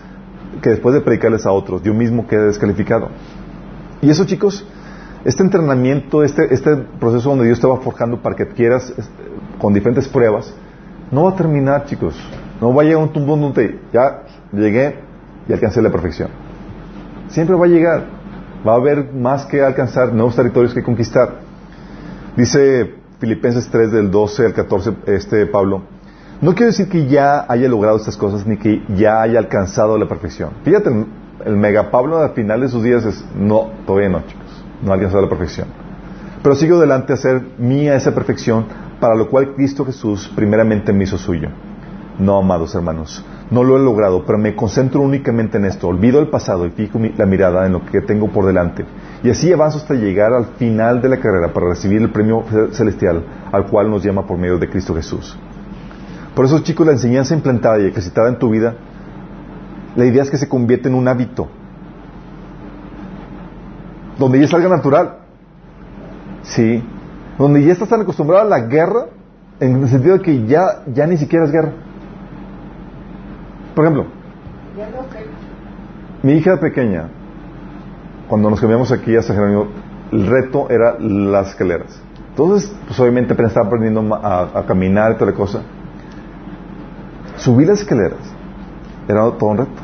que 0.63 0.71
después 0.71 0.95
de 0.95 1.01
predicarles 1.01 1.47
a 1.47 1.53
otros, 1.53 1.83
yo 1.83 1.95
mismo 1.95 2.27
quede 2.27 2.47
descalificado. 2.47 3.09
Y 4.03 4.11
eso, 4.11 4.25
chicos, 4.25 4.67
este 5.25 5.43
entrenamiento, 5.43 6.23
este, 6.23 6.53
este 6.53 6.77
proceso 6.77 7.31
donde 7.31 7.47
Dios 7.47 7.61
te 7.61 7.67
va 7.67 7.77
forjando 7.79 8.21
para 8.21 8.37
que 8.37 8.45
adquieras 8.45 8.93
con 9.59 9.75
diferentes 9.75 10.09
pruebas, 10.09 10.53
no 11.11 11.25
va 11.25 11.31
a 11.31 11.37
terminar, 11.37 11.87
chicos. 11.87 12.17
No 12.61 12.75
va 12.75 12.83
a 12.83 12.99
un 12.99 13.13
tumbo 13.13 13.37
donde 13.37 13.81
ya 13.93 14.23
llegué 14.53 14.97
y 15.49 15.53
alcancé 15.53 15.83
la 15.83 15.91
perfección. 15.91 16.29
Siempre 17.29 17.57
va 17.57 17.67
a 17.67 17.69
llegar. 17.69 18.05
Va 18.67 18.73
a 18.73 18.77
haber 18.77 19.13
más 19.13 19.47
que 19.47 19.63
alcanzar, 19.63 20.13
nuevos 20.13 20.35
territorios 20.35 20.75
que 20.75 20.83
conquistar. 20.83 21.35
Dice 22.37 22.95
Filipenses 23.19 23.69
3 23.71 23.93
del 23.93 24.11
12 24.11 24.47
al 24.47 24.53
14, 24.55 24.93
este 25.07 25.47
Pablo, 25.47 25.83
no 26.41 26.55
quiero 26.55 26.67
decir 26.67 26.89
que 26.89 27.07
ya 27.07 27.47
haya 27.49 27.69
logrado 27.69 27.97
estas 27.97 28.17
cosas 28.17 28.47
ni 28.47 28.59
que 28.59 28.83
ya 28.95 29.23
haya 29.23 29.39
alcanzado 29.39 29.97
la 29.97 30.07
perfección. 30.07 30.51
Fíjate, 30.65 30.91
el, 31.45 31.57
mega 31.57 31.91
Pablo 31.91 32.19
al 32.19 32.31
final 32.31 32.61
de 32.61 32.69
sus 32.69 32.83
días 32.83 33.07
es, 33.07 33.25
no, 33.35 33.71
todavía 33.87 34.11
no, 34.11 34.21
chicos, 34.27 34.65
no 34.83 34.91
ha 34.91 34.95
alcanzado 34.95 35.23
la 35.23 35.31
perfección. 35.31 35.69
Pero 36.43 36.55
sigo 36.55 36.77
adelante 36.77 37.13
a 37.13 37.15
hacer 37.15 37.43
mía 37.59 37.97
esa 37.97 38.15
perfección, 38.15 38.67
para 39.01 39.15
lo 39.15 39.31
cual 39.31 39.55
Cristo 39.55 39.85
Jesús 39.87 40.31
primeramente 40.35 40.93
me 40.93 41.05
hizo 41.05 41.17
suyo. 41.17 41.49
No, 42.19 42.39
amados 42.39 42.75
hermanos, 42.75 43.23
no 43.51 43.63
lo 43.63 43.77
he 43.77 43.81
logrado, 43.81 44.25
pero 44.25 44.39
me 44.39 44.57
concentro 44.57 45.01
únicamente 45.03 45.59
en 45.59 45.67
esto. 45.67 45.89
Olvido 45.89 46.19
el 46.19 46.29
pasado 46.29 46.67
y 46.67 46.71
fijo 46.71 46.99
la 47.17 47.27
mirada 47.27 47.67
en 47.67 47.73
lo 47.73 47.85
que 47.85 48.01
tengo 48.01 48.29
por 48.29 48.47
delante. 48.47 48.85
Y 49.23 49.31
así 49.31 49.53
avanzo 49.53 49.79
hasta 49.79 49.95
llegar 49.95 50.33
al 50.33 50.47
final 50.57 51.03
de 51.03 51.11
la 51.11 51.19
carrera 51.19 51.53
para 51.53 51.69
recibir 51.69 52.01
el 52.01 52.11
premio 52.11 52.45
celestial 52.73 53.23
al 53.53 53.67
cual 53.67 53.91
nos 53.91 54.03
llama 54.03 54.27
por 54.27 54.39
medio 54.39 54.59
de 54.59 54.69
Cristo 54.69 54.95
Jesús. 54.95 55.39
Por 56.35 56.45
eso, 56.45 56.59
chicos, 56.61 56.87
la 56.87 56.93
enseñanza 56.93 57.35
implantada 57.35 57.79
y 57.81 57.87
ejercitada 57.87 58.29
en 58.29 58.39
tu 58.39 58.51
vida, 58.51 58.75
la 59.95 60.05
idea 60.05 60.23
es 60.23 60.31
que 60.31 60.39
se 60.39 60.49
convierta 60.49 60.89
en 60.89 60.95
un 60.95 61.07
hábito. 61.07 61.49
Donde 64.19 64.41
ya 64.41 64.49
salga 64.49 64.69
natural. 64.69 65.19
Sí. 66.43 66.83
Donde 67.39 67.63
ya 67.63 67.73
estás 67.73 67.89
tan 67.89 68.01
acostumbrado 68.01 68.43
a 68.43 68.49
la 68.49 68.61
guerra, 68.61 69.07
en 69.61 69.83
el 69.83 69.89
sentido 69.89 70.17
de 70.17 70.23
que 70.23 70.47
ya, 70.47 70.83
ya 70.93 71.07
ni 71.07 71.17
siquiera 71.17 71.45
es 71.45 71.53
guerra. 71.53 71.73
Por 73.77 73.85
ejemplo, 73.85 74.07
mi 76.23 76.33
hija 76.33 76.59
pequeña, 76.59 77.09
cuando 78.27 78.49
nos 78.49 78.59
cambiamos 78.59 78.91
aquí 78.91 79.15
a 79.15 79.21
San 79.21 79.37
Jerónimo, 79.37 79.67
el 80.13 80.27
reto 80.27 80.71
era 80.71 80.97
las 80.99 81.51
escaleras. 81.51 82.03
Entonces, 82.31 82.75
pues 82.87 82.99
obviamente 82.99 83.35
apenas 83.35 83.51
estaba 83.51 83.67
aprendiendo 83.67 84.15
a, 84.15 84.65
caminar 84.67 85.13
y 85.13 85.15
toda 85.17 85.31
la 85.31 85.37
cosa. 85.37 85.61
Subí 87.37 87.67
las 87.67 87.83
escaleras 87.83 88.19
era 89.09 89.31
todo 89.33 89.51
un 89.51 89.59
reto. 89.59 89.83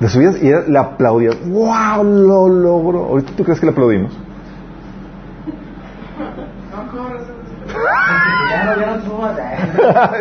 Le 0.00 0.08
subías 0.08 0.42
y 0.42 0.48
era, 0.48 0.60
le 0.60 0.78
aplaudía. 0.78 1.30
¡Wow! 1.46 2.04
Lo 2.04 2.48
logró. 2.50 3.06
¿Ahorita 3.06 3.32
tú 3.34 3.42
crees 3.42 3.58
que 3.58 3.64
le 3.64 3.72
aplaudimos? 3.72 4.12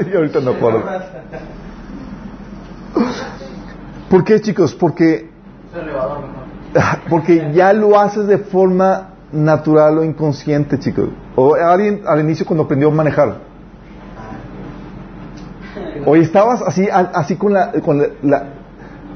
y 0.09 0.11
ahorita 0.15 0.39
no 0.39 0.53
puedo. 0.53 0.84
¿Por 4.09 4.23
qué, 4.23 4.39
chicos? 4.41 4.73
Porque. 4.75 5.30
Porque 7.09 7.51
ya 7.53 7.73
lo 7.73 7.99
haces 7.99 8.27
de 8.27 8.38
forma 8.39 9.09
natural 9.31 9.97
o 9.99 10.03
inconsciente, 10.03 10.77
chicos. 10.80 11.09
O 11.35 11.55
alguien 11.55 12.01
al 12.07 12.19
inicio 12.19 12.45
cuando 12.45 12.63
aprendió 12.63 12.89
a 12.89 12.91
manejar. 12.91 13.35
O 16.05 16.15
estabas 16.17 16.61
así, 16.61 16.88
así 16.91 17.35
con 17.38 17.53
la, 17.53 17.71
con 17.84 17.97
la- 17.99 18.07
la- 18.23 18.43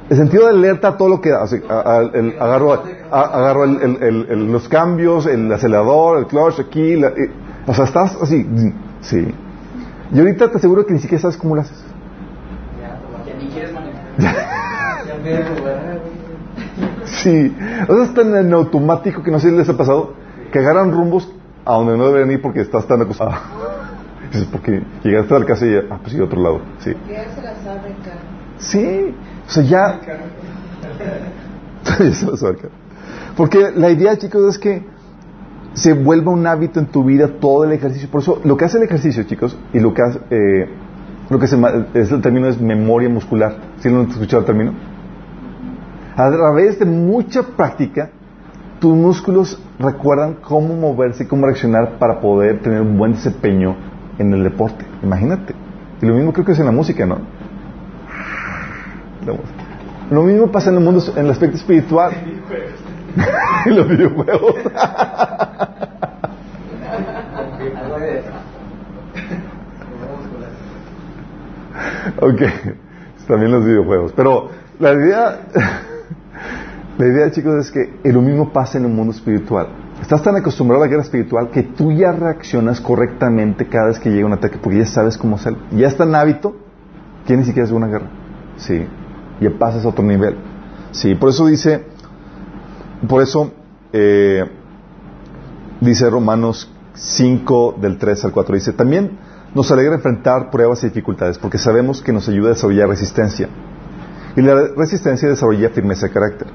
el 0.09 0.15
sentido 0.15 0.43
de 0.45 0.51
alerta 0.51 0.87
a 0.89 0.97
todo 0.97 1.09
lo 1.09 1.19
que 1.19 1.29
da. 1.31 1.43
Así, 1.43 1.57
a- 1.69 1.73
a- 1.97 2.01
el- 2.13 2.35
agarro, 2.39 2.71
a- 3.11 3.19
agarro 3.21 3.65
el- 3.65 3.81
el- 3.81 4.03
el- 4.03 4.27
el- 4.29 4.51
los 4.51 4.69
cambios, 4.69 5.25
el 5.25 5.51
acelerador, 5.51 6.19
el 6.19 6.27
clutch 6.27 6.59
aquí. 6.61 6.95
la- 6.95 7.09
eh, 7.09 7.29
o 7.65 7.73
sea, 7.73 7.83
estás 7.85 8.15
así, 8.21 8.47
sí. 9.01 9.27
Y 10.13 10.19
ahorita 10.19 10.49
te 10.49 10.57
aseguro 10.57 10.85
que 10.85 10.93
ni 10.93 10.99
siquiera 10.99 11.21
sabes 11.21 11.35
cómo 11.35 11.55
lo 11.55 11.61
haces. 11.61 11.83
Ya 13.25 13.33
ni 13.35 13.47
quieres 13.49 13.73
manejar. 13.73 14.47
Sí, 17.05 17.55
o 17.87 17.95
sea, 17.95 18.03
es 18.03 18.13
tan 18.13 18.35
en 18.35 18.53
automático 18.53 19.23
que 19.23 19.31
no 19.31 19.39
sé 19.39 19.49
si 19.49 19.55
les 19.55 19.69
ha 19.69 19.77
pasado 19.77 20.13
que 20.51 20.59
agarran 20.59 20.91
rumbos 20.91 21.31
a 21.65 21.73
donde 21.75 21.97
no 21.97 22.05
deberían 22.07 22.31
ir 22.31 22.41
porque 22.41 22.61
estás 22.61 22.87
tan 22.87 23.01
acostumbrado. 23.01 23.41
Dices, 24.31 24.47
porque 24.51 24.83
llegaste 25.03 25.35
a 25.35 25.39
la 25.39 25.45
casa 25.45 25.65
y 25.65 25.73
ya, 25.73 25.83
ah, 25.89 25.99
pues 26.01 26.13
sí, 26.13 26.19
otro 26.21 26.41
lado. 26.41 26.61
Sí, 26.79 26.93
Ya 27.09 27.29
se 27.33 27.41
la 27.41 27.55
sabe, 27.55 27.95
cara. 28.03 28.19
sí, 28.57 29.15
o 29.47 29.49
sea, 29.49 29.63
ya. 29.63 29.99
Ya 31.99 32.11
se 32.13 32.25
lo 32.25 32.35
sabe, 32.35 32.57
cara. 32.57 32.73
Porque 33.37 33.71
la 33.75 33.89
idea, 33.89 34.17
chicos, 34.17 34.55
es 34.55 34.59
que 34.59 34.83
se 35.73 35.93
vuelva 35.93 36.31
un 36.31 36.45
hábito 36.45 36.79
en 36.79 36.87
tu 36.87 37.03
vida 37.05 37.27
todo 37.39 37.63
el 37.63 37.71
ejercicio. 37.71 38.09
Por 38.09 38.21
eso, 38.21 38.41
lo 38.43 38.57
que 38.57 38.65
hace 38.65 38.77
el 38.77 38.83
ejercicio, 38.83 39.23
chicos, 39.23 39.57
y 39.73 39.79
lo 39.79 39.93
que 39.93 40.01
hace, 40.01 40.19
eh, 40.31 40.69
lo 41.29 41.39
que 41.39 41.47
se, 41.47 41.57
es 41.93 42.11
el 42.11 42.21
término 42.21 42.47
es 42.47 42.59
memoria 42.59 43.07
muscular. 43.09 43.55
¿Sí 43.79 43.89
lo 43.89 44.01
han 44.01 44.09
escuchado 44.09 44.41
el 44.41 44.45
término? 44.45 44.73
A 46.17 46.31
través 46.31 46.79
de 46.79 46.85
mucha 46.85 47.43
práctica, 47.43 48.09
tus 48.79 48.95
músculos 48.95 49.61
recuerdan 49.77 50.37
cómo 50.41 50.75
moverse 50.75 51.23
y 51.23 51.27
cómo 51.27 51.45
reaccionar 51.45 51.99
para 51.99 52.19
poder 52.19 52.59
tener 52.61 52.81
un 52.81 52.97
buen 52.97 53.13
desempeño 53.13 53.75
en 54.17 54.33
el 54.33 54.43
deporte. 54.43 54.83
Imagínate. 55.03 55.53
Y 56.01 56.05
lo 56.07 56.15
mismo 56.15 56.33
creo 56.33 56.43
que 56.43 56.53
es 56.53 56.59
en 56.59 56.65
la 56.65 56.71
música, 56.71 57.05
¿no? 57.05 57.19
Lo 60.09 60.23
mismo 60.23 60.51
pasa 60.51 60.71
en 60.71 60.77
el 60.77 60.83
mundo, 60.83 61.03
en 61.15 61.25
el 61.25 61.31
aspecto 61.31 61.57
espiritual. 61.57 62.11
los 63.67 63.87
videojuegos. 63.87 64.55
Ok. 72.19 72.41
También 73.27 73.51
los 73.51 73.63
videojuegos. 73.63 74.13
Pero 74.13 74.49
la 74.79 74.93
idea, 74.93 75.39
la 76.97 77.05
idea, 77.05 77.29
chicos, 77.29 77.55
es 77.65 77.71
que 77.71 78.11
lo 78.11 78.21
mismo 78.21 78.51
pasa 78.51 78.79
en 78.79 78.85
el 78.85 78.91
mundo 78.91 79.13
espiritual. 79.13 79.67
Estás 80.01 80.23
tan 80.23 80.35
acostumbrado 80.35 80.83
a 80.83 80.87
la 80.87 80.89
guerra 80.89 81.03
espiritual 81.03 81.51
que 81.51 81.61
tú 81.61 81.91
ya 81.91 82.11
reaccionas 82.11 82.81
correctamente 82.81 83.67
cada 83.67 83.87
vez 83.87 83.99
que 83.99 84.09
llega 84.09 84.25
un 84.25 84.33
ataque 84.33 84.57
porque 84.61 84.79
ya 84.79 84.85
sabes 84.85 85.17
cómo 85.17 85.35
hacerlo. 85.35 85.59
Ya 85.71 85.87
está 85.87 86.05
en 86.05 86.15
hábito 86.15 86.55
que 87.27 87.37
ni 87.37 87.43
siquiera 87.43 87.67
es 87.67 87.71
una 87.71 87.87
guerra. 87.87 88.09
Sí. 88.57 88.87
Ya 89.39 89.51
pasas 89.59 89.85
a 89.85 89.89
otro 89.89 90.03
nivel. 90.03 90.37
Sí. 90.91 91.13
Por 91.13 91.29
eso 91.29 91.45
dice, 91.45 91.85
por 93.07 93.21
eso 93.21 93.51
eh, 93.93 94.45
dice 95.81 96.09
Romanos 96.09 96.71
5 96.95 97.75
del 97.79 97.99
3 97.99 98.25
al 98.25 98.31
4. 98.31 98.55
Dice, 98.55 98.73
también 98.73 99.19
nos 99.53 99.71
alegra 99.71 99.95
enfrentar 99.95 100.49
pruebas 100.49 100.83
y 100.83 100.87
dificultades 100.87 101.37
porque 101.37 101.59
sabemos 101.59 102.01
que 102.01 102.11
nos 102.11 102.27
ayuda 102.27 102.47
a 102.47 102.53
desarrollar 102.53 102.89
resistencia. 102.89 103.49
Y 104.35 104.41
la 104.41 104.69
resistencia 104.75 105.29
desarrolla 105.29 105.69
firmeza 105.69 106.07
de 106.07 106.13
carácter. 106.13 106.47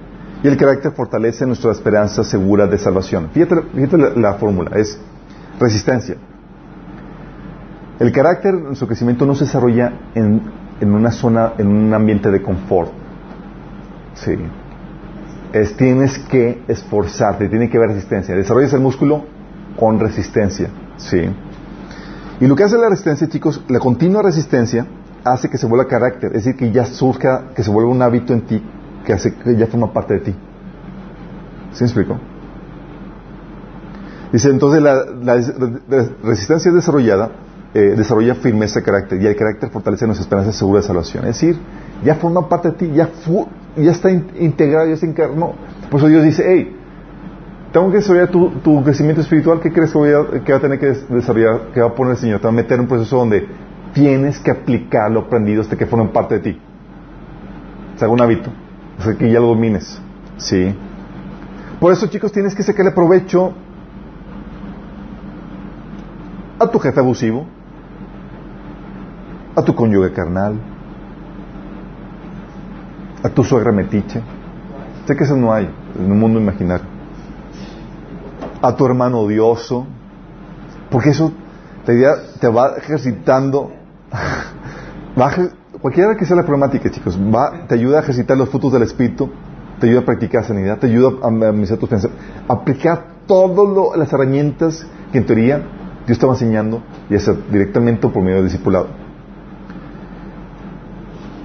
Y 0.43 0.49
el 0.49 0.57
carácter 0.57 0.93
fortalece 0.93 1.47
nuestra 1.47 1.71
esperanza 1.71 2.25
segura 2.25 2.67
de 2.67 2.77
salvación. 2.77 3.31
Fíjate, 3.33 3.97
la, 3.97 4.11
la 4.11 4.35
fórmula, 4.35 4.73
es 4.77 4.99
resistencia. 5.61 6.17
El 8.01 8.11
carácter 8.11 8.55
su 8.75 8.87
crecimiento 8.87 9.25
no 9.25 9.35
se 9.35 9.45
desarrolla 9.45 9.93
en, 10.15 10.43
en 10.81 10.93
una 10.93 11.13
zona, 11.13 11.53
en 11.59 11.69
un 11.69 11.95
ambiente 11.95 12.31
de 12.31 12.43
confort. 12.43 12.91
Sí. 14.15 14.37
Es, 15.53 15.77
tienes 15.77 16.19
que 16.19 16.63
esforzarte, 16.67 17.49
tiene 17.49 17.71
que 17.71 17.77
haber 17.77 17.91
resistencia. 17.91 18.35
Desarrollas 18.35 18.73
el 18.73 18.81
músculo 18.81 19.25
con 19.79 20.01
resistencia. 20.01 20.69
Sí. 20.97 21.23
Y 22.41 22.47
lo 22.49 22.57
que 22.57 22.65
hace 22.65 22.77
la 22.77 22.89
resistencia, 22.89 23.29
chicos, 23.29 23.63
la 23.69 23.79
continua 23.79 24.23
resistencia 24.23 24.87
hace 25.23 25.49
que 25.49 25.59
se 25.59 25.67
vuelva 25.67 25.87
carácter, 25.87 26.33
es 26.35 26.45
decir, 26.45 26.57
que 26.57 26.73
ya 26.73 26.85
surja, 26.85 27.51
que 27.55 27.63
se 27.63 27.71
vuelva 27.71 27.93
un 27.93 28.03
hábito 28.03 28.33
en 28.33 28.41
ti, 28.41 28.63
que 29.05 29.13
hace 29.13 29.35
que 29.35 29.57
ya 29.57 29.67
forma 29.67 29.93
parte 29.93 30.15
de 30.15 30.21
ti. 30.21 30.35
¿Sí 31.73 31.83
me 31.85 31.87
explico? 31.87 32.19
Dice, 34.33 34.49
entonces 34.49 34.83
la, 34.83 35.03
resistencia 36.23 36.73
desarrollada 36.73 37.31
eh, 37.75 37.95
desarrolla 37.97 38.35
firmeza 38.35 38.81
de 38.81 38.85
carácter 38.85 39.21
y 39.21 39.27
el 39.27 39.37
carácter 39.37 39.71
fortalece 39.71 40.07
nuestra 40.07 40.25
esperanza 40.25 40.53
segura 40.53 40.81
de 40.81 40.87
salvación. 40.87 41.25
Es 41.27 41.41
decir, 41.41 41.57
ya 42.03 42.15
forma 42.17 42.49
parte 42.49 42.71
de 42.71 42.75
ti, 42.77 42.91
ya, 42.95 43.11
ya 43.77 43.91
está 43.91 44.11
in- 44.11 44.27
integrado, 44.39 44.89
ya 44.89 44.97
se 44.97 45.07
encarnó. 45.07 45.55
Por 45.91 46.01
eso 46.01 46.09
Dios 46.09 46.23
dice, 46.25 46.45
hey, 46.47 46.77
tengo 47.73 47.91
que 47.91 47.99
desarrollar 47.99 48.31
tu, 48.31 48.83
crecimiento 48.85 49.21
espiritual, 49.23 49.61
¿qué 49.61 49.73
crees 49.73 49.93
que, 49.93 50.53
va 50.53 50.59
a 50.59 50.61
tener 50.61 50.79
que 50.79 50.87
des- 50.87 51.09
desarrollar, 51.09 51.69
que 51.73 51.81
va 51.81 51.89
a 51.89 51.95
poner 51.95 52.13
el 52.13 52.19
Señor? 52.19 52.41
Te 52.41 52.45
va 52.45 52.51
a 52.51 52.57
meter 52.57 52.75
en 52.75 52.81
un 52.81 52.89
proceso 52.89 53.17
donde 53.17 53.47
tienes 53.93 54.39
que 54.39 54.51
aplicar 54.51 55.11
lo 55.11 55.21
aprendido 55.21 55.63
hasta 55.63 55.77
que 55.77 55.87
formen 55.87 56.09
parte 56.09 56.37
de 56.37 56.41
ti. 56.41 56.61
Se 57.97 58.05
haga 58.05 58.13
un 58.13 58.21
hábito, 58.23 58.51
hasta 59.03 59.19
que 59.19 59.31
ya 59.31 59.41
lo 59.41 59.49
domines. 59.49 60.01
Sí. 60.37 60.75
Por 61.81 61.93
eso, 61.93 62.07
chicos, 62.07 62.31
tienes 62.31 62.55
que 62.55 62.63
sacarle 62.63 62.93
provecho 62.93 63.53
a 66.61 66.69
tu 66.69 66.79
jefe 66.79 67.01
abusivo, 67.01 67.45
a 69.57 69.63
tu 69.63 69.75
cónyuge 69.75 70.13
carnal, 70.13 70.55
a 73.25 73.29
tu 73.29 73.43
suegra 73.43 73.73
metiche. 73.73 74.23
Sé 75.07 75.17
que 75.17 75.25
eso 75.25 75.37
no 75.37 75.53
hay 75.53 75.69
en 75.99 76.13
un 76.13 76.21
mundo 76.21 76.39
imaginario. 76.39 76.87
A 78.63 78.77
tu 78.77 78.87
hermano 78.87 79.19
odioso, 79.19 79.85
porque 80.91 81.11
eso 81.11 81.33
te 81.85 82.49
va 82.49 82.77
ejercitando, 82.77 83.73
va 85.21 85.33
cualquiera 85.83 86.17
que 86.17 86.25
sea 86.25 86.37
la 86.37 86.45
problemática, 86.45 86.91
chicos, 86.91 87.19
va, 87.19 87.67
te 87.67 87.75
ayuda 87.75 87.99
a 87.99 88.03
ejercitar 88.03 88.37
los 88.39 88.49
frutos 88.49 88.73
del 88.73 88.83
Espíritu, 88.83 89.31
te 89.81 89.89
ayuda 89.89 90.01
a 90.01 90.05
practicar 90.05 90.45
sanidad, 90.45 90.79
te 90.79 90.87
ayuda 90.87 91.19
a 91.23 91.27
administrar 91.27 91.79
tus 91.79 91.89
pensamientos, 91.89 92.27
aplicar 92.49 93.05
todas 93.27 93.99
las 93.99 94.13
herramientas 94.13 94.87
que 95.11 95.19
en 95.19 95.27
teoría 95.27 95.63
Dios 96.07 96.19
te 96.19 96.27
va 96.27 96.33
enseñando, 96.33 96.83
y 97.11 97.17
hacer 97.17 97.37
directamente 97.51 98.09
por 98.09 98.23
medio 98.23 98.37
del 98.37 98.47
discipulado. 98.47 98.89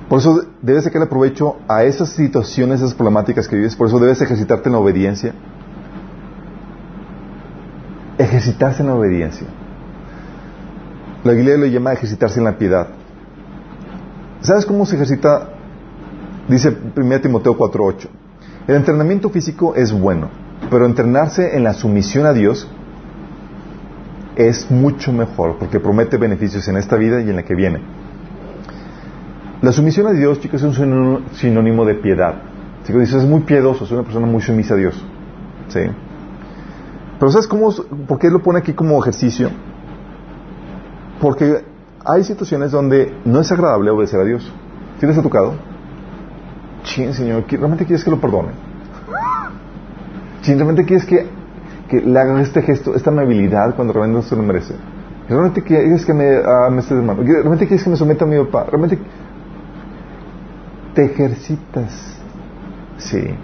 Por 0.10 0.20
eso 0.20 0.42
debes 0.62 0.86
sacarle 0.86 1.08
provecho 1.08 1.58
a 1.68 1.84
esas 1.84 2.10
situaciones, 2.10 2.80
esas 2.80 2.94
problemáticas 2.94 3.48
que 3.48 3.56
vives, 3.56 3.76
por 3.76 3.88
eso 3.88 4.00
debes 4.00 4.22
ejercitarte 4.22 4.70
en 4.70 4.74
la 4.74 4.80
obediencia. 4.80 5.34
Ejercitarse 8.18 8.82
en 8.82 8.88
la 8.88 8.96
obediencia. 8.96 9.48
La 11.24 11.34
Biblia 11.34 11.58
lo 11.58 11.66
llama 11.66 11.92
ejercitarse 11.92 12.40
en 12.40 12.46
la 12.46 12.58
piedad. 12.58 12.88
¿Sabes 14.42 14.66
cómo 14.66 14.86
se 14.86 14.96
ejercita? 14.96 15.50
Dice 16.48 16.76
1 16.96 17.22
Timoteo 17.22 17.58
4:8. 17.58 18.08
El 18.68 18.76
entrenamiento 18.76 19.30
físico 19.30 19.76
es 19.76 19.92
bueno, 19.92 20.30
pero 20.70 20.86
entrenarse 20.86 21.56
en 21.56 21.64
la 21.64 21.74
sumisión 21.74 22.26
a 22.26 22.34
Dios 22.34 22.68
es 24.36 24.70
mucho 24.70 25.12
mejor 25.12 25.58
porque 25.58 25.80
promete 25.80 26.18
beneficios 26.18 26.68
en 26.68 26.78
esta 26.78 26.96
vida 26.96 27.22
y 27.22 27.30
en 27.30 27.38
la 27.38 27.44
que 27.44 27.56
viene. 27.56 27.80
La 29.62 29.72
sumisión 29.72 30.06
a 30.08 30.12
Dios, 30.12 30.40
chicos, 30.40 30.62
es 30.62 30.80
un 30.80 31.24
sinónimo- 31.34 31.86
de 31.86 31.96
piedad. 31.96 32.36
Chicos, 32.86 33.02
dices, 33.02 33.24
es 33.24 33.28
muy 33.28 33.42
piedoso, 33.42 33.86
es 33.86 33.92
una 33.92 34.04
persona 34.04 34.28
muy 34.28 34.42
sumisa 34.42 34.76
a 34.76 34.78
Dios. 34.78 35.04
¿Sí? 35.70 35.80
Pero 37.20 37.32
¿sabes 37.32 37.48
cómo, 37.48 37.74
por 38.08 38.20
qué 38.20 38.30
lo 38.30 38.44
pone 38.44 38.60
aquí 38.60 38.74
como 38.74 39.00
ejercicio? 39.02 39.50
Porque 41.20 41.64
hay 42.08 42.24
situaciones 42.24 42.72
donde 42.72 43.14
no 43.26 43.42
es 43.42 43.52
agradable 43.52 43.92
obedecer 43.92 44.20
a 44.22 44.24
Dios. 44.24 44.52
¿Sí 45.00 45.06
les 45.06 45.18
ha 45.18 45.22
tocado? 45.22 45.54
Chin, 46.84 47.14
Señor, 47.14 47.46
¿qui- 47.46 47.58
¿realmente 47.58 47.86
quieres 47.86 48.04
que 48.04 48.12
lo 48.12 48.20
perdone? 48.22 48.50
Chin, 50.42 50.56
¿realmente 50.56 50.86
quieres 50.86 51.06
que, 51.06 51.28
le 51.92 52.20
haga 52.20 52.42
este 52.42 52.62
gesto, 52.62 52.96
esta 52.96 53.10
amabilidad 53.10 53.76
cuando 53.76 53.94
realmente 53.94 54.24
no 54.24 54.28
se 54.30 54.36
lo 54.36 54.44
merece? 54.44 54.74
¿Realmente 55.28 55.62
quieres 55.64 56.06
que 56.06 56.14
me, 56.14 56.38
ah, 56.38 56.70
estés 56.78 56.92
hermano? 56.98 57.22
¿Realmente 57.24 57.68
quieres 57.68 57.84
que 57.84 57.90
me 57.90 57.98
someta 57.98 58.24
a 58.24 58.28
mi 58.28 58.38
papá? 58.46 58.66
¿Realmente 58.70 58.98
te 60.94 61.06
ejercitas? 61.06 62.18
Sí. 62.98 63.36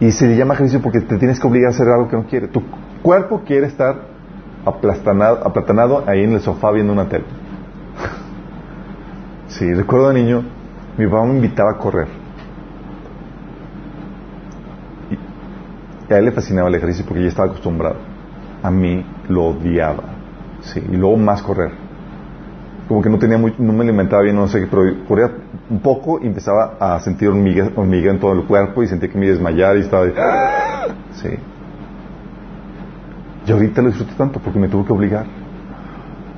Y 0.00 0.10
se 0.10 0.26
le 0.26 0.36
llama 0.36 0.54
ejercicio 0.54 0.80
porque 0.80 1.00
te 1.02 1.18
tienes 1.18 1.38
que 1.38 1.46
obligar 1.46 1.68
a 1.68 1.74
hacer 1.74 1.86
algo 1.88 2.08
que 2.08 2.16
no 2.16 2.24
quiere. 2.24 2.48
Tu 2.48 2.62
cuerpo 3.02 3.42
quiere 3.46 3.66
estar 3.66 3.96
aplastanado, 4.64 5.46
aplatanado 5.46 6.04
ahí 6.06 6.24
en 6.24 6.32
el 6.32 6.40
sofá 6.40 6.70
viendo 6.70 6.92
una 6.92 7.08
tele. 7.08 7.24
Sí, 9.48 9.70
recuerdo 9.74 10.08
de 10.08 10.14
niño, 10.14 10.42
mi 10.96 11.06
papá 11.06 11.24
me 11.26 11.34
invitaba 11.34 11.72
a 11.72 11.78
correr. 11.78 12.08
A 16.08 16.18
él 16.18 16.24
le 16.24 16.32
fascinaba 16.32 16.68
el 16.68 16.74
ejercicio 16.74 17.04
porque 17.06 17.22
ya 17.22 17.28
estaba 17.28 17.48
acostumbrado. 17.48 17.96
A 18.62 18.70
mí 18.70 19.04
lo 19.28 19.44
odiaba. 19.48 20.04
Sí, 20.62 20.82
y 20.90 20.96
luego 20.96 21.16
más 21.16 21.42
correr. 21.42 21.72
Como 22.88 23.02
que 23.02 23.10
no 23.10 23.18
tenía 23.18 23.38
muy, 23.38 23.54
no 23.58 23.72
me 23.72 23.84
alimentaba 23.84 24.22
bien, 24.22 24.36
no 24.36 24.48
sé 24.48 24.60
qué, 24.60 24.66
pero 24.66 24.82
corría 25.06 25.30
un 25.70 25.80
poco 25.80 26.18
y 26.22 26.26
empezaba 26.26 26.76
a 26.78 27.00
sentir 27.00 27.28
hormiga, 27.28 27.70
hormiga 27.76 28.10
en 28.10 28.20
todo 28.20 28.32
el 28.32 28.44
cuerpo 28.44 28.82
y 28.82 28.86
sentía 28.88 29.08
que 29.10 29.18
me 29.18 29.26
iba 29.26 29.32
a 29.32 29.36
desmayar 29.36 29.76
y 29.76 29.80
estaba 29.80 30.04
de... 30.04 30.14
Sí. 31.12 31.28
Y 33.46 33.52
ahorita 33.52 33.82
lo 33.82 33.88
disfruto 33.88 34.14
tanto 34.16 34.40
porque 34.40 34.58
me 34.58 34.68
tuvo 34.68 34.84
que 34.84 34.92
obligar. 34.92 35.41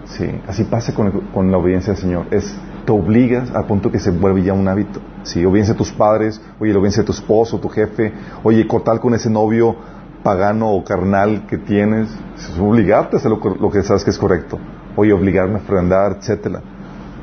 Sí, 0.06 0.40
así 0.46 0.64
pasa 0.64 0.94
con, 0.94 1.10
con 1.32 1.50
la 1.50 1.58
obediencia 1.58 1.92
al 1.92 1.98
Señor. 1.98 2.26
Es, 2.30 2.54
te 2.84 2.92
obligas 2.92 3.50
al 3.52 3.66
punto 3.66 3.90
que 3.90 3.98
se 3.98 4.10
vuelve 4.10 4.42
ya 4.42 4.52
un 4.52 4.68
hábito. 4.68 5.00
Sí, 5.22 5.44
obediencia 5.44 5.74
a 5.74 5.76
tus 5.76 5.92
padres, 5.92 6.40
oye, 6.60 6.72
la 6.72 6.78
obediencia 6.78 7.02
a 7.02 7.06
tu 7.06 7.12
esposo, 7.12 7.58
tu 7.58 7.68
jefe, 7.68 8.12
oye, 8.42 8.66
cortar 8.66 9.00
con 9.00 9.14
ese 9.14 9.30
novio 9.30 9.76
pagano 10.22 10.70
o 10.70 10.84
carnal 10.84 11.46
que 11.46 11.58
tienes, 11.58 12.08
es 12.36 12.58
obligarte 12.58 13.16
a 13.16 13.18
hacer 13.18 13.30
lo, 13.30 13.38
lo 13.38 13.70
que 13.70 13.82
sabes 13.82 14.04
que 14.04 14.10
es 14.10 14.18
correcto. 14.18 14.58
Oye, 14.96 15.12
obligarme 15.12 15.54
a 15.54 15.58
ofrendar, 15.58 16.18
etcétera. 16.18 16.60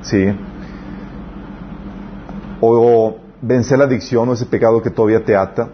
Sí. 0.01 0.35
O 2.59 3.15
vencer 3.41 3.77
la 3.79 3.85
adicción 3.85 4.29
o 4.29 4.33
ese 4.33 4.45
pecado 4.45 4.81
que 4.81 4.89
todavía 4.89 5.23
te 5.23 5.35
ata. 5.35 5.69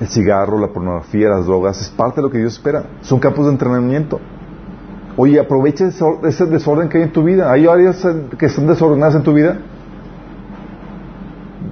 El 0.00 0.08
cigarro, 0.08 0.58
la 0.58 0.68
pornografía, 0.68 1.30
las 1.30 1.46
drogas, 1.46 1.80
es 1.80 1.88
parte 1.88 2.16
de 2.16 2.22
lo 2.22 2.30
que 2.30 2.38
Dios 2.38 2.52
espera. 2.54 2.84
Son 3.00 3.18
campos 3.18 3.46
de 3.46 3.52
entrenamiento. 3.52 4.20
Oye, 5.16 5.40
aprovecha 5.40 5.86
ese 5.86 6.46
desorden 6.46 6.88
que 6.88 6.98
hay 6.98 7.04
en 7.04 7.12
tu 7.12 7.22
vida. 7.22 7.50
¿Hay 7.50 7.66
áreas 7.66 8.06
que 8.38 8.46
están 8.46 8.66
desordenadas 8.66 9.14
en 9.14 9.22
tu 9.22 9.32
vida? 9.32 9.56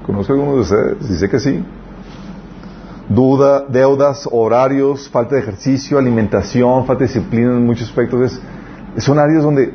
Conozco 0.07 0.33
a 0.33 0.37
algunos 0.37 0.71
de 0.71 0.77
ustedes, 0.77 1.19
sé 1.19 1.29
que 1.29 1.39
sí. 1.39 1.65
Duda, 3.09 3.65
deudas, 3.69 4.27
horarios, 4.33 5.11
falta 5.11 5.35
de 5.35 5.43
ejercicio, 5.43 5.99
alimentación, 5.99 6.87
falta 6.87 7.05
de 7.05 7.09
disciplina 7.09 7.53
en 7.53 7.67
muchos 7.67 7.89
aspectos. 7.89 8.41
son 8.97 9.19
áreas 9.19 9.43
donde 9.43 9.75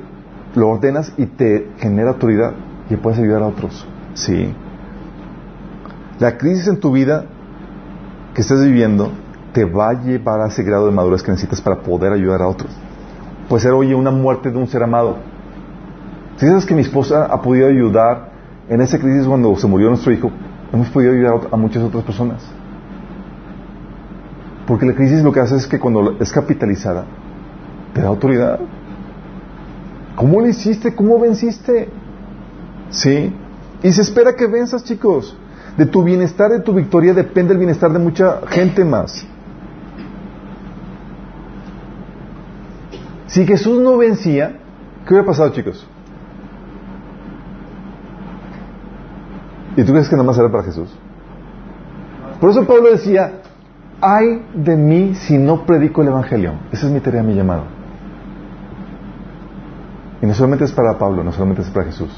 lo 0.56 0.70
ordenas 0.70 1.14
y 1.18 1.28
te 1.28 1.70
genera 1.78 2.12
autoridad 2.12 2.54
y 2.90 2.96
puedes 2.96 3.20
ayudar 3.20 3.44
a 3.44 3.48
otros. 3.48 3.88
Sí. 4.16 4.52
La 6.20 6.38
crisis 6.38 6.68
en 6.68 6.80
tu 6.80 6.92
vida 6.92 7.26
que 8.34 8.42
estés 8.42 8.64
viviendo 8.64 9.12
te 9.54 9.66
va 9.66 9.90
a 9.90 9.94
llevar 9.94 10.42
a 10.42 10.48
ese 10.48 10.64
grado 10.64 10.88
de 10.88 10.92
madurez 10.92 11.22
que 11.22 11.32
necesitas 11.32 11.62
para 11.62 11.82
poder 11.82 12.14
ayudar 12.14 12.42
a 12.42 12.48
otros. 12.48 12.76
Puede 13.50 13.64
ser, 13.64 13.72
oye, 13.72 13.96
una 13.96 14.12
muerte 14.12 14.52
de 14.52 14.58
un 14.58 14.68
ser 14.68 14.84
amado. 14.84 15.18
Si 16.38 16.46
sabes 16.46 16.66
que 16.66 16.76
mi 16.76 16.82
esposa 16.82 17.26
ha 17.26 17.42
podido 17.42 17.68
ayudar 17.68 18.30
en 18.70 18.80
esa 18.80 19.00
crisis 19.00 19.26
cuando 19.26 19.56
se 19.58 19.68
murió 19.68 19.90
nuestro 19.90 20.14
hijo, 20.14 20.32
hemos 20.72 20.88
podido 20.90 21.12
ayudar 21.14 21.50
a 21.52 21.58
muchas 21.58 21.84
otras 21.84 22.04
personas. 22.04 22.44
Porque 24.68 24.86
la 24.86 24.94
crisis 24.94 25.24
lo 25.24 25.32
que 25.32 25.40
hace 25.40 25.56
es 25.56 25.66
que 25.66 25.80
cuando 25.80 26.16
es 26.20 26.32
capitalizada, 26.32 27.06
te 27.94 28.02
da 28.02 28.08
autoridad. 28.08 28.60
¿Cómo 30.16 30.42
lo 30.42 30.48
hiciste? 30.48 30.94
¿Cómo 30.94 31.20
venciste? 31.20 31.90
Sí. 32.92 33.34
Y 33.82 33.92
se 33.92 34.02
espera 34.02 34.36
que 34.36 34.46
venzas, 34.46 34.84
chicos. 34.84 35.36
De 35.76 35.88
tu 35.88 36.04
bienestar, 36.04 36.52
de 36.52 36.60
tu 36.60 36.74
victoria, 36.74 37.16
depende 37.16 37.54
el 37.54 37.58
bienestar 37.58 37.92
de 37.92 38.00
mucha 38.00 38.42
gente 38.48 38.86
más. 38.86 39.26
Si 43.30 43.46
Jesús 43.46 43.80
no 43.80 43.98
vencía, 43.98 44.58
¿qué 45.06 45.14
hubiera 45.14 45.26
pasado, 45.26 45.50
chicos? 45.52 45.88
¿Y 49.78 49.84
tú 49.84 49.92
crees 49.92 50.10
que 50.10 50.16
nada 50.16 50.26
más 50.26 50.38
era 50.38 50.50
para 50.50 50.64
Jesús? 50.64 50.90
Por 52.42 52.50
eso 52.50 52.66
Pablo 52.66 52.92
decía, 52.92 53.42
ay 54.02 54.44
de 54.56 54.76
mí 54.76 55.14
si 55.14 55.38
no 55.38 55.66
predico 55.66 56.02
el 56.02 56.08
Evangelio. 56.08 56.54
Esa 56.72 56.88
es 56.88 56.92
mi 56.92 57.00
tarea, 57.02 57.22
mi 57.22 57.36
llamado. 57.36 57.66
Y 60.22 60.26
no 60.26 60.34
solamente 60.34 60.66
es 60.66 60.72
para 60.72 60.98
Pablo, 60.98 61.24
no 61.24 61.32
solamente 61.32 61.62
es 61.62 61.70
para 61.70 61.86
Jesús. 61.86 62.10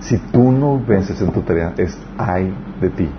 Si 0.00 0.18
tú 0.18 0.52
no 0.52 0.80
vences 0.80 1.20
en 1.20 1.32
tu 1.32 1.42
tarea, 1.42 1.74
es 1.76 1.98
ay 2.16 2.54
de 2.80 2.90
ti. 2.90 3.10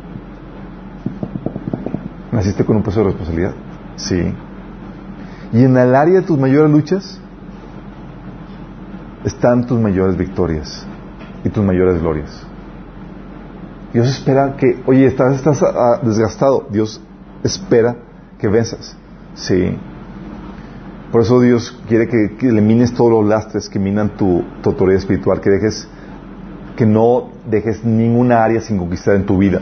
¿Naciste 2.31 2.63
con 2.63 2.77
un 2.77 2.83
peso 2.83 3.01
de 3.01 3.07
responsabilidad? 3.07 3.53
Sí. 3.97 4.33
Y 5.51 5.63
en 5.63 5.75
el 5.77 5.95
área 5.95 6.21
de 6.21 6.21
tus 6.21 6.37
mayores 6.37 6.71
luchas 6.71 7.19
están 9.23 9.65
tus 9.65 9.79
mayores 9.79 10.17
victorias 10.17 10.85
y 11.43 11.49
tus 11.49 11.63
mayores 11.63 12.01
glorias. 12.01 12.45
Dios 13.93 14.07
espera 14.07 14.55
que, 14.55 14.81
oye, 14.85 15.07
estás, 15.07 15.63
ah, 15.63 15.99
desgastado. 16.03 16.67
Dios 16.69 17.01
espera 17.43 17.95
que 18.37 18.47
venzas. 18.47 18.95
Sí. 19.33 19.75
Por 21.11 21.21
eso 21.21 21.41
Dios 21.41 21.75
quiere 21.87 22.07
que, 22.07 22.47
elimines 22.47 22.93
todos 22.93 23.11
los 23.11 23.25
lastres 23.25 23.67
que 23.67 23.79
minan 23.79 24.09
tu, 24.09 24.43
tu, 24.61 24.69
autoridad 24.69 24.99
espiritual, 24.99 25.41
que 25.41 25.49
dejes, 25.49 25.87
que 26.75 26.85
no 26.85 27.29
dejes 27.49 27.83
ninguna 27.83 28.43
área 28.43 28.61
sin 28.61 28.77
conquistar 28.77 29.15
en 29.15 29.25
tu 29.25 29.39
vida. 29.39 29.61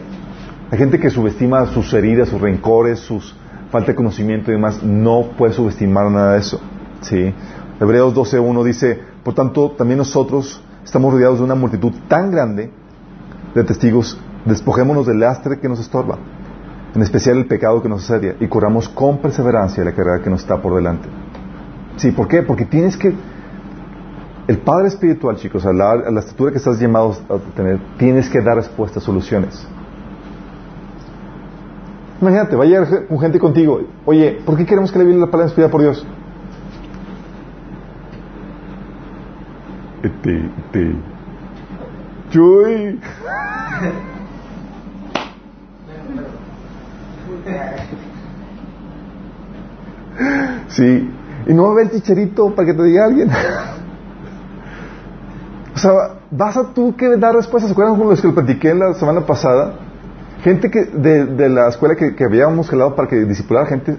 Hay 0.69 0.77
gente 0.77 0.99
que 0.99 1.09
subestima 1.09 1.65
sus 1.68 1.93
heridas, 1.93 2.27
sus 2.27 2.41
rencores, 2.41 2.99
sus 2.99 3.34
falta 3.72 3.91
de 3.91 3.95
conocimiento 3.95 4.52
y 4.52 4.56
demás. 4.56 4.84
No 4.84 5.30
puede 5.38 5.53
subestimar 5.53 6.10
nada 6.11 6.34
de 6.34 6.39
eso. 6.39 6.60
Sí. 7.02 7.34
Hebreos 7.80 8.15
12.1 8.15 8.64
dice, 8.64 8.99
por 9.23 9.34
tanto, 9.34 9.72
también 9.72 9.99
nosotros 9.99 10.61
estamos 10.84 11.14
rodeados 11.14 11.39
de 11.39 11.44
una 11.44 11.56
multitud 11.56 11.91
tan 12.07 12.31
grande 12.31 12.72
de 13.53 13.64
testigos, 13.64 14.19
despojémonos 14.45 15.06
del 15.06 15.19
lastre 15.19 15.60
que 15.60 15.69
nos 15.69 15.80
estorba, 15.80 16.18
en 16.95 17.02
especial 17.02 17.38
el 17.38 17.45
pecado 17.45 17.81
que 17.81 17.89
nos 17.89 18.03
asedia, 18.03 18.35
y 18.39 18.48
corramos 18.48 18.89
con 18.89 19.19
perseverancia 19.19 19.84
la 19.84 19.94
carrera 19.94 20.23
que 20.23 20.30
nos 20.30 20.41
está 20.41 20.61
por 20.61 20.76
delante. 20.76 21.07
Sí, 21.98 22.11
¿por 22.11 22.27
qué? 22.27 22.41
Porque 22.44 22.65
tienes 22.65 22.98
que... 22.98 23.14
El 24.48 24.60
Padre 24.60 24.88
Espiritual, 24.88 25.35
chicos, 25.35 25.65
a 25.65 25.73
la, 25.73 25.91
a 25.91 26.11
la 26.11 26.22
estatura 26.22 26.52
que 26.52 26.57
estás 26.57 26.80
llamados 26.80 27.22
a 27.30 27.38
tener, 27.53 27.80
tienes 27.98 28.30
que 28.30 28.39
dar 28.39 28.56
respuestas, 28.56 29.03
soluciones. 29.03 29.68
Imagínate, 32.22 32.56
va 32.56 32.64
a 32.64 32.68
llegar 32.68 32.88
gente 33.19 33.39
contigo. 33.39 33.81
Oye, 34.06 34.41
¿por 34.45 34.57
qué 34.57 34.65
queremos 34.65 34.91
que 34.91 34.99
le 34.99 35.06
viene 35.06 35.19
la 35.19 35.27
palabra 35.27 35.48
inspirada 35.48 35.72
por 35.72 35.81
Dios? 35.81 36.06
Este, 40.02 40.52
este. 40.57 40.95
Chuy. 42.31 42.99
Sí. 50.69 51.11
Y 51.48 51.53
no 51.53 51.64
va 51.64 51.69
a 51.69 51.72
haber 51.73 51.85
el 51.85 51.91
chicherito 51.91 52.53
para 52.53 52.65
que 52.68 52.73
te 52.73 52.84
diga 52.84 53.06
alguien. 53.06 53.30
o 55.76 55.77
sea, 55.77 55.91
vas 56.31 56.57
a 56.57 56.73
tú 56.73 56.95
que 56.95 57.15
dar 57.18 57.35
respuestas. 57.35 57.69
¿Se 57.69 57.73
acuerdan 57.73 57.95
con 57.98 58.10
los 58.10 58.19
que 58.22 58.27
lo 58.27 58.34
platiqué 58.34 58.73
la 58.73 58.94
semana 58.95 59.22
pasada? 59.22 59.86
Gente 60.43 60.69
que 60.69 60.85
de, 60.85 61.26
de 61.26 61.49
la 61.49 61.68
escuela 61.68 61.95
que, 61.95 62.15
que, 62.15 62.23
habíamos 62.23 62.69
jalado 62.69 62.95
para 62.95 63.07
que 63.07 63.26
discipulara 63.26 63.65
gente. 63.65 63.97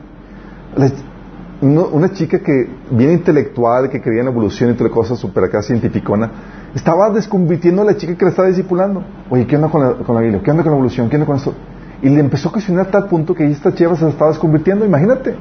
una 1.60 2.12
chica 2.12 2.38
que, 2.38 2.70
bien 2.90 3.10
intelectual, 3.12 3.90
que 3.90 4.00
creía 4.00 4.20
en 4.20 4.26
la 4.26 4.30
evolución 4.30 4.70
y 4.70 4.74
toda 4.74 4.90
cosa 4.90 5.16
súper 5.16 5.44
acá 5.44 5.62
cientificona, 5.62 6.30
estaba 6.74 7.10
desconvirtiendo 7.10 7.82
a 7.82 7.84
la 7.86 7.96
chica 7.96 8.14
que 8.14 8.24
la 8.24 8.30
estaba 8.30 8.48
discipulando. 8.48 9.02
Oye, 9.30 9.46
¿qué 9.46 9.56
onda 9.56 9.68
con 9.68 9.82
la, 9.82 9.94
con 9.94 10.14
la 10.14 10.20
Biblia? 10.20 10.40
¿Qué 10.42 10.50
onda 10.50 10.62
con 10.62 10.72
la 10.72 10.76
evolución? 10.76 11.08
¿Qué 11.08 11.16
onda 11.16 11.26
con 11.26 11.36
esto? 11.36 11.54
Y 12.02 12.08
le 12.08 12.20
empezó 12.20 12.50
a 12.50 12.52
cuestionar 12.52 12.86
a 12.86 12.90
tal 12.90 13.06
punto 13.06 13.34
que 13.34 13.44
esta 13.44 13.74
chica 13.74 13.96
se 13.96 14.08
estaba 14.08 14.30
desconvirtiendo. 14.30 14.84
Imagínate. 14.84 15.34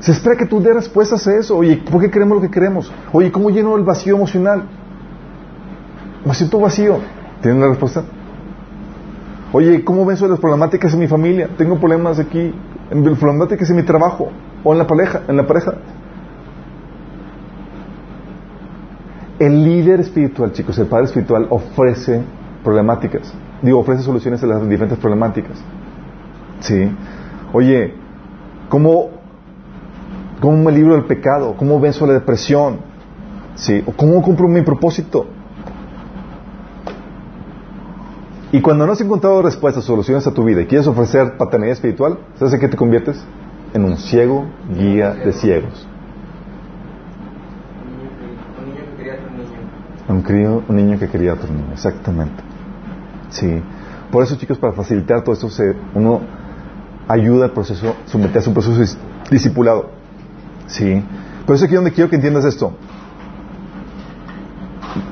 Se 0.00 0.12
espera 0.12 0.36
que 0.36 0.46
tú 0.46 0.60
des 0.60 0.74
respuestas 0.74 1.26
a 1.26 1.34
eso. 1.36 1.56
Oye, 1.56 1.82
¿por 1.90 2.00
qué 2.00 2.10
queremos 2.10 2.36
lo 2.36 2.42
que 2.42 2.50
queremos? 2.50 2.90
Oye, 3.12 3.30
¿cómo 3.30 3.50
lleno 3.50 3.76
el 3.76 3.82
vacío 3.82 4.16
emocional? 4.16 4.62
Me 6.24 6.34
siento 6.34 6.58
vacío. 6.58 6.98
¿Tienen 7.42 7.60
la 7.60 7.68
respuesta? 7.68 8.02
Oye, 9.52 9.84
¿cómo 9.84 10.04
venzo 10.04 10.26
las 10.26 10.40
problemáticas 10.40 10.92
en 10.94 11.00
mi 11.00 11.06
familia? 11.06 11.48
Tengo 11.56 11.78
problemas 11.78 12.18
aquí, 12.18 12.52
en 12.90 13.04
las 13.04 13.18
problemáticas 13.18 13.70
en 13.70 13.76
mi 13.76 13.82
trabajo 13.84 14.28
o 14.64 14.72
en 14.72 14.78
la 14.78 14.86
pareja, 14.86 15.22
en 15.28 15.36
la 15.36 15.46
pareja. 15.46 15.74
El 19.38 19.64
líder 19.64 20.00
espiritual, 20.00 20.52
chicos, 20.52 20.78
el 20.78 20.86
padre 20.86 21.06
espiritual 21.06 21.46
ofrece 21.50 22.22
problemáticas. 22.64 23.32
Digo, 23.62 23.78
ofrece 23.78 24.02
soluciones 24.02 24.42
a 24.42 24.46
las 24.46 24.68
diferentes 24.68 24.98
problemáticas. 24.98 25.58
Sí. 26.60 26.90
Oye, 27.52 27.94
¿cómo, 28.68 29.10
cómo 30.40 30.56
me 30.56 30.72
libro 30.72 30.94
del 30.94 31.04
pecado? 31.04 31.54
¿Cómo 31.56 31.78
venzo 31.78 32.06
la 32.06 32.14
depresión? 32.14 32.78
Sí. 33.54 33.82
¿O 33.86 33.92
cómo 33.92 34.20
cumplo 34.22 34.48
mi 34.48 34.62
propósito? 34.62 35.26
Y 38.56 38.62
cuando 38.62 38.86
no 38.86 38.92
has 38.94 39.00
encontrado 39.02 39.42
respuestas, 39.42 39.84
soluciones 39.84 40.26
a 40.26 40.32
tu 40.32 40.42
vida 40.42 40.62
y 40.62 40.64
quieres 40.64 40.86
ofrecer 40.86 41.36
paternidad 41.36 41.74
espiritual, 41.74 42.20
¿sabes 42.36 42.54
en 42.54 42.60
qué 42.60 42.68
te 42.68 42.76
conviertes? 42.78 43.22
En 43.74 43.84
un 43.84 43.98
ciego 43.98 44.46
guía 44.74 45.12
de 45.12 45.30
ciegos. 45.34 45.86
Un, 50.08 50.22
crío, 50.22 50.62
un 50.66 50.74
niño 50.74 50.98
que 50.98 51.06
quería 51.06 51.32
a 51.32 51.34
otro 51.34 51.52
niño, 51.52 51.66
exactamente. 51.74 52.42
Sí. 53.28 53.60
Por 54.10 54.22
eso, 54.22 54.36
chicos, 54.36 54.56
para 54.56 54.72
facilitar 54.72 55.22
todo 55.22 55.34
esto, 55.34 55.48
uno 55.94 56.22
ayuda 57.08 57.44
al 57.44 57.50
proceso, 57.50 57.94
someterse 58.06 58.48
a 58.48 58.50
un 58.50 58.54
proceso 58.54 58.80
dis- 58.80 58.96
discipulado. 59.30 59.90
Sí. 60.66 61.04
Por 61.44 61.56
eso 61.56 61.66
aquí 61.66 61.74
donde 61.74 61.92
quiero 61.92 62.08
que 62.08 62.16
entiendas 62.16 62.46
esto. 62.46 62.72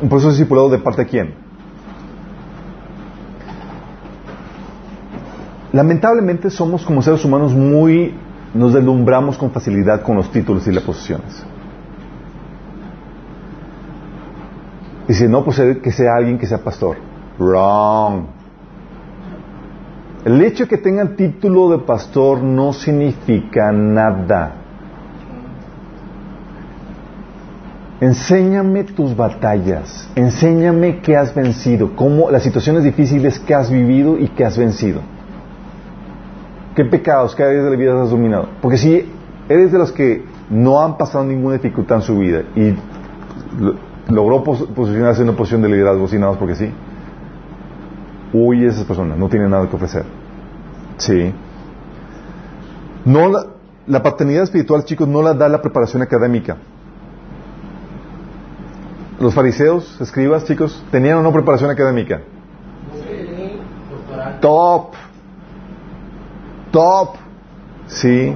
Un 0.01 0.09
proceso 0.09 0.31
discipulado 0.31 0.71
de 0.71 0.79
parte 0.79 1.03
de 1.05 1.09
quién? 1.11 1.44
Lamentablemente 5.75 6.51
somos 6.51 6.85
como 6.85 7.03
seres 7.03 7.25
humanos 7.25 7.53
muy, 7.53 8.15
nos 8.55 8.73
deslumbramos 8.75 9.37
con 9.37 9.51
facilidad 9.51 10.03
con 10.03 10.15
los 10.15 10.31
títulos 10.31 10.65
y 10.69 10.71
las 10.71 10.85
posiciones. 10.85 11.45
Y 15.09 15.15
si 15.15 15.27
no, 15.27 15.45
pues 15.45 15.61
que 15.83 15.91
sea 15.91 16.15
alguien 16.15 16.39
que 16.39 16.47
sea 16.47 16.59
pastor. 16.59 16.97
Wrong. 17.41 18.27
El 20.25 20.41
hecho 20.43 20.63
de 20.63 20.69
que 20.69 20.79
tengan 20.79 21.17
título 21.17 21.69
de 21.71 21.79
pastor 21.79 22.41
no 22.41 22.73
significa 22.73 23.73
nada. 23.73 24.53
Enséñame 28.01 28.85
tus 28.85 29.17
batallas, 29.17 30.09
enséñame 30.15 31.01
qué 31.01 31.17
has 31.17 31.35
vencido, 31.35 31.97
cómo 31.97 32.31
las 32.31 32.45
situaciones 32.45 32.85
difíciles 32.85 33.41
que 33.41 33.55
has 33.55 33.69
vivido 33.73 34.17
y 34.17 34.29
que 34.29 34.45
has 34.45 34.57
vencido. 34.57 35.01
¿Qué 36.75 36.85
pecados, 36.85 37.35
qué 37.35 37.43
áreas 37.45 37.65
de 37.65 37.71
la 37.71 37.77
vida 37.77 38.03
has 38.03 38.11
dominado? 38.11 38.49
Porque 38.61 38.79
si 38.79 39.11
eres 39.49 39.71
de 39.73 39.79
los 39.79 39.93
que 39.93 40.25
no 40.51 40.81
han 40.81 40.97
pasado 40.99 41.25
ninguna 41.25 41.55
dificultad 41.55 41.99
en 41.99 42.03
su 42.03 42.19
vida 42.19 42.43
y 42.57 42.75
lo- 43.61 43.77
logró 44.09 44.43
pos- 44.43 44.67
posicionarse 44.75 45.23
en 45.23 45.29
una 45.29 45.37
posición 45.37 45.63
de 45.63 45.69
liderazgo 45.69 46.05
así 46.07 46.17
nada 46.19 46.33
más 46.33 46.39
porque 46.39 46.57
sí, 46.57 46.71
huye 48.33 48.67
esas 48.67 48.85
personas, 48.85 49.17
no 49.19 49.29
tiene 49.29 49.49
nada 49.49 49.69
que 49.69 49.77
ofrecer. 49.77 50.05
Sí. 50.97 51.33
No 53.05 53.29
la, 53.29 53.47
la 53.87 54.03
paternidad 54.03 54.43
espiritual, 54.45 54.85
chicos, 54.85 55.07
no 55.07 55.23
la 55.23 55.35
da 55.35 55.49
la 55.49 55.63
preparación 55.63 56.03
académica. 56.03 56.57
Los 59.21 59.33
fariseos, 59.35 60.01
escribas, 60.01 60.45
chicos, 60.45 60.85
tenían 60.91 61.19
o 61.19 61.23
no 61.23 61.33
preparación 61.33 61.71
académica. 61.71 62.21
Sí. 62.95 63.61
Top. 64.41 64.95
Top. 66.75 67.15
Sí. 67.87 68.35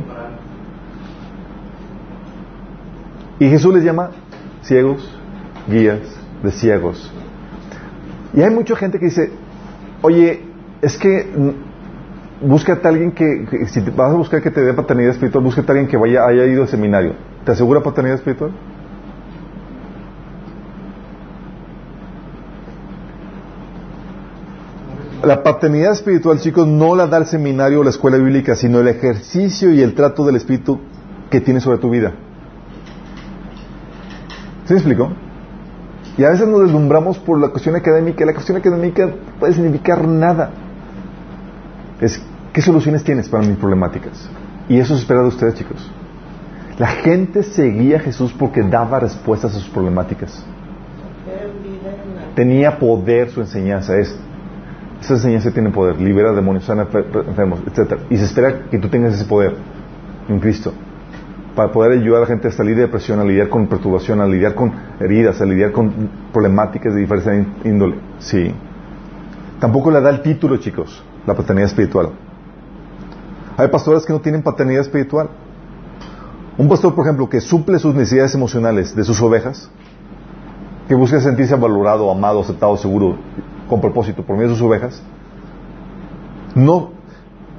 Y 3.40 3.48
Jesús 3.51 3.74
les 3.74 3.82
llama 3.82 4.10
ciegos, 4.62 5.12
guías 5.66 5.98
de 6.44 6.52
ciegos. 6.52 7.12
Y 8.32 8.43
hay 8.43 8.51
mucha 8.51 8.77
gente 8.77 9.01
que 9.01 9.06
dice, 9.06 9.32
oye, 10.02 10.44
es 10.81 10.97
que 10.98 11.24
mm, 11.24 12.48
búscate 12.48 12.86
a 12.86 12.90
alguien 12.90 13.10
que, 13.10 13.66
si 13.66 13.81
vas 13.81 14.12
a 14.12 14.16
buscar 14.16 14.40
que 14.40 14.52
te 14.52 14.62
dé 14.62 14.73
paternidad 14.73 15.10
espiritual, 15.10 15.43
búscate 15.43 15.73
a 15.73 15.73
alguien 15.73 15.89
que 15.89 15.97
vaya, 15.97 16.24
haya 16.24 16.44
ido 16.44 16.62
al 16.62 16.69
seminario. 16.69 17.15
¿Te 17.44 17.51
asegura 17.51 17.82
paternidad 17.82 18.19
espiritual? 18.19 18.52
La 25.28 25.42
paternidad 25.42 25.92
espiritual, 25.92 26.40
chicos, 26.40 26.66
no 26.66 26.96
la 26.96 27.06
da 27.06 27.18
el 27.18 27.26
seminario 27.26 27.80
o 27.80 27.84
la 27.84 27.90
escuela 27.90 28.16
bíblica, 28.16 28.56
sino 28.56 28.80
el 28.80 28.88
ejercicio 28.88 29.70
y 29.74 29.82
el 29.82 29.92
trato 29.92 30.24
del 30.24 30.36
Espíritu 30.36 30.80
que 31.28 31.42
tiene 31.42 31.60
sobre 31.60 31.76
tu 31.76 31.90
vida. 31.90 32.14
¿Sí 34.64 34.72
me 34.72 34.78
explico? 34.78 35.12
Y 36.16 36.24
a 36.24 36.30
veces 36.30 36.48
nos 36.48 36.62
deslumbramos 36.62 37.18
por 37.18 37.38
la 37.38 37.48
cuestión 37.48 37.76
académica. 37.76 38.24
La 38.24 38.32
cuestión 38.32 38.56
académica 38.56 39.10
puede 39.38 39.52
significar 39.52 40.09
nada. 40.09 40.48
Es, 42.00 42.22
¿qué 42.55 42.62
soluciones 42.62 43.05
tienes 43.05 43.28
para 43.28 43.46
mis 43.46 43.59
problemáticas? 43.59 44.30
Y 44.66 44.78
eso 44.78 44.94
se 44.94 45.02
espera 45.02 45.20
de 45.20 45.28
ustedes, 45.28 45.56
chicos. 45.56 45.90
La 46.78 46.86
gente 46.86 47.42
seguía 47.42 47.98
a 47.98 48.00
Jesús 48.00 48.32
porque 48.32 48.62
daba 48.62 48.98
respuestas 48.98 49.55
a 49.55 49.59
sus 49.59 49.68
problemáticas. 49.68 50.42
Tenía 52.34 52.78
poder 52.78 53.28
su 53.28 53.42
enseñanza. 53.42 53.94
Es, 53.94 54.18
esa 55.00 55.14
enseñanza 55.14 55.50
tiene 55.50 55.70
poder. 55.70 56.00
Libera 56.00 56.32
demonios, 56.32 56.64
sana 56.64 56.86
enfer- 56.86 57.26
enfermos, 57.26 57.60
etc. 57.66 58.00
Y 58.10 58.16
se 58.16 58.24
espera 58.24 58.64
que 58.70 58.78
tú 58.78 58.88
tengas 58.88 59.14
ese 59.14 59.24
poder 59.24 59.56
en 60.28 60.40
Cristo 60.40 60.72
para 61.54 61.72
poder 61.72 61.98
ayudar 61.98 62.18
a 62.18 62.20
la 62.20 62.26
gente 62.26 62.48
a 62.48 62.50
salir 62.52 62.76
de 62.76 62.82
depresión, 62.82 63.18
a 63.18 63.24
lidiar 63.24 63.48
con 63.48 63.66
perturbación, 63.66 64.20
a 64.20 64.26
lidiar 64.26 64.54
con 64.54 64.72
heridas, 65.00 65.40
a 65.40 65.44
lidiar 65.44 65.72
con 65.72 65.92
problemáticas 66.32 66.94
de 66.94 67.00
diferente 67.00 67.68
índole. 67.68 67.96
Sí. 68.18 68.54
Tampoco 69.58 69.90
le 69.90 70.00
da 70.00 70.10
el 70.10 70.22
título, 70.22 70.58
chicos, 70.58 71.02
la 71.26 71.34
paternidad 71.34 71.68
espiritual. 71.68 72.10
Hay 73.56 73.66
pastores 73.68 74.06
que 74.06 74.12
no 74.12 74.20
tienen 74.20 74.42
paternidad 74.42 74.82
espiritual. 74.82 75.30
Un 76.56 76.68
pastor, 76.68 76.94
por 76.94 77.04
ejemplo, 77.04 77.28
que 77.28 77.40
suple 77.40 77.78
sus 77.80 77.92
necesidades 77.94 78.34
emocionales 78.36 78.94
de 78.94 79.02
sus 79.02 79.20
ovejas, 79.20 79.68
que 80.86 80.94
busca 80.94 81.20
sentirse 81.20 81.56
valorado, 81.56 82.08
amado, 82.08 82.40
aceptado, 82.40 82.76
seguro, 82.76 83.16
con 83.69 83.81
propósito 83.81 84.23
por 84.23 84.36
medio 84.36 84.51
de 84.51 84.55
sus 84.57 84.66
ovejas, 84.66 85.03
no, 86.55 86.90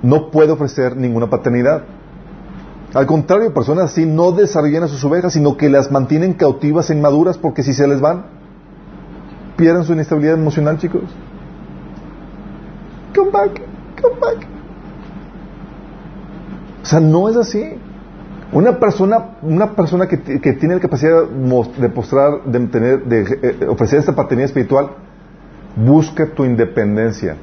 no 0.02 0.32
puede 0.32 0.52
ofrecer 0.52 0.98
ninguna 0.98 1.30
paternidad. 1.30 1.84
Al 2.94 3.06
contrario, 3.06 3.54
personas 3.54 3.92
así 3.92 4.06
no 4.06 4.32
desarrollan 4.32 4.84
a 4.84 4.88
sus 4.88 5.04
ovejas, 5.06 5.34
sino 5.34 5.58
que 5.58 5.70
las 5.70 5.92
mantienen 5.92 6.34
cautivas 6.34 6.90
e 6.90 6.96
inmaduras 6.96 7.38
porque 7.38 7.62
si 7.64 7.74
se 7.74 7.88
les 7.88 8.02
van, 8.02 8.26
pierden 9.56 9.84
su 9.84 9.94
inestabilidad 9.94 10.36
emocional, 10.36 10.78
chicos. 10.80 11.04
Come 13.16 13.30
back, 13.32 13.62
come 14.02 14.20
back. 14.20 14.48
O 16.82 16.86
sea, 16.86 17.00
no 17.00 17.30
es 17.30 17.36
así. 17.36 17.76
Una 18.52 18.80
persona, 18.80 19.38
una 19.44 19.74
persona 19.76 20.08
que, 20.08 20.20
que 20.42 20.54
tiene 20.54 20.74
la 20.76 20.82
capacidad 20.82 21.22
de 21.22 21.36
mos- 21.36 21.78
de 21.78 21.90
postrar, 21.90 22.44
de, 22.46 22.60
tener, 22.68 23.04
de 23.06 23.22
eh, 23.22 23.68
ofrecer 23.68 24.00
esta 24.00 24.16
paternidad 24.16 24.48
espiritual, 24.48 24.90
busca 25.76 26.28
tu 26.34 26.46
independencia. 26.46 27.36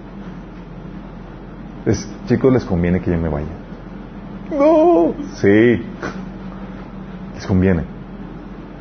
Chicos, 2.26 2.52
les 2.52 2.64
conviene 2.64 3.00
que 3.00 3.10
yo 3.12 3.18
me 3.18 3.28
vaya. 3.28 3.46
No. 4.50 5.12
Sí. 5.34 5.82
Les 7.34 7.46
conviene. 7.46 7.84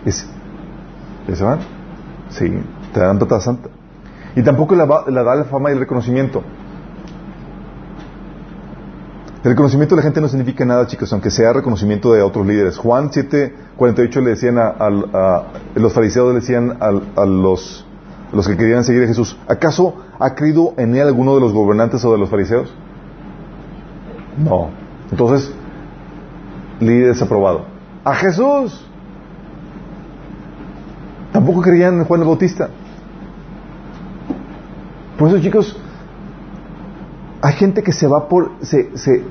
Es, 0.06 0.28
¿Se 1.32 1.44
van? 1.44 1.60
Sí. 2.30 2.52
Te 2.94 3.00
dan 3.00 3.20
patada 3.20 3.42
santa. 3.42 3.70
Y 4.36 4.42
tampoco 4.44 4.76
la, 4.76 4.86
da 4.86 5.36
la 5.36 5.44
fama 5.46 5.70
y 5.70 5.74
el 5.74 5.80
reconocimiento. 5.80 6.44
El 9.44 9.52
reconocimiento 9.52 9.96
de 9.96 10.02
la 10.02 10.04
gente 10.04 10.22
no 10.22 10.28
significa 10.28 10.66
nada, 10.66 10.88
chicos, 10.88 11.14
aunque 11.14 11.30
sea 11.30 11.54
reconocimiento 11.54 12.12
de 12.14 12.22
otros 12.24 12.48
líderes. 12.48 12.78
Juan 12.78 13.12
7:48 13.12 14.22
le 14.24 14.30
decían 14.32 14.58
a, 14.58 14.70
a- 14.80 15.44
los 15.76 15.94
fariseos 15.94 16.30
le 16.30 16.40
decían 16.40 16.78
a, 16.80 17.26
los, 17.26 17.86
los 18.36 18.48
que 18.48 18.58
querían 18.58 18.84
seguir 18.84 19.04
a 19.04 19.08
Jesús, 19.08 19.38
¿acaso 19.48 19.96
ha 20.20 20.36
creído 20.36 20.74
en 20.76 20.94
él 20.94 21.08
alguno 21.08 21.36
de 21.36 21.42
los 21.42 21.54
gobernantes 21.54 22.04
o 22.04 22.12
de 22.12 22.18
los 22.18 22.30
fariseos? 22.30 22.70
No. 24.38 24.72
Entonces, 25.10 25.54
líder 26.82 27.14
desaprobado. 27.14 27.66
A 28.04 28.14
Jesús. 28.16 28.86
Tampoco 31.32 31.62
creían 31.62 32.00
en 32.00 32.04
Juan 32.04 32.22
el 32.22 32.28
Bautista. 32.28 32.70
Por 35.18 35.30
eso, 35.30 35.40
chicos, 35.40 35.78
hay 37.42 37.54
gente 37.54 37.84
que 37.84 37.94
se 37.94 38.06
va 38.06 38.28
por, 38.28 38.52
se, 38.62 38.98
se 38.98 39.24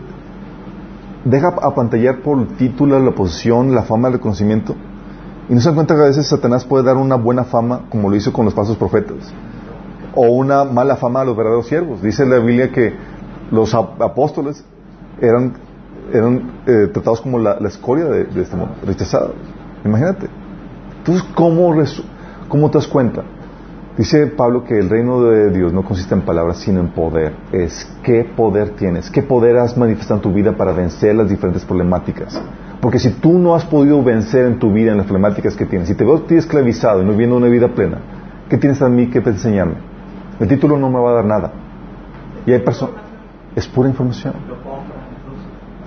deja 1.27 1.49
apantallar 1.49 2.21
por 2.21 2.39
el 2.39 2.47
título, 2.57 2.99
la 2.99 3.11
posición, 3.11 3.75
la 3.75 3.83
fama, 3.83 4.09
el 4.09 4.15
reconocimiento. 4.15 4.75
Y 5.49 5.55
no 5.55 5.61
se 5.61 5.69
dan 5.69 5.75
cuenta 5.75 5.95
que 5.95 6.01
a 6.01 6.07
veces 6.07 6.27
Satanás 6.27 6.65
puede 6.65 6.85
dar 6.85 6.97
una 6.97 7.17
buena 7.17 7.45
fama, 7.45 7.83
como 7.91 8.09
lo 8.09 8.17
hizo 8.17 8.33
con 8.33 8.47
los 8.47 8.55
falsos 8.55 8.77
profetas, 8.77 9.33
o 10.15 10.29
una 10.29 10.65
mala 10.65 10.97
fama 10.97 11.21
a 11.21 11.25
los 11.25 11.37
verdaderos 11.37 11.67
siervos. 11.67 12.01
Dice 12.03 12.25
la 12.25 12.39
Biblia 12.39 12.73
que 12.73 12.95
los 13.51 13.75
ap- 13.75 14.01
apóstoles 14.01 14.65
eran, 15.21 15.55
eran 16.13 16.53
eh, 16.67 16.89
tratados 16.93 17.21
como 17.21 17.39
la, 17.39 17.59
escoria 17.67 18.07
de, 18.07 18.41
este 18.41 18.57
mundo, 18.57 18.75
rechazados. 18.87 19.33
Imagínate. 19.85 20.29
Entonces, 20.99 21.25
¿cómo, 21.35 21.75
¿cómo 22.49 22.71
te 22.71 22.79
das 22.79 22.87
cuenta? 22.89 23.23
Dice 23.99 24.27
Pablo 24.27 24.65
que 24.65 24.79
el 24.79 24.89
reino 24.89 25.23
de 25.23 25.51
Dios 25.51 25.73
no 25.73 25.85
consiste 25.85 26.15
en 26.15 26.23
palabras, 26.23 26.57
sino 26.59 26.81
en 26.81 26.89
poder. 26.89 27.35
Es 27.53 27.87
qué 28.03 28.25
poder 28.25 28.71
tienes, 28.71 29.11
qué 29.11 29.23
poder 29.23 29.59
has 29.59 29.77
manifestado 29.77 30.17
en 30.17 30.23
tu 30.23 30.33
vida 30.33 30.57
para 30.57 30.73
vencer 30.73 31.15
las 31.15 31.29
diferentes 31.29 31.65
problemáticas. 31.65 32.41
Porque 32.85 32.99
si 32.99 33.09
tú 33.13 33.39
no 33.39 33.55
has 33.55 33.65
podido 33.65 34.03
vencer 34.03 34.45
en 34.45 34.59
tu 34.59 34.71
vida 34.71 34.91
en 34.93 34.99
las 34.99 35.07
problemáticas 35.07 35.57
que 35.57 35.65
tienes, 35.65 35.89
si 35.89 35.95
te 35.95 36.05
veo 36.05 36.17
a 36.17 36.27
ti 36.27 36.35
esclavizado 36.35 37.01
y 37.01 37.05
no 37.07 37.13
viviendo 37.13 37.35
una 37.39 37.47
vida 37.49 37.69
plena, 37.69 37.97
¿qué 38.51 38.59
tienes 38.59 38.83
a 38.83 38.91
mí 38.91 39.07
que 39.09 39.21
enseñarme? 39.21 39.77
El 40.39 40.49
título 40.49 40.77
no 40.79 40.91
me 40.91 41.01
va 41.01 41.13
a 41.13 41.15
dar 41.15 41.25
nada. 41.25 41.53
Y 42.45 42.53
hay 42.53 42.59
personas... 42.59 42.97
Es 43.57 43.67
pura 43.67 43.89
información. 43.89 44.35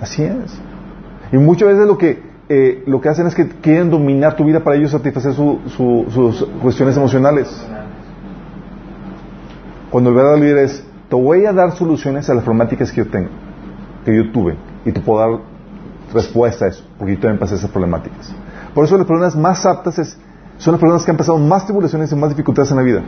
Así 0.00 0.24
es. 0.24 0.60
Y 1.30 1.36
muchas 1.36 1.68
veces 1.68 1.86
lo 1.86 1.96
que, 1.96 2.20
eh, 2.48 2.82
lo 2.88 3.00
que 3.00 3.08
hacen 3.10 3.28
es 3.28 3.34
que 3.36 3.46
quieren 3.46 3.90
dominar 3.90 4.34
tu 4.34 4.44
vida 4.44 4.58
para 4.58 4.74
ellos 4.74 4.90
satisfacer 4.90 5.34
su- 5.34 5.60
su- 5.68 6.04
sus 6.10 6.48
cuestiones 6.60 6.96
emocionales. 6.96 7.64
Cuando 9.90 10.10
el 10.10 10.16
verdadero 10.16 10.42
líder 10.42 10.58
es, 10.64 10.84
te 11.08 11.14
voy 11.14 11.46
a 11.46 11.52
dar 11.52 11.70
soluciones 11.76 12.28
a 12.28 12.34
las 12.34 12.42
problemáticas 12.42 12.90
que 12.90 13.04
yo 13.04 13.06
tengo. 13.08 13.28
que 14.04 14.16
yo 14.16 14.32
tuve 14.32 14.56
y 14.84 14.90
te 14.90 15.00
puedo 15.00 15.20
dar 15.20 15.40
respuesta 16.12 16.66
a 16.66 16.68
eso, 16.68 16.84
porque 16.98 17.14
yo 17.14 17.20
también 17.20 17.38
pasé 17.38 17.54
esas 17.54 17.70
problemáticas. 17.70 18.32
Por 18.74 18.84
eso 18.84 18.96
las 18.96 19.06
personas 19.06 19.36
más 19.36 19.64
aptas 19.66 19.98
es, 19.98 20.18
son 20.58 20.72
las 20.72 20.80
personas 20.80 21.04
que 21.04 21.10
han 21.10 21.16
pasado 21.16 21.38
más 21.38 21.64
tribulaciones 21.64 22.10
y 22.12 22.16
más 22.16 22.30
dificultades 22.30 22.70
en 22.70 22.76
la 22.76 22.82
vida 22.82 23.02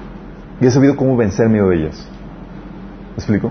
y 0.61 0.67
he 0.67 0.71
sabido 0.71 0.95
cómo 0.95 1.17
vencer 1.17 1.47
en 1.47 1.53
medio 1.53 1.69
de 1.69 1.77
ellas. 1.77 2.07
¿Me 3.11 3.17
explico? 3.17 3.51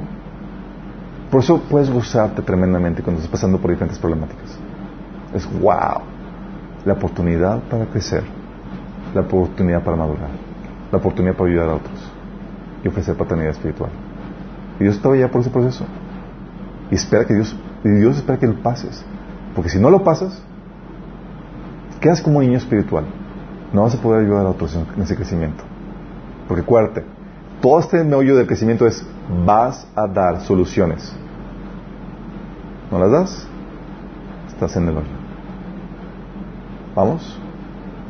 Por 1.31 1.41
eso 1.41 1.61
puedes 1.69 1.89
gozarte 1.89 2.41
tremendamente 2.41 3.01
cuando 3.01 3.21
estás 3.21 3.31
pasando 3.31 3.59
por 3.59 3.71
diferentes 3.71 3.99
problemáticas. 3.99 4.57
Es 5.33 5.45
wow. 5.59 6.01
La 6.85 6.93
oportunidad 6.93 7.59
para 7.63 7.85
crecer, 7.85 8.23
la 9.13 9.21
oportunidad 9.21 9.83
para 9.83 9.97
madurar, 9.97 10.29
la 10.91 10.97
oportunidad 10.97 11.35
para 11.35 11.49
ayudar 11.49 11.69
a 11.69 11.75
otros 11.75 12.11
y 12.83 12.87
ofrecer 12.87 13.15
paternidad 13.15 13.51
espiritual. 13.51 13.91
Y 14.79 14.83
Dios 14.83 14.95
estaba 14.95 15.17
ya 15.17 15.29
por 15.29 15.41
ese 15.41 15.49
proceso. 15.49 15.85
Y 16.89 16.95
espera 16.95 17.25
que 17.25 17.33
Dios, 17.33 17.55
y 17.83 17.89
Dios 17.89 18.17
espera 18.17 18.39
que 18.39 18.47
lo 18.47 18.55
pases. 18.61 19.03
Porque 19.55 19.69
si 19.69 19.79
no 19.79 19.89
lo 19.89 20.03
pasas, 20.03 20.41
quedas 21.99 22.21
como 22.21 22.41
niño 22.41 22.57
espiritual. 22.57 23.05
No 23.73 23.83
vas 23.83 23.95
a 23.95 24.01
poder 24.01 24.25
ayudar 24.25 24.45
a 24.45 24.49
otros 24.49 24.75
en 24.75 25.01
ese 25.01 25.15
crecimiento. 25.15 25.63
Porque 26.47 26.63
acuérdate, 26.63 27.03
todo 27.61 27.79
este 27.79 28.03
meollo 28.03 28.35
del 28.35 28.47
crecimiento 28.47 28.87
es 28.87 29.05
vas 29.45 29.87
a 29.95 30.07
dar 30.07 30.41
soluciones. 30.41 31.13
¿No 32.91 32.99
las 32.99 33.11
das? 33.11 33.47
Estás 34.47 34.75
en 34.77 34.87
el 34.87 34.97
hoyo. 34.97 35.07
¿Vamos? 36.95 37.39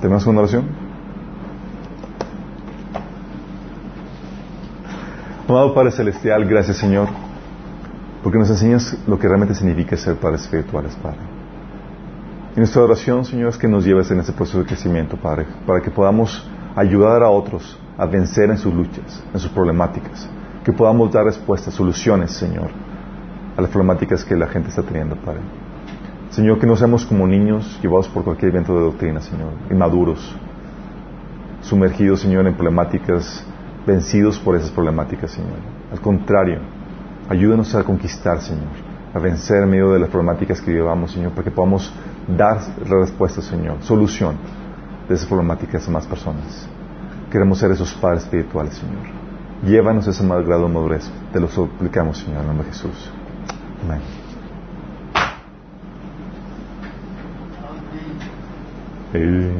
¿Tenemos 0.01 0.25
una 0.25 0.39
oración? 0.39 0.89
Amado 5.49 5.73
Padre 5.73 5.91
Celestial, 5.91 6.45
gracias 6.45 6.77
Señor, 6.77 7.07
porque 8.23 8.37
nos 8.37 8.49
enseñas 8.49 8.97
lo 9.07 9.17
que 9.17 9.27
realmente 9.27 9.55
significa 9.55 9.95
ser 9.95 10.15
padres 10.15 10.41
espirituales, 10.41 10.95
Padre. 10.95 11.19
Y 12.55 12.59
nuestra 12.59 12.83
oración, 12.83 13.23
Señor, 13.23 13.49
es 13.49 13.57
que 13.57 13.67
nos 13.67 13.85
lleves 13.85 14.11
en 14.11 14.19
ese 14.19 14.33
proceso 14.33 14.59
de 14.59 14.65
crecimiento, 14.65 15.15
Padre, 15.17 15.45
para 15.65 15.81
que 15.81 15.91
podamos 15.91 16.45
ayudar 16.75 17.23
a 17.23 17.29
otros 17.29 17.79
a 17.97 18.05
vencer 18.05 18.49
en 18.49 18.57
sus 18.57 18.73
luchas, 18.73 19.23
en 19.33 19.39
sus 19.39 19.51
problemáticas, 19.51 20.27
que 20.63 20.73
podamos 20.73 21.11
dar 21.11 21.25
respuestas, 21.25 21.73
soluciones, 21.73 22.31
Señor, 22.31 22.69
a 23.55 23.61
las 23.61 23.69
problemáticas 23.69 24.23
que 24.23 24.35
la 24.35 24.47
gente 24.47 24.69
está 24.69 24.83
teniendo, 24.83 25.15
Padre. 25.15 25.41
Señor, 26.29 26.59
que 26.59 26.67
no 26.67 26.75
seamos 26.75 27.05
como 27.05 27.27
niños 27.27 27.79
llevados 27.81 28.07
por 28.07 28.23
cualquier 28.23 28.51
evento 28.51 28.73
de 28.73 28.81
doctrina, 28.81 29.19
Señor, 29.19 29.51
inmaduros, 29.69 30.35
sumergidos, 31.61 32.21
Señor, 32.21 32.47
en 32.47 32.53
problemáticas, 32.53 33.45
vencidos 33.85 34.39
por 34.39 34.55
esas 34.55 34.71
problemáticas, 34.71 35.31
Señor. 35.31 35.57
Al 35.91 35.99
contrario, 35.99 36.59
ayúdanos 37.29 37.73
a 37.75 37.83
conquistar, 37.83 38.41
Señor, 38.41 38.67
a 39.13 39.19
vencer 39.19 39.63
en 39.63 39.69
medio 39.69 39.91
de 39.91 39.99
las 39.99 40.09
problemáticas 40.09 40.59
que 40.61 40.71
llevamos, 40.71 41.11
Señor, 41.11 41.31
para 41.31 41.43
que 41.43 41.51
podamos 41.51 41.93
dar 42.27 42.59
respuesta, 42.85 43.41
Señor, 43.41 43.77
solución 43.81 44.35
de 45.07 45.15
esas 45.15 45.27
problemáticas 45.27 45.87
a 45.87 45.91
más 45.91 46.05
personas. 46.07 46.67
Queremos 47.31 47.59
ser 47.59 47.71
esos 47.71 47.93
padres 47.93 48.23
espirituales, 48.23 48.73
Señor. 48.73 49.03
Llévanos 49.63 50.07
a 50.07 50.11
ese 50.11 50.23
mal 50.23 50.43
grado 50.43 50.67
de 50.67 50.73
madurez. 50.73 51.09
Te 51.31 51.39
lo 51.39 51.47
suplicamos, 51.47 52.17
Señor, 52.17 52.37
en 52.37 52.41
el 52.41 52.47
nombre 52.47 52.67
de 52.67 52.73
Jesús. 52.73 53.11
Amén. 53.85 54.01
Eh, 59.13 59.51